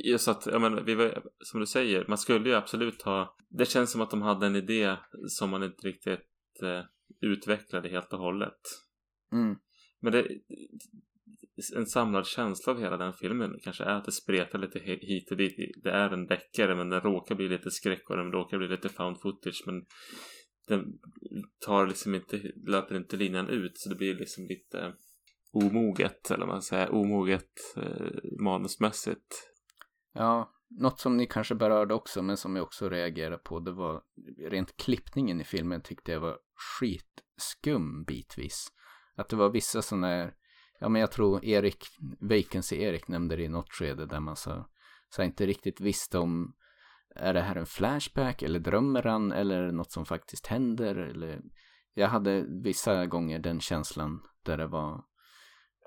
just 0.04 0.28
att, 0.28 0.46
jag 0.46 0.60
menar, 0.60 0.82
vi 0.82 0.94
var, 0.94 1.22
som 1.38 1.60
du 1.60 1.66
säger, 1.66 2.04
man 2.08 2.18
skulle 2.18 2.48
ju 2.48 2.54
absolut 2.54 3.02
ha, 3.02 3.36
det 3.48 3.64
känns 3.64 3.90
som 3.90 4.00
att 4.00 4.10
de 4.10 4.22
hade 4.22 4.46
en 4.46 4.56
idé 4.56 4.96
som 5.28 5.50
man 5.50 5.62
inte 5.62 5.86
riktigt 5.86 6.62
eh, 6.62 6.84
utvecklade 7.20 7.88
helt 7.88 8.12
och 8.12 8.18
hållet. 8.18 8.60
Mm. 9.32 9.56
Men 10.00 10.12
det, 10.12 10.26
en 11.76 11.86
samlad 11.86 12.26
känsla 12.26 12.72
av 12.72 12.80
hela 12.80 12.96
den 12.96 13.12
filmen 13.12 13.58
kanske 13.62 13.84
är 13.84 13.94
att 13.94 14.04
det 14.04 14.12
spretar 14.12 14.58
lite 14.58 14.78
hit 14.78 15.30
och 15.30 15.36
dit. 15.36 15.56
Det 15.82 15.90
är 15.90 16.10
en 16.10 16.26
deckare 16.26 16.74
men 16.74 16.88
den 16.90 17.00
råkar 17.00 17.34
bli 17.34 17.48
lite 17.48 17.70
skräck 17.70 18.10
och 18.10 18.16
den 18.16 18.32
råkar 18.32 18.58
bli 18.58 18.68
lite 18.68 18.88
found 18.88 19.20
footage 19.20 19.62
men 19.66 19.84
den 20.68 20.98
tar 21.66 21.86
liksom 21.86 22.14
inte, 22.14 22.52
löper 22.66 22.96
inte 22.96 23.16
linan 23.16 23.48
ut 23.48 23.78
så 23.78 23.88
det 23.88 23.94
blir 23.94 24.14
liksom 24.14 24.46
lite 24.46 24.94
omoget 25.52 26.30
eller 26.30 26.46
vad 26.46 26.54
man 26.54 26.62
säger, 26.62 26.94
omoget 26.94 27.74
eh, 27.76 28.40
manusmässigt. 28.40 29.50
Ja, 30.12 30.54
något 30.80 31.00
som 31.00 31.16
ni 31.16 31.26
kanske 31.26 31.54
berörde 31.54 31.94
också, 31.94 32.22
men 32.22 32.36
som 32.36 32.56
jag 32.56 32.62
också 32.62 32.88
reagerade 32.88 33.38
på, 33.38 33.60
det 33.60 33.72
var 33.72 34.02
rent 34.50 34.76
klippningen 34.76 35.40
i 35.40 35.44
filmen 35.44 35.82
tyckte 35.82 36.12
jag 36.12 36.20
var 36.20 36.38
skitskum 36.54 38.04
bitvis. 38.04 38.68
Att 39.16 39.28
det 39.28 39.36
var 39.36 39.50
vissa 39.50 39.82
sådana 39.82 40.06
här, 40.06 40.34
ja 40.80 40.88
men 40.88 41.00
jag 41.00 41.12
tror 41.12 41.44
Erik, 41.44 41.84
Vacancy-Erik 42.20 43.08
nämnde 43.08 43.36
det 43.36 43.42
i 43.42 43.48
något 43.48 43.72
skede 43.72 44.06
där 44.06 44.20
man 44.20 44.36
så, 44.36 44.66
så 45.08 45.22
inte 45.22 45.46
riktigt 45.46 45.80
visste 45.80 46.18
om, 46.18 46.54
är 47.14 47.34
det 47.34 47.40
här 47.40 47.56
en 47.56 47.66
flashback 47.66 48.42
eller 48.42 48.60
drömmer 48.60 49.02
han 49.02 49.32
eller 49.32 49.58
är 49.58 49.66
det 49.66 49.72
något 49.72 49.92
som 49.92 50.04
faktiskt 50.04 50.46
händer 50.46 50.96
eller? 50.96 51.40
Jag 51.94 52.08
hade 52.08 52.44
vissa 52.62 53.06
gånger 53.06 53.38
den 53.38 53.60
känslan 53.60 54.22
där 54.42 54.58
det 54.58 54.66
var 54.66 55.04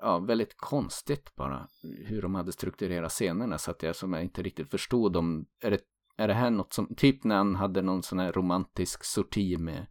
ja, 0.00 0.18
väldigt 0.18 0.56
konstigt 0.56 1.36
bara 1.36 1.68
hur 1.82 2.22
de 2.22 2.34
hade 2.34 2.52
strukturerat 2.52 3.12
scenerna 3.12 3.58
så 3.58 3.70
att 3.70 3.82
jag 3.82 3.96
som 3.96 4.12
jag 4.12 4.22
inte 4.22 4.42
riktigt 4.42 4.70
förstod 4.70 5.16
om, 5.16 5.46
är 5.62 5.70
det, 5.70 5.80
är 6.16 6.28
det 6.28 6.34
här 6.34 6.50
något 6.50 6.72
som, 6.72 6.94
typ 6.94 7.24
när 7.24 7.36
han 7.36 7.54
hade 7.54 7.82
någon 7.82 8.02
sån 8.02 8.18
här 8.18 8.32
romantisk 8.32 9.04
sorti 9.04 9.58
med 9.58 9.86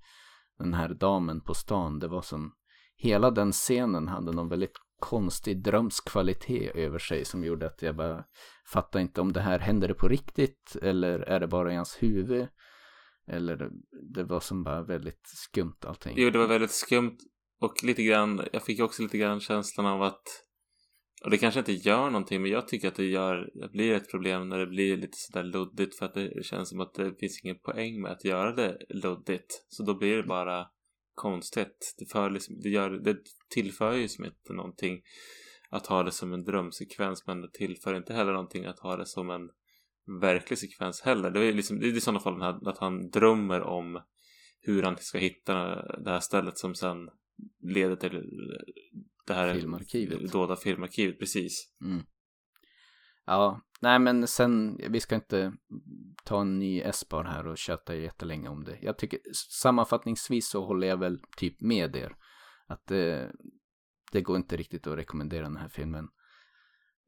den 0.58 0.74
här 0.74 0.90
damen 0.90 1.42
på 1.42 1.54
stan, 1.54 2.00
det 2.00 2.08
var 2.08 2.22
som, 2.22 2.54
hela 2.96 3.32
den 3.32 3.52
scenen 3.52 4.08
hade 4.08 4.32
någon 4.32 4.50
väldigt 4.50 4.78
konstig 5.00 5.64
drömsk 5.64 6.10
kvalitet 6.10 6.72
över 6.76 7.00
sig 7.00 7.26
som 7.26 7.44
gjorde 7.44 7.68
att 7.68 7.82
jag 7.82 7.96
bara 7.96 8.24
fattade 8.74 9.02
inte 9.02 9.22
om 9.22 9.34
det 9.34 9.42
här 9.42 9.60
händer 9.60 9.88
det 9.88 9.94
på 9.94 10.08
riktigt? 10.08 10.76
Eller 10.82 11.20
är 11.20 11.40
det 11.40 11.48
bara 11.48 11.74
i 11.74 11.76
hans 11.76 12.04
huvud? 12.04 12.48
Eller 13.28 13.70
det 14.14 14.24
var 14.24 14.40
som 14.40 14.64
bara 14.64 14.84
väldigt 14.84 15.22
skumt 15.24 15.78
allting. 15.82 16.14
Jo, 16.18 16.30
det 16.30 16.40
var 16.40 16.48
väldigt 16.48 16.72
skumt. 16.72 17.18
Och 17.62 17.84
lite 17.84 18.04
grann, 18.04 18.48
jag 18.54 18.64
fick 18.64 18.82
också 18.82 19.04
lite 19.04 19.18
grann 19.18 19.40
känslan 19.40 19.86
av 19.86 20.02
att 20.02 20.24
och 21.24 21.30
det 21.30 21.38
kanske 21.38 21.60
inte 21.60 21.74
gör 21.74 22.10
någonting 22.10 22.42
men 22.42 22.52
jag 22.52 22.68
tycker 22.68 22.88
att 22.88 22.96
det 22.96 23.06
gör, 23.06 23.50
det 23.54 23.70
blir 23.72 23.94
ett 23.96 24.12
problem 24.12 24.50
när 24.50 24.60
det 24.60 24.68
blir 24.68 24.98
lite 24.98 25.18
sådär 25.18 25.44
luddigt 25.44 25.98
för 25.98 26.06
att 26.06 26.14
det 26.14 26.46
känns 26.46 26.70
som 26.70 26.80
att 26.80 26.94
det 26.94 27.20
finns 27.20 27.42
ingen 27.44 27.60
poäng 27.60 28.02
med 28.02 28.12
att 28.12 28.26
göra 28.26 28.56
det 28.56 28.78
luddigt. 28.90 29.66
Så 29.68 29.84
då 29.84 29.98
blir 29.98 30.18
det 30.18 30.24
bara 30.24 30.66
konstigt 31.18 31.96
det, 31.98 32.12
för 32.12 32.30
liksom, 32.30 32.60
det, 32.60 32.70
gör, 32.70 32.90
det 32.90 33.18
tillför 33.50 33.94
ju 33.94 34.08
som 34.08 34.26
inte 34.26 34.54
någonting 34.54 35.02
att 35.70 35.88
ha 35.88 36.04
det 36.04 36.12
som 36.12 36.34
en 36.34 36.44
drömsekvens 36.44 37.28
men 37.28 37.42
det 37.42 37.52
tillför 37.54 37.94
inte 37.94 38.14
heller 38.14 38.32
någonting 38.32 38.66
att 38.66 38.80
ha 38.80 38.98
det 38.98 39.06
som 39.06 39.30
en 39.30 39.50
verklig 40.22 40.60
sekvens 40.60 41.02
heller 41.02 41.32
det 41.32 41.46
är 41.46 41.54
liksom, 41.54 41.80
det 41.80 41.88
är 41.88 41.98
i 41.98 42.02
sådana 42.02 42.20
fall 42.20 42.42
här, 42.42 42.70
att 42.70 42.78
han 42.78 43.10
drömmer 43.10 43.62
om 43.62 44.02
hur 44.62 44.84
han 44.84 44.98
ska 44.98 45.18
hitta 45.18 45.54
det 45.98 46.10
här 46.10 46.20
stället 46.20 46.58
som 46.58 46.76
sen 46.76 47.10
leder 47.64 47.96
till 47.96 48.24
det 49.28 49.34
här 49.34 49.54
Filmarkivet. 49.54 50.32
dolda 50.32 50.56
filmarkivet, 50.56 51.20
precis. 51.20 51.74
Mm. 51.86 52.02
Ja, 53.26 53.62
nej 53.80 54.00
men 54.00 54.28
sen, 54.28 54.80
vi 54.90 55.00
ska 55.00 55.16
inte 55.16 55.54
ta 56.24 56.42
en 56.42 56.60
ny 56.60 56.82
S-bar 56.82 57.24
här 57.24 57.48
och 57.48 57.58
köta 57.58 57.96
jättelänge 57.96 58.50
om 58.50 58.64
det. 58.64 58.78
Jag 58.82 58.98
tycker 58.98 59.20
sammanfattningsvis 59.62 60.50
så 60.50 60.66
håller 60.66 60.88
jag 60.88 60.98
väl 60.98 61.20
typ 61.38 61.62
med 61.62 61.96
er. 61.96 62.16
Att 62.68 62.88
det, 62.88 63.32
det 64.12 64.22
går 64.22 64.38
inte 64.38 64.58
riktigt 64.58 64.88
att 64.88 64.98
rekommendera 64.98 65.44
den 65.44 65.58
här 65.58 65.70
filmen. 65.70 66.08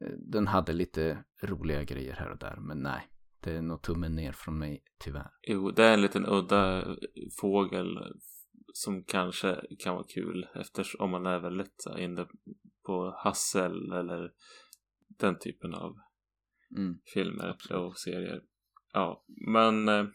Eh, 0.06 0.12
den 0.18 0.48
hade 0.48 0.74
lite 0.74 1.24
roliga 1.44 1.84
grejer 1.84 2.14
här 2.14 2.32
och 2.32 2.38
där, 2.38 2.58
men 2.60 2.78
nej. 2.78 3.08
Det 3.42 3.52
är 3.52 3.62
nog 3.62 3.82
tummen 3.82 4.16
ner 4.16 4.32
från 4.32 4.60
mig, 4.60 4.84
tyvärr. 5.00 5.30
Jo, 5.48 5.72
det 5.72 5.84
är 5.84 5.94
en 5.94 6.02
liten 6.02 6.26
udda 6.26 6.96
fågel 7.42 7.98
som 8.74 9.04
kanske 9.04 9.62
kan 9.80 9.96
vara 9.96 10.06
kul 10.08 10.48
eftersom 10.56 11.02
om 11.06 11.12
man 11.12 11.26
är 11.26 11.40
väldigt 11.40 11.86
inne 11.98 12.28
på 12.86 13.16
hassel 13.18 13.92
eller 13.92 14.32
den 15.20 15.40
typen 15.40 15.74
av 15.74 15.96
Mm. 16.78 17.00
filmer 17.14 17.48
Absolut. 17.48 17.82
och 17.82 17.98
serier. 17.98 18.42
Ja, 18.94 19.24
men 19.28 19.90
eh, 19.90 20.06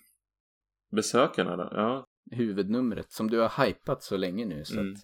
besökarna 0.93 1.56
då? 1.56 1.68
Ja, 1.72 2.06
Huvudnumret 2.31 3.12
som 3.12 3.31
du 3.31 3.39
har 3.40 3.66
hypat 3.66 4.02
så 4.02 4.16
länge 4.16 4.44
nu 4.47 4.64
så 4.64 4.81
Mm. 4.81 4.93
att 4.93 4.98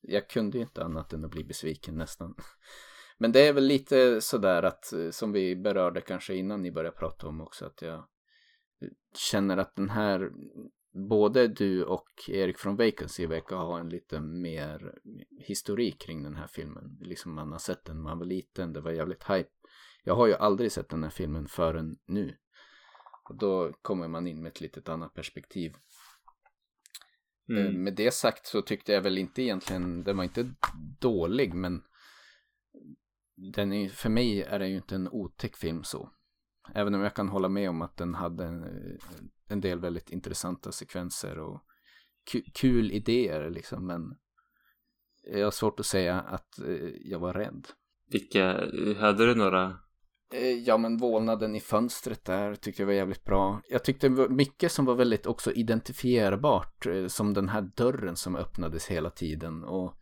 jag 0.00 0.30
kunde 0.30 0.58
ju 0.58 0.64
inte 0.64 0.84
annat 0.84 1.12
än 1.12 1.24
att 1.24 1.30
bli 1.30 1.44
besviken 1.44 1.94
nästan. 1.98 2.34
Men 3.18 3.32
det 3.32 3.48
är 3.48 3.52
väl 3.52 3.64
lite 3.64 4.20
sådär 4.20 4.62
att 4.62 4.92
eh, 4.92 5.10
som 5.10 5.32
vi 5.32 5.56
berörde 5.56 6.00
kanske 6.00 6.34
innan 6.34 6.62
ni 6.62 6.72
började 6.72 6.96
prata 6.96 7.26
om 7.28 7.40
också 7.40 7.66
att 7.66 7.82
jag 7.82 8.04
känner 9.30 9.56
att 9.56 9.76
den 9.76 9.90
här 9.90 10.30
både 11.08 11.48
du 11.48 11.84
och 11.84 12.08
Erik 12.28 12.58
från 12.58 12.76
Vacancy 12.76 13.26
verkar 13.26 13.56
ha 13.56 13.78
en 13.78 13.88
lite 13.88 14.20
mer 14.20 14.94
historik 15.38 16.00
kring 16.00 16.22
den 16.22 16.36
här 16.36 16.46
filmen. 16.46 16.98
Liksom 17.00 17.34
man 17.34 17.52
har 17.52 17.58
sett 17.58 17.84
den 17.84 17.96
när 17.96 18.02
man 18.02 18.18
var 18.18 18.26
liten, 18.26 18.72
det 18.72 18.80
var 18.80 18.90
jävligt 18.90 19.24
hype. 19.30 19.50
Jag 20.06 20.16
har 20.16 20.26
ju 20.26 20.34
aldrig 20.34 20.72
sett 20.72 20.88
den 20.88 21.02
här 21.02 21.10
filmen 21.10 21.48
förrän 21.48 21.98
nu. 22.06 22.36
Och 23.28 23.38
då 23.38 23.72
kommer 23.82 24.08
man 24.08 24.26
in 24.26 24.42
med 24.42 24.50
ett 24.50 24.60
litet 24.60 24.88
annat 24.88 25.14
perspektiv. 25.14 25.76
Eh, 27.50 27.66
mm. 27.66 27.82
Med 27.82 27.94
det 27.94 28.14
sagt 28.14 28.46
så 28.46 28.62
tyckte 28.62 28.92
jag 28.92 29.02
väl 29.02 29.18
inte 29.18 29.42
egentligen, 29.42 30.04
den 30.04 30.16
var 30.16 30.24
inte 30.24 30.54
dålig 31.00 31.54
men 31.54 31.82
den 33.54 33.72
är, 33.72 33.88
för 33.88 34.08
mig 34.08 34.42
är 34.42 34.58
det 34.58 34.68
ju 34.68 34.76
inte 34.76 34.94
en 34.94 35.08
otäck 35.08 35.56
film 35.56 35.84
så. 35.84 36.10
Även 36.74 36.94
om 36.94 37.00
jag 37.00 37.14
kan 37.14 37.28
hålla 37.28 37.48
med 37.48 37.70
om 37.70 37.82
att 37.82 37.96
den 37.96 38.14
hade 38.14 38.44
en, 38.44 38.64
en 39.48 39.60
del 39.60 39.80
väldigt 39.80 40.10
intressanta 40.10 40.72
sekvenser 40.72 41.38
och 41.38 41.62
ku- 42.32 42.50
kul 42.54 42.92
idéer 42.92 43.50
liksom 43.50 43.86
men 43.86 44.16
jag 45.22 45.46
har 45.46 45.50
svårt 45.50 45.80
att 45.80 45.86
säga 45.86 46.20
att 46.20 46.58
eh, 46.58 46.90
jag 47.00 47.18
var 47.18 47.34
rädd. 47.34 47.66
vilka, 48.10 48.44
hade 49.00 49.26
du 49.26 49.34
några? 49.34 49.85
Eh, 50.32 50.52
ja 50.52 50.78
men 50.78 50.96
vålnaden 50.96 51.56
i 51.56 51.60
fönstret 51.60 52.24
där 52.24 52.54
tyckte 52.54 52.82
jag 52.82 52.86
var 52.86 52.94
jävligt 52.94 53.24
bra. 53.24 53.60
Jag 53.68 53.84
tyckte 53.84 54.08
mycket 54.10 54.72
som 54.72 54.84
var 54.84 54.94
väldigt 54.94 55.26
också 55.26 55.52
identifierbart. 55.52 56.86
Eh, 56.86 57.06
som 57.06 57.34
den 57.34 57.48
här 57.48 57.70
dörren 57.76 58.16
som 58.16 58.36
öppnades 58.36 58.86
hela 58.86 59.10
tiden. 59.10 59.64
Och 59.64 59.94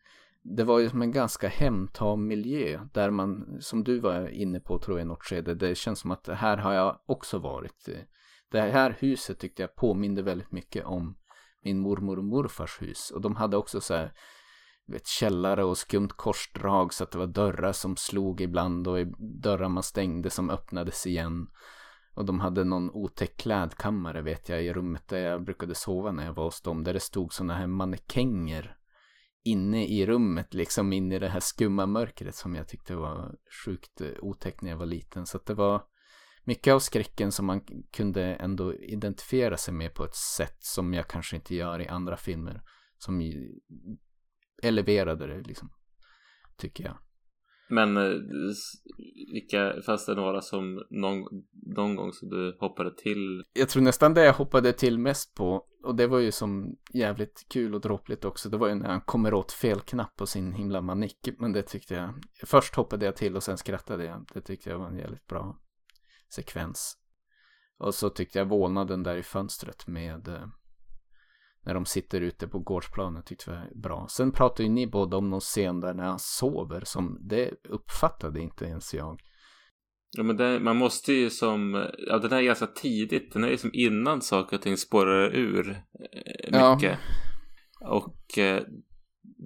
det 0.42 0.64
var 0.64 0.78
ju 0.78 0.90
som 0.90 1.02
en 1.02 1.12
ganska 1.12 1.48
hemtam 1.48 2.26
miljö. 2.26 2.80
Där 2.92 3.10
man, 3.10 3.58
som 3.60 3.84
du 3.84 3.98
var 3.98 4.28
inne 4.28 4.60
på 4.60 4.78
tror 4.78 4.98
jag 4.98 5.04
i 5.04 5.08
något 5.08 5.24
skede. 5.24 5.54
Det 5.54 5.74
känns 5.74 5.98
som 5.98 6.10
att 6.10 6.28
här 6.28 6.56
har 6.56 6.72
jag 6.72 7.00
också 7.06 7.38
varit. 7.38 7.88
Eh, 7.88 8.00
det 8.50 8.60
här 8.60 8.96
huset 8.98 9.38
tyckte 9.38 9.62
jag 9.62 9.74
påminde 9.74 10.22
väldigt 10.22 10.52
mycket 10.52 10.84
om 10.84 11.16
min 11.64 11.78
mormor 11.78 12.18
och 12.18 12.24
morfars 12.24 12.82
hus. 12.82 13.10
Och 13.10 13.20
de 13.20 13.36
hade 13.36 13.56
också 13.56 13.80
så 13.80 13.94
här 13.94 14.12
vet, 14.86 15.06
källare 15.06 15.64
och 15.64 15.78
skumt 15.78 16.08
korsdrag 16.16 16.94
så 16.94 17.04
att 17.04 17.10
det 17.10 17.18
var 17.18 17.26
dörrar 17.26 17.72
som 17.72 17.96
slog 17.96 18.40
ibland 18.40 18.88
och 18.88 19.06
dörrar 19.42 19.68
man 19.68 19.82
stängde 19.82 20.30
som 20.30 20.50
öppnades 20.50 21.06
igen. 21.06 21.46
Och 22.14 22.24
de 22.24 22.40
hade 22.40 22.64
någon 22.64 22.90
otäck 22.90 23.36
klädkammare 23.36 24.22
vet 24.22 24.48
jag 24.48 24.62
i 24.62 24.72
rummet 24.72 25.08
där 25.08 25.18
jag 25.18 25.44
brukade 25.44 25.74
sova 25.74 26.12
när 26.12 26.24
jag 26.24 26.34
var 26.34 26.44
hos 26.44 26.60
dem. 26.60 26.84
Där 26.84 26.94
det 26.94 27.00
stod 27.00 27.32
sådana 27.32 27.54
här 27.54 27.66
mannekänger 27.66 28.76
inne 29.44 29.86
i 29.86 30.06
rummet 30.06 30.54
liksom 30.54 30.92
in 30.92 31.12
i 31.12 31.18
det 31.18 31.28
här 31.28 31.40
skumma 31.40 31.86
mörkret 31.86 32.34
som 32.34 32.54
jag 32.54 32.68
tyckte 32.68 32.96
var 32.96 33.34
sjukt 33.64 34.00
eh, 34.00 34.08
otäckt 34.20 34.62
när 34.62 34.70
jag 34.70 34.76
var 34.76 34.86
liten. 34.86 35.26
Så 35.26 35.36
att 35.36 35.46
det 35.46 35.54
var 35.54 35.82
mycket 36.44 36.74
av 36.74 36.78
skräcken 36.78 37.32
som 37.32 37.46
man 37.46 37.60
kunde 37.92 38.24
ändå 38.24 38.74
identifiera 38.74 39.56
sig 39.56 39.74
med 39.74 39.94
på 39.94 40.04
ett 40.04 40.14
sätt 40.14 40.58
som 40.60 40.94
jag 40.94 41.08
kanske 41.08 41.36
inte 41.36 41.54
gör 41.54 41.80
i 41.80 41.88
andra 41.88 42.16
filmer. 42.16 42.62
Som 42.98 43.20
ju 43.20 43.60
eleverade 44.64 45.26
det 45.26 45.40
liksom. 45.40 45.70
Tycker 46.56 46.84
jag. 46.84 46.98
Men 47.68 47.96
eh, 47.96 48.12
vilka, 49.32 49.82
fanns 49.86 50.06
det 50.06 50.14
några 50.14 50.40
som 50.40 50.82
någon, 50.90 51.24
någon 51.76 51.96
gång 51.96 52.12
så 52.12 52.26
du 52.26 52.56
hoppade 52.60 52.96
till? 52.96 53.44
Jag 53.52 53.68
tror 53.68 53.82
nästan 53.82 54.14
det 54.14 54.24
jag 54.24 54.32
hoppade 54.32 54.72
till 54.72 54.98
mest 54.98 55.34
på. 55.34 55.66
Och 55.84 55.94
det 55.94 56.06
var 56.06 56.18
ju 56.18 56.32
som 56.32 56.76
jävligt 56.94 57.46
kul 57.48 57.74
och 57.74 57.80
dråpligt 57.80 58.24
också. 58.24 58.48
Det 58.48 58.56
var 58.56 58.68
ju 58.68 58.74
när 58.74 58.88
han 58.88 59.00
kommer 59.00 59.34
åt 59.34 59.52
fel 59.52 59.80
knapp 59.80 60.16
på 60.16 60.26
sin 60.26 60.52
himla 60.52 60.80
manick. 60.80 61.28
Men 61.38 61.52
det 61.52 61.62
tyckte 61.62 61.94
jag. 61.94 62.14
Först 62.44 62.74
hoppade 62.74 63.04
jag 63.04 63.16
till 63.16 63.36
och 63.36 63.42
sen 63.42 63.58
skrattade 63.58 64.04
jag. 64.04 64.26
Det 64.34 64.40
tyckte 64.40 64.70
jag 64.70 64.78
var 64.78 64.86
en 64.86 64.98
jävligt 64.98 65.26
bra 65.26 65.58
sekvens. 66.34 66.98
Och 67.78 67.94
så 67.94 68.10
tyckte 68.10 68.38
jag 68.38 68.46
vålnaden 68.46 69.02
där 69.02 69.16
i 69.16 69.22
fönstret 69.22 69.86
med 69.86 70.28
eh, 70.28 70.46
när 71.64 71.74
de 71.74 71.84
sitter 71.86 72.20
ute 72.20 72.48
på 72.48 72.58
gårdsplanen 72.58 73.22
tyckte 73.22 73.50
jag 73.50 73.58
var 73.58 73.82
bra. 73.82 74.06
Sen 74.10 74.32
pratade 74.32 74.62
ju 74.62 74.68
ni 74.68 74.86
båda 74.86 75.16
om 75.16 75.30
någon 75.30 75.40
scen 75.40 75.80
där 75.80 75.94
när 75.94 76.04
han 76.04 76.18
sover 76.18 76.82
som 76.84 77.18
det 77.28 77.50
uppfattade 77.68 78.40
inte 78.40 78.64
ens 78.64 78.94
jag. 78.94 79.20
Ja 80.16 80.22
men 80.22 80.36
det, 80.36 80.60
man 80.60 80.76
måste 80.76 81.12
ju 81.12 81.30
som, 81.30 81.86
ja 82.08 82.18
den 82.18 82.30
här 82.30 82.38
är 82.38 82.42
ganska 82.42 82.66
tidigt, 82.66 83.32
den 83.32 83.44
är 83.44 83.48
ju 83.48 83.56
som 83.56 83.70
innan 83.72 84.22
saker 84.22 84.56
och 84.56 84.62
ting 84.62 84.76
spårar 84.76 85.34
ur 85.36 85.70
eh, 85.70 86.48
Ja. 86.50 86.74
mycket. 86.74 86.98
Och 87.80 88.38
eh, 88.38 88.62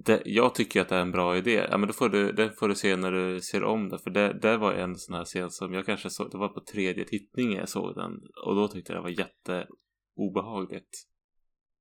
det, 0.05 0.23
jag 0.25 0.55
tycker 0.55 0.81
att 0.81 0.89
det 0.89 0.97
är 0.97 1.01
en 1.01 1.13
bra 1.13 1.37
idé. 1.37 1.67
Ja 1.71 1.79
men 1.79 1.87
då 1.87 1.93
får 1.93 2.09
du, 2.09 2.33
det 2.33 2.51
får 2.59 2.69
du 2.69 2.75
se 2.75 2.97
när 2.97 3.13
du 3.13 3.41
ser 3.41 3.65
om 3.65 3.89
det. 3.89 3.99
För 3.99 4.11
det, 4.11 4.39
det 4.43 4.57
var 4.57 4.73
en 4.73 4.97
sån 4.97 5.15
här 5.15 5.25
scen 5.25 5.51
som 5.51 5.75
jag 5.75 5.87
kanske 5.87 6.11
såg, 6.11 6.31
det 6.31 6.39
var 6.39 6.49
på 6.49 6.61
tredje 6.73 7.05
tittningen 7.05 7.59
jag 7.59 7.69
såg 7.69 7.95
den. 7.95 8.13
Och 8.47 8.55
då 8.55 8.69
tyckte 8.69 8.93
jag 8.93 8.99
det 8.99 9.03
var 9.03 9.11
jätteobehagligt. 9.11 10.91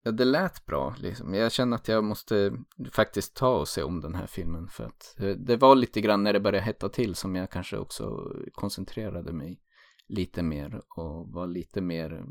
Ja, 0.08 0.12
det 0.12 0.26
lät 0.26 0.66
bra 0.66 0.96
liksom. 1.00 1.34
Jag 1.34 1.52
känner 1.52 1.76
att 1.78 1.88
jag 1.88 2.04
måste 2.04 2.52
faktiskt 2.92 3.36
ta 3.36 3.60
och 3.60 3.68
se 3.68 3.84
om 3.84 4.02
den 4.02 4.16
här 4.16 4.28
filmen 4.28 4.68
för 4.68 4.84
att 4.84 5.16
eh, 5.20 5.30
det 5.30 5.58
var 5.58 5.76
lite 5.76 6.02
grann 6.02 6.24
när 6.24 6.34
det 6.34 6.40
började 6.40 6.66
hetta 6.66 6.90
till 6.90 7.16
som 7.16 7.36
jag 7.36 7.52
kanske 7.52 7.78
också 7.78 8.32
koncentrerade 8.52 9.34
mig 9.34 9.60
lite 10.08 10.44
mer 10.44 10.82
och 10.98 11.28
var 11.34 11.48
lite 11.48 11.82
mer 11.82 12.14
eh, 12.14 12.24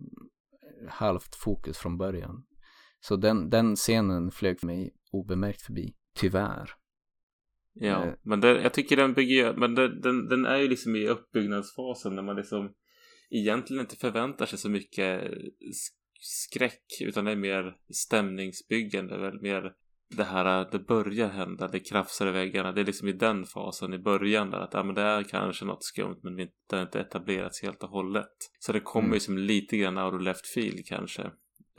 halvt 0.89 1.35
fokus 1.35 1.78
från 1.78 1.98
början. 1.98 2.47
Så 3.01 3.16
den, 3.16 3.51
den 3.51 3.77
scenen 3.77 4.31
flög 4.31 4.65
mig 4.65 4.94
obemärkt 5.12 5.62
förbi, 5.62 5.94
tyvärr. 6.15 6.70
Ja, 7.73 8.05
Eh. 8.05 8.15
men 8.23 8.40
det, 8.40 8.62
jag 8.62 8.74
tycker 8.74 8.97
den 8.97 9.15
bygger, 9.15 9.55
men 9.55 9.74
det, 9.74 10.01
den, 10.01 10.28
den 10.28 10.47
är 10.47 10.57
ju 10.57 10.69
liksom 10.69 10.97
i 10.97 11.09
uppbyggnadsfasen 11.09 12.15
när 12.15 12.23
man 12.23 12.36
liksom 12.36 12.73
egentligen 13.31 13.81
inte 13.81 13.97
förväntar 13.97 14.47
sig 14.47 14.59
så 14.59 14.69
mycket 14.69 15.20
sk- 15.61 15.95
skräck 16.20 16.86
utan 17.01 17.24
det 17.24 17.30
är 17.30 17.36
mer 17.36 17.76
stämningsbyggande, 17.90 19.18
väl 19.18 19.40
mer 19.40 19.72
det 20.09 20.24
här 20.24 20.68
det 20.72 20.78
börjar 20.78 21.28
hända, 21.28 21.68
det 21.68 21.80
krafsar 21.80 22.26
i 22.26 22.30
väggarna, 22.30 22.72
det 22.72 22.80
är 22.80 22.84
liksom 22.84 23.09
i 23.09 23.12
den 23.12 23.44
fasen 23.44 23.94
i 23.94 23.98
början 23.98 24.51
där 24.51 24.59
att 24.59 24.74
ja, 24.74 24.82
men 24.82 24.94
det 24.94 25.02
är 25.02 25.22
kanske 25.22 25.64
något 25.64 25.84
skumt 25.84 26.20
men 26.22 26.36
det 26.36 26.51
har 26.70 26.82
inte 26.82 27.01
etablerats 27.01 27.62
helt 27.62 27.82
och 27.82 27.90
hållet. 27.90 28.36
Så 28.59 28.72
det 28.72 28.80
kommer 28.80 29.06
Mm. 29.06 29.14
ju 29.14 29.20
som 29.20 29.38
lite 29.38 29.76
grann 29.76 29.98
out 29.98 30.14
of 30.14 30.22
left 30.22 30.47
field 30.47 30.86
kanske. 30.86 31.30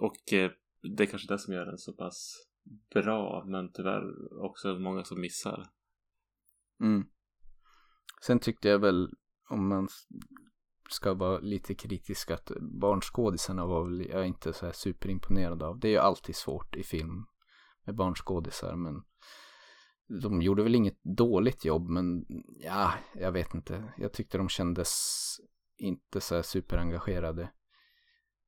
Och 0.02 0.34
eh, 0.34 0.52
det 0.98 1.04
är 1.04 1.08
kanske 1.08 1.34
det 1.34 1.40
som 1.40 1.54
gör 1.54 1.66
den 1.66 1.78
så 1.78 1.94
pass 1.94 2.48
bra 2.94 3.46
men 3.48 3.72
tyvärr 3.72 4.04
också 4.44 4.80
många 4.80 5.04
som 5.04 5.22
missar. 5.22 5.68
Mm. 6.82 7.06
Sen 8.22 8.40
tyckte 8.40 8.70
jag 8.70 8.80
väl, 8.80 9.10
om 9.50 9.70
man 9.70 9.88
ska 10.90 11.14
vara 11.14 11.40
lite 11.40 11.76
kritisk, 11.76 12.32
att 12.32 12.52
barnskådisarna 12.62 13.66
var 13.66 13.84
väl 13.84 14.06
jag 14.10 14.22
är 14.22 14.26
inte 14.26 14.54
så 14.54 14.66
här 14.66 14.74
superimponerad 14.74 15.64
av. 15.64 15.80
Det 15.80 15.88
är 15.88 15.92
ju 15.92 15.98
alltid 15.98 16.36
svårt 16.36 16.76
i 16.76 16.84
film 16.84 17.26
med 17.86 17.96
barnskådisar, 17.96 18.76
men 18.76 19.04
de 20.22 20.42
gjorde 20.42 20.64
väl 20.64 20.76
inget 20.76 21.04
dåligt 21.04 21.66
jobb, 21.66 21.90
men 21.90 22.26
ja, 22.60 22.94
jag 23.14 23.32
vet 23.32 23.54
inte. 23.54 23.94
Jag 23.98 24.14
tyckte 24.14 24.38
de 24.38 24.50
kändes 24.50 24.92
inte 25.78 26.22
så 26.22 26.36
här 26.36 26.42
superengagerade 26.42 27.52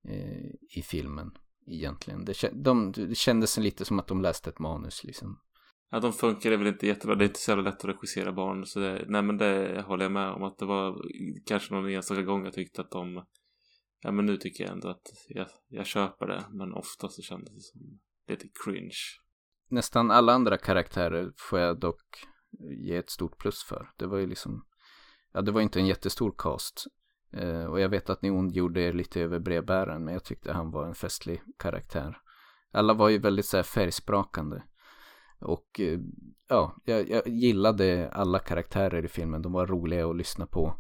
eh, 0.07 0.45
i 0.77 0.81
filmen 0.83 1.37
egentligen. 1.67 2.25
Det, 2.25 2.49
de, 2.53 2.91
det 2.91 3.15
kändes 3.15 3.57
lite 3.57 3.85
som 3.85 3.99
att 3.99 4.07
de 4.07 4.21
läste 4.21 4.49
ett 4.49 4.59
manus 4.59 5.03
liksom. 5.03 5.39
Ja, 5.91 5.99
de 5.99 6.13
funkar 6.13 6.57
väl 6.57 6.67
inte 6.67 6.87
jättebra. 6.87 7.15
Det 7.15 7.23
är 7.23 7.27
inte 7.27 7.39
så 7.39 7.51
jävla 7.51 7.69
lätt 7.69 7.79
att 7.79 7.85
regissera 7.85 8.31
barn. 8.31 8.65
Så 8.65 8.79
det, 8.79 9.05
nej, 9.07 9.21
men 9.21 9.37
det 9.37 9.83
håller 9.87 10.05
jag 10.05 10.11
med 10.11 10.29
om. 10.29 10.43
Att 10.43 10.57
det 10.57 10.65
var 10.65 11.01
kanske 11.45 11.73
någon 11.73 11.89
enstaka 11.89 12.21
gång 12.21 12.45
jag 12.45 12.53
tyckte 12.53 12.81
att 12.81 12.91
de... 12.91 13.25
Ja, 14.01 14.11
men 14.11 14.25
nu 14.25 14.37
tycker 14.37 14.63
jag 14.63 14.73
ändå 14.73 14.89
att 14.89 15.07
jag, 15.27 15.47
jag 15.67 15.85
köper 15.85 16.27
det. 16.27 16.45
Men 16.51 16.73
ofta 16.73 17.07
så 17.09 17.21
kändes 17.21 17.53
det 17.53 17.61
som 17.61 17.99
lite 18.27 18.47
cringe. 18.65 18.97
nästan 19.69 20.11
alla 20.11 20.33
andra 20.33 20.57
karaktärer 20.57 21.31
får 21.37 21.59
jag 21.59 21.79
dock 21.79 22.03
ge 22.85 22.95
ett 22.95 23.09
stort 23.09 23.37
plus 23.37 23.63
för. 23.63 23.89
Det 23.97 24.05
var 24.05 24.17
ju 24.17 24.27
liksom, 24.27 24.65
ja 25.33 25.41
det 25.41 25.51
var 25.51 25.61
inte 25.61 25.79
en 25.79 25.87
jättestor 25.87 26.35
cast. 26.37 26.85
Eh, 27.33 27.65
och 27.65 27.79
jag 27.79 27.89
vet 27.89 28.09
att 28.09 28.21
ni 28.21 28.29
ondgjorde 28.29 28.81
er 28.81 28.93
lite 28.93 29.21
över 29.21 29.39
brevbäraren, 29.39 30.05
men 30.05 30.13
jag 30.13 30.23
tyckte 30.23 30.53
han 30.53 30.71
var 30.71 30.87
en 30.87 30.95
festlig 30.95 31.41
karaktär. 31.59 32.17
Alla 32.71 32.93
var 32.93 33.09
ju 33.09 33.17
väldigt 33.17 33.45
så 33.45 33.57
här 33.57 33.63
färgsprakande. 33.63 34.61
Och 35.39 35.79
eh, 35.79 35.99
ja, 36.47 36.81
jag, 36.85 37.09
jag 37.09 37.27
gillade 37.27 38.09
alla 38.11 38.39
karaktärer 38.39 39.05
i 39.05 39.07
filmen. 39.07 39.41
De 39.41 39.51
var 39.51 39.67
roliga 39.67 40.09
att 40.09 40.17
lyssna 40.17 40.45
på. 40.45 40.75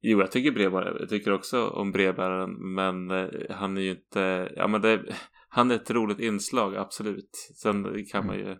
Jo, 0.00 0.20
jag 0.20 0.32
tycker 0.32 0.52
brevbäraren. 0.52 0.96
Jag 1.00 1.08
tycker 1.08 1.32
också 1.32 1.68
om 1.68 1.92
brevbäraren. 1.92 2.74
Men 2.74 3.10
eh, 3.10 3.28
han 3.50 3.76
är 3.76 3.80
ju 3.80 3.90
inte... 3.90 4.52
Ja, 4.56 4.68
men 4.68 4.80
det... 4.80 5.14
han 5.48 5.70
är 5.70 5.74
ett 5.74 5.90
roligt 5.90 6.20
inslag, 6.20 6.76
absolut. 6.76 7.30
Sen 7.62 8.04
kan 8.12 8.26
man 8.26 8.36
ju, 8.38 8.56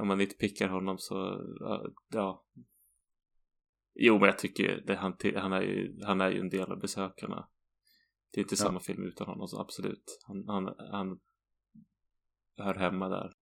om 0.00 0.08
man 0.08 0.18
nitpickar 0.18 0.68
honom 0.68 0.98
så, 0.98 1.14
ja, 1.60 1.86
ja. 2.08 2.44
Jo, 3.94 4.18
men 4.18 4.26
jag 4.26 4.38
tycker 4.38 4.82
det, 4.86 4.94
han, 4.94 5.16
han, 5.36 5.52
är 5.52 5.60
ju, 5.62 6.00
han 6.04 6.20
är 6.20 6.30
ju 6.30 6.40
en 6.40 6.48
del 6.48 6.72
av 6.72 6.80
besökarna. 6.80 7.48
Det 8.32 8.40
är 8.40 8.42
inte 8.42 8.54
Ja. 8.58 8.64
samma 8.64 8.80
film 8.80 9.04
utan 9.04 9.26
honom, 9.26 9.48
så 9.48 9.60
absolut. 9.60 10.18
Han, 10.26 10.48
han, 10.48 10.74
han 10.90 11.18
hör 12.56 12.74
hemma 12.74 13.08
där. 13.08 13.32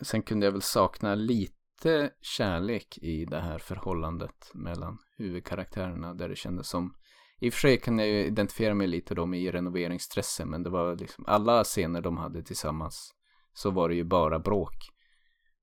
Sen 0.00 0.22
kunde 0.22 0.46
jag 0.46 0.52
väl 0.52 0.62
sakna 0.62 1.14
lite 1.14 2.10
kärlek 2.20 2.98
i 2.98 3.24
det 3.24 3.40
här 3.40 3.58
förhållandet 3.58 4.50
mellan 4.54 4.98
huvudkaraktärerna 5.16 6.14
där 6.14 6.28
det 6.28 6.36
kändes 6.36 6.68
som 6.68 6.94
i 7.40 7.48
och 7.48 7.52
för 7.52 7.60
sig 7.60 7.80
kan 7.80 7.98
jag 7.98 8.08
ju 8.08 8.24
identifiera 8.24 8.74
mig 8.74 8.86
lite 8.86 9.14
då 9.14 9.26
med 9.26 9.52
renoveringsstressen 9.52 10.50
men 10.50 10.62
det 10.62 10.70
var 10.70 10.96
liksom 10.96 11.24
alla 11.26 11.64
scener 11.64 12.00
de 12.00 12.16
hade 12.16 12.42
tillsammans 12.42 13.14
så 13.52 13.70
var 13.70 13.88
det 13.88 13.94
ju 13.94 14.04
bara 14.04 14.38
bråk 14.38 14.74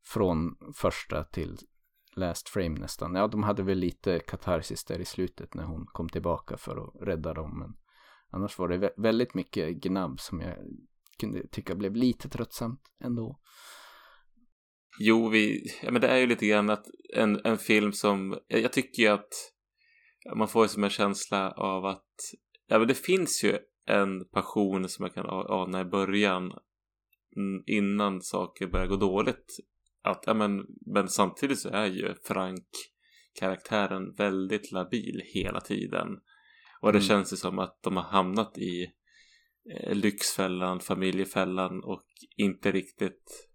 från 0.06 0.56
första 0.76 1.24
till 1.24 1.58
last 2.16 2.50
frame 2.50 2.80
nästan. 2.80 3.16
Ja, 3.16 3.28
de 3.28 3.44
hade 3.44 3.64
väl 3.64 3.78
lite 3.78 4.20
katarsis 4.20 4.86
där 4.86 5.00
i 5.00 5.06
slutet 5.06 5.54
när 5.54 5.64
hon 5.64 5.86
kom 5.86 6.10
tillbaka 6.10 6.58
för 6.58 6.78
att 6.78 7.08
rädda 7.08 7.34
dem 7.34 7.60
men 7.60 7.74
annars 8.30 8.60
var 8.60 8.68
det 8.68 8.94
väldigt 8.98 9.34
mycket 9.34 9.76
gnabb 9.76 10.20
som 10.20 10.40
jag 10.42 10.56
kunde 11.20 11.48
tycka 11.48 11.76
blev 11.76 11.96
lite 11.96 12.30
tröttsamt 12.30 12.82
ändå. 13.04 13.40
Jo, 15.00 15.30
vi, 15.30 15.66
ja, 15.84 15.92
men 15.92 16.02
det 16.02 16.08
är 16.08 16.18
ju 16.18 16.28
lite 16.28 16.48
grann 16.48 16.70
att 16.70 16.86
en, 17.16 17.42
en 17.44 17.58
film 17.58 17.94
som, 17.94 18.38
jag, 18.48 18.74
tycker 18.74 19.04
ju 19.04 19.10
att 19.10 19.34
man 20.36 20.48
får 20.48 20.66
ju 20.66 20.70
som 20.70 20.84
en 20.84 20.90
känsla 20.90 21.52
av 21.52 21.86
att, 21.86 22.14
ja 22.68 22.80
men 22.80 22.88
det 22.88 22.94
finns 22.94 23.44
ju 23.44 23.58
en 23.86 24.26
passion 24.26 24.90
som 24.90 25.06
jag 25.06 25.14
kan 25.14 25.26
ana 25.30 25.82
i 25.82 25.86
början 25.86 26.44
mm, 27.36 27.64
innan 27.66 28.22
saker 28.22 28.68
börjar 28.68 28.88
gå 28.88 28.96
dåligt. 28.96 29.46
Att, 30.04 30.24
ja 30.26 30.34
men, 30.34 30.66
men 30.86 31.10
samtidigt 31.10 31.60
så 31.60 31.70
är 31.70 31.86
ju 31.86 32.16
Frank 32.24 32.68
karaktären 33.40 34.14
väldigt 34.14 34.72
labil 34.72 35.22
hela 35.26 35.62
tiden. 35.62 36.08
Och 36.82 36.92
det 36.94 36.98
Mm. 36.98 37.08
känns 37.08 37.34
ju 37.34 37.38
som 37.38 37.60
att 37.60 37.80
de 37.84 37.96
har 37.96 38.04
hamnat 38.04 38.58
i 38.58 38.92
eh, 39.74 39.96
Lyxfällan, 39.96 40.80
Familjefällan 40.80 41.84
och 41.84 42.06
inte 42.38 42.72
riktigt 42.72 43.50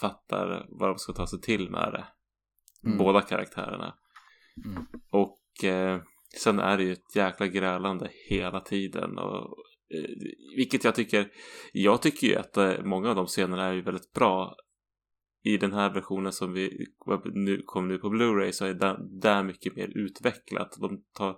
fattar 0.00 0.66
vad 0.68 0.88
de 0.88 0.98
ska 0.98 1.12
ta 1.12 1.26
sig 1.26 1.40
till 1.40 1.70
med 1.70 1.92
det. 1.92 2.06
Mm. 2.86 2.98
Båda 2.98 3.20
karaktärerna. 3.20 3.94
Mm. 4.64 4.86
Och 5.10 5.64
eh, 5.64 6.02
sen 6.42 6.58
är 6.58 6.76
det 6.76 6.84
ju 6.84 6.92
ett 6.92 7.16
jäkla 7.16 7.46
grälande 7.46 8.10
hela 8.28 8.60
tiden. 8.60 9.18
Och, 9.18 9.56
eh, 9.94 10.10
vilket 10.56 10.84
jag 10.84 10.94
tycker, 10.94 11.30
jag 11.72 12.02
tycker 12.02 12.26
ju 12.26 12.36
att 12.36 12.56
eh, 12.56 12.82
många 12.84 13.08
av 13.08 13.16
de 13.16 13.26
scenerna 13.26 13.64
är 13.64 13.72
ju 13.72 13.82
väldigt 13.82 14.12
bra. 14.12 14.56
I 15.46 15.56
den 15.56 15.72
här 15.72 15.94
versionen 15.94 16.32
som 16.32 16.52
vi 16.52 16.86
nu 17.34 17.62
kom 17.66 17.88
nu 17.88 17.98
på 17.98 18.08
Blu-ray 18.08 18.52
så 18.52 18.64
är 18.64 18.74
det 18.74 18.96
där 19.20 19.42
mycket 19.42 19.76
mer 19.76 19.88
utvecklat. 19.88 20.76
De 20.80 21.04
tar 21.12 21.36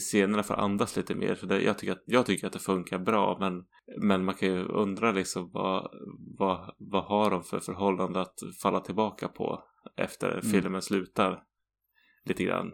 scenerna 0.00 0.42
för 0.42 0.54
att 0.54 0.60
andas 0.60 0.96
lite 0.96 1.14
mer. 1.14 1.34
Så 1.34 1.46
det, 1.46 1.60
jag, 1.62 1.78
tycker 1.78 1.92
att, 1.92 2.02
jag 2.06 2.26
tycker 2.26 2.46
att 2.46 2.52
det 2.52 2.58
funkar 2.58 2.98
bra. 2.98 3.36
Men, 3.40 3.64
men 4.00 4.24
man 4.24 4.34
kan 4.34 4.48
ju 4.48 4.64
undra 4.64 5.12
liksom 5.12 5.50
vad, 5.52 5.90
vad, 6.38 6.74
vad 6.78 7.04
har 7.04 7.30
de 7.30 7.44
för 7.44 7.60
förhållande 7.60 8.20
att 8.20 8.38
falla 8.62 8.80
tillbaka 8.80 9.28
på 9.28 9.64
efter 9.96 10.30
Mm. 10.30 10.42
filmen 10.42 10.82
slutar. 10.82 11.42
Lite 12.24 12.44
grann. 12.44 12.72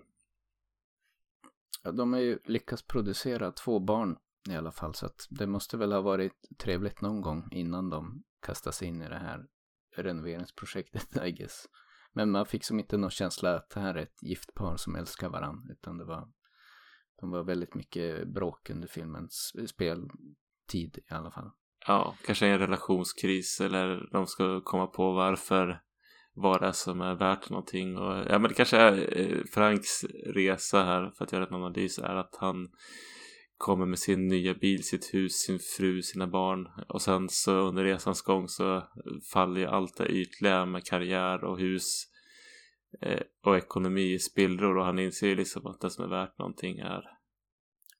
Ja, 1.82 1.92
de 1.92 2.12
har 2.12 2.20
ju 2.20 2.38
lyckats 2.44 2.82
producera 2.82 3.52
två 3.52 3.80
barn 3.80 4.16
i 4.50 4.56
alla 4.56 4.72
fall 4.72 4.94
så 4.94 5.06
att 5.06 5.26
det 5.30 5.46
måste 5.46 5.76
väl 5.76 5.92
ha 5.92 6.00
varit 6.00 6.58
trevligt 6.58 7.00
någon 7.00 7.20
gång 7.20 7.48
innan 7.50 7.90
de 7.90 8.22
kastas 8.42 8.82
in 8.82 9.02
i 9.02 9.08
det 9.08 9.18
här 9.18 9.46
renoveringsprojektet 9.96 11.16
I 11.24 11.32
guess. 11.32 11.68
Men 12.12 12.30
man 12.30 12.46
fick 12.46 12.64
som 12.64 12.78
inte 12.78 12.96
någon 12.96 13.10
känsla 13.10 13.54
att 13.54 13.70
det 13.70 13.80
här 13.80 13.94
är 13.94 14.02
ett 14.02 14.22
gift 14.22 14.54
par 14.54 14.76
som 14.76 14.96
älskar 14.96 15.28
varandra 15.28 15.72
utan 15.72 15.98
det 15.98 16.04
var 16.04 16.28
de 17.22 17.30
var 17.30 17.44
väldigt 17.44 17.74
mycket 17.74 18.28
bråk 18.28 18.70
under 18.70 18.88
filmens 18.88 19.52
speltid 19.66 20.98
i 21.10 21.14
alla 21.14 21.30
fall. 21.30 21.50
Ja, 21.86 22.14
kanske 22.26 22.46
en 22.46 22.58
relationskris 22.58 23.60
eller 23.60 24.08
de 24.12 24.26
ska 24.26 24.60
komma 24.60 24.86
på 24.86 25.12
varför 25.12 25.80
vad 26.34 26.60
det 26.60 26.66
är 26.66 26.72
som 26.72 27.00
är 27.00 27.14
värt 27.14 27.50
någonting. 27.50 27.98
Och, 27.98 28.26
ja, 28.28 28.38
men 28.38 28.48
det 28.48 28.54
kanske 28.54 28.76
är 28.76 29.18
eh, 29.20 29.44
Franks 29.52 30.04
resa 30.26 30.84
här 30.84 31.12
för 31.16 31.24
att 31.24 31.32
göra 31.32 31.46
en 31.46 31.54
analys 31.54 31.98
är 31.98 32.14
att 32.14 32.36
han 32.40 32.68
kommer 33.56 33.86
med 33.86 33.98
sin 33.98 34.28
nya 34.28 34.54
bil, 34.54 34.84
sitt 34.84 35.14
hus, 35.14 35.32
sin 35.32 35.58
fru, 35.58 36.02
sina 36.02 36.26
barn 36.26 36.68
och 36.88 37.02
sen 37.02 37.28
så 37.28 37.52
under 37.52 37.84
resans 37.84 38.22
gång 38.22 38.48
så 38.48 38.82
faller 39.32 39.60
ju 39.60 39.66
allt 39.66 39.96
det 39.96 40.08
ytliga 40.08 40.66
med 40.66 40.84
karriär 40.84 41.44
och 41.44 41.58
hus 41.58 42.11
och 43.44 43.56
ekonomi 43.56 44.14
i 44.14 44.18
spillror 44.18 44.76
och 44.76 44.84
han 44.84 44.98
inser 44.98 45.26
ju 45.26 45.34
liksom 45.34 45.66
att 45.66 45.80
det 45.80 45.90
som 45.90 46.04
är 46.04 46.08
värt 46.08 46.38
någonting 46.38 46.78
är 46.78 47.02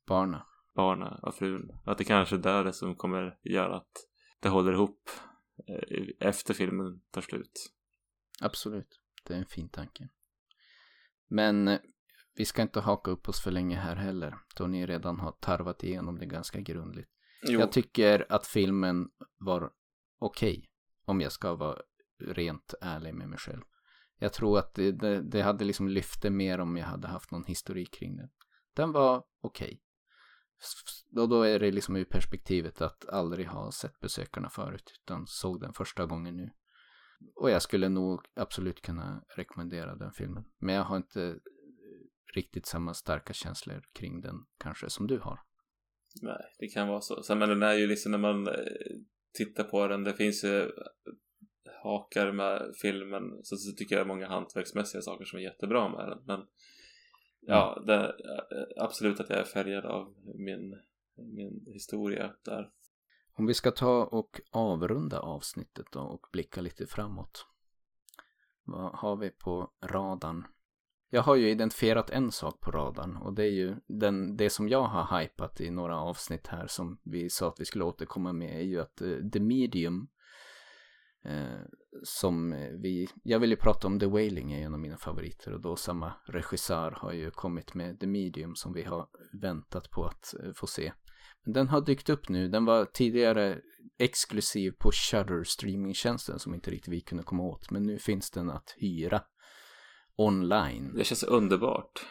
Barna. 0.07 0.47
barnen 0.75 1.19
och 1.23 1.35
frun. 1.35 1.71
Att 1.85 1.99
det 1.99 2.05
kanske 2.05 2.37
är 2.37 2.41
där 2.41 2.65
det 2.65 2.73
som 2.73 2.97
kommer 2.97 3.39
göra 3.43 3.77
att 3.77 4.07
det 4.41 4.49
håller 4.49 4.73
ihop 4.73 5.11
eh, 5.69 6.29
efter 6.29 6.55
filmen 6.55 7.01
tar 7.11 7.21
slut. 7.21 7.73
Absolut, 8.41 9.01
det 9.25 9.35
är 9.35 9.39
en 9.39 9.47
fin 9.47 9.69
tanke. 9.69 10.09
Men 11.29 11.69
eh, 11.69 11.79
vi 12.35 12.45
ska 12.45 12.63
inte 12.63 12.81
haka 12.81 13.11
upp 13.11 13.29
oss 13.29 13.43
för 13.43 13.51
länge 13.51 13.77
här 13.77 13.97
heller, 13.97 14.39
då 14.57 14.67
ni 14.67 14.87
redan 14.87 15.21
har 15.21 15.33
tarvat 15.33 15.85
igenom 15.85 16.19
det 16.19 16.27
ganska 16.27 16.61
grundligt. 16.61 17.09
Jo. 17.49 17.61
Jag 17.61 17.73
tycker 17.73 18.27
att 18.29 18.47
filmen 18.47 19.09
var 19.39 19.73
okej, 20.19 20.71
om 21.05 21.21
jag 21.21 21.33
ska 21.33 21.55
vara 21.55 21.79
rent 22.19 22.75
ärlig 22.81 23.15
med 23.15 23.29
mig 23.29 23.39
själv. 23.39 23.63
Jag 24.23 24.33
tror 24.33 24.59
att 24.59 24.75
det, 24.75 24.93
det, 24.93 25.23
det 25.23 25.43
hade 25.43 25.65
liksom 25.65 25.89
lyft 25.89 26.23
det 26.23 26.31
mer 26.31 26.61
om 26.61 26.77
jag 26.77 26.87
hade 26.87 27.09
haft 27.09 27.31
någon 27.31 27.45
historik 27.45 27.95
kring 27.95 28.17
den. 28.17 28.29
Den 28.77 28.93
var 28.93 29.25
okej. 29.41 29.81
Okay. 31.11 31.23
Och 31.23 31.29
då 31.29 31.43
är 31.43 31.59
det 31.59 31.71
liksom 31.71 31.97
ur 31.97 32.05
perspektivet 32.05 32.81
att 32.81 33.09
aldrig 33.09 33.47
ha 33.47 33.73
sett 33.73 34.01
besökarna 34.01 34.51
förut, 34.51 34.93
utan 35.03 35.27
såg 35.27 35.61
den 35.61 35.73
första 35.73 36.07
gången 36.07 36.37
nu. 36.37 36.51
Och 37.35 37.51
jag 37.51 37.63
skulle 37.63 37.89
nog 37.89 38.21
absolut 38.35 38.83
kunna 38.83 39.25
rekommendera 39.37 39.97
den 39.97 40.13
filmen. 40.13 40.45
Men 40.59 40.75
jag 40.75 40.85
har 40.85 40.97
inte 40.97 41.39
riktigt 42.35 42.67
samma 42.67 42.95
starka 42.95 43.33
känslor 43.33 43.83
kring 43.93 44.21
den 44.21 44.37
kanske 44.59 44.91
som 44.91 45.07
du 45.07 45.19
har. 45.19 45.41
Nej, 46.23 46.43
det 46.59 46.69
kan 46.69 46.89
vara 46.89 47.01
så. 47.01 47.23
Sen 47.23 47.39
men 47.39 47.49
den 47.49 47.63
är 47.63 47.75
ju 47.75 47.87
liksom 47.87 48.13
när 48.13 48.19
man 48.19 48.49
eh, 48.49 48.55
tittar 49.35 49.65
på 49.65 49.87
den, 49.87 50.05
det 50.05 50.15
finns 50.15 50.45
ju 50.45 50.71
hakar 51.83 52.33
med 52.33 52.73
filmen. 52.83 53.41
Så, 53.43 53.57
så 53.57 53.73
tycker 53.73 53.97
jag 53.97 54.07
många 54.07 54.29
hantverksmässiga 54.29 55.03
saker 55.03 55.25
som 55.25 55.39
är 55.39 55.43
jättebra 55.43 55.89
med 55.89 56.09
den. 56.09 56.19
Men 56.25 56.47
ja, 57.41 57.83
det, 57.87 58.05
eh, 58.05 58.85
absolut 58.85 59.21
att 59.21 59.31
jag 59.31 59.39
är 59.39 59.45
färgad 59.45 59.85
av 59.85 60.15
min, 60.35 60.79
min 61.17 61.67
historia 61.67 62.33
där. 62.45 62.71
Om 63.35 63.47
vi 63.47 63.55
ska 63.55 63.71
ta 63.71 64.05
och 64.05 64.41
avrunda 64.51 65.21
avsnittet 65.21 65.87
då 65.93 66.01
och 66.01 66.27
blicka 66.33 66.61
lite 66.61 66.87
framåt. 66.87 67.47
Vad 68.65 68.93
har 68.95 69.17
vi 69.17 69.31
på 69.31 69.71
radarn? 69.83 70.47
Jag 71.11 71.23
har 71.23 71.37
ju 71.37 71.51
identifierat 71.51 72.11
en 72.11 72.33
sak 72.33 72.61
på 72.61 72.71
radarn 72.71 73.17
och 73.17 73.35
det 73.35 73.43
är 73.45 73.51
ju 73.51 73.77
den, 73.87 74.37
det 74.37 74.51
som 74.51 74.69
jag 74.69 74.83
har 74.83 75.21
hypat 75.21 75.61
i 75.61 75.71
några 75.71 76.01
avsnitt 76.01 76.47
här 76.47 76.67
som 76.67 76.99
vi 77.03 77.31
sa 77.31 77.49
att 77.49 77.61
vi 77.61 77.65
skulle 77.65 77.85
återkomma 77.85 78.33
med 78.33 78.57
är 78.57 78.65
ju 78.65 78.81
att 78.81 79.01
eh, 79.01 79.17
The 79.33 79.41
Medium 79.41 80.09
som 82.03 82.53
eh, 82.53 82.71
vi, 82.71 83.09
jag 83.23 83.39
vill 83.39 83.51
ju 83.51 83.57
prata 83.57 83.87
om 83.87 84.01
The 84.01 84.07
Wailing 84.07 84.53
är 84.53 84.67
en 84.67 84.75
av 84.75 84.81
mina 84.81 84.97
favoriter 84.97 85.53
och 85.53 85.61
då 85.61 85.77
samma 85.77 86.13
regissör 86.27 86.91
har 86.91 87.13
ju 87.13 87.31
kommit 87.31 87.75
med 87.75 88.01
The 88.01 88.07
Medium 88.07 88.55
som 88.55 88.73
vi 88.73 88.83
har 88.83 89.09
väntat 89.43 89.91
på 89.91 90.05
att 90.05 90.35
eh, 90.43 90.53
få 90.53 90.67
se. 90.67 90.93
Men 91.45 91.53
den 91.53 91.69
har 91.69 91.81
dykt 91.81 92.09
upp 92.09 92.29
nu, 92.29 92.49
den 92.49 92.65
var 92.65 92.85
tidigare 92.85 93.61
exklusiv 93.99 94.73
på 94.79 94.91
Shudder 94.93 95.45
streamingtjänsten 95.45 96.39
som 96.39 96.55
inte 96.55 96.71
riktigt 96.71 96.93
vi 96.93 97.01
kunde 97.01 97.25
komma 97.25 97.43
åt 97.43 97.71
men 97.71 97.83
nu 97.83 97.99
finns 97.99 98.31
den 98.31 98.51
att 98.51 98.75
hyra 98.77 99.23
online. 100.17 100.95
Det 100.95 101.05
känns 101.05 101.23
underbart. 101.23 102.07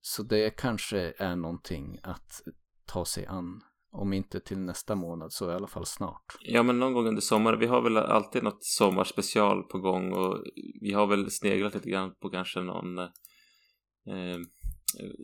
Så 0.00 0.22
det 0.22 0.50
kanske 0.50 1.14
är 1.18 1.36
någonting 1.36 1.98
att 2.02 2.42
ta 2.86 3.04
sig 3.04 3.26
an. 3.26 3.62
Om 3.94 4.12
inte 4.12 4.40
till 4.40 4.58
nästa 4.58 4.94
månad 4.94 5.32
så 5.32 5.50
i 5.50 5.54
alla 5.54 5.66
fall 5.66 5.86
snart. 5.86 6.38
Ja, 6.40 6.62
men 6.62 6.78
någon 6.78 6.92
gång 6.92 7.06
under 7.08 7.20
sommaren. 7.20 7.58
Vi 7.58 7.66
har 7.66 7.82
väl 7.82 7.96
alltid 7.96 8.42
något 8.42 8.64
sommarspecial 8.64 9.62
på 9.62 9.78
gång 9.78 10.12
och 10.12 10.44
vi 10.80 10.92
har 10.92 11.06
väl 11.06 11.30
sneglat 11.30 11.74
lite 11.74 11.90
grann 11.90 12.14
på 12.20 12.30
kanske 12.30 12.60
någon 12.60 12.98
eh, 12.98 13.08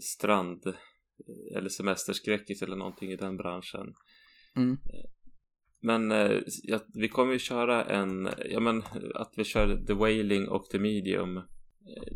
strand 0.02 0.74
eller 1.56 1.68
semesterskräckis 1.68 2.62
eller 2.62 2.76
någonting 2.76 3.10
i 3.12 3.16
den 3.16 3.36
branschen. 3.36 3.94
Mm. 4.56 4.78
Men 5.82 6.12
eh, 6.12 6.40
ja, 6.62 6.78
vi 6.94 7.08
kommer 7.08 7.32
ju 7.32 7.38
köra 7.38 7.84
en, 7.84 8.28
ja 8.50 8.60
men 8.60 8.82
att 9.14 9.32
vi 9.36 9.44
kör 9.44 9.86
The 9.86 9.92
Wailing 9.92 10.48
och 10.48 10.64
The 10.64 10.78
Medium. 10.78 11.36
eh, 11.36 11.42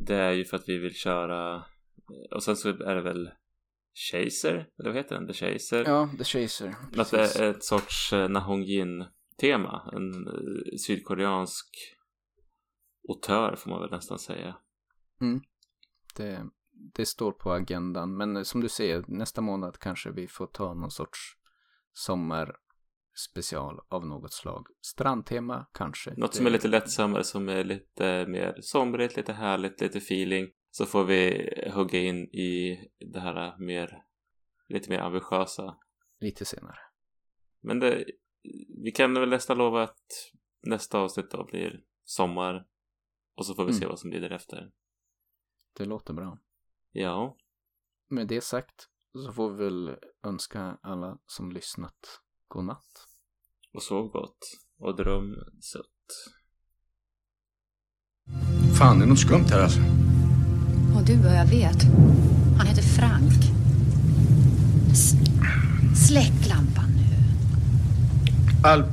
Det 0.07 0.17
är 0.17 0.33
ju 0.33 0.45
för 0.45 0.57
att 0.57 0.69
vi 0.69 0.79
vill 0.79 0.95
köra 0.95 1.65
och 2.35 2.43
sen 2.43 2.57
så 2.57 2.69
är 2.69 2.95
det 2.95 3.03
väl 3.03 3.31
Chaser, 3.95 4.69
eller 4.79 4.91
vad 4.91 4.97
heter 4.97 5.15
den? 5.15 5.27
The 5.27 5.33
Chaser. 5.33 5.85
Ja, 5.85 6.11
The 6.19 6.25
Chaser. 6.25 6.75
Att 6.97 7.11
det 7.11 7.37
är 7.37 7.51
ett 7.51 7.65
sorts 7.65 8.13
eh, 8.13 8.29
Nahongjin-tema. 8.29 9.91
En 9.93 10.27
eh, 10.27 10.77
sydkoreansk 10.87 11.67
autör 13.09 13.57
får 13.57 13.71
man 13.71 13.81
väl 13.81 13.91
nästan 13.91 14.19
säga. 14.19 14.57
Mm. 15.21 15.41
Det, 16.17 16.47
det 16.95 17.07
står 17.07 17.33
på 17.33 17.53
agendan. 17.53 18.17
Men 18.17 18.37
eh, 18.37 18.43
som 18.43 18.61
du 18.61 18.69
säger, 18.69 19.05
nästa 19.09 19.41
månad 19.41 19.79
kanske 19.79 20.11
vi 20.11 20.29
får 20.29 20.47
ta 20.47 20.75
någon 20.75 20.91
sorts 20.91 21.19
sommarspecial 21.93 23.81
av 23.89 24.07
något 24.07 24.33
slag. 24.33 24.67
Strandtema 24.81 25.67
kanske. 25.73 26.15
Något 26.17 26.35
som 26.35 26.47
är 26.47 26.51
lite 26.51 26.69
lättsammare, 26.69 27.25
som 27.25 27.49
är 27.49 27.65
lite 27.65 28.27
mer 28.27 28.57
somrigt, 28.61 29.17
lite 29.17 29.33
härligt, 29.33 29.81
lite 29.81 29.99
feeling. 29.99 30.49
Så 30.75 30.87
får 30.87 31.05
vi 31.05 31.49
hugga 31.75 31.99
in 31.99 32.17
i 32.25 32.79
det 33.13 33.21
här 33.21 33.59
mer, 33.59 34.05
lite 34.69 34.91
mer 34.91 34.99
ambitiösa. 34.99 35.77
Lite 36.21 36.45
senare. 36.45 36.79
Men 37.61 37.79
det, 37.81 38.05
vi 38.85 38.93
kan 38.93 39.15
väl 39.15 39.29
nästan 39.29 39.59
lova 39.59 39.83
att 39.83 40.33
nästa 40.63 40.99
avsnitt 40.99 41.31
då 41.31 41.45
blir 41.45 41.83
sommar. 42.05 42.67
Och 43.35 43.47
så 43.47 43.55
får 43.55 43.65
vi 43.65 43.71
Mm. 43.71 43.81
se 43.81 43.87
vad 43.87 43.99
som 43.99 44.11
blir 44.11 44.21
därefter. 44.21 44.73
Det 45.73 45.85
låter 45.85 46.15
bra. 46.15 46.39
Ja, 46.93 47.37
Med 48.09 48.29
det 48.29 48.41
sagt 48.41 48.89
så 49.27 49.33
får 49.33 49.51
vi 49.51 49.65
väl 49.65 49.97
önska 50.23 50.79
alla 50.83 51.19
som 51.27 51.53
lyssnat 51.53 52.21
god 52.49 52.65
natt. 52.65 53.07
och 53.73 53.83
sov 53.83 54.09
gott. 54.09 54.39
Och 54.79 54.97
dröm 54.97 55.35
sött. 55.61 56.33
Fan, 58.79 58.99
det 58.99 59.05
är 59.05 59.09
något 59.09 59.19
skumt 59.19 59.45
här 59.51 59.63
alltså. 59.63 59.81
Och 60.97 61.05
du, 61.05 61.17
vad 61.17 61.37
jag 61.37 61.47
vet. 61.47 61.87
Han 62.59 62.67
heter 62.67 62.83
Frank. 62.83 63.33
S 64.93 65.15
släck 66.07 66.49
lampan 66.49 66.93
nu. 66.97 67.17
All, 68.69 68.85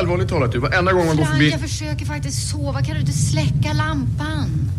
allvarligt 0.00 0.28
talat 0.28 0.52
du, 0.52 0.58
varenda 0.58 0.92
gång 0.92 1.06
man 1.06 1.16
går 1.16 1.24
Frank, 1.24 1.36
förbi... 1.36 1.50
jag 1.50 1.60
försöker 1.60 2.06
faktiskt 2.06 2.48
sova. 2.50 2.82
Kan 2.82 2.94
du 2.94 3.00
inte 3.00 3.12
släcka 3.12 3.72
lampan? 3.72 4.70